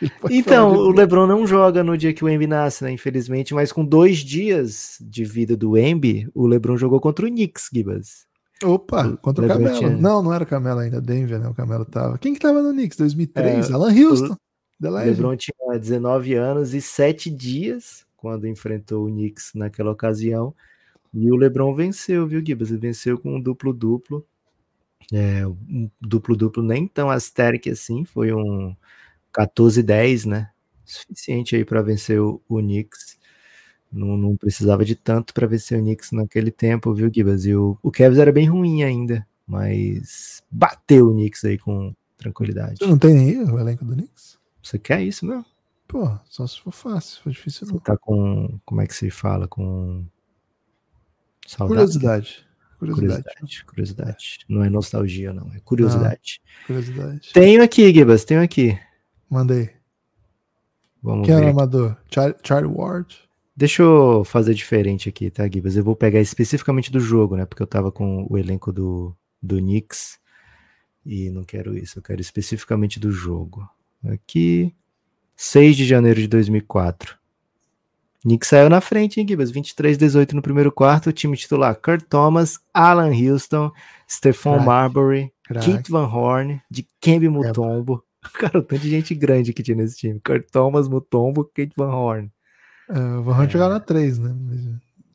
Então, 0.30 0.72
o 0.72 0.90
LeBron 0.90 1.26
não 1.26 1.46
joga 1.46 1.84
no 1.84 1.96
dia 1.96 2.12
que 2.12 2.24
o 2.24 2.28
Embi 2.28 2.46
nasce, 2.46 2.82
né? 2.82 2.90
Infelizmente, 2.90 3.54
mas 3.54 3.70
com 3.70 3.84
dois 3.84 4.18
dias 4.18 4.96
de 5.00 5.24
vida 5.24 5.56
do 5.56 5.76
Embi, 5.76 6.28
o 6.34 6.46
LeBron 6.46 6.76
jogou 6.76 7.00
contra 7.00 7.26
o 7.26 7.28
Knicks, 7.28 7.68
Gibas. 7.72 8.26
Opa, 8.62 9.06
o 9.06 9.16
contra 9.18 9.44
o 9.44 9.48
Camelo. 9.48 9.78
Tinha... 9.78 9.90
Não, 9.90 10.22
não 10.22 10.32
era 10.32 10.44
o 10.44 10.46
Camelo 10.46 10.80
ainda, 10.80 11.00
Denver, 11.00 11.38
né? 11.38 11.48
O 11.48 11.54
Camelo 11.54 11.84
tava. 11.84 12.18
Quem 12.18 12.32
que 12.32 12.40
tava 12.40 12.62
no 12.62 12.72
Knicks? 12.72 12.96
2003? 12.96 13.70
É, 13.70 13.72
Alan 13.72 13.92
Houston. 13.92 14.36
O 14.82 14.88
LeBron 14.88 15.36
tinha 15.36 15.78
19 15.78 16.34
anos 16.34 16.74
e 16.74 16.80
7 16.80 17.30
dias 17.30 18.04
quando 18.16 18.48
enfrentou 18.48 19.06
o 19.06 19.10
Knicks 19.10 19.50
naquela 19.54 19.90
ocasião. 19.90 20.54
E 21.14 21.30
o 21.30 21.36
LeBron 21.36 21.72
venceu, 21.74 22.26
viu, 22.26 22.44
Gibas? 22.44 22.70
Ele 22.70 22.80
venceu 22.80 23.16
com 23.16 23.36
um 23.36 23.40
duplo-duplo. 23.40 24.26
É, 25.12 25.46
um 25.46 25.88
duplo-duplo 26.00 26.62
nem 26.62 26.88
tão 26.88 27.08
asteric 27.08 27.70
assim, 27.70 28.04
foi 28.04 28.32
um 28.32 28.74
14-10, 29.32 30.26
né? 30.26 30.50
Suficiente 30.84 31.54
aí 31.54 31.64
para 31.64 31.82
vencer 31.82 32.20
o, 32.20 32.42
o 32.48 32.58
Knicks. 32.58 33.16
Não, 33.92 34.16
não, 34.16 34.36
precisava 34.36 34.84
de 34.84 34.96
tanto 34.96 35.32
para 35.32 35.46
vencer 35.46 35.78
o 35.78 35.82
Knicks 35.82 36.10
naquele 36.10 36.50
tempo, 36.50 36.92
viu, 36.92 37.08
Gibas? 37.12 37.44
E 37.44 37.54
o, 37.54 37.78
o 37.80 37.92
Cavs 37.92 38.18
era 38.18 38.32
bem 38.32 38.48
ruim 38.48 38.82
ainda, 38.82 39.24
mas 39.46 40.42
bateu 40.50 41.08
o 41.08 41.12
Knicks 41.12 41.44
aí 41.44 41.58
com 41.58 41.94
tranquilidade. 42.16 42.78
Você 42.78 42.86
não 42.86 42.98
tem 42.98 43.14
nem 43.14 43.38
o 43.44 43.58
elenco 43.58 43.84
do 43.84 43.94
Knicks? 43.94 44.36
Você 44.60 44.80
quer 44.80 45.00
isso, 45.00 45.24
meu? 45.24 45.44
Pô, 45.86 46.10
só 46.24 46.44
se 46.44 46.58
for 46.60 46.72
fácil, 46.72 47.22
foi 47.22 47.30
difícil 47.30 47.68
não. 47.68 47.74
Você 47.74 47.84
tá 47.84 47.96
com, 47.96 48.58
como 48.64 48.80
é 48.80 48.86
que 48.86 48.94
se 48.94 49.10
fala, 49.10 49.46
com 49.46 50.04
Saudade. 51.46 51.74
Curiosidade. 51.74 52.46
Curiosidade. 52.78 53.64
Curiosidade. 53.64 54.38
Não 54.48 54.62
é 54.62 54.68
nostalgia, 54.68 55.32
não. 55.32 55.50
É 55.54 55.60
curiosidade. 55.60 56.40
Ah, 56.44 56.66
curiosidade. 56.66 57.30
Tenho 57.32 57.62
aqui, 57.62 57.92
Gibas, 57.92 58.24
tenho 58.24 58.42
aqui. 58.42 58.78
Mandei. 59.28 59.70
Vamos 61.02 61.26
Quem 61.26 61.36
ver. 61.36 61.42
é 61.42 61.46
o 61.46 61.50
amador? 61.50 61.96
Charlie, 62.42 62.72
Ward? 62.72 63.16
Deixa 63.56 63.82
eu 63.82 64.24
fazer 64.24 64.54
diferente 64.54 65.08
aqui, 65.08 65.30
tá, 65.30 65.48
Gibas? 65.48 65.76
Eu 65.76 65.84
vou 65.84 65.94
pegar 65.94 66.20
especificamente 66.20 66.90
do 66.90 66.98
jogo, 66.98 67.36
né? 67.36 67.46
Porque 67.46 67.62
eu 67.62 67.66
tava 67.66 67.92
com 67.92 68.26
o 68.28 68.36
elenco 68.36 68.72
do, 68.72 69.14
do 69.40 69.58
Knicks 69.58 70.18
e 71.04 71.30
não 71.30 71.44
quero 71.44 71.76
isso. 71.76 71.98
Eu 71.98 72.02
quero 72.02 72.20
especificamente 72.20 72.98
do 72.98 73.12
jogo. 73.12 73.68
Aqui, 74.04 74.74
6 75.36 75.76
de 75.76 75.84
janeiro 75.86 76.20
de 76.20 76.26
2004. 76.26 77.16
Nick 78.24 78.46
saiu 78.46 78.70
na 78.70 78.80
frente, 78.80 79.20
hein, 79.20 79.28
Gibas? 79.28 79.52
23-18 79.52 80.32
no 80.32 80.40
primeiro 80.40 80.72
quarto. 80.72 81.08
O 81.08 81.12
time 81.12 81.36
titular: 81.36 81.76
Kurt 81.76 82.04
Thomas, 82.08 82.58
Alan 82.72 83.12
Houston, 83.12 83.70
Stephon 84.08 84.60
Marbury, 84.60 85.30
Keith 85.62 85.88
Van 85.90 86.06
Horn, 86.06 86.60
de 86.70 86.88
Kembe 87.00 87.28
Mutombo. 87.28 88.02
É. 88.02 88.14
Cara, 88.38 88.62
tanto 88.62 88.78
de 88.78 88.88
gente 88.88 89.14
grande 89.14 89.52
que 89.52 89.62
tinha 89.62 89.76
nesse 89.76 89.98
time. 89.98 90.18
Kurt 90.24 90.48
Thomas, 90.50 90.88
Mutombo, 90.88 91.44
Keith 91.44 91.72
Van 91.76 91.94
Horn. 91.94 92.32
É, 92.88 92.98
o 92.98 93.22
Van 93.22 93.32
Horn 93.32 93.46
é. 93.46 93.50
jogava 93.50 93.74
na 93.74 93.80
3, 93.80 94.18
né? 94.18 94.34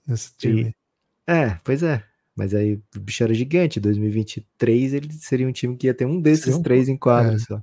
Nesse 0.05 0.37
time. 0.37 0.61
E, 0.61 1.31
é, 1.31 1.59
pois 1.63 1.81
é. 1.81 2.03
Mas 2.35 2.53
aí 2.53 2.79
o 2.95 2.99
bicho 2.99 3.23
era 3.23 3.33
gigante. 3.33 3.79
2023 3.79 4.93
ele 4.93 5.11
seria 5.13 5.47
um 5.47 5.51
time 5.51 5.75
que 5.75 5.87
ia 5.87 5.93
ter 5.93 6.05
um 6.05 6.21
desses 6.21 6.55
um... 6.55 6.61
três 6.61 6.87
em 6.87 6.95
quadro 6.95 7.35
é. 7.35 7.39
só. 7.39 7.61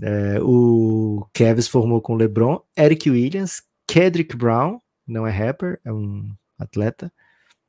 É, 0.00 0.40
o 0.40 1.26
Kevs 1.34 1.68
formou 1.68 2.00
com 2.00 2.14
LeBron, 2.14 2.60
Eric 2.76 3.10
Williams, 3.10 3.62
Kedrick 3.92 4.34
Brown, 4.34 4.80
não 5.06 5.26
é 5.26 5.30
rapper, 5.30 5.78
é 5.84 5.92
um 5.92 6.30
atleta. 6.58 7.12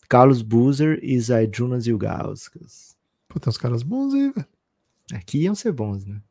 Carlos 0.08 0.42
Boozer 0.42 0.98
e 1.04 1.20
Zaidrunas 1.20 1.86
Ilgauskas. 1.86 2.96
Pô, 3.28 3.42
tem 3.42 3.50
uns 3.50 3.58
caras 3.58 3.84
bons 3.84 4.14
aí, 4.14 4.32
velho. 4.32 4.48
Aqui 5.14 5.40
iam 5.40 5.54
ser 5.54 5.74
bons, 5.74 6.06
né? 6.06 6.22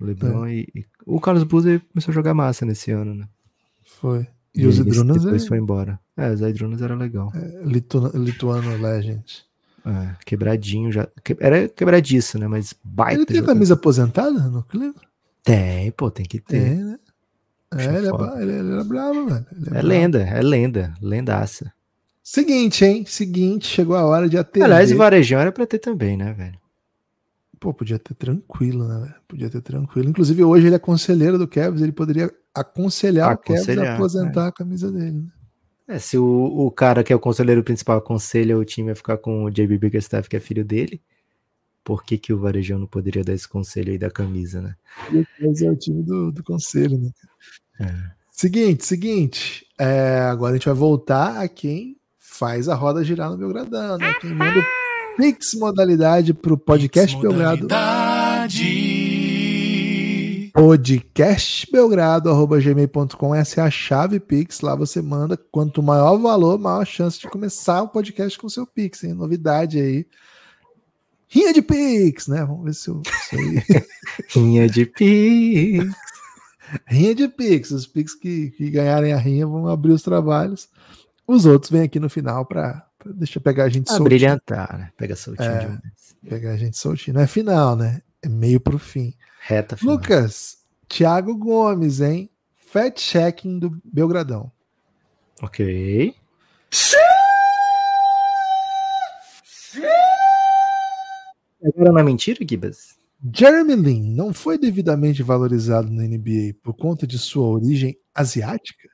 O 0.00 0.04
LeBron 0.06 0.46
é. 0.46 0.54
e, 0.54 0.68
e, 0.74 0.86
O 1.04 1.20
Carlos 1.20 1.44
Boozer 1.44 1.82
começou 1.92 2.10
a 2.10 2.14
jogar 2.14 2.32
massa 2.32 2.64
nesse 2.64 2.90
ano, 2.90 3.14
né? 3.14 3.28
Foi. 3.84 4.26
E, 4.54 4.62
e 4.62 4.66
os 4.66 4.76
Zaidrunas 4.76 5.22
depois 5.22 5.44
é... 5.44 5.46
foi 5.46 5.58
embora. 5.58 6.00
É, 6.16 6.30
os 6.30 6.40
Zaidrunas 6.40 6.80
era 6.80 6.94
legal. 6.94 7.30
É, 7.34 7.62
Litu... 7.64 8.16
Lituano 8.16 8.80
Legend. 8.80 9.44
É, 9.84 10.16
quebradinho 10.24 10.90
já. 10.90 11.06
Era 11.38 11.68
quebradiço, 11.68 12.38
né? 12.38 12.48
Mas 12.48 12.74
baita. 12.82 13.20
Ele 13.20 13.26
tem 13.26 13.44
camisa 13.44 13.74
aposentada 13.74 14.48
no 14.48 14.62
Cleveland? 14.62 15.06
Tem, 15.42 15.90
pô, 15.90 16.10
tem 16.10 16.24
que 16.24 16.40
ter. 16.40 16.76
Tem, 16.76 16.82
né? 16.82 16.98
É, 17.78 17.96
ele, 17.96 18.08
é, 18.08 18.42
ele, 18.42 18.52
ele 18.52 18.72
era 18.72 18.84
bravo, 18.84 19.26
velho. 19.26 19.46
É, 19.72 19.78
é 19.78 19.82
lenda, 19.82 20.22
é 20.22 20.42
lenda, 20.42 20.94
lendaça. 21.00 21.72
Seguinte, 22.22 22.84
hein? 22.84 23.04
Seguinte, 23.06 23.66
chegou 23.66 23.96
a 23.96 24.04
hora 24.04 24.28
de 24.28 24.38
atender. 24.38 24.64
Aliás, 24.64 24.90
o 24.90 24.96
Varejão 24.96 25.40
era 25.40 25.52
pra 25.52 25.66
ter 25.66 25.78
também, 25.78 26.16
né, 26.16 26.32
velho? 26.32 26.58
Pô, 27.60 27.72
podia 27.72 27.98
ter 27.98 28.14
tranquilo, 28.14 28.88
né, 28.88 29.00
velho? 29.00 29.14
Podia 29.28 29.50
ter 29.50 29.60
tranquilo. 29.60 30.08
Inclusive, 30.08 30.42
hoje 30.42 30.66
ele 30.66 30.74
é 30.74 30.78
conselheiro 30.78 31.38
do 31.38 31.46
Kevs, 31.46 31.82
ele 31.82 31.92
poderia 31.92 32.32
aconselhar, 32.54 33.30
aconselhar 33.30 33.76
o 33.76 33.78
Kevs 33.78 33.90
a 33.90 33.94
aposentar 33.94 34.44
é. 34.44 34.48
a 34.48 34.52
camisa 34.52 34.90
dele, 34.90 35.12
né? 35.12 35.28
É, 35.86 35.98
se 35.98 36.16
o, 36.16 36.24
o 36.24 36.70
cara 36.70 37.04
que 37.04 37.12
é 37.12 37.16
o 37.16 37.20
conselheiro 37.20 37.62
principal 37.62 37.98
aconselha 37.98 38.56
o 38.56 38.64
time 38.64 38.90
a 38.90 38.96
ficar 38.96 39.18
com 39.18 39.44
o 39.44 39.50
JB 39.50 39.76
Bickerstaff, 39.76 40.28
que 40.28 40.36
é 40.36 40.40
filho 40.40 40.64
dele, 40.64 41.02
por 41.84 42.02
que, 42.02 42.16
que 42.16 42.32
o 42.32 42.38
Varejão 42.38 42.78
não 42.78 42.86
poderia 42.86 43.22
dar 43.22 43.34
esse 43.34 43.46
conselho 43.46 43.92
aí 43.92 43.98
da 43.98 44.10
camisa, 44.10 44.62
né? 44.62 44.74
Mas 45.38 45.60
é 45.60 45.70
o 45.70 45.76
time 45.76 46.02
do, 46.02 46.32
do 46.32 46.42
conselho, 46.42 46.98
né? 46.98 47.10
É. 47.80 47.94
Seguinte, 48.30 48.84
seguinte. 48.84 49.66
É, 49.78 50.18
agora 50.30 50.52
a 50.52 50.56
gente 50.56 50.66
vai 50.66 50.74
voltar 50.74 51.40
a 51.40 51.48
quem 51.48 51.96
faz 52.18 52.68
a 52.68 52.74
roda 52.74 53.02
girar 53.04 53.30
no 53.30 53.36
Belgradão, 53.36 53.96
né? 53.96 54.12
Quem 54.20 54.34
manda 54.34 54.58
o 54.58 54.64
Pix 55.16 55.54
modalidade 55.54 56.34
para 56.34 56.52
o 56.52 56.58
podcast 56.58 57.16
Belgrado. 57.20 57.68
podcastbelgrado.gmail.com 60.52 63.34
essa 63.34 63.60
é 63.60 63.64
a 63.64 63.70
chave 63.70 64.18
Pix, 64.20 64.60
lá 64.60 64.74
você 64.74 65.00
manda, 65.02 65.36
quanto 65.36 65.82
maior 65.82 66.14
o 66.14 66.22
valor, 66.22 66.58
maior 66.58 66.82
a 66.82 66.84
chance 66.84 67.20
de 67.20 67.28
começar 67.28 67.82
o 67.82 67.88
podcast 67.88 68.38
com 68.38 68.46
o 68.46 68.50
seu 68.50 68.66
Pix, 68.66 69.04
hein? 69.04 69.14
novidade 69.14 69.80
aí 69.80 70.06
rinha 71.34 71.52
de 71.52 71.62
Pix, 71.62 72.28
né? 72.28 72.44
Vamos 72.44 72.64
ver 72.64 72.74
se 72.74 72.88
eu. 72.88 73.02
Rinha 74.30 74.68
de 74.68 74.86
Pix. 74.86 75.84
rinha 76.86 77.14
de 77.14 77.28
Pix. 77.28 77.70
Os 77.70 77.86
Pix 77.86 78.14
que, 78.14 78.50
que 78.50 78.70
ganharem 78.70 79.12
a 79.12 79.16
rinha 79.18 79.46
vão 79.46 79.66
abrir 79.68 79.92
os 79.92 80.02
trabalhos. 80.02 80.68
Os 81.26 81.46
outros 81.46 81.70
vêm 81.70 81.82
aqui 81.82 81.98
no 81.98 82.10
final 82.10 82.44
para 82.44 82.86
deixa 83.06 83.38
eu 83.38 83.42
pegar 83.42 83.64
a 83.64 83.68
gente 83.68 83.84
Ah, 83.88 83.96
soltinho. 83.96 84.04
brilhantar, 84.08 84.78
né? 84.78 84.90
Pega 84.96 85.14
soltinho 85.16 85.50
É. 85.50 85.58
demais. 85.58 86.16
Pegar 86.28 86.52
a 86.52 86.56
gente 86.56 86.76
soltinho. 86.78 87.14
Não 87.14 87.22
é 87.22 87.26
final, 87.26 87.76
né? 87.76 88.00
É 88.22 88.28
meio 88.28 88.58
pro 88.60 88.78
fim. 88.78 89.14
Reta 89.40 89.76
final. 89.76 89.96
Lucas, 89.96 90.58
Thiago 90.88 91.36
Gomes, 91.36 92.00
hein? 92.00 92.30
Fat 92.56 92.98
checking 92.98 93.58
do 93.58 93.78
Belgradão. 93.84 94.50
Ok. 95.42 96.14
Agora 101.66 101.92
na 101.92 102.02
mentira, 102.02 102.40
Gibas? 102.48 102.96
Jeremy 103.32 103.74
Lin 103.76 104.14
não 104.14 104.32
foi 104.34 104.58
devidamente 104.58 105.22
valorizado 105.22 105.90
na 105.90 106.04
NBA 106.04 106.54
por 106.62 106.74
conta 106.74 107.06
de 107.06 107.18
sua 107.18 107.46
origem 107.46 107.96
asiática? 108.14 108.88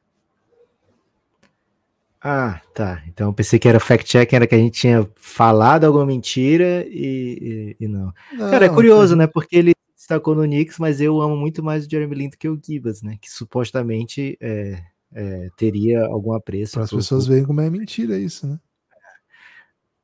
Ah, 2.22 2.60
tá. 2.74 3.02
Então 3.08 3.28
eu 3.28 3.32
pensei 3.32 3.58
que 3.58 3.66
era 3.66 3.80
fact-check, 3.80 4.32
era 4.32 4.46
que 4.46 4.54
a 4.54 4.58
gente 4.58 4.78
tinha 4.78 5.08
falado 5.16 5.84
alguma 5.84 6.04
mentira 6.04 6.84
e, 6.86 7.76
e- 7.80 7.84
e 7.84 7.88
não. 7.88 8.12
Cara, 8.50 8.66
é 8.66 8.68
Não, 8.68 8.74
curioso, 8.74 9.16
né? 9.16 9.26
Porque 9.26 9.56
ele 9.56 9.72
destacou 9.96 10.34
no 10.34 10.42
Knicks, 10.42 10.78
mas 10.78 11.00
eu 11.00 11.20
amo 11.20 11.34
muito 11.36 11.62
mais 11.62 11.86
o 11.86 11.90
Jeremy 11.90 12.14
Lin 12.14 12.28
do 12.28 12.36
que 12.36 12.48
o 12.48 12.60
Gibas, 12.62 13.00
né? 13.02 13.16
Que 13.20 13.30
supostamente 13.30 14.36
é, 14.40 14.82
é, 15.14 15.48
teria 15.56 16.04
algum 16.06 16.34
apreço. 16.34 16.74
Para 16.74 16.84
as 16.84 16.90
pessoas 16.90 17.26
verem 17.26 17.44
como 17.44 17.60
é 17.62 17.70
mentira 17.70 18.18
isso, 18.18 18.46
né? 18.46 18.58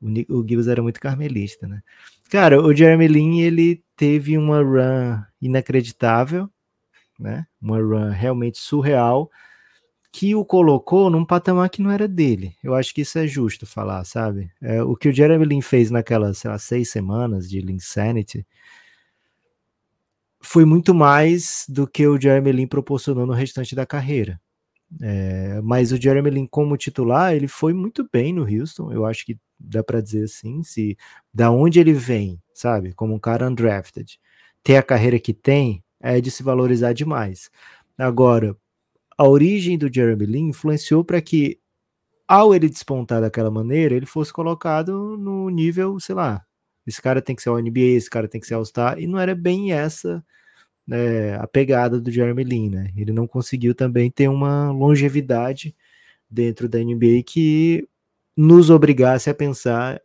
O, 0.01 0.39
o 0.39 0.47
Gibbs 0.47 0.67
era 0.67 0.81
muito 0.81 0.99
carmelista, 0.99 1.67
né? 1.67 1.81
Cara, 2.29 2.61
o 2.61 2.75
Jeremy 2.75 3.07
Lin, 3.07 3.39
ele 3.39 3.83
teve 3.95 4.37
uma 4.37 4.61
run 4.61 5.21
inacreditável, 5.41 6.49
né? 7.17 7.45
Uma 7.61 7.77
run 7.77 8.09
realmente 8.09 8.57
surreal, 8.57 9.29
que 10.11 10.35
o 10.35 10.43
colocou 10.43 11.09
num 11.09 11.23
patamar 11.25 11.69
que 11.69 11.81
não 11.81 11.91
era 11.91 12.07
dele. 12.07 12.55
Eu 12.63 12.73
acho 12.75 12.93
que 12.93 13.01
isso 13.01 13.17
é 13.17 13.27
justo 13.27 13.65
falar, 13.65 14.03
sabe? 14.03 14.51
É, 14.61 14.83
o 14.83 14.95
que 14.95 15.09
o 15.09 15.13
Jeremy 15.13 15.45
Lin 15.45 15.61
fez 15.61 15.89
naquelas, 15.89 16.39
sei 16.39 16.51
lá, 16.51 16.57
seis 16.57 16.89
semanas 16.89 17.49
de 17.49 17.61
Linsanity 17.61 18.45
foi 20.39 20.65
muito 20.65 20.93
mais 20.93 21.65
do 21.67 21.87
que 21.87 22.07
o 22.07 22.19
Jeremy 22.19 22.51
Lin 22.51 22.67
proporcionou 22.67 23.25
no 23.25 23.33
restante 23.33 23.75
da 23.75 23.85
carreira. 23.85 24.39
É, 25.01 25.59
mas 25.61 25.91
o 25.91 26.01
Jeremy 26.01 26.29
Lin 26.29 26.47
como 26.47 26.77
titular, 26.77 27.33
ele 27.33 27.47
foi 27.47 27.73
muito 27.73 28.07
bem 28.11 28.33
no 28.33 28.43
Houston, 28.43 28.91
eu 28.91 29.05
acho 29.05 29.25
que 29.25 29.37
dá 29.59 29.83
para 29.83 30.01
dizer 30.01 30.25
assim, 30.25 30.63
se 30.63 30.97
da 31.33 31.51
onde 31.51 31.79
ele 31.79 31.93
vem, 31.93 32.41
sabe, 32.53 32.93
como 32.93 33.13
um 33.13 33.19
cara 33.19 33.47
undrafted, 33.47 34.19
ter 34.63 34.77
a 34.77 34.83
carreira 34.83 35.19
que 35.19 35.33
tem 35.33 35.83
é 35.99 36.21
de 36.21 36.29
se 36.31 36.43
valorizar 36.43 36.93
demais. 36.93 37.49
Agora, 37.97 38.55
a 39.17 39.27
origem 39.27 39.77
do 39.77 39.91
Jeremy 39.91 40.25
Lin 40.25 40.49
influenciou 40.49 41.03
para 41.03 41.21
que 41.21 41.59
ao 42.27 42.53
ele 42.53 42.69
despontar 42.69 43.21
daquela 43.21 43.49
maneira, 43.49 43.95
ele 43.95 44.05
fosse 44.05 44.33
colocado 44.33 45.17
no 45.17 45.49
nível, 45.49 45.99
sei 45.99 46.13
lá, 46.15 46.45
esse 46.85 47.01
cara 47.01 47.21
tem 47.21 47.35
que 47.35 47.41
ser 47.41 47.49
o 47.49 47.59
NBA, 47.59 47.97
esse 47.97 48.09
cara 48.09 48.27
tem 48.27 48.39
que 48.41 48.47
ser 48.47 48.55
All-Star, 48.55 48.99
e 48.99 49.07
não 49.07 49.19
era 49.19 49.33
bem 49.33 49.73
essa 49.73 50.23
né, 50.87 51.35
a 51.35 51.47
pegada 51.47 51.99
do 51.99 52.11
Jeremy 52.11 52.43
Lin, 52.43 52.69
né? 52.69 52.93
Ele 52.95 53.11
não 53.11 53.27
conseguiu 53.27 53.75
também 53.75 54.09
ter 54.09 54.29
uma 54.29 54.71
longevidade 54.71 55.75
dentro 56.29 56.69
da 56.69 56.79
NBA 56.79 57.23
que 57.25 57.87
nos 58.37 58.69
obrigasse 58.69 59.31
a 59.31 59.33
pensar 59.33 59.99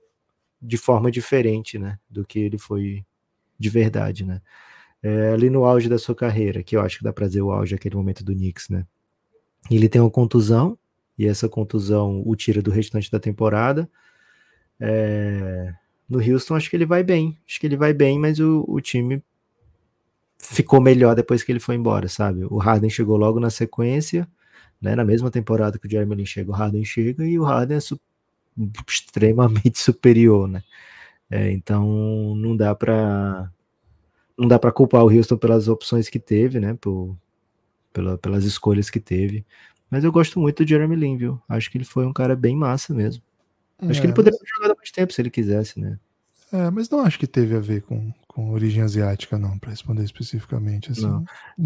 de 0.60 0.78
forma 0.78 1.10
diferente, 1.10 1.78
né, 1.78 1.98
do 2.08 2.24
que 2.24 2.38
ele 2.38 2.56
foi 2.56 3.04
de 3.58 3.68
verdade, 3.68 4.24
né? 4.24 4.40
É, 5.02 5.32
ali 5.32 5.50
no 5.50 5.64
auge 5.64 5.88
da 5.88 5.98
sua 5.98 6.14
carreira, 6.14 6.62
que 6.62 6.76
eu 6.76 6.80
acho 6.80 6.98
que 6.98 7.04
dá 7.04 7.12
para 7.12 7.26
dizer 7.26 7.42
o 7.42 7.50
auge 7.50 7.74
aquele 7.74 7.96
momento 7.96 8.24
do 8.24 8.32
Knicks, 8.32 8.68
né? 8.68 8.86
Ele 9.70 9.88
tem 9.88 10.00
uma 10.00 10.10
contusão 10.10 10.78
e 11.18 11.26
essa 11.26 11.48
contusão 11.48 12.22
o 12.24 12.34
tira 12.34 12.62
do 12.62 12.70
restante 12.70 13.10
da 13.10 13.18
temporada. 13.20 13.90
É, 14.80 15.74
no 16.08 16.18
Houston 16.18 16.54
acho 16.54 16.70
que 16.70 16.76
ele 16.76 16.86
vai 16.86 17.02
bem, 17.02 17.38
acho 17.46 17.60
que 17.60 17.66
ele 17.66 17.76
vai 17.76 17.92
bem, 17.92 18.18
mas 18.18 18.38
o, 18.38 18.64
o 18.66 18.80
time 18.80 19.22
ficou 20.38 20.80
melhor 20.80 21.14
depois 21.14 21.42
que 21.42 21.52
ele 21.52 21.60
foi 21.60 21.74
embora, 21.74 22.08
sabe? 22.08 22.44
O 22.44 22.58
Harden 22.58 22.90
chegou 22.90 23.16
logo 23.16 23.38
na 23.38 23.50
sequência, 23.50 24.28
né? 24.80 24.94
Na 24.94 25.04
mesma 25.04 25.30
temporada 25.30 25.78
que 25.78 25.86
o 25.86 25.90
Jeremy 25.90 26.14
Lin 26.14 26.26
chega, 26.26 26.50
o 26.50 26.54
Harden 26.54 26.84
chega 26.84 27.26
e 27.26 27.38
o 27.38 27.44
Harden 27.44 27.76
é 27.76 27.80
su 27.80 28.00
extremamente 28.88 29.78
superior, 29.80 30.48
né? 30.48 30.62
É, 31.30 31.50
então 31.50 32.34
não 32.36 32.56
dá 32.56 32.74
para 32.74 33.50
não 34.36 34.48
dá 34.48 34.58
para 34.58 34.72
culpar 34.72 35.04
o 35.04 35.10
Houston 35.10 35.36
pelas 35.36 35.68
opções 35.68 36.08
que 36.08 36.18
teve, 36.18 36.60
né? 36.60 36.74
Por, 36.74 37.16
pela, 37.92 38.18
pelas 38.18 38.44
escolhas 38.44 38.90
que 38.90 39.00
teve. 39.00 39.44
Mas 39.90 40.04
eu 40.04 40.12
gosto 40.12 40.40
muito 40.40 40.64
do 40.64 40.68
Jeremy 40.68 40.96
Lin, 40.96 41.16
viu? 41.16 41.40
Acho 41.48 41.70
que 41.70 41.76
ele 41.76 41.84
foi 41.84 42.06
um 42.06 42.12
cara 42.12 42.34
bem 42.34 42.56
massa 42.56 42.94
mesmo. 42.94 43.22
Acho 43.78 44.00
que 44.00 44.06
ele 44.06 44.12
É, 44.12 44.16
poderia 44.16 44.38
ter 44.38 44.46
jogado 44.46 44.76
mais 44.76 44.90
tempo 44.90 45.12
se 45.12 45.20
ele 45.20 45.30
quisesse, 45.30 45.78
né? 45.78 45.98
É, 46.52 46.70
mas 46.70 46.88
não 46.88 47.00
acho 47.00 47.18
que 47.18 47.26
teve 47.26 47.56
a 47.56 47.60
ver 47.60 47.82
com, 47.82 48.12
com 48.28 48.50
origem 48.50 48.82
asiática, 48.82 49.38
não, 49.38 49.58
para 49.58 49.70
responder 49.70 50.04
especificamente. 50.04 50.92
Assim. 50.92 51.06
Não. 51.06 51.24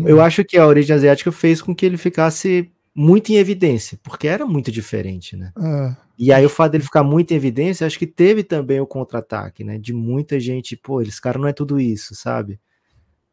Eu 0.08 0.20
acho 0.20 0.44
que 0.44 0.56
a 0.56 0.66
origem 0.66 0.94
asiática 0.94 1.30
fez 1.32 1.60
com 1.60 1.74
que 1.74 1.84
ele 1.84 1.96
ficasse 1.96 2.70
muito 2.98 3.30
em 3.30 3.36
evidência, 3.36 4.00
porque 4.02 4.26
era 4.26 4.46
muito 4.46 4.72
diferente, 4.72 5.36
né? 5.36 5.52
É, 5.58 5.94
E 6.18 6.32
aí 6.32 6.46
o 6.46 6.48
fato 6.48 6.72
dele 6.72 6.84
ficar 6.84 7.04
muito 7.04 7.30
em 7.30 7.36
evidência, 7.36 7.86
acho 7.86 7.98
que 7.98 8.06
teve 8.06 8.42
também 8.42 8.80
o 8.80 8.86
contra-ataque, 8.86 9.62
né? 9.62 9.76
De 9.76 9.92
muita 9.92 10.40
gente, 10.40 10.74
pô, 10.74 11.02
esse 11.02 11.20
cara 11.20 11.38
não 11.38 11.46
é 11.46 11.52
tudo 11.52 11.78
isso, 11.78 12.14
sabe? 12.14 12.58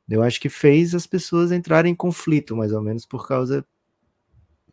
Eu 0.09 0.21
acho 0.21 0.41
que 0.41 0.49
fez 0.49 0.93
as 0.93 1.07
pessoas 1.07 1.49
entrarem 1.49 1.93
em 1.93 1.95
conflito, 1.95 2.57
mais 2.57 2.73
ou 2.73 2.81
menos, 2.81 3.05
por 3.05 3.25
causa. 3.25 3.65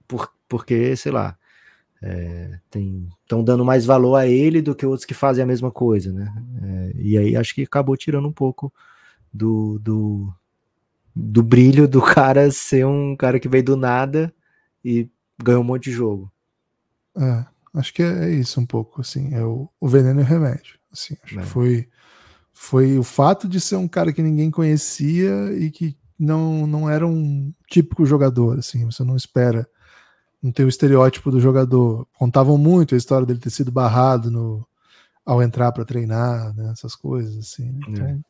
Por, 0.09 0.29
porque, 0.49 0.97
sei 0.97 1.13
lá, 1.13 1.39
estão 3.23 3.45
dando 3.45 3.65
mais 3.65 3.87
valor 3.87 4.17
a 4.17 4.27
ele 4.27 4.61
do 4.61 4.75
que 4.75 4.85
outros 4.85 5.05
que 5.05 5.15
fazem 5.15 5.45
a 5.45 5.47
mesma 5.47 5.71
coisa, 5.71 6.13
né? 6.13 6.35
É, 6.65 6.93
e 6.97 7.17
aí 7.17 7.37
acho 7.37 7.55
que 7.55 7.63
acabou 7.63 7.97
tirando 7.97 8.27
um 8.27 8.33
pouco 8.33 8.73
do, 9.33 9.79
do, 9.79 10.35
do 11.15 11.45
brilho 11.45 11.87
do 11.87 12.03
cara 12.03 12.51
ser 12.51 12.85
um 12.85 13.15
cara 13.15 13.39
que 13.39 13.49
veio 13.49 13.63
do 13.63 13.77
nada 13.77 14.35
e 14.85 15.09
ganhou 15.43 15.63
um 15.63 15.67
monte 15.67 15.85
de 15.85 15.93
jogo. 15.93 16.31
é, 17.17 17.45
acho 17.75 17.93
que 17.95 18.03
é 18.03 18.31
isso 18.31 18.61
um 18.61 18.67
pouco, 18.67 19.01
assim, 19.01 19.35
é 19.35 19.45
o, 19.45 19.69
o 19.81 19.89
veneno 19.89 20.21
e 20.21 20.23
o 20.23 20.27
remédio. 20.27 20.79
Assim, 20.93 21.17
acho 21.23 21.39
É. 21.39 21.43
que 21.43 21.49
foi, 21.49 21.89
foi 22.53 22.99
o 22.99 23.03
fato 23.03 23.49
de 23.49 23.61
ser 23.61 23.77
um 23.77 23.87
cara 23.89 24.13
que 24.13 24.23
ninguém 24.23 24.51
conhecia 24.51 25.53
e 25.57 25.71
que 25.71 25.97
não, 26.19 26.67
não 26.67 26.91
era 26.91 27.07
um 27.07 27.53
típico 27.69 28.05
jogador, 28.05 28.59
assim, 28.59 28.85
você 28.85 29.03
não 29.05 29.17
espera, 29.17 29.69
não 30.43 30.51
tem 30.53 30.67
o 30.67 30.69
estereótipo 30.69 31.31
do 31.31 31.41
jogador. 31.41 32.07
Contavam 32.19 32.59
muito 32.59 32.95
a 32.95 32.99
história 32.99 33.27
dele 33.27 33.39
ter 33.41 33.51
sido 33.51 33.71
barrado 33.71 34.31
no, 34.31 34.67
ao 35.25 35.43
entrar 35.43 35.71
para 35.73 35.85
treinar, 35.85 36.55
né, 36.55 36.71
essas 36.73 36.95
coisas, 36.95 37.37
assim. 37.37 37.71
né? 37.73 37.81
Então, 37.89 38.25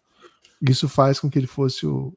isso 0.62 0.88
faz 0.88 1.18
com 1.18 1.30
que 1.30 1.38
ele 1.38 1.46
fosse 1.46 1.86
o 1.86 2.12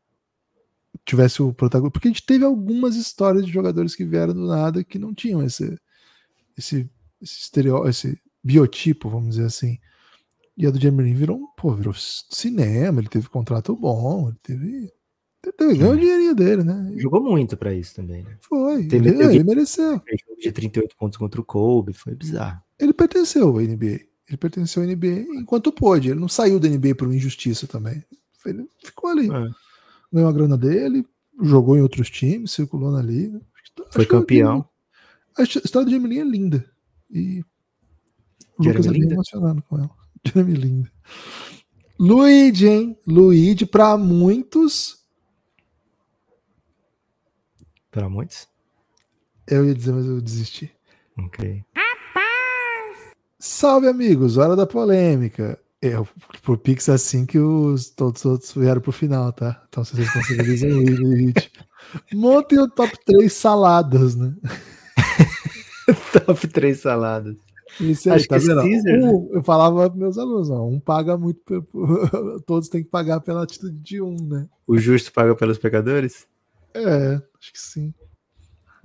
tivesse 1.05 1.41
o 1.41 1.53
protagonista, 1.53 1.91
porque 1.93 2.07
a 2.07 2.11
gente 2.11 2.25
teve 2.25 2.45
algumas 2.45 2.95
histórias 2.95 3.45
de 3.45 3.51
jogadores 3.51 3.95
que 3.95 4.05
vieram 4.05 4.33
do 4.33 4.45
nada 4.47 4.83
que 4.83 4.97
não 4.99 5.13
tinham 5.13 5.41
esse 5.43 5.77
esse 6.57 6.89
esse 7.21 7.39
estereótipo, 7.41 7.89
esse 7.89 8.19
biotipo, 8.43 9.09
vamos 9.09 9.31
dizer 9.35 9.45
assim. 9.45 9.77
E 10.57 10.67
a 10.67 10.69
do 10.71 10.77
Lin 10.77 11.13
virou, 11.15 11.37
um- 11.37 11.47
pô, 11.57 11.73
virou 11.73 11.93
cinema, 11.95 12.99
ele 12.99 13.07
teve 13.09 13.27
contrato 13.29 13.75
bom, 13.75 14.27
ele 14.29 14.37
teve 14.43 14.93
ele 15.45 15.51
teve, 15.57 15.75
ganhou 15.77 15.93
o 15.93 15.97
dinheirinho 15.99 16.33
dele, 16.35 16.63
né? 16.63 16.93
Jogou 16.95 17.21
muito 17.21 17.57
pra 17.57 17.73
isso 17.73 17.93
também, 17.95 18.23
né? 18.23 18.37
Foi, 18.41 18.85
Teve- 18.87 19.09
ele, 19.09 19.23
ele 19.23 19.43
mereceu. 19.43 19.93
Jogo 19.95 20.39
de 20.41 20.51
38 20.53 20.95
pontos 20.95 21.17
contra 21.17 21.41
o 21.41 21.43
Kobe, 21.43 21.91
foi 21.93 22.15
bizarro. 22.15 22.61
Ele 22.79 22.93
pertenceu 22.93 23.49
ao 23.49 23.59
NBA. 23.59 23.99
Ele 24.27 24.37
pertenceu 24.37 24.81
ao 24.83 24.87
NBA 24.87 25.25
enquanto 25.41 25.69
pôde. 25.71 26.11
Ele 26.11 26.19
não 26.19 26.29
saiu 26.29 26.59
da 26.61 26.69
NBA 26.69 26.95
por 26.95 27.13
injustiça 27.13 27.67
também. 27.67 28.03
Ele 28.45 28.65
ficou 28.85 29.09
ali. 29.09 29.29
É. 29.29 29.49
Ganhou 30.13 30.29
a 30.29 30.33
grana 30.33 30.57
dele, 30.57 31.05
jogou 31.41 31.75
em 31.75 31.81
outros 31.81 32.09
times, 32.09 32.51
circulou 32.51 32.91
na 32.91 33.01
liga. 33.01 33.39
Tá- 33.75 33.83
Foi 33.91 34.03
acho 34.03 34.15
o 34.15 34.19
campeão. 34.19 34.69
A 35.37 35.41
história 35.43 35.85
do 35.85 35.89
Jeremy 35.91 36.09
Lin 36.09 36.19
é 36.19 36.23
linda. 36.23 36.71
E 37.09 37.43
o 38.59 38.63
Jeremy 38.63 38.77
Lucas 38.77 38.85
é 38.85 38.91
bem 38.91 39.01
Linda? 39.01 39.13
emocionado 39.15 39.63
com 39.63 39.77
ela. 39.79 39.89
Jeremy 40.25 40.53
linda. 40.53 40.91
Luigi, 41.99 42.67
hein? 42.67 42.97
Luigi, 43.07 43.65
para 43.65 43.97
muitos. 43.97 45.03
Para 47.89 48.07
muitos. 48.09 48.47
Eu 49.47 49.65
ia 49.65 49.73
dizer, 49.73 49.91
mas 49.93 50.05
eu 50.05 50.21
desisti. 50.21 50.71
Ok. 51.17 51.63
Salve, 53.39 53.87
amigos. 53.87 54.37
Hora 54.37 54.55
da 54.55 54.65
polêmica. 54.65 55.59
É, 55.83 56.01
por 56.43 56.57
Pix 56.57 56.87
é 56.87 56.93
assim 56.93 57.25
que 57.25 57.37
os, 57.37 57.89
todos 57.89 58.23
os 58.23 58.31
outros 58.31 58.53
vieram 58.53 58.79
pro 58.79 58.93
final, 58.93 59.33
tá? 59.33 59.61
Então 59.67 59.83
vocês 59.83 59.99
responsabilizam 59.99 60.69
o 60.69 60.81
Luigi. 60.81 61.33
Montem 62.13 62.57
o 62.57 62.69
top 62.69 62.97
3 63.05 63.31
saladas, 63.33 64.15
né? 64.15 64.33
Top 66.25 66.47
3 66.47 66.79
saladas. 66.79 67.35
Isso 67.81 68.09
aí, 68.09 68.15
Acho 68.15 68.27
tá 68.29 68.39
que 68.39 68.45
é 68.45 68.47
vendo? 68.47 68.61
Caesar, 68.61 68.97
né? 68.97 69.07
Um, 69.09 69.29
eu 69.33 69.43
falava 69.43 69.89
para 69.89 69.99
meus 69.99 70.17
alunos, 70.17 70.49
ó, 70.49 70.65
um 70.65 70.79
paga 70.79 71.17
muito, 71.17 71.41
todos 72.47 72.69
têm 72.69 72.81
que 72.81 72.89
pagar 72.89 73.19
pela 73.19 73.43
atitude 73.43 73.77
de 73.77 74.01
um, 74.01 74.15
né? 74.15 74.47
O 74.65 74.77
justo 74.77 75.11
paga 75.11 75.35
pelos 75.35 75.57
pecadores? 75.57 76.25
É, 76.73 77.15
acho 77.37 77.51
que 77.51 77.59
sim. 77.59 77.93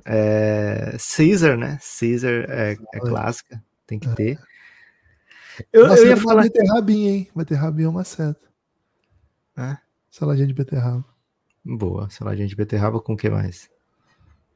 É, 0.04 0.96
Caesar, 1.16 1.56
né? 1.56 1.78
Caesar 2.00 2.44
é, 2.48 2.76
é 2.92 2.98
clássica, 2.98 3.62
tem 3.86 4.00
que 4.00 4.08
ter. 4.16 4.40
Eu, 5.72 5.86
eu 5.86 6.06
ia 6.06 6.16
vai 6.16 6.24
falar. 6.24 6.50
ter 6.50 6.66
rabinho, 6.66 7.10
hein? 7.10 7.28
Vai 7.34 7.44
ter 7.44 7.54
rabinho 7.54 7.90
uma 7.90 8.04
seta. 8.04 8.48
É? 9.56 9.76
Saladinha 10.10 10.46
de 10.46 10.54
beterraba. 10.54 11.04
Boa, 11.64 12.08
saladinha 12.10 12.46
de 12.46 12.56
beterraba 12.56 13.00
com 13.00 13.14
o 13.14 13.16
que 13.16 13.28
mais? 13.28 13.68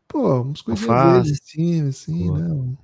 Pô, 0.09 0.41
uns 0.41 0.63
coisinhas 0.63 1.13
verdes 1.13 1.41
assim, 1.43 1.89
assim, 1.89 2.27
Boa. 2.27 2.39
né? 2.39 2.77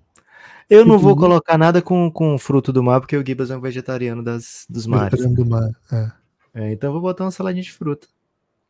Eu 0.71 0.85
não 0.85 0.99
vou 0.99 1.17
colocar 1.17 1.57
nada 1.57 1.81
com, 1.81 2.11
com 2.11 2.39
fruto 2.39 2.73
do 2.73 2.83
mar, 2.83 3.01
porque 3.01 3.17
o 3.17 3.25
Gibas 3.25 3.51
é 3.51 3.57
um 3.57 3.61
vegetariano 3.61 4.23
das, 4.23 4.67
dos 4.69 4.87
mares. 4.87 5.13
Vegetariano 5.13 5.45
do 5.45 5.49
mar. 5.49 5.71
É. 5.91 6.13
É, 6.55 6.73
então 6.73 6.89
eu 6.89 6.93
vou 6.93 7.01
botar 7.01 7.25
uma 7.25 7.31
saladinha 7.31 7.63
de 7.63 7.73
fruta. 7.73 8.07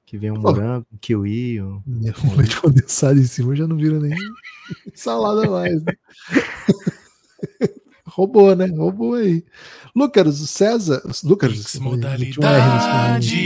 Que 0.06 0.16
vem 0.16 0.30
um 0.30 0.34
Pô. 0.34 0.52
morango, 0.52 0.86
um 0.92 0.96
kiwi. 0.98 1.60
Um... 1.60 1.82
Um 1.86 2.36
leite 2.36 2.60
condensado 2.60 3.18
em 3.18 3.24
cima 3.24 3.54
já 3.54 3.66
não 3.66 3.76
vira 3.76 3.98
nem 3.98 4.14
salada 4.94 5.50
mais. 5.50 5.82
Né? 5.82 5.92
Roubou, 8.08 8.54
né? 8.56 8.66
Roubou 8.66 9.14
aí. 9.14 9.44
Lucas, 9.94 10.40
o 10.40 10.46
César. 10.46 11.02
Lucas, 11.24 11.74
modalidade. 11.78 13.36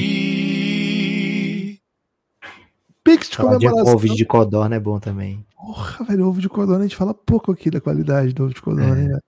Pix 3.04 3.28
de 3.30 3.36
comemoração. 3.36 3.94
ovo 3.94 4.14
de 4.14 4.24
codorna 4.24 4.76
é 4.76 4.80
bom 4.80 5.00
também. 5.00 5.44
Porra, 5.56 6.04
velho, 6.04 6.28
ovo 6.28 6.40
de 6.40 6.48
codorna, 6.48 6.84
a 6.84 6.86
gente 6.88 6.96
fala 6.96 7.12
pouco 7.12 7.50
aqui 7.52 7.70
da 7.70 7.80
qualidade 7.80 8.32
do 8.32 8.44
ovo 8.44 8.54
de 8.54 8.62
codorna, 8.62 8.96
É. 8.96 9.08
velho? 9.08 9.20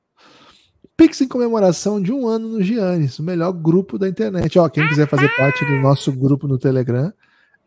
Pix 0.97 1.21
em 1.21 1.27
comemoração 1.29 2.01
de 2.01 2.13
um 2.13 2.29
ano 2.29 2.49
no 2.49 2.63
Giannis, 2.63 3.19
o 3.19 3.23
melhor 3.25 3.51
grupo 3.53 3.99
da 3.99 4.09
internet. 4.09 4.57
Ó, 4.61 4.69
quem 4.69 4.89
quiser 4.89 5.09
fazer 5.09 5.29
parte 5.37 5.65
do 5.65 5.75
nosso 5.81 6.13
grupo 6.13 6.47
no 6.47 6.57
Telegram, 6.57 7.13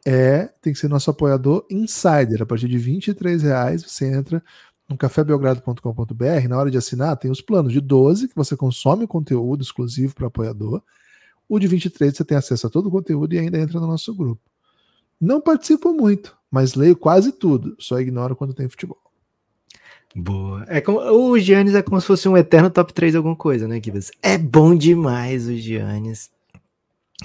é, 0.05 0.49
tem 0.61 0.71
que 0.71 0.79
ser 0.79 0.87
nosso 0.87 1.09
apoiador 1.09 1.65
Insider. 1.69 2.41
A 2.41 2.45
partir 2.45 2.69
de 2.69 2.77
23 2.77 3.43
reais 3.43 3.83
você 3.83 4.09
entra 4.09 4.41
no 4.87 4.97
cafébelgrado.com.br. 4.97 6.47
Na 6.47 6.57
hora 6.57 6.71
de 6.71 6.77
assinar, 6.77 7.17
tem 7.17 7.29
os 7.29 7.41
planos 7.41 7.73
de 7.73 7.81
12, 7.81 8.29
que 8.29 8.35
você 8.35 8.55
consome 8.55 9.05
conteúdo 9.05 9.61
exclusivo 9.61 10.15
para 10.15 10.27
apoiador. 10.27 10.81
O 11.49 11.59
de 11.59 11.67
23 11.67 12.15
você 12.15 12.23
tem 12.23 12.37
acesso 12.37 12.67
a 12.67 12.69
todo 12.69 12.87
o 12.87 12.91
conteúdo 12.91 13.33
e 13.33 13.39
ainda 13.39 13.59
entra 13.59 13.79
no 13.79 13.87
nosso 13.87 14.13
grupo. 14.13 14.41
Não 15.19 15.41
participo 15.41 15.91
muito, 15.93 16.37
mas 16.51 16.75
leio 16.75 16.95
quase 16.95 17.31
tudo. 17.31 17.75
Só 17.79 17.99
ignoro 17.99 18.35
quando 18.35 18.53
tem 18.53 18.69
futebol. 18.69 18.99
Boa. 20.15 20.65
É 20.67 20.81
como, 20.81 20.99
o 20.99 21.37
Giannis 21.37 21.75
é 21.75 21.81
como 21.81 21.99
se 22.01 22.07
fosse 22.07 22.27
um 22.27 22.37
eterno 22.37 22.69
top 22.69 22.93
3 22.93 23.13
de 23.13 23.17
alguma 23.17 23.35
coisa, 23.35 23.67
né, 23.67 23.79
Gibas? 23.83 24.11
É 24.21 24.37
bom 24.37 24.75
demais 24.75 25.47
o 25.47 25.55
Giannis. 25.55 26.31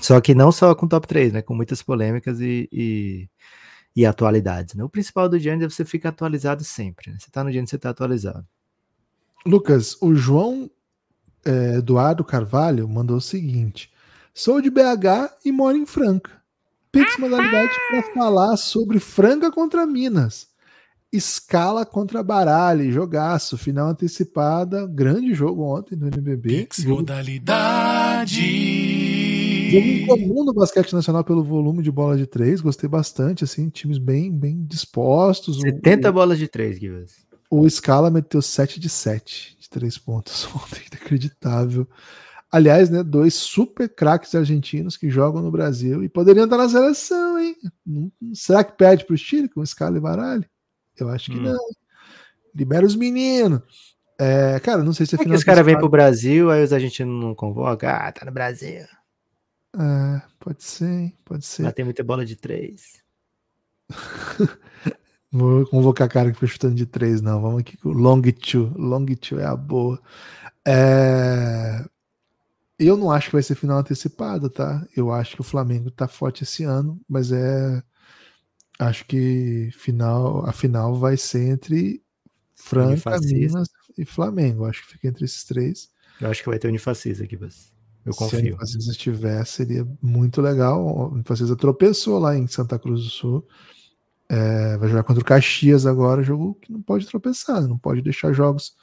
Só 0.00 0.20
que 0.20 0.34
não 0.34 0.50
só 0.50 0.74
com 0.74 0.88
top 0.88 1.06
3, 1.06 1.32
né? 1.32 1.42
Com 1.42 1.54
muitas 1.54 1.82
polêmicas 1.82 2.40
e, 2.40 2.68
e, 2.72 3.28
e 3.94 4.06
atualidades. 4.06 4.74
Né? 4.74 4.82
O 4.82 4.88
principal 4.88 5.28
do 5.28 5.38
Giannis 5.38 5.64
é 5.64 5.68
você 5.68 5.84
ficar 5.84 6.10
atualizado 6.10 6.64
sempre. 6.64 7.10
Né? 7.10 7.18
Você 7.18 7.30
tá 7.30 7.44
no 7.44 7.50
Giannis, 7.50 7.70
você 7.70 7.78
tá 7.78 7.90
atualizado. 7.90 8.46
Lucas, 9.44 9.96
o 10.00 10.14
João 10.14 10.70
é, 11.44 11.76
Eduardo 11.76 12.24
Carvalho 12.24 12.88
mandou 12.88 13.16
o 13.16 13.20
seguinte: 13.20 13.90
sou 14.32 14.60
de 14.60 14.70
BH 14.70 15.36
e 15.44 15.52
moro 15.52 15.76
em 15.76 15.86
Franca. 15.86 16.42
Pix 16.90 17.16
modalidade 17.16 17.72
para 17.90 18.02
falar 18.14 18.56
sobre 18.56 19.00
Franca 19.00 19.50
contra 19.50 19.86
Minas. 19.86 20.48
Escala 21.10 21.84
contra 21.84 22.22
Baralho, 22.22 22.90
jogaço, 22.92 23.58
final 23.58 23.88
antecipada, 23.88 24.86
grande 24.86 25.34
jogo 25.34 25.62
ontem 25.62 25.96
no 25.96 26.06
NBB. 26.06 26.48
Pix 26.48 26.78
Jogo, 26.78 26.96
modalidade. 26.96 28.40
Jogo 29.72 29.86
incomum 29.88 30.44
no 30.44 30.52
basquete 30.52 30.92
nacional 30.92 31.24
pelo 31.24 31.42
volume 31.42 31.82
de 31.82 31.90
bola 31.90 32.16
de 32.16 32.26
três, 32.26 32.60
gostei 32.60 32.88
bastante, 32.88 33.44
assim, 33.44 33.68
times 33.68 33.98
bem, 33.98 34.30
bem 34.30 34.64
dispostos. 34.64 35.58
O- 35.58 35.62
70 35.62 36.10
bolas 36.12 36.38
de 36.38 36.48
3, 36.48 36.78
Gibas. 36.78 37.12
O 37.50 37.68
Scala 37.68 38.10
meteu 38.10 38.40
7 38.40 38.80
de 38.80 38.88
7 38.88 39.56
de 39.60 39.68
3 39.68 39.98
pontos 39.98 40.46
ontem, 40.54 40.82
inacreditável. 40.90 41.86
Aliás, 42.50 42.90
né, 42.90 43.02
dois 43.02 43.34
super 43.34 43.88
craques 43.88 44.34
argentinos 44.34 44.96
que 44.96 45.08
jogam 45.10 45.40
no 45.42 45.50
Brasil 45.50 46.04
e 46.04 46.08
poderiam 46.08 46.44
estar 46.44 46.58
na 46.58 46.68
seleção, 46.68 47.38
hein? 47.38 47.56
Não- 47.86 48.12
Será 48.34 48.62
que 48.62 48.76
perde 48.76 49.04
para 49.06 49.14
o 49.14 49.18
Chile 49.18 49.48
com 49.48 49.64
Scala 49.64 49.96
e 49.96 50.00
Baralho? 50.00 50.44
Eu 50.98 51.08
acho 51.08 51.30
que 51.30 51.38
Hum. 51.38 51.42
não. 51.42 51.58
Libera 52.54 52.84
os 52.84 52.94
meninos. 52.94 53.62
É, 54.20 54.60
cara, 54.60 54.82
não 54.84 54.92
sei 54.92 55.06
se 55.06 55.14
é 55.14 55.16
É 55.16 55.18
que 55.18 55.24
final 55.24 55.38
os 55.38 55.42
caras 55.44 55.64
vêm 55.64 55.76
pro 55.78 55.88
Brasil, 55.88 56.50
aí 56.50 56.62
os 56.62 56.72
argentinos 56.72 57.18
não 57.24 57.34
convocam. 57.34 57.88
Ah, 57.88 58.12
tá 58.12 58.26
no 58.26 58.30
Brasil. 58.32 58.82
É, 59.74 60.22
pode 60.38 60.62
ser, 60.62 61.14
pode 61.24 61.44
ser. 61.46 61.62
Lá 61.62 61.72
tem 61.72 61.84
muita 61.84 62.04
bola 62.04 62.24
de 62.24 62.36
3. 62.36 63.02
Vou 65.30 65.66
convocar 65.66 66.08
cara 66.10 66.30
que 66.30 66.38
foi 66.38 66.46
chutando 66.46 66.74
de 66.74 66.84
três, 66.84 67.22
não. 67.22 67.40
Vamos 67.40 67.60
aqui 67.60 67.76
com 67.78 67.88
o 67.88 67.92
Long 67.92 68.20
Two. 68.20 68.70
Long 68.76 69.06
Two 69.06 69.40
é 69.40 69.46
a 69.46 69.56
boa. 69.56 69.98
É, 70.66 71.84
Eu 72.78 72.96
não 72.96 73.10
acho 73.10 73.28
que 73.28 73.36
vai 73.36 73.42
ser 73.42 73.54
final 73.54 73.78
antecipada, 73.78 74.50
tá? 74.50 74.86
Eu 74.96 75.10
acho 75.12 75.34
que 75.36 75.40
o 75.40 75.44
Flamengo 75.44 75.90
tá 75.90 76.06
forte 76.08 76.42
esse 76.44 76.64
ano, 76.64 77.00
mas 77.08 77.32
é. 77.32 77.82
Acho 78.78 79.06
que 79.06 79.70
final, 79.72 80.44
a 80.46 80.52
final 80.52 80.94
vai 80.96 81.16
ser 81.16 81.48
entre 81.50 82.02
Franca. 82.54 83.18
Minas 83.20 83.68
e 83.96 84.04
Flamengo. 84.04 84.66
Acho 84.66 84.82
que 84.82 84.92
fica 84.94 85.08
entre 85.08 85.24
esses 85.24 85.44
três. 85.44 85.90
Eu 86.20 86.30
acho 86.30 86.42
que 86.42 86.48
vai 86.48 86.58
ter 86.58 86.68
Unifacisa, 86.68 87.26
Gibas. 87.26 87.71
Eu 88.04 88.12
Se 88.12 88.18
a 88.18 88.26
confio. 88.26 88.40
Unifacisa 88.40 88.90
estiver, 88.90 89.44
seria 89.46 89.86
muito 90.02 90.40
legal. 90.40 90.86
A 90.88 91.08
Unifacisa 91.08 91.54
tropeçou 91.56 92.18
lá 92.18 92.36
em 92.36 92.46
Santa 92.46 92.78
Cruz 92.78 93.02
do 93.04 93.10
Sul. 93.10 93.46
É, 94.28 94.76
vai 94.78 94.88
jogar 94.88 95.02
contra 95.04 95.22
o 95.22 95.26
Caxias 95.26 95.84
agora, 95.86 96.22
jogo 96.22 96.54
que 96.60 96.72
não 96.72 96.80
pode 96.80 97.06
tropeçar, 97.06 97.60
não 97.68 97.76
pode 97.76 98.00
deixar 98.00 98.32
jogos 98.32 98.74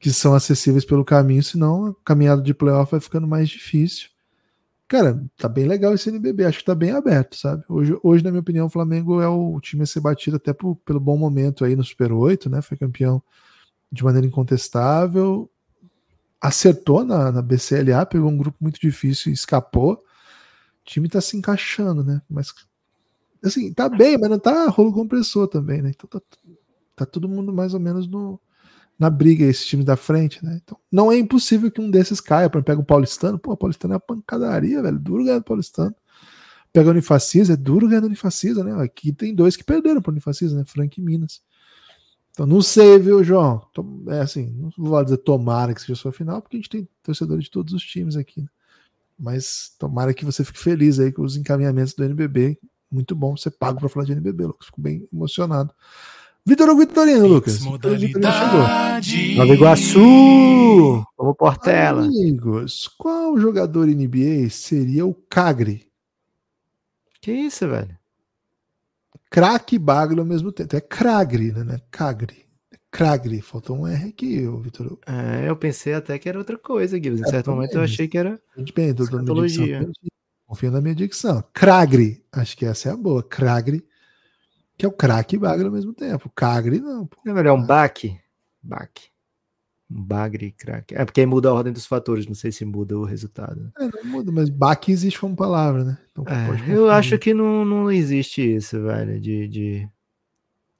que 0.00 0.10
são 0.10 0.34
acessíveis 0.34 0.84
pelo 0.84 1.04
caminho, 1.04 1.42
senão 1.42 1.86
a 1.86 1.94
caminhada 2.04 2.42
de 2.42 2.52
playoff 2.52 2.90
vai 2.90 3.00
ficando 3.00 3.26
mais 3.26 3.48
difícil. 3.48 4.08
Cara, 4.88 5.24
tá 5.38 5.48
bem 5.48 5.64
legal 5.66 5.94
esse 5.94 6.08
NBB, 6.10 6.44
acho 6.44 6.58
que 6.58 6.64
tá 6.64 6.74
bem 6.74 6.90
aberto, 6.90 7.36
sabe? 7.36 7.64
Hoje, 7.68 7.96
hoje 8.02 8.22
na 8.22 8.30
minha 8.30 8.40
opinião, 8.40 8.66
o 8.66 8.70
Flamengo 8.70 9.20
é 9.20 9.28
o 9.28 9.58
time 9.60 9.82
a 9.84 9.86
ser 9.86 10.00
batido 10.00 10.36
até 10.36 10.52
por- 10.52 10.76
pelo 10.84 11.00
bom 11.00 11.16
momento 11.16 11.64
aí 11.64 11.74
no 11.76 11.82
Super 11.84 12.12
8, 12.12 12.50
né? 12.50 12.60
Foi 12.60 12.76
campeão 12.76 13.22
de 13.90 14.04
maneira 14.04 14.26
incontestável, 14.26 15.48
acertou 16.44 17.06
na, 17.06 17.32
na 17.32 17.40
BCLA, 17.40 18.04
pegou 18.04 18.30
um 18.30 18.36
grupo 18.36 18.58
muito 18.60 18.78
difícil 18.78 19.30
e 19.30 19.34
escapou. 19.34 19.94
O 19.94 20.84
time 20.84 21.08
tá 21.08 21.18
se 21.18 21.38
encaixando, 21.38 22.04
né? 22.04 22.20
Mas 22.28 22.52
assim, 23.42 23.72
tá 23.72 23.88
bem, 23.88 24.18
mas 24.18 24.28
não 24.28 24.38
tá 24.38 24.68
rolo 24.68 24.92
compressor 24.92 25.48
também, 25.48 25.80
né? 25.80 25.92
Então 25.94 26.08
tá, 26.08 26.20
tá 26.94 27.06
todo 27.06 27.30
mundo 27.30 27.50
mais 27.50 27.72
ou 27.72 27.80
menos 27.80 28.06
no, 28.06 28.38
na 28.98 29.08
briga, 29.08 29.42
esse 29.46 29.64
time 29.64 29.82
da 29.82 29.96
frente, 29.96 30.44
né? 30.44 30.60
Então 30.62 30.78
não 30.92 31.10
é 31.10 31.16
impossível 31.16 31.70
que 31.70 31.80
um 31.80 31.90
desses 31.90 32.20
caia. 32.20 32.50
Por 32.50 32.58
exemplo, 32.58 32.66
pega 32.66 32.80
o 32.82 32.84
Paulistano, 32.84 33.38
pô, 33.38 33.52
o 33.52 33.56
Paulistano 33.56 33.94
é 33.94 33.96
uma 33.96 34.00
pancadaria, 34.00 34.82
velho. 34.82 34.98
Duro 34.98 35.24
ganhar 35.24 35.38
do 35.38 35.44
Paulistano. 35.44 35.94
Pega 36.74 36.88
o 36.88 36.92
Unifacisa, 36.92 37.54
é 37.54 37.56
duro 37.56 37.88
ganhar 37.88 38.00
do 38.00 38.06
Unifacisa, 38.08 38.62
né? 38.62 38.82
Aqui 38.82 39.14
tem 39.14 39.34
dois 39.34 39.56
que 39.56 39.64
perderam 39.64 40.02
pro 40.02 40.12
Unifacisa, 40.12 40.54
né? 40.54 40.64
Frank 40.66 41.00
e 41.00 41.02
Minas. 41.02 41.40
Então 42.34 42.46
não 42.46 42.60
sei, 42.60 42.98
viu, 42.98 43.22
João? 43.22 43.64
É 44.08 44.18
assim, 44.18 44.52
não 44.58 44.68
vou 44.76 45.02
dizer 45.04 45.18
tomara 45.18 45.72
que 45.72 45.80
seja 45.80 45.92
a 45.92 45.96
sua 45.96 46.10
final, 46.10 46.42
porque 46.42 46.56
a 46.56 46.58
gente 46.58 46.68
tem 46.68 46.88
torcedores 47.00 47.44
de 47.44 47.50
todos 47.50 47.72
os 47.72 47.82
times 47.84 48.16
aqui, 48.16 48.42
né? 48.42 48.48
Mas 49.16 49.72
tomara 49.78 50.12
que 50.12 50.24
você 50.24 50.42
fique 50.42 50.58
feliz 50.58 50.98
aí 50.98 51.12
com 51.12 51.22
os 51.22 51.36
encaminhamentos 51.36 51.94
do 51.94 52.02
NBB. 52.02 52.58
Muito 52.90 53.14
bom 53.14 53.36
ser 53.36 53.52
pago 53.52 53.78
para 53.78 53.88
falar 53.88 54.04
de 54.04 54.12
NBB, 54.12 54.46
Lucas. 54.46 54.66
Fico 54.66 54.80
bem 54.80 55.08
emocionado. 55.12 55.72
Vitor 56.44 56.68
Hugo 56.68 56.80
Vitorino, 56.80 57.26
Lucas. 57.26 57.60
Modalidade. 57.60 59.36
Nova 59.36 59.54
Iguaçu! 59.54 61.04
Vamos 61.16 61.36
Portela. 61.38 62.04
Amigos, 62.04 62.88
qual 62.98 63.38
jogador 63.38 63.86
NBA 63.86 64.50
seria 64.50 65.06
o 65.06 65.14
Cagri? 65.14 65.88
Que 67.20 67.32
isso, 67.32 67.68
velho? 67.68 67.96
Craque 69.34 69.74
e 69.74 69.78
Bagre 69.80 70.20
ao 70.20 70.24
mesmo 70.24 70.52
tempo. 70.52 70.76
É 70.76 70.80
Cragri, 70.80 71.50
né? 71.50 71.74
É 71.74 71.80
Cagri. 71.90 72.46
É 72.72 72.76
Cragri. 72.88 73.40
Faltou 73.40 73.76
um 73.80 73.84
R 73.84 74.10
aqui, 74.10 74.46
Vitor. 74.62 74.96
É, 75.04 75.48
eu 75.48 75.56
pensei 75.56 75.92
até 75.92 76.16
que 76.20 76.28
era 76.28 76.38
outra 76.38 76.56
coisa, 76.56 77.02
Gibbs. 77.02 77.20
Em 77.20 77.24
É, 77.24 77.28
certo 77.30 77.50
momento 77.50 77.74
eu 77.74 77.82
achei 77.82 78.06
que 78.06 78.16
era. 78.16 78.40
Depende 78.56 79.02
dicção. 79.02 79.92
Confia 80.46 80.70
na 80.70 80.80
minha 80.80 80.94
dicção. 80.94 81.42
Cragri. 81.52 82.24
Acho 82.30 82.56
que 82.56 82.64
essa 82.64 82.90
é 82.90 82.92
a 82.92 82.96
boa. 82.96 83.24
Cragri. 83.24 83.84
Que 84.78 84.86
é 84.86 84.88
o 84.88 84.92
craque 84.92 85.34
e 85.34 85.38
Bagre 85.38 85.66
ao 85.66 85.72
mesmo 85.72 85.92
tempo. 85.92 86.30
Cagri 86.32 86.78
não, 86.78 87.04
pô. 87.04 87.16
Não 87.24 87.32
é 87.32 87.34
melhor 87.34 87.58
um 87.58 87.66
baque? 87.66 88.16
Baque. 88.62 89.08
Um 89.96 90.02
bagre 90.02 90.50
craque. 90.50 90.94
É 90.96 91.04
porque 91.04 91.20
aí 91.20 91.26
muda 91.26 91.50
a 91.50 91.52
ordem 91.52 91.72
dos 91.72 91.86
fatores, 91.86 92.26
não 92.26 92.34
sei 92.34 92.50
se 92.50 92.64
muda 92.64 92.98
o 92.98 93.04
resultado. 93.04 93.70
É, 93.78 93.86
não 93.88 94.04
muda, 94.04 94.32
mas 94.32 94.50
baque 94.50 94.90
existe 94.90 95.20
como 95.20 95.36
palavra, 95.36 95.84
né? 95.84 95.98
Então, 96.10 96.24
É, 96.26 96.74
eu 96.76 96.90
acho 96.90 97.16
que 97.18 97.32
não, 97.32 97.64
não 97.64 97.90
existe 97.92 98.42
isso, 98.56 98.82
velho, 98.82 99.20
de, 99.20 99.46
de... 99.46 99.88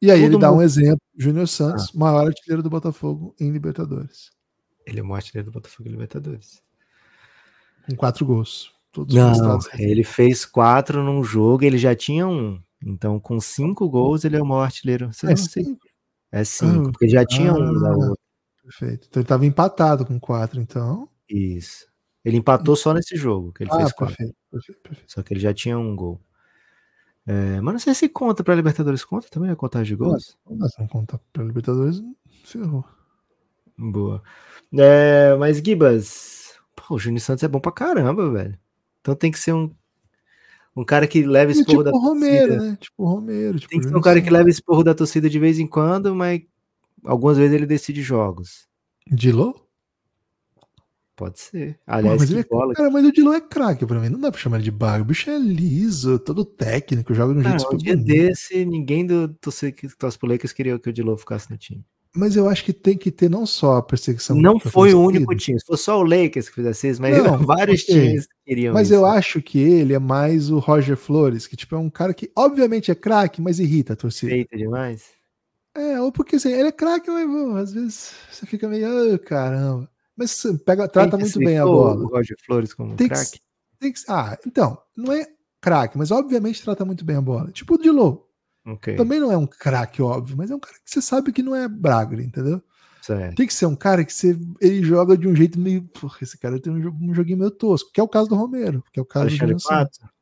E 0.03 0.11
aí 0.11 0.21
Todo 0.23 0.33
ele 0.33 0.39
dá 0.39 0.51
mundo- 0.51 0.59
um 0.59 0.63
exemplo, 0.63 1.01
Júnior 1.17 1.47
Santos, 1.47 1.93
maior 1.93 2.27
artilheiro 2.27 2.63
do 2.63 2.69
Botafogo 2.69 3.35
em 3.41 3.51
Libertadores. 3.53 4.33
Ele 4.85 4.99
é 4.99 5.03
o 5.03 5.07
maior 5.07 5.19
artilheiro 5.19 5.49
do 5.51 5.55
Botafogo 5.55 5.89
Libertadores. 5.89 6.61
Com 7.89 7.95
quatro 7.97 8.27
gols. 8.27 8.73
Todos 8.91 9.15
Não, 9.15 9.59
ele 9.79 10.05
fez 10.05 10.45
quatro 10.45 11.03
num 11.03 11.23
jogo, 11.25 11.65
ele 11.65 11.79
já 11.79 11.95
tinha 11.95 12.27
um. 12.29 12.61
Então, 12.85 13.19
com 13.19 13.41
cinco 13.41 13.89
gols, 13.89 14.25
ele 14.25 14.37
é 14.37 14.43
o 14.43 14.47
maior 14.47 14.65
artilheiro. 14.65 15.13
Você 15.13 15.27
É 15.27 15.31
não 15.31 15.37
sei. 15.37 15.65
cinco? 15.65 15.87
É 16.33 16.45
cinco, 16.45 16.89
Ah, 16.89 16.93
porque 16.93 17.09
já 17.09 17.25
tinha 17.25 17.53
um 17.55 17.81
da 17.81 17.89
ah. 17.91 17.97
outra. 17.97 18.24
Perfeito. 18.65 19.07
Então 19.09 19.21
ele 19.21 19.29
tava 19.29 19.45
empatado 19.45 20.07
com 20.07 20.19
quatro, 20.19 20.61
então. 20.61 21.09
Isso. 21.29 21.87
Ele 22.25 22.39
empatou 22.39 22.75
só 22.75 22.95
nesse 22.95 23.17
jogo, 23.17 23.53
que 23.53 23.63
ele 23.63 23.71
ah, 23.71 23.77
fez 23.77 23.93
quatro. 23.93 24.17
perfeito, 24.17 24.37
perfeito, 24.51 24.81
perfeito. 24.81 25.13
Só 25.13 25.23
que 25.23 25.35
ele 25.35 25.41
já 25.41 25.53
tinha 25.53 25.79
um 25.79 25.95
gol. 25.95 26.21
É, 27.27 27.61
mas 27.61 27.75
não 27.75 27.79
sei 27.79 27.95
se 27.95 28.09
conta 28.09 28.43
pra 28.43 28.55
Libertadores. 28.55 29.05
Conta 29.05 29.29
também 29.29 29.51
a 29.51 29.57
contagem 29.57 29.95
de 29.95 29.97
gols? 29.97 30.39
Nós 30.49 30.73
vamos 30.77 30.91
contar 30.91 31.21
pra 31.33 31.45
Libertadores, 31.45 32.03
ferrou. 32.45 32.85
Boa. 33.77 34.23
É, 34.73 35.35
mas, 35.37 35.59
Gibas, 35.59 36.55
pô, 36.75 36.95
o 36.95 36.99
Júnior 36.99 37.21
Santos 37.21 37.45
é 37.45 37.49
bom 37.49 37.61
pra 37.61 37.73
caramba, 37.73 38.31
velho. 38.31 38.59
Então 39.01 39.15
tem 39.15 39.31
que 39.31 39.39
ser 39.39 39.53
um, 39.53 39.71
um 40.75 40.85
cara 40.85 41.07
que 41.07 41.23
leva 41.23 41.53
esporro 41.53 41.83
tipo 41.83 41.85
da 41.85 41.91
o 41.91 41.99
Romero, 41.99 42.49
torcida. 42.49 42.71
né? 42.71 42.79
Tipo 42.81 43.03
o 43.03 43.07
Romero. 43.07 43.59
Tipo 43.59 43.71
Tem 43.71 43.81
que 43.81 43.89
ser 43.89 43.97
um 43.97 44.01
cara 44.01 44.23
que 44.23 44.31
leva 44.31 44.49
esporro 44.49 44.83
da 44.83 44.95
torcida 44.95 45.29
de 45.29 45.39
vez 45.39 45.59
em 45.59 45.67
quando, 45.67 46.15
mas 46.15 46.43
algumas 47.05 47.37
vezes 47.39 47.55
ele 47.55 47.67
decide 47.67 48.03
jogos. 48.03 48.67
Dilô? 49.11 49.55
Pode 51.17 51.39
ser. 51.39 51.79
Aliás, 51.87 52.19
mas 52.21 52.31
ele 52.31 52.41
é, 52.41 52.45
bola. 52.45 52.75
cara, 52.75 52.91
mas 52.91 53.05
o 53.07 53.13
Dilô 53.13 53.33
é 53.33 53.41
craque 53.41 53.87
pra 53.87 54.01
mim. 54.01 54.09
Não 54.09 54.19
dá 54.19 54.33
pra 54.33 54.41
chamar 54.41 54.57
ele 54.57 54.65
de 54.65 54.71
bago. 54.73 55.05
O 55.05 55.07
bicho 55.07 55.31
é 55.31 55.39
liso, 55.39 56.19
todo 56.19 56.45
técnico, 56.45 57.15
joga 57.15 57.33
de 57.35 57.39
um 57.39 57.43
Não, 57.43 57.51
jeito 57.57 57.73
um 57.73 57.77
dia 57.77 57.97
bonito. 57.97 58.07
desse, 58.09 58.65
ninguém 58.65 59.07
do 59.07 59.29
torce 59.29 59.71
que 59.71 59.87
torce 59.97 60.19
pro 60.19 60.29
Lakers 60.29 60.53
queria 60.53 60.77
que 60.77 60.89
o 60.89 60.93
Dilow 60.93 61.17
ficasse 61.17 61.49
no 61.51 61.57
time. 61.57 61.85
Mas 62.17 62.35
eu 62.37 62.49
acho 62.49 62.65
que 62.65 62.73
tem 62.73 62.97
que 62.97 63.11
ter 63.13 63.29
não 63.29 63.45
só 63.47 63.77
a 63.77 63.83
perseguição. 63.83 64.37
Não 64.37 64.59
foi 64.59 64.93
o 64.95 65.01
único 65.01 65.35
time. 65.37 65.59
Se 65.61 65.67
fosse 65.67 65.85
só 65.85 66.01
o 66.01 66.05
Lakers 66.05 66.49
que 66.49 66.55
fizesse 66.57 66.89
isso, 66.89 67.01
mas 67.03 67.17
Não, 67.23 67.39
vários 67.47 67.85
times 67.85 68.27
queriam 68.45 68.73
Mas 68.75 68.89
isso. 68.89 68.95
eu 68.97 69.07
acho 69.07 69.41
que 69.41 69.59
ele 69.59 69.95
é 69.95 69.99
mais 70.01 70.51
o 70.51 70.59
Roger 70.59 70.97
Flores, 70.97 71.47
que 71.47 71.57
tipo 71.57 71.77
é 71.77 71.79
um 71.79 71.91
cara 71.91 72.13
que 72.13 72.31
obviamente 72.37 72.91
é 72.91 72.95
craque, 72.95 73.41
mas 73.41 73.61
irrita 73.61 73.93
a 73.93 73.97
torcida. 73.97 74.33
Feita 74.33 74.57
demais. 74.57 75.05
É, 75.75 76.01
ou 76.01 76.13
porque 76.13 76.37
assim, 76.37 76.53
ele 76.53 76.69
é 76.69 76.73
craque, 76.73 77.11
mas 77.11 77.69
às 77.71 77.73
vezes 77.75 78.13
você 78.31 78.47
fica 78.47 78.69
meio, 78.69 79.15
ah, 79.15 79.19
caramba. 79.19 79.91
Mas 80.17 80.31
você 80.31 80.57
pega, 80.57 80.87
trata 80.89 81.19
muito 81.19 81.39
bem 81.41 81.59
a 81.59 81.65
bola. 81.65 82.05
O 82.05 82.09
Roger 82.09 82.37
Flores 82.47 82.73
como 82.73 82.95
Tem 82.97 83.09
que, 83.09 83.15
craque. 83.15 83.41
que, 83.81 83.93
ah, 84.09 84.39
então, 84.47 84.81
não 84.97 85.13
é 85.13 85.27
craque, 85.61 85.99
mas 85.99 86.11
obviamente 86.13 86.63
trata 86.63 86.85
muito 86.85 87.05
bem 87.05 87.17
a 87.17 87.21
bola. 87.21 87.51
Tipo 87.51 87.75
o 87.75 87.79
Dilô. 87.79 88.29
Ok, 88.67 88.97
Também 88.97 89.19
não 89.21 89.33
é 89.33 89.37
um 89.37 89.47
craque, 89.47 90.01
óbvio, 90.01 90.37
mas 90.37 90.51
é 90.51 90.55
um 90.55 90.61
cara 90.61 90.77
que 90.77 90.91
você 90.91 91.03
sabe 91.03 91.33
que 91.33 91.43
não 91.43 91.55
é 91.55 91.69
bragre, 91.69 92.25
entendeu? 92.25 92.63
certo. 93.03 93.35
Tem 93.37 93.47
que 93.47 93.53
ser 93.53 93.67
um 93.67 93.77
cara 93.77 94.05
que 94.05 94.13
você, 94.15 94.39
ele 94.61 94.83
joga 94.83 95.19
de 95.19 95.29
um 95.29 95.35
jeito 95.35 95.59
meio. 95.59 95.83
Porra, 95.83 96.19
esse 96.23 96.39
cara 96.39 96.59
tem 96.61 96.73
um, 96.73 96.81
jo- 96.81 96.97
um 97.03 97.13
joguinho 97.13 97.39
meio 97.39 97.51
tosco, 97.51 97.91
que 97.93 98.01
é 98.01 98.03
o 98.03 98.09
caso 98.09 98.29
do 98.29 98.37
Romero, 98.37 98.83
que 98.93 98.99
é 98.99 99.03
o 99.03 99.07
caso 99.07 99.27
Alexandre 99.27 99.55
do 99.55 99.61
Santos. 99.61 99.99
Pato? 99.99 100.14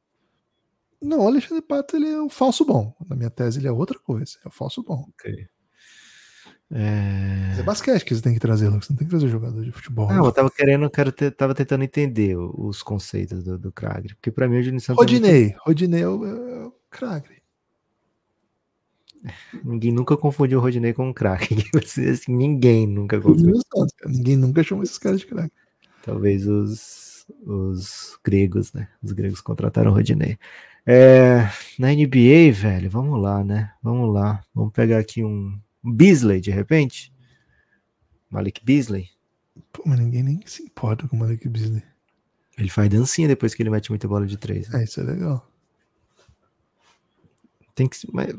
Não, 1.02 1.20
o 1.20 1.26
Alexandre 1.26 1.62
Pato 1.62 1.96
ele 1.96 2.08
é 2.08 2.20
o 2.20 2.28
falso 2.28 2.64
bom. 2.64 2.94
Na 3.08 3.16
minha 3.16 3.30
tese, 3.30 3.58
ele 3.58 3.66
é 3.66 3.72
outra 3.72 3.98
coisa. 3.98 4.38
É 4.44 4.48
o 4.48 4.50
falso 4.50 4.82
bom. 4.82 5.04
Ok. 5.08 5.48
É... 6.70 7.58
É 7.58 7.62
basquete 7.62 8.04
que 8.04 8.14
você 8.14 8.22
tem 8.22 8.32
que 8.32 8.40
trazer, 8.40 8.68
Lucas. 8.68 8.86
Você 8.86 8.92
não 8.92 8.98
tem 8.98 9.06
que 9.06 9.10
trazer 9.10 9.28
jogador 9.28 9.62
de 9.62 9.72
futebol. 9.72 10.08
Não, 10.08 10.24
eu 10.24 10.32
tava 10.32 10.50
querendo, 10.50 10.84
eu 10.84 10.90
quero 10.90 11.12
ter, 11.12 11.30
tava 11.32 11.54
tentando 11.54 11.84
entender 11.84 12.36
os 12.36 12.82
conceitos 12.82 13.44
do, 13.44 13.58
do. 13.58 13.72
Porque 13.72 14.30
pra 14.30 14.48
mim 14.48 14.58
o 14.58 14.62
Júnior 14.62 14.80
Santos 14.80 15.04
é 15.04 15.10
muito- 15.10 15.22
Rodinei. 15.22 15.56
Rodinei 15.66 16.02
é 16.02 16.08
o, 16.08 16.24
é 16.24 16.66
o. 16.66 16.72
Ninguém 19.62 19.92
nunca 19.92 20.16
confundiu 20.16 20.58
o 20.58 20.62
Rodinei 20.62 20.92
com 20.92 21.08
um 21.08 21.12
craque. 21.12 21.54
Assim, 21.76 22.34
ninguém 22.34 22.86
nunca 22.86 23.20
confundiu. 23.20 23.46
Júnior 23.46 23.62
Santos. 23.72 24.16
Ninguém 24.16 24.36
nunca 24.36 24.62
chamou 24.62 24.82
esses 24.82 24.98
caras 24.98 25.20
de 25.20 25.26
craque. 25.26 25.54
Talvez 26.02 26.48
os, 26.48 27.26
os 27.46 28.18
gregos, 28.24 28.72
né? 28.72 28.88
Os 29.02 29.12
gregos 29.12 29.40
contrataram 29.40 29.90
o 29.90 29.94
Rodinei. 29.94 30.38
É, 30.84 31.42
na 31.78 31.92
NBA, 31.94 32.52
velho, 32.52 32.90
vamos 32.90 33.20
lá, 33.20 33.44
né? 33.44 33.72
Vamos 33.82 34.12
lá. 34.12 34.42
Vamos 34.54 34.72
pegar 34.72 34.98
aqui 34.98 35.22
um 35.22 35.58
Beasley, 35.82 36.40
de 36.40 36.50
repente. 36.50 37.12
Malik 38.30 38.64
Beasley. 38.64 39.08
Pô, 39.72 39.82
mas 39.86 39.98
ninguém 39.98 40.22
nem 40.22 40.40
se 40.46 40.62
importa 40.62 41.06
com 41.06 41.16
o 41.16 41.18
Malik 41.20 41.48
Beasley. 41.48 41.82
Ele 42.58 42.68
faz 42.68 42.88
dancinha 42.90 43.28
depois 43.28 43.54
que 43.54 43.62
ele 43.62 43.70
mete 43.70 43.90
muita 43.90 44.08
bola 44.08 44.26
de 44.26 44.36
três. 44.36 44.68
né? 44.68 44.80
É, 44.80 44.84
isso 44.84 45.00
é 45.00 45.04
legal. 45.04 45.48
Tem 47.74 47.88
que, 47.88 47.96
mas- 48.12 48.34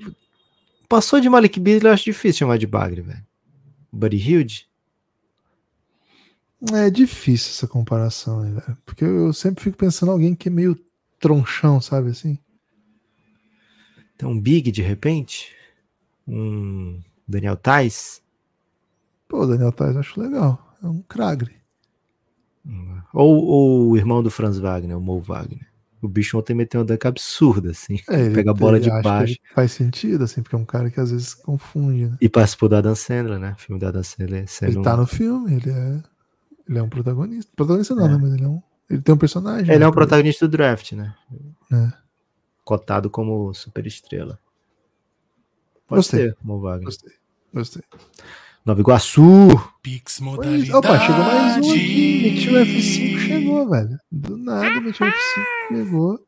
passou 0.88 1.20
de 1.20 1.30
Malik 1.30 1.60
Beasley, 1.60 1.90
eu 1.90 1.94
acho 1.94 2.03
difícil 2.03 2.40
chamar 2.40 2.57
de 2.57 2.68
Bagre, 2.68 3.02
velho. 3.02 3.26
Buddy 3.91 4.18
Hilde? 4.18 4.70
É 6.74 6.90
difícil 6.90 7.52
essa 7.52 7.68
comparação, 7.68 8.41
né, 8.41 8.52
velho? 8.60 8.78
Porque 8.86 9.03
eu 9.03 9.34
sempre 9.34 9.64
fico 9.64 9.78
pensando 9.78 10.10
em 10.10 10.14
alguém 10.14 10.36
que 10.36 10.48
é 10.49 10.52
meio 10.52 10.80
tronchão, 11.27 11.79
sabe 11.79 12.09
assim? 12.09 12.37
Então, 14.15 14.31
um 14.31 14.39
Big, 14.39 14.71
de 14.71 14.81
repente? 14.81 15.55
Um 16.27 17.01
Daniel 17.27 17.55
Tais? 17.55 18.21
Pô, 19.27 19.43
o 19.43 19.47
Daniel 19.47 19.71
Tais 19.71 19.93
eu 19.95 20.01
acho 20.01 20.19
legal. 20.19 20.75
É 20.83 20.87
um 20.87 21.01
cragre. 21.01 21.55
Ou, 23.13 23.43
ou 23.45 23.89
o 23.91 23.97
irmão 23.97 24.21
do 24.21 24.29
Franz 24.29 24.57
Wagner, 24.57 24.97
o 24.97 25.01
Mo 25.01 25.19
Wagner. 25.21 25.65
O 26.01 26.07
bicho 26.09 26.37
ontem 26.37 26.53
meteu 26.53 26.81
uma 26.81 26.85
dunk 26.85 27.05
absurda, 27.07 27.71
assim. 27.71 27.99
É, 28.09 28.19
ele- 28.25 28.35
Pega 28.35 28.51
a 28.51 28.53
bola 28.53 28.79
de 28.79 28.89
baixo. 29.01 29.35
Faz 29.55 29.71
sentido, 29.71 30.25
assim, 30.25 30.41
porque 30.43 30.55
é 30.55 30.59
um 30.59 30.65
cara 30.65 30.89
que 30.91 30.99
às 30.99 31.11
vezes 31.11 31.33
confunde, 31.33 32.07
né? 32.07 32.17
E 32.19 32.27
participou 32.27 32.67
da 32.67 32.81
Dan 32.81 32.95
Sandler, 32.95 33.39
né? 33.39 33.55
Filme 33.57 33.79
da 33.79 33.89
Dan 33.91 34.03
Sandler. 34.03 34.45
Ele 34.61 34.81
tá 34.81 34.95
um- 34.95 34.97
no 34.97 35.07
filme, 35.07 35.53
ele 35.55 35.69
é. 35.71 36.03
Ele 36.67 36.77
é 36.79 36.83
um 36.83 36.89
protagonista. 36.89 37.49
Protagonista 37.55 37.95
não, 37.95 38.05
É. 38.05 38.09
né? 38.09 38.17
Mas 38.21 38.33
ele 38.33 38.43
é 38.43 38.47
um. 38.47 38.61
Ele 38.94 39.02
tem 39.02 39.15
um 39.15 39.18
personagem. 39.18 39.70
Ele 39.70 39.80
né, 39.80 39.86
é 39.86 39.88
um 39.88 39.91
pra- 39.91 40.02
protagonista 40.06 40.48
do 40.48 40.52
draft, 40.52 40.91
né? 40.94 41.15
É. 41.72 41.91
Cotado 42.64 43.10
como 43.10 43.53
superestrela. 43.53 44.40
Pode 45.88 45.99
Gostei. 45.99 46.30
ser, 46.30 46.38
Mo 46.41 46.60
Wagner. 46.60 46.86
Gostei. 46.86 47.14
Gostei. 47.53 47.84
Nova 48.65 48.80
Iguaçu. 48.80 49.22
Pix 49.82 50.20
Pois, 50.20 50.36
modalidade. 50.38 50.74
opa, 50.74 50.99
chegou 50.99 51.18
mais 51.26 51.57
um 51.57 51.70
aqui. 51.72 52.22
Metiu 52.24 52.53
F5 52.53 53.18
chegou, 53.20 53.70
velho. 53.70 53.98
Do 54.10 54.38
nada, 54.38 54.80
Metiu 54.80 55.06
F5 55.06 55.14
chegou. 55.68 56.26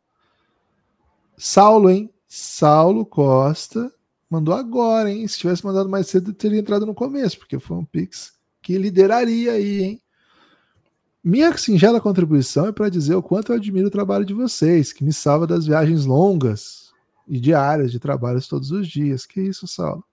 Saulo, 1.38 1.90
hein? 1.90 2.10
Saulo 2.28 3.06
Costa 3.06 3.92
mandou 4.30 4.54
agora, 4.54 5.10
hein? 5.12 5.26
Se 5.28 5.38
tivesse 5.38 5.66
mandado 5.66 5.88
mais 5.90 6.08
cedo, 6.08 6.34
teria 6.34 6.60
entrado 6.60 6.86
no 6.86 6.94
começo, 6.94 7.38
porque 7.40 7.58
foi 7.60 7.78
um 7.78 7.86
Pix 7.86 8.34
que 8.62 8.78
lideraria 8.78 9.54
aí, 9.54 9.84
hein? 9.84 10.02
Minha 11.26 11.57
singela 11.57 11.99
contribuição 11.99 12.68
é 12.68 12.72
para 12.72 12.88
dizer 12.88 13.15
o 13.15 13.23
quanto 13.23 13.52
eu 13.52 13.56
admiro 13.56 13.88
o 13.88 13.91
trabalho 13.91 14.23
de 14.23 14.31
vocês, 14.31 14.93
que 14.93 15.03
me 15.03 15.11
salva 15.11 15.47
das 15.47 15.65
viagens 15.65 16.06
longas 16.06 16.93
e 17.27 17.39
diárias 17.39 17.91
de 17.91 17.99
trabalhos 17.99 18.47
todos 18.47 18.69
os 18.69 18.88
dias. 18.88 19.26
Que 19.26 19.41
isso, 19.41 19.68
Saulo? 19.68 20.06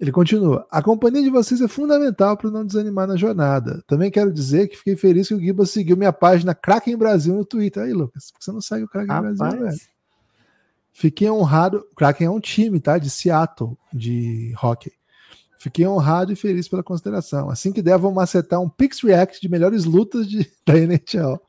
Ele 0.00 0.10
continua. 0.10 0.66
A 0.70 0.82
companhia 0.82 1.22
de 1.22 1.28
vocês 1.28 1.60
é 1.60 1.68
fundamental 1.68 2.34
para 2.34 2.50
não 2.50 2.64
desanimar 2.64 3.06
na 3.06 3.14
jornada. 3.14 3.84
Também 3.86 4.10
quero 4.10 4.32
dizer 4.32 4.68
que 4.68 4.78
fiquei 4.78 4.96
feliz 4.96 5.28
que 5.28 5.34
o 5.34 5.38
Giba 5.38 5.66
seguiu 5.66 5.98
minha 5.98 6.14
página 6.14 6.54
Kraken 6.54 6.96
Brasil 6.96 7.34
no 7.34 7.44
Twitter. 7.44 7.82
Aí, 7.82 7.92
Lucas, 7.92 8.30
por 8.30 8.38
que 8.38 8.44
você 8.46 8.52
não 8.52 8.62
segue 8.62 8.84
o 8.84 8.88
Kraken 8.88 9.20
Brasil, 9.20 9.50
velho? 9.50 9.64
Rapaz. 9.64 9.88
Fiquei 10.94 11.30
honrado. 11.30 11.86
Kraken 11.94 12.26
é 12.26 12.30
um 12.30 12.40
time, 12.40 12.80
tá? 12.80 12.96
De 12.96 13.10
Seattle, 13.10 13.76
de 13.92 14.54
hockey. 14.62 14.92
Fiquei 15.66 15.84
honrado 15.84 16.32
e 16.32 16.36
feliz 16.36 16.68
pela 16.68 16.82
consideração. 16.82 17.50
Assim 17.50 17.72
que 17.72 17.82
der, 17.82 17.98
vamos 17.98 18.22
acertar 18.22 18.60
um 18.62 18.68
Pix 18.68 19.00
React 19.02 19.40
de 19.40 19.48
melhores 19.48 19.84
lutas 19.84 20.28
de, 20.28 20.48
da 20.64 20.78
NHL 20.78 21.40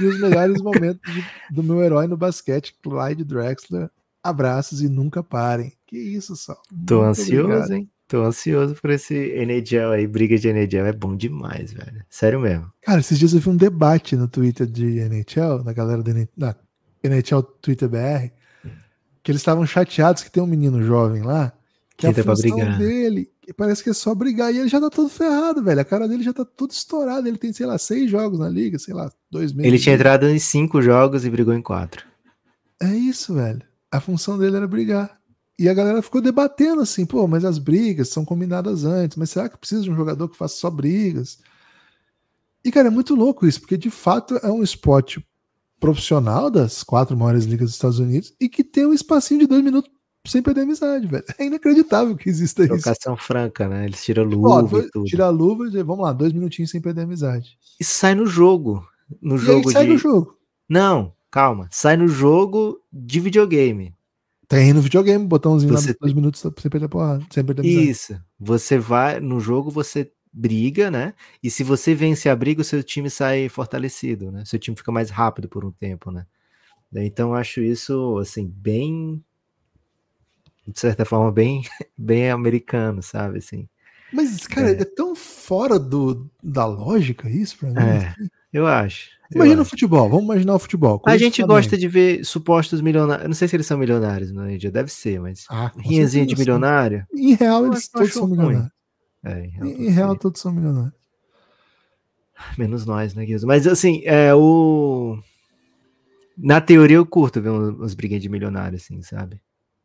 e 0.00 0.04
os 0.04 0.20
melhores 0.20 0.62
momentos 0.62 1.12
de- 1.12 1.24
do 1.50 1.60
meu 1.60 1.82
herói 1.82 2.06
no 2.06 2.16
basquete, 2.16 2.76
Clyde 2.80 3.24
Drexler. 3.24 3.90
Abraços 4.22 4.80
e 4.80 4.88
nunca 4.88 5.24
parem. 5.24 5.72
Que 5.88 5.98
isso, 5.98 6.36
Sal. 6.36 6.56
Tô 6.86 6.98
Muito 6.98 7.08
ansioso, 7.08 7.44
obrigado. 7.48 7.72
hein? 7.72 7.90
Tô 8.06 8.22
ansioso 8.22 8.74
por 8.76 8.90
esse 8.90 9.12
NHL 9.14 9.90
aí. 9.92 10.06
Briga 10.06 10.38
de 10.38 10.48
NHL 10.48 10.86
é 10.86 10.92
bom 10.92 11.16
demais, 11.16 11.72
velho. 11.72 12.04
Sério 12.08 12.38
mesmo. 12.38 12.70
Cara, 12.82 13.00
esses 13.00 13.18
dias 13.18 13.32
eu 13.34 13.40
vi 13.40 13.48
um 13.48 13.56
debate 13.56 14.14
no 14.14 14.28
Twitter 14.28 14.66
de 14.68 15.00
NHL, 15.00 15.64
da 15.64 15.72
galera 15.72 16.00
da 16.00 16.54
NHL 17.02 17.42
Twitter 17.60 17.88
BR, 17.88 18.30
que 19.22 19.32
eles 19.32 19.40
estavam 19.40 19.66
chateados 19.66 20.22
que 20.22 20.30
tem 20.30 20.42
um 20.42 20.46
menino 20.46 20.80
jovem 20.82 21.22
lá, 21.22 21.52
que 21.96 22.06
a 22.06 22.10
Que 22.10 22.16
dá 22.18 22.24
pra 22.24 22.36
função 22.36 22.56
brigar. 22.56 22.78
dele 22.78 23.30
parece 23.52 23.82
que 23.82 23.90
é 23.90 23.92
só 23.92 24.14
brigar, 24.14 24.54
e 24.54 24.58
ele 24.58 24.68
já 24.68 24.80
tá 24.80 24.88
todo 24.88 25.08
ferrado, 25.08 25.62
velho. 25.62 25.80
A 25.80 25.84
cara 25.84 26.08
dele 26.08 26.22
já 26.22 26.32
tá 26.32 26.44
todo 26.44 26.70
estourado. 26.70 27.28
Ele 27.28 27.36
tem, 27.36 27.52
sei 27.52 27.66
lá, 27.66 27.76
seis 27.76 28.10
jogos 28.10 28.38
na 28.38 28.48
liga, 28.48 28.78
sei 28.78 28.94
lá, 28.94 29.10
dois 29.30 29.52
meses. 29.52 29.66
Ele 29.66 29.78
tinha 29.78 29.94
entrado 29.94 30.26
em 30.26 30.38
cinco 30.38 30.80
jogos 30.80 31.24
e 31.24 31.30
brigou 31.30 31.52
em 31.52 31.62
quatro. 31.62 32.06
É 32.80 32.94
isso, 32.94 33.34
velho. 33.34 33.62
A 33.90 34.00
função 34.00 34.38
dele 34.38 34.56
era 34.56 34.66
brigar. 34.66 35.18
E 35.58 35.68
a 35.68 35.74
galera 35.74 36.02
ficou 36.02 36.20
debatendo 36.20 36.82
assim, 36.82 37.06
pô, 37.06 37.28
mas 37.28 37.44
as 37.44 37.58
brigas 37.58 38.08
são 38.08 38.24
combinadas 38.24 38.84
antes, 38.84 39.16
mas 39.16 39.30
será 39.30 39.48
que 39.48 39.56
precisa 39.56 39.82
de 39.82 39.90
um 39.90 39.94
jogador 39.94 40.28
que 40.28 40.36
faça 40.36 40.56
só 40.56 40.68
brigas? 40.68 41.38
E, 42.64 42.72
cara, 42.72 42.88
é 42.88 42.90
muito 42.90 43.14
louco 43.14 43.46
isso, 43.46 43.60
porque 43.60 43.76
de 43.76 43.90
fato 43.90 44.36
é 44.42 44.50
um 44.50 44.62
esporte 44.62 45.24
profissional 45.78 46.50
das 46.50 46.82
quatro 46.82 47.16
maiores 47.16 47.44
ligas 47.44 47.66
dos 47.68 47.74
Estados 47.74 47.98
Unidos 47.98 48.34
e 48.40 48.48
que 48.48 48.64
tem 48.64 48.86
um 48.86 48.92
espacinho 48.92 49.40
de 49.40 49.46
dois 49.46 49.62
minutos 49.62 49.90
sem 50.26 50.42
perder 50.42 50.62
amizade, 50.62 51.06
velho. 51.06 51.24
É 51.38 51.44
inacreditável 51.46 52.16
que 52.16 52.28
exista 52.28 52.62
isso. 52.64 52.72
Trocação 52.74 53.16
franca, 53.16 53.68
né? 53.68 53.84
Eles 53.84 54.02
tiram 54.04 54.24
Ó, 54.42 54.60
luva 54.60 54.78
e 54.80 54.90
tudo. 54.90 55.04
tira 55.04 55.26
a 55.26 55.30
luva 55.30 55.66
e 55.66 55.82
vamos 55.82 56.04
lá, 56.04 56.12
dois 56.12 56.32
minutinhos 56.32 56.70
sem 56.70 56.80
perder 56.80 57.02
amizade. 57.02 57.58
E 57.78 57.84
sai 57.84 58.14
no 58.14 58.26
jogo. 58.26 58.86
No 59.20 59.36
E 59.36 59.38
jogo 59.38 59.70
sai 59.70 59.86
de. 59.86 59.92
do 59.92 59.98
jogo. 59.98 60.38
Não, 60.68 61.12
calma. 61.30 61.68
Sai 61.70 61.96
no 61.96 62.08
jogo 62.08 62.80
de 62.92 63.20
videogame. 63.20 63.94
Tem 64.48 64.72
no 64.72 64.80
videogame, 64.80 65.26
botãozinho 65.26 65.72
lá 65.72 65.80
Você 65.80 65.88
dos 65.92 65.96
dois 66.00 66.12
minutos 66.14 66.40
sem 66.40 66.50
perder 66.70 66.86
a 66.86 66.88
porrada, 66.88 67.24
sem 67.30 67.44
perder 67.44 67.62
amizade. 67.62 67.90
Isso. 67.90 68.20
Você 68.38 68.78
vai. 68.78 69.20
No 69.20 69.40
jogo 69.40 69.70
você 69.70 70.10
briga, 70.32 70.90
né? 70.90 71.14
E 71.42 71.50
se 71.50 71.62
você 71.62 71.94
vence 71.94 72.28
a 72.28 72.36
briga, 72.36 72.60
o 72.60 72.64
seu 72.64 72.82
time 72.82 73.08
sai 73.10 73.48
fortalecido, 73.48 74.30
né? 74.32 74.44
Seu 74.44 74.58
time 74.58 74.76
fica 74.76 74.90
mais 74.92 75.10
rápido 75.10 75.48
por 75.48 75.64
um 75.64 75.70
tempo, 75.70 76.10
né? 76.10 76.26
Então 76.94 77.30
eu 77.30 77.34
acho 77.34 77.60
isso, 77.60 78.18
assim, 78.18 78.46
bem. 78.46 79.22
De 80.66 80.78
certa 80.80 81.04
forma, 81.04 81.30
bem, 81.30 81.62
bem 81.96 82.30
americano, 82.30 83.02
sabe? 83.02 83.38
Assim. 83.38 83.68
Mas, 84.12 84.46
cara, 84.46 84.70
é. 84.70 84.84
tão 84.84 85.14
fora 85.14 85.78
do, 85.78 86.30
da 86.42 86.64
lógica 86.66 87.28
isso 87.28 87.58
pra 87.58 87.68
mim. 87.70 87.78
É, 87.78 88.14
eu 88.52 88.66
acho. 88.66 89.10
eu 89.30 89.36
Imagina 89.36 89.58
o 89.58 89.62
acho. 89.62 89.70
futebol, 89.70 90.08
vamos 90.08 90.24
imaginar 90.24 90.54
o 90.54 90.58
futebol. 90.58 91.02
A 91.06 91.16
gente 91.16 91.36
Flamengo. 91.42 91.54
gosta 91.60 91.76
de 91.76 91.88
ver 91.88 92.24
supostos 92.24 92.80
milionários. 92.80 93.24
Eu 93.24 93.28
não 93.28 93.34
sei 93.34 93.48
se 93.48 93.56
eles 93.56 93.66
são 93.66 93.76
milionários 93.76 94.30
no 94.32 94.56
dia, 94.56 94.70
deve 94.70 94.90
ser, 94.92 95.20
mas. 95.20 95.44
Ah, 95.50 95.72
Rinhazinha 95.76 96.24
de 96.24 96.36
milionário? 96.36 97.06
Em 97.14 97.34
real, 97.34 97.64
Eu 97.64 97.72
eles 97.72 97.88
todos 97.88 98.12
são 98.12 98.26
ruim. 98.26 98.36
milionários. 98.38 98.72
É, 99.24 99.44
em 99.44 99.48
real, 99.48 99.66
Em, 99.66 99.86
em 99.86 99.90
real, 99.90 100.16
todos 100.16 100.40
são 100.40 100.52
milionários. 100.52 100.94
Menos 102.58 102.84
nós, 102.86 103.14
né, 103.14 103.24
Guilherme? 103.24 103.46
Mas 103.46 103.66
assim, 103.66 104.02
é 104.04 104.34
o. 104.34 105.18
Na 106.36 106.60
teoria 106.60 106.96
eu 106.96 107.06
curto 107.06 107.40
ver 107.40 107.50
uns 107.50 107.80
uns 107.80 107.94
briguinhas 107.94 108.22
de 108.22 108.28
milionário, 108.28 108.76
assim, 108.76 109.00
sabe? 109.02 109.40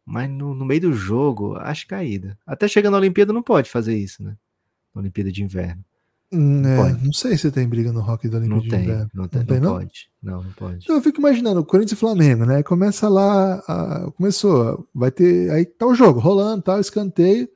Mas 0.10 0.30
no, 0.30 0.54
no 0.56 0.66
meio 0.66 0.82
do 0.82 0.94
jogo, 0.94 1.56
acho 1.58 1.88
caída. 1.88 2.38
Até 2.46 2.68
chegando 2.68 2.94
na 2.94 2.98
Olimpíada 3.00 3.32
não 3.32 3.44
pode 3.44 3.70
fazer 3.70 3.96
isso, 3.96 4.24
né? 4.24 4.36
Na 4.94 5.02
Olimpíada 5.02 5.32
de 5.32 5.44
Inverno. 5.44 5.84
Hum, 6.32 6.64
é, 6.64 6.94
não 7.04 7.12
sei 7.12 7.36
se 7.38 7.50
tem 7.52 7.68
briga 7.68 7.92
no 7.92 8.02
rock 8.02 8.30
da 8.30 8.40
Não 8.40 8.58
Olimpíada 8.58 8.78
de 8.78 8.86
tem, 8.86 8.94
Inverno. 8.94 9.12
não 9.16 9.28
tem, 9.28 9.40
Não 9.42 9.48
tem, 9.48 9.60
não 9.60 9.70
não? 9.70 9.80
pode. 9.80 10.10
Não, 10.22 10.44
não 10.44 10.52
pode. 10.52 10.84
Então, 10.84 10.96
eu 10.96 11.02
fico 11.02 11.20
imaginando, 11.20 11.66
Corinthians 11.66 11.98
e 11.98 12.00
Flamengo, 12.00 12.46
né? 12.46 12.62
Começa 12.62 13.10
lá, 13.10 13.56
a- 13.68 14.12
começou, 14.16 14.88
vai 14.94 15.10
ter, 15.12 15.50
aí 15.52 15.66
tá 15.66 15.86
o 15.88 15.96
jogo 15.96 16.20
rolando, 16.20 16.62
tá 16.62 16.76
o 16.76 16.80
escanteio, 16.80 17.48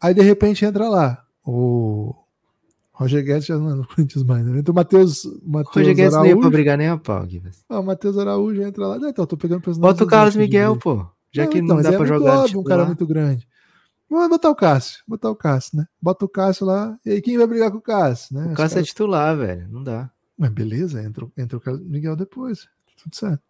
aí 0.00 0.14
de 0.14 0.22
repente 0.22 0.64
entra 0.64 0.88
lá 0.88 1.22
o 1.44 2.14
Roger 2.92 3.22
Guedes 3.22 3.44
já 3.46 3.58
não 3.58 3.70
é 3.70 3.74
no 3.74 3.86
Corinthians 3.86 4.24
mais, 4.24 4.44
né? 4.46 4.58
Entra 4.58 4.72
o 4.72 4.74
Matheus, 4.74 5.24
Roger 5.24 5.94
Guedes 5.94 6.14
não 6.14 6.24
ia 6.24 6.30
pra 6.32 6.40
Araújo, 6.40 6.50
brigar 6.50 6.78
nem 6.78 6.88
a 6.88 6.96
pau, 6.96 7.22
Guilherme. 7.26 7.50
ah, 7.68 7.80
o 7.80 7.84
Matheus 7.84 8.16
Araújo 8.16 8.62
entra 8.62 8.86
lá, 8.86 8.96
então, 8.96 9.22
eu 9.24 9.26
tô 9.26 9.36
pegando 9.36 9.62
Bota 9.78 10.04
o 10.04 10.06
Carlos 10.06 10.34
Miguel, 10.36 10.76
pô. 10.78 11.06
Já 11.36 11.44
Não, 11.44 11.50
que 11.50 11.58
então, 11.58 11.76
não 11.76 11.82
dá 11.82 11.88
é 11.88 11.92
pra 11.92 11.98
muito 12.00 12.08
jogar. 12.18 12.38
óbvio, 12.38 12.60
um 12.60 12.64
cara 12.64 12.82
titular. 12.82 12.86
muito 12.86 13.06
grande. 13.06 13.48
Vamos 14.08 14.28
botar 14.28 14.50
o 14.50 14.54
Cássio, 14.54 15.02
botar 15.06 15.30
o 15.30 15.36
Cássio, 15.36 15.78
né? 15.78 15.86
Bota 16.00 16.24
o 16.24 16.28
Cássio 16.28 16.64
lá, 16.66 16.96
e 17.04 17.10
aí 17.10 17.20
quem 17.20 17.36
vai 17.36 17.46
brigar 17.46 17.70
com 17.72 17.78
o 17.78 17.82
Cássio, 17.82 18.36
né? 18.36 18.44
O 18.44 18.48
Cássio 18.50 18.64
é 18.64 18.68
caras- 18.76 18.86
titular, 18.88 19.36
velho. 19.36 19.68
Não 19.68 19.82
dá. 19.82 20.10
Mas 20.38 20.50
beleza, 20.50 21.02
entra, 21.02 21.26
entra 21.36 21.58
o 21.58 21.78
Miguel 21.80 22.14
depois. 22.14 22.68
Tudo 23.02 23.14
certo. 23.16 23.42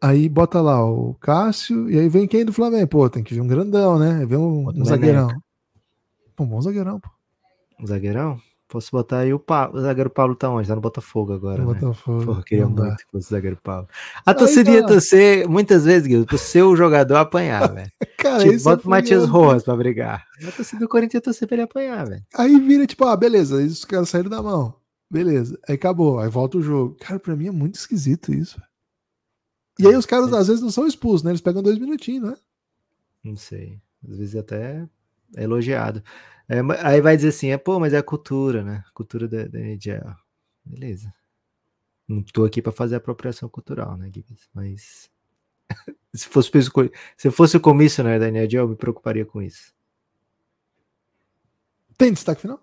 Aí 0.00 0.28
bota 0.28 0.60
lá 0.60 0.84
o 0.84 1.14
Cássio, 1.14 1.90
e 1.90 1.98
aí 1.98 2.08
vem 2.08 2.26
quem 2.26 2.44
do 2.44 2.52
Flamengo? 2.52 2.88
Pô, 2.88 3.08
tem 3.10 3.22
que 3.22 3.34
vir 3.34 3.40
um 3.40 3.46
grandão, 3.46 3.98
né? 3.98 4.24
Vem 4.26 4.38
um, 4.38 4.68
um 4.68 4.84
zagueirão. 4.84 5.28
Pô, 6.34 6.44
um 6.44 6.48
bom 6.48 6.60
zagueirão, 6.60 6.98
pô. 7.00 7.08
Um 7.80 7.86
zagueirão? 7.86 8.40
Posso 8.74 8.90
botar 8.90 9.20
aí 9.20 9.32
o. 9.32 9.40
O 9.72 9.80
zagueiro 9.80 10.10
Paulo 10.10 10.34
tá 10.34 10.50
onde? 10.50 10.66
Tá 10.66 10.74
no 10.74 10.80
Botafogo 10.80 11.32
agora. 11.32 11.62
No 11.62 11.74
né? 11.74 11.78
Botafogo. 11.78 12.24
Porra, 12.24 12.42
queria 12.42 12.66
dá. 12.66 12.82
muito 12.86 12.96
que 12.96 13.12
fosse 13.12 13.28
o 13.28 13.30
zagueiro 13.30 13.56
Paulo. 13.62 13.88
A 14.26 14.34
torcida 14.34 14.68
ia 14.68 14.82
tá. 14.82 14.88
torcer 14.88 15.48
muitas 15.48 15.84
vezes, 15.84 16.08
Guilherme, 16.08 16.26
pro 16.26 16.36
seu 16.36 16.74
jogador 16.74 17.14
apanhar, 17.14 17.72
velho. 17.72 17.88
Cara, 18.18 18.40
Tipo, 18.40 18.52
isso 18.52 18.68
é 18.68 18.72
bota 18.74 18.84
o 18.84 18.90
Matias. 18.90 19.28
Rojas 19.28 19.62
pra 19.62 19.76
brigar. 19.76 20.26
A 20.44 20.50
torcida 20.50 20.80
do 20.80 20.88
Corinthians 20.88 21.14
ia 21.14 21.20
torcer 21.20 21.46
pra 21.46 21.54
ele 21.54 21.62
apanhar, 21.62 22.04
velho. 22.04 22.24
Aí 22.34 22.58
vira 22.58 22.84
tipo, 22.84 23.04
ah, 23.04 23.16
beleza, 23.16 23.58
aí 23.58 23.66
os 23.66 23.84
caras 23.84 24.08
saíram 24.08 24.28
da 24.28 24.42
mão. 24.42 24.74
Beleza, 25.08 25.56
aí 25.68 25.76
acabou, 25.76 26.18
aí 26.18 26.28
volta 26.28 26.58
o 26.58 26.62
jogo. 26.62 26.96
Cara, 26.98 27.20
pra 27.20 27.36
mim 27.36 27.46
é 27.46 27.52
muito 27.52 27.76
esquisito 27.76 28.34
isso. 28.34 28.60
E 29.78 29.86
aí 29.86 29.94
os 29.94 30.04
caras 30.04 30.32
às 30.32 30.48
vezes 30.48 30.60
não 30.60 30.72
são 30.72 30.84
expulsos, 30.84 31.22
né? 31.22 31.30
Eles 31.30 31.40
pegam 31.40 31.62
dois 31.62 31.78
minutinhos, 31.78 32.28
né? 32.28 32.36
Não 33.22 33.36
sei. 33.36 33.80
Às 34.02 34.16
vezes 34.16 34.34
até 34.34 34.84
é 35.36 35.44
elogiado. 35.44 36.02
É, 36.48 36.60
aí 36.82 37.00
vai 37.00 37.16
dizer 37.16 37.28
assim, 37.28 37.50
é, 37.50 37.58
pô, 37.58 37.80
mas 37.80 37.92
é 37.92 37.98
a 37.98 38.02
cultura, 38.02 38.62
né? 38.62 38.84
Cultura 38.92 39.26
da, 39.26 39.46
da 39.46 39.58
NHL. 39.58 40.14
Beleza. 40.64 41.12
Não 42.06 42.22
tô 42.22 42.44
aqui 42.44 42.60
pra 42.60 42.72
fazer 42.72 42.96
apropriação 42.96 43.48
cultural, 43.48 43.96
né, 43.96 44.10
Guilherme? 44.10 44.36
Mas 44.52 45.10
se 46.14 46.28
fosse, 46.28 46.50
se 47.16 47.30
fosse 47.30 47.56
o 47.56 47.60
comissionário 47.60 48.20
da 48.20 48.28
NHL, 48.28 48.60
eu 48.60 48.68
me 48.68 48.76
preocuparia 48.76 49.24
com 49.24 49.40
isso. 49.40 49.72
Tem 51.96 52.12
destaque 52.12 52.42
final? 52.42 52.60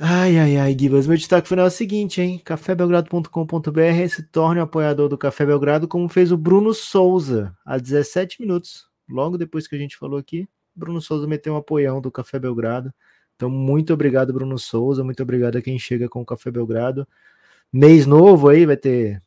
Ai, 0.00 0.38
ai, 0.38 0.56
ai, 0.56 0.76
Gibas. 0.78 1.06
Meu 1.06 1.16
destaque 1.16 1.48
final 1.48 1.64
é 1.64 1.68
o 1.68 1.70
seguinte, 1.72 2.20
hein? 2.20 2.40
cafébelgrado.com.br 2.44 4.08
se 4.08 4.22
torne 4.22 4.60
um 4.60 4.62
apoiador 4.62 5.08
do 5.08 5.18
Café 5.18 5.44
Belgrado, 5.44 5.88
como 5.88 6.08
fez 6.08 6.30
o 6.30 6.36
Bruno 6.36 6.72
Souza, 6.72 7.56
há 7.64 7.78
17 7.78 8.40
minutos. 8.40 8.88
Logo 9.08 9.36
depois 9.36 9.66
que 9.66 9.74
a 9.74 9.78
gente 9.78 9.96
falou 9.96 10.18
aqui, 10.18 10.48
Bruno 10.78 11.00
Souza 11.00 11.26
meteu 11.26 11.54
um 11.54 11.56
apoião 11.56 12.00
do 12.00 12.10
Café 12.10 12.38
Belgrado. 12.38 12.94
Então, 13.34 13.50
muito 13.50 13.92
obrigado, 13.92 14.32
Bruno 14.32 14.58
Souza. 14.58 15.04
Muito 15.04 15.22
obrigado 15.22 15.56
a 15.56 15.62
quem 15.62 15.78
chega 15.78 16.08
com 16.08 16.20
o 16.20 16.26
Café 16.26 16.50
Belgrado. 16.50 17.06
Mês 17.72 18.06
novo 18.06 18.48
aí, 18.48 18.64
vai 18.64 18.76
ter 18.76 19.22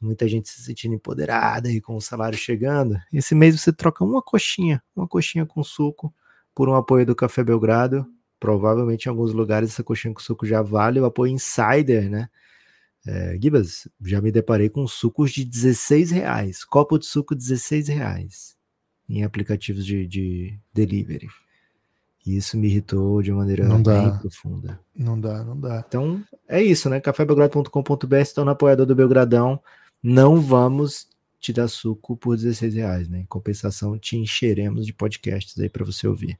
muita 0.00 0.26
gente 0.26 0.48
se 0.48 0.62
sentindo 0.62 0.94
empoderada 0.94 1.68
aí 1.68 1.80
com 1.80 1.94
o 1.96 2.00
salário 2.00 2.36
chegando. 2.36 2.96
Esse 3.12 3.34
mês 3.34 3.60
você 3.60 3.72
troca 3.72 4.04
uma 4.04 4.22
coxinha, 4.22 4.82
uma 4.96 5.06
coxinha 5.06 5.46
com 5.46 5.62
suco 5.62 6.12
por 6.54 6.68
um 6.68 6.74
apoio 6.74 7.06
do 7.06 7.14
Café 7.14 7.44
Belgrado. 7.44 8.06
Provavelmente 8.40 9.06
em 9.06 9.10
alguns 9.10 9.32
lugares 9.32 9.70
essa 9.70 9.84
coxinha 9.84 10.12
com 10.12 10.20
suco 10.20 10.44
já 10.44 10.60
vale 10.62 10.98
o 11.00 11.04
apoio 11.04 11.32
insider, 11.32 12.10
né? 12.10 12.28
É, 13.06 13.38
Gibas, 13.40 13.88
já 14.00 14.20
me 14.20 14.32
deparei 14.32 14.68
com 14.68 14.86
sucos 14.86 15.32
de 15.32 15.44
16 15.44 16.10
reais, 16.10 16.64
copo 16.64 16.98
de 16.98 17.06
suco 17.06 17.34
16 17.34 17.88
reais 17.88 18.61
em 19.08 19.24
aplicativos 19.24 19.84
de, 19.84 20.06
de 20.06 20.58
delivery. 20.72 21.28
E 22.24 22.36
isso 22.36 22.56
me 22.56 22.68
irritou 22.68 23.20
de 23.20 23.32
maneira 23.32 23.66
Não 23.66 23.82
dá. 23.82 24.10
bem 24.10 24.18
profunda. 24.20 24.80
Não 24.94 25.20
dá, 25.20 25.42
não 25.42 25.58
dá. 25.58 25.84
Então 25.86 26.22
é 26.48 26.62
isso, 26.62 26.88
né? 26.88 27.00
cafébelgrado.com.br 27.00 28.24
se 28.24 28.34
torna 28.34 28.52
apoiador 28.52 28.86
do 28.86 28.94
Belgradão. 28.94 29.60
Não 30.02 30.40
vamos 30.40 31.08
te 31.40 31.52
dar 31.52 31.66
suco 31.66 32.16
por 32.16 32.36
16 32.36 32.74
reais, 32.74 33.08
né? 33.08 33.20
Em 33.20 33.26
compensação, 33.26 33.98
te 33.98 34.16
encheremos 34.16 34.86
de 34.86 34.92
podcasts 34.92 35.58
aí 35.58 35.68
para 35.68 35.84
você 35.84 36.06
ouvir. 36.06 36.38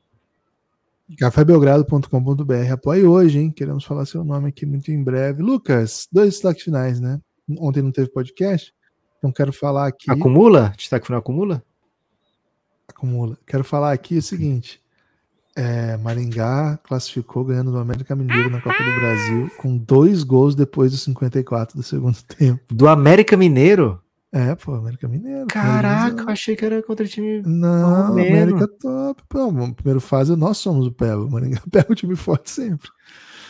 cafébelgrado.com.br. 1.18 2.72
Apoie 2.72 3.05
hoje, 3.05 3.39
hein? 3.40 3.51
Queremos 3.51 3.84
falar 3.84 4.06
seu 4.06 4.24
nome 4.24 4.48
aqui 4.48 4.64
muito 4.64 4.90
em 4.93 5.02
breve. 5.02 5.43
Lucas, 5.43 6.06
dois 6.12 6.30
destaques 6.30 6.62
finais, 6.62 7.01
né? 7.01 7.20
Ontem 7.59 7.82
não 7.82 7.90
teve 7.90 8.09
podcast, 8.09 8.72
então 9.18 9.32
quero 9.32 9.52
falar 9.52 9.89
aqui. 9.89 10.09
Acumula? 10.10 10.72
Destaque 10.76 11.06
final 11.06 11.18
acumula? 11.18 11.62
Acumula. 13.02 13.36
Quero 13.46 13.64
falar 13.64 13.92
aqui 13.92 14.16
o 14.16 14.22
seguinte: 14.22 14.80
é, 15.56 15.96
Maringá 15.96 16.78
classificou 16.84 17.44
ganhando 17.44 17.72
do 17.72 17.78
América 17.78 18.14
Mineiro 18.14 18.48
na 18.48 18.60
Copa 18.60 18.78
do 18.82 19.00
Brasil 19.00 19.50
com 19.58 19.76
dois 19.76 20.22
gols 20.22 20.54
depois 20.54 20.92
dos 20.92 21.02
54 21.02 21.76
do 21.76 21.82
segundo 21.82 22.16
tempo. 22.38 22.62
Do 22.70 22.88
América 22.88 23.36
Mineiro? 23.36 24.00
É, 24.30 24.54
pô, 24.54 24.72
América 24.74 25.06
Mineiro. 25.08 25.46
Caraca, 25.48 26.22
eu 26.22 26.28
achei 26.30 26.56
que 26.56 26.64
era 26.64 26.82
contra 26.82 27.04
o 27.04 27.08
time. 27.08 27.42
Não. 27.44 28.12
América 28.12 28.66
top. 28.66 29.22
Pô, 29.28 29.50
no 29.52 29.74
primeiro 29.74 30.00
fase 30.00 30.34
nós 30.36 30.56
somos 30.58 30.86
o 30.86 30.92
Pego. 30.92 31.26
O 31.26 31.30
Maringá 31.30 31.60
pega 31.70 31.92
o 31.92 31.94
time 31.94 32.16
forte 32.16 32.50
sempre. 32.50 32.88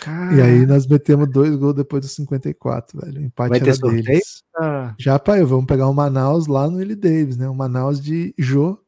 Cara, 0.01 0.35
E 0.35 0.41
aí 0.41 0.67
nós 0.67 0.85
metemos 0.85 1.31
dois 1.31 1.55
gols 1.55 1.75
depois 1.75 2.03
dos 2.03 2.11
54, 2.17 3.01
velho. 3.01 3.21
O 3.21 3.25
empate 3.25 3.51
Vai 3.51 3.61
ter 3.61 3.69
era 3.69 3.79
deles. 4.03 4.43
ah, 4.59 4.93
Já, 4.99 5.17
pai, 5.21 5.45
vamos 5.45 5.67
pegar 5.67 5.87
o 5.87 5.95
Manaus 5.95 6.49
lá 6.49 6.69
no 6.69 6.79
Willie 6.79 6.97
Davis, 6.97 7.37
né? 7.37 7.49
O 7.49 7.55
Manaus 7.55 8.01
de 8.01 8.35
Jô 8.37 8.81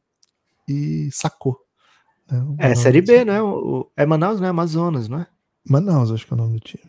e 0.67 1.09
Sacou. 1.11 1.59
né? 2.31 2.41
O 2.43 2.55
é 2.59 2.75
Série 2.75 3.01
B, 3.01 3.23
né? 3.25 3.41
O- 3.41 3.79
o- 3.81 3.91
É 3.95 4.05
Manaus, 4.05 4.39
né? 4.39 4.47
Amazonas, 4.49 5.07
não 5.07 5.19
é? 5.19 5.27
Manaus, 5.67 6.11
acho 6.11 6.25
que 6.25 6.33
é 6.33 6.35
o 6.35 6.37
nome 6.37 6.53
do 6.55 6.59
time. 6.59 6.83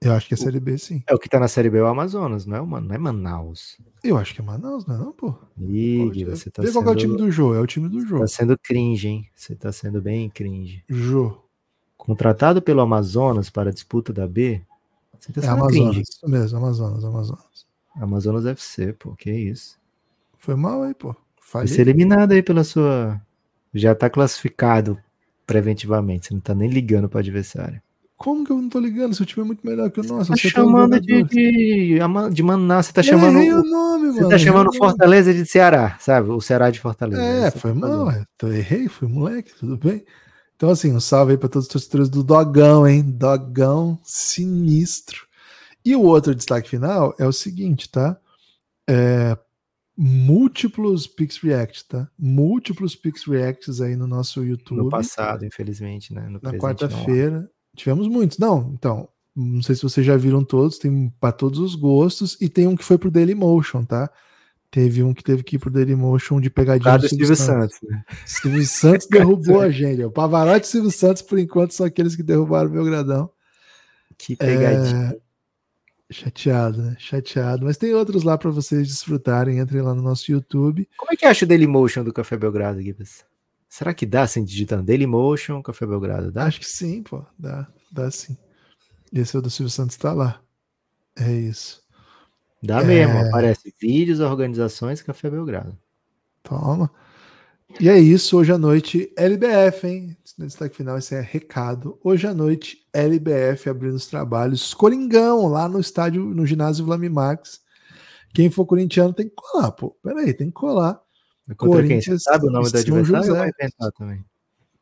Eu 0.00 0.12
acho 0.12 0.28
que 0.28 0.34
é 0.34 0.36
Série 0.36 0.60
B, 0.60 0.76
sim. 0.78 1.02
É 1.06 1.14
o 1.14 1.18
que 1.18 1.28
tá 1.28 1.40
na 1.40 1.48
Série 1.48 1.70
B, 1.70 1.78
é 1.78 1.82
o 1.82 1.86
Amazonas, 1.86 2.44
não 2.46 2.56
é, 2.56 2.60
o 2.60 2.66
Man- 2.66 2.80
não 2.82 2.94
é 2.94 2.98
Manaus. 2.98 3.78
Eu 4.04 4.16
acho 4.18 4.34
que 4.34 4.40
é 4.40 4.44
Manaus, 4.44 4.86
não 4.86 4.94
é 4.94 4.98
não, 4.98 5.12
pô? 5.12 5.34
Ih, 5.58 6.24
você 6.24 6.50
tá 6.50 6.62
Vê 6.62 6.70
qual 6.70 6.84
é 6.86 6.90
o 6.90 6.94
time 6.94 7.12
sendo, 7.14 7.24
do 7.24 7.30
Jô, 7.30 7.54
é 7.54 7.60
o 7.60 7.66
time 7.66 7.88
do 7.88 8.00
Jô. 8.06 8.20
tá 8.20 8.26
sendo 8.26 8.58
cringe, 8.58 9.08
hein? 9.08 9.30
Você 9.34 9.54
tá 9.56 9.72
sendo 9.72 10.00
bem 10.02 10.28
cringe. 10.28 10.84
Jô. 10.88 11.42
Contratado 11.96 12.60
pelo 12.60 12.82
Amazonas 12.82 13.48
para 13.50 13.70
a 13.70 13.72
disputa 13.72 14.12
da 14.12 14.28
B, 14.28 14.62
você 15.18 15.32
tá 15.32 15.40
É 15.40 15.44
sendo 15.44 15.54
Amazonas, 15.54 15.70
cringe. 15.94 16.02
isso 16.02 16.28
mesmo, 16.28 16.58
Amazonas, 16.58 17.04
Amazonas. 17.04 17.66
Amazonas 17.96 18.46
FC, 18.46 18.92
pô, 18.92 19.16
que 19.16 19.32
isso. 19.32 19.78
Foi 20.36 20.54
mal 20.54 20.82
aí, 20.82 20.94
pô. 20.94 21.16
Vai 21.52 21.66
ser 21.66 21.76
Falei. 21.76 21.90
eliminado 21.90 22.32
aí 22.32 22.42
pela 22.42 22.64
sua. 22.64 23.20
Já 23.74 23.94
tá 23.94 24.08
classificado 24.10 24.98
preventivamente, 25.46 26.26
você 26.26 26.34
não 26.34 26.40
tá 26.40 26.54
nem 26.54 26.68
ligando 26.68 27.08
pro 27.08 27.18
adversário. 27.18 27.80
Como 28.16 28.44
que 28.44 28.50
eu 28.50 28.56
não 28.56 28.68
tô 28.70 28.78
ligando? 28.80 29.14
Seu 29.14 29.26
time 29.26 29.44
é 29.44 29.46
muito 29.46 29.64
melhor 29.66 29.90
que 29.90 30.00
o 30.00 30.02
nosso. 30.02 30.30
Tá 30.30 30.36
você 30.36 30.48
chamando 30.48 30.98
de, 30.98 31.22
de, 31.24 31.98
de 32.32 32.42
Manaus, 32.42 32.86
você 32.86 32.92
tá 32.94 33.00
Eu 33.00 33.04
chamando. 33.04 33.36
errei 33.36 33.52
o 33.52 33.62
nome, 33.62 34.06
Você 34.12 34.16
mano. 34.20 34.28
tá 34.30 34.38
chamando. 34.38 34.74
Fortaleza 34.74 35.34
de 35.34 35.44
Ceará, 35.44 35.96
sabe? 36.00 36.30
O 36.30 36.40
Ceará 36.40 36.70
de 36.70 36.80
Fortaleza. 36.80 37.22
É, 37.22 37.50
foi 37.50 37.72
tá 37.72 37.78
mal, 37.78 38.10
é. 38.10 38.24
Então, 38.34 38.50
errei, 38.50 38.88
fui 38.88 39.06
moleque, 39.06 39.52
tudo 39.54 39.76
bem? 39.76 40.02
Então, 40.56 40.70
assim, 40.70 40.94
um 40.94 41.00
salve 41.00 41.32
aí 41.32 41.38
pra 41.38 41.50
todos 41.50 41.66
os 41.66 41.72
torcedores 41.72 42.08
do 42.08 42.24
Dogão, 42.24 42.88
hein? 42.88 43.02
Dogão 43.02 43.98
sinistro. 44.02 45.26
E 45.84 45.94
o 45.94 46.00
outro 46.02 46.34
destaque 46.34 46.70
final 46.70 47.14
é 47.18 47.26
o 47.26 47.32
seguinte, 47.32 47.90
tá? 47.90 48.16
É, 48.88 49.36
múltiplos 49.96 51.06
Pix 51.06 51.38
React, 51.38 51.88
tá? 51.88 52.08
Múltiplos 52.18 52.94
Pix 52.94 53.24
Reacts 53.24 53.80
aí 53.80 53.96
no 53.96 54.06
nosso 54.06 54.44
YouTube. 54.44 54.78
No 54.78 54.90
passado, 54.90 55.44
infelizmente, 55.44 56.12
né? 56.12 56.28
No 56.28 56.38
na 56.42 56.52
quarta-feira. 56.52 57.50
Tivemos 57.74 58.06
muitos. 58.08 58.38
Não, 58.38 58.72
então, 58.74 59.08
não 59.34 59.62
sei 59.62 59.74
se 59.74 59.82
vocês 59.82 60.06
já 60.06 60.16
viram 60.16 60.44
todos, 60.44 60.78
tem 60.78 61.12
para 61.20 61.32
todos 61.32 61.58
os 61.58 61.74
gostos, 61.74 62.36
e 62.40 62.48
tem 62.48 62.66
um 62.66 62.76
que 62.76 62.84
foi 62.84 62.98
pro 62.98 63.10
Dailymotion, 63.10 63.84
tá? 63.84 64.10
Teve 64.70 65.02
um 65.02 65.14
que 65.14 65.22
teve 65.22 65.42
que 65.42 65.56
ir 65.56 65.58
pro 65.58 65.70
Dailymotion 65.70 66.40
de 66.40 66.50
pegadinha 66.50 66.98
do 66.98 67.02
do 67.02 67.08
Silvio 67.08 67.36
Santos, 67.36 67.78
né? 67.82 68.04
Silvio 68.24 68.66
Santos 68.66 69.06
derrubou 69.10 69.60
a 69.60 69.70
gente. 69.70 70.02
O 70.04 70.10
Pavarotti 70.10 70.66
e 70.66 70.70
Silvio 70.70 70.90
Santos, 70.90 71.22
por 71.22 71.38
enquanto, 71.38 71.72
são 71.72 71.86
aqueles 71.86 72.16
que 72.16 72.22
derrubaram 72.22 72.68
o 72.68 72.72
meu 72.72 72.84
gradão. 72.84 73.30
Que 74.18 74.36
pegadinha. 74.36 75.14
É, 75.14 75.25
Chateado, 76.10 76.82
né? 76.82 76.96
Chateado. 76.98 77.64
Mas 77.64 77.76
tem 77.76 77.92
outros 77.94 78.22
lá 78.22 78.38
para 78.38 78.50
vocês 78.50 78.86
desfrutarem. 78.86 79.58
Entrem 79.58 79.82
lá 79.82 79.94
no 79.94 80.02
nosso 80.02 80.30
YouTube. 80.30 80.88
Como 80.96 81.12
é 81.12 81.16
que 81.16 81.24
acha 81.26 81.44
o 81.44 81.48
Dailymotion 81.48 82.04
do 82.04 82.12
Café 82.12 82.36
Belgrado, 82.36 82.80
Gibbs? 82.80 83.24
Será 83.68 83.92
que 83.92 84.06
dá 84.06 84.22
assim 84.22 84.44
digitando 84.44 84.84
Dailymotion, 84.84 85.60
Café 85.62 85.84
Belgrado? 85.84 86.30
Dá? 86.30 86.44
Acho 86.44 86.60
que 86.60 86.66
sim, 86.66 87.02
pô. 87.02 87.24
Dá, 87.38 87.66
dá 87.90 88.10
sim. 88.10 88.36
Esse 89.12 89.34
é 89.34 89.38
o 89.38 89.42
do 89.42 89.50
Silvio 89.50 89.70
Santos, 89.70 89.96
tá 89.96 90.12
lá. 90.12 90.40
É 91.18 91.32
isso. 91.32 91.82
Dá 92.62 92.82
É. 92.82 92.84
mesmo, 92.84 93.18
aparece 93.28 93.74
vídeos, 93.80 94.20
organizações, 94.20 95.02
Café 95.02 95.28
Belgrado. 95.28 95.76
Toma. 96.42 96.90
E 97.80 97.88
é 97.88 97.98
isso, 97.98 98.38
hoje 98.38 98.52
à 98.52 98.58
noite, 98.58 99.12
LBF, 99.16 99.86
hein? 99.86 100.16
No 100.38 100.46
destaque 100.46 100.76
final, 100.76 100.96
esse 100.96 101.14
é 101.14 101.20
recado. 101.20 101.98
Hoje 102.02 102.26
à 102.26 102.32
noite, 102.32 102.78
LBF 102.92 103.68
abrindo 103.68 103.96
os 103.96 104.06
trabalhos. 104.06 104.72
Coringão, 104.72 105.46
lá 105.46 105.68
no 105.68 105.80
estádio, 105.80 106.24
no 106.24 106.46
ginásio 106.46 106.84
Vlamimax. 106.84 107.60
Quem 108.32 108.50
for 108.50 108.64
corintiano 108.64 109.12
tem 109.12 109.28
que 109.28 109.34
colar, 109.34 109.72
pô. 109.72 109.96
Peraí, 110.02 110.32
tem 110.32 110.46
que 110.46 110.54
colar. 110.54 111.00
Quem? 111.46 111.54
Você 111.54 111.66
Corinthians 111.66 112.22
sabe 112.22 112.46
o 112.46 112.50
nome 112.50 112.68
e 112.68 112.70
do 112.70 112.78
São? 112.78 113.04
José. 113.04 113.30
Inventar 113.30 113.92
também. 113.92 114.24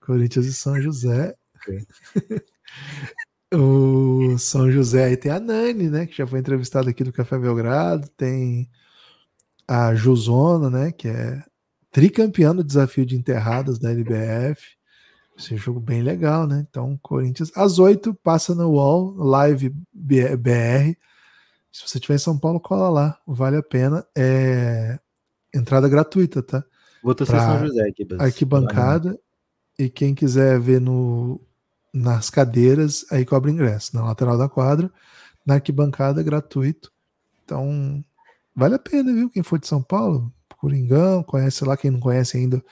Corinthians 0.00 0.46
e 0.46 0.52
São 0.52 0.80
José. 0.80 1.34
Ok. 1.56 1.86
o 3.54 4.38
São 4.38 4.70
José 4.70 5.04
aí 5.04 5.16
tem 5.16 5.32
a 5.32 5.40
Nani, 5.40 5.88
né? 5.88 6.06
Que 6.06 6.16
já 6.16 6.26
foi 6.26 6.38
entrevistada 6.38 6.90
aqui 6.90 7.02
do 7.02 7.12
Café 7.12 7.38
Belgrado. 7.38 8.08
Tem 8.16 8.68
a 9.66 9.94
Josona, 9.94 10.70
né? 10.70 10.92
Que 10.92 11.08
é 11.08 11.42
tricampeã 11.94 12.52
do 12.52 12.64
desafio 12.64 13.06
de 13.06 13.16
enterradas 13.16 13.78
da 13.78 13.88
LBF. 13.88 14.60
Esse 15.38 15.56
jogo 15.56 15.78
bem 15.78 16.02
legal, 16.02 16.44
né? 16.44 16.66
Então, 16.68 16.98
Corinthians, 17.00 17.52
às 17.54 17.78
8, 17.78 18.12
passa 18.14 18.52
no 18.52 18.68
UOL, 18.72 19.14
live 19.16 19.72
BR. 19.92 20.96
Se 21.70 21.86
você 21.86 21.98
estiver 21.98 22.16
em 22.16 22.18
São 22.18 22.36
Paulo, 22.36 22.58
cola 22.58 22.88
lá, 22.88 23.18
vale 23.24 23.56
a 23.56 23.62
pena. 23.62 24.04
É 24.16 24.98
entrada 25.54 25.88
gratuita, 25.88 26.42
tá? 26.42 26.64
Vou 27.00 27.14
torcer 27.14 27.36
Pra 27.36 27.46
São 27.46 27.64
José, 27.64 27.92
Gibbs. 27.96 28.18
arquibancada 28.18 29.16
e 29.78 29.88
quem 29.88 30.16
quiser 30.16 30.58
ver 30.58 30.80
no 30.80 31.40
nas 31.92 32.28
cadeiras 32.28 33.06
aí 33.08 33.24
cobra 33.24 33.52
ingresso 33.52 33.94
na 33.94 34.04
lateral 34.04 34.36
da 34.36 34.48
quadra 34.48 34.90
na 35.46 35.54
arquibancada 35.54 36.24
gratuito 36.24 36.92
então 37.44 38.04
vale 38.54 38.74
a 38.74 38.80
pena 38.80 39.12
viu 39.12 39.30
quem 39.30 39.44
for 39.44 39.60
de 39.60 39.68
São 39.68 39.80
Paulo 39.80 40.32
Coringão 40.64 41.22
conhece 41.22 41.64
lá 41.64 41.76
quem 41.76 41.90
não 41.90 42.00
conhece 42.00 42.36
ainda 42.36 42.62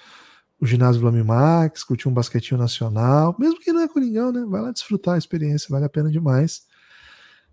o 0.61 0.67
ginásio 0.67 1.01
Blamimax 1.01 1.85
curtir 1.85 2.09
um 2.09 2.15
basquetinho 2.15 2.59
nacional 2.59 3.37
mesmo 3.39 3.61
que 3.61 3.73
não 3.73 3.83
é 3.83 3.89
Coringão 3.89 4.33
né 4.33 4.45
vai 4.49 4.63
lá 4.63 4.73
desfrutar 4.73 5.15
a 5.15 5.19
experiência 5.19 5.69
vale 5.71 5.85
a 5.85 5.89
pena 5.89 6.11
demais 6.11 6.63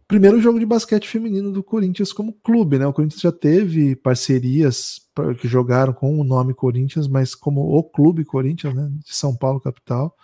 primeiro 0.10 0.42
jogo 0.42 0.60
de 0.60 0.66
basquete 0.66 1.08
feminino 1.08 1.52
do 1.52 1.64
Corinthians 1.64 2.12
como 2.12 2.34
clube, 2.34 2.80
né? 2.80 2.88
O 2.88 2.92
Corinthians 2.92 3.22
já 3.22 3.32
teve 3.32 3.96
parcerias 3.96 5.00
que 5.40 5.48
jogaram 5.48 5.94
com 5.94 6.20
o 6.20 6.24
nome 6.24 6.56
Corinthians, 6.56 7.08
mas 7.08 7.36
como 7.36 7.62
o 7.62 7.84
clube 7.84 8.26
Corinthians, 8.26 8.74
né? 8.74 8.90
De 9.06 9.16
São 9.16 9.38
Paulo, 9.38 9.62
capital. 9.62 10.18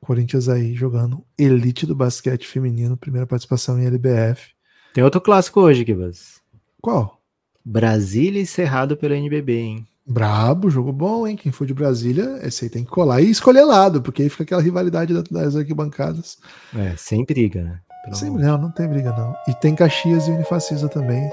Corinthians 0.00 0.48
aí 0.48 0.74
jogando 0.74 1.24
elite 1.38 1.84
do 1.84 1.94
basquete 1.94 2.48
feminino, 2.48 2.96
primeira 2.96 3.26
participação 3.26 3.78
em 3.78 3.84
LBF. 3.84 4.54
Tem 4.94 5.04
outro 5.04 5.20
clássico 5.20 5.60
hoje, 5.60 5.84
Gibbs. 5.84 6.40
Qual? 6.80 7.21
Brasília 7.64 8.40
e 8.40 8.46
Cerrado 8.46 8.96
pelo 8.96 9.14
NBB, 9.14 9.58
hein? 9.60 9.86
Brabo, 10.06 10.68
jogo 10.68 10.92
bom, 10.92 11.26
hein? 11.26 11.36
Quem 11.36 11.52
for 11.52 11.66
de 11.66 11.72
Brasília, 11.72 12.40
esse 12.42 12.64
aí 12.64 12.70
tem 12.70 12.82
que 12.84 12.90
colar 12.90 13.20
e 13.22 13.30
escolher 13.30 13.62
lado, 13.64 14.02
porque 14.02 14.22
aí 14.22 14.28
fica 14.28 14.42
aquela 14.42 14.60
rivalidade 14.62 15.14
da- 15.14 15.22
das 15.30 15.54
arquibancadas. 15.54 16.38
É, 16.76 16.94
sem 16.96 17.24
briga, 17.24 17.62
né? 17.62 17.78
Pelo 18.04 18.16
Sem, 18.16 18.28
amor. 18.28 18.40
não, 18.40 18.58
não 18.58 18.70
tem 18.72 18.88
briga 18.88 19.12
não. 19.16 19.32
E 19.46 19.54
tem 19.54 19.76
Caxias 19.76 20.26
e 20.26 20.32
Unifacisa 20.32 20.88
também, 20.88 21.30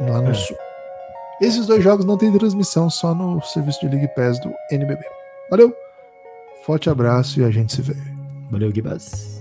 lá 0.00 0.20
no 0.20 0.30
É. 0.30 0.34
sul. 0.34 0.56
Esses 1.40 1.66
dois 1.66 1.82
jogos 1.82 2.04
não 2.04 2.18
tem 2.18 2.30
transmissão, 2.30 2.90
só 2.90 3.14
no 3.14 3.40
serviço 3.42 3.80
de 3.80 3.88
League 3.88 4.14
Pass 4.14 4.38
do 4.38 4.52
NBB. 4.70 5.02
Valeu, 5.50 5.74
forte 6.66 6.90
abraço 6.90 7.40
e 7.40 7.44
a 7.44 7.50
gente 7.50 7.72
se 7.74 7.80
vê. 7.80 7.96
Valeu, 8.50 8.70
Gibas. 8.70 9.39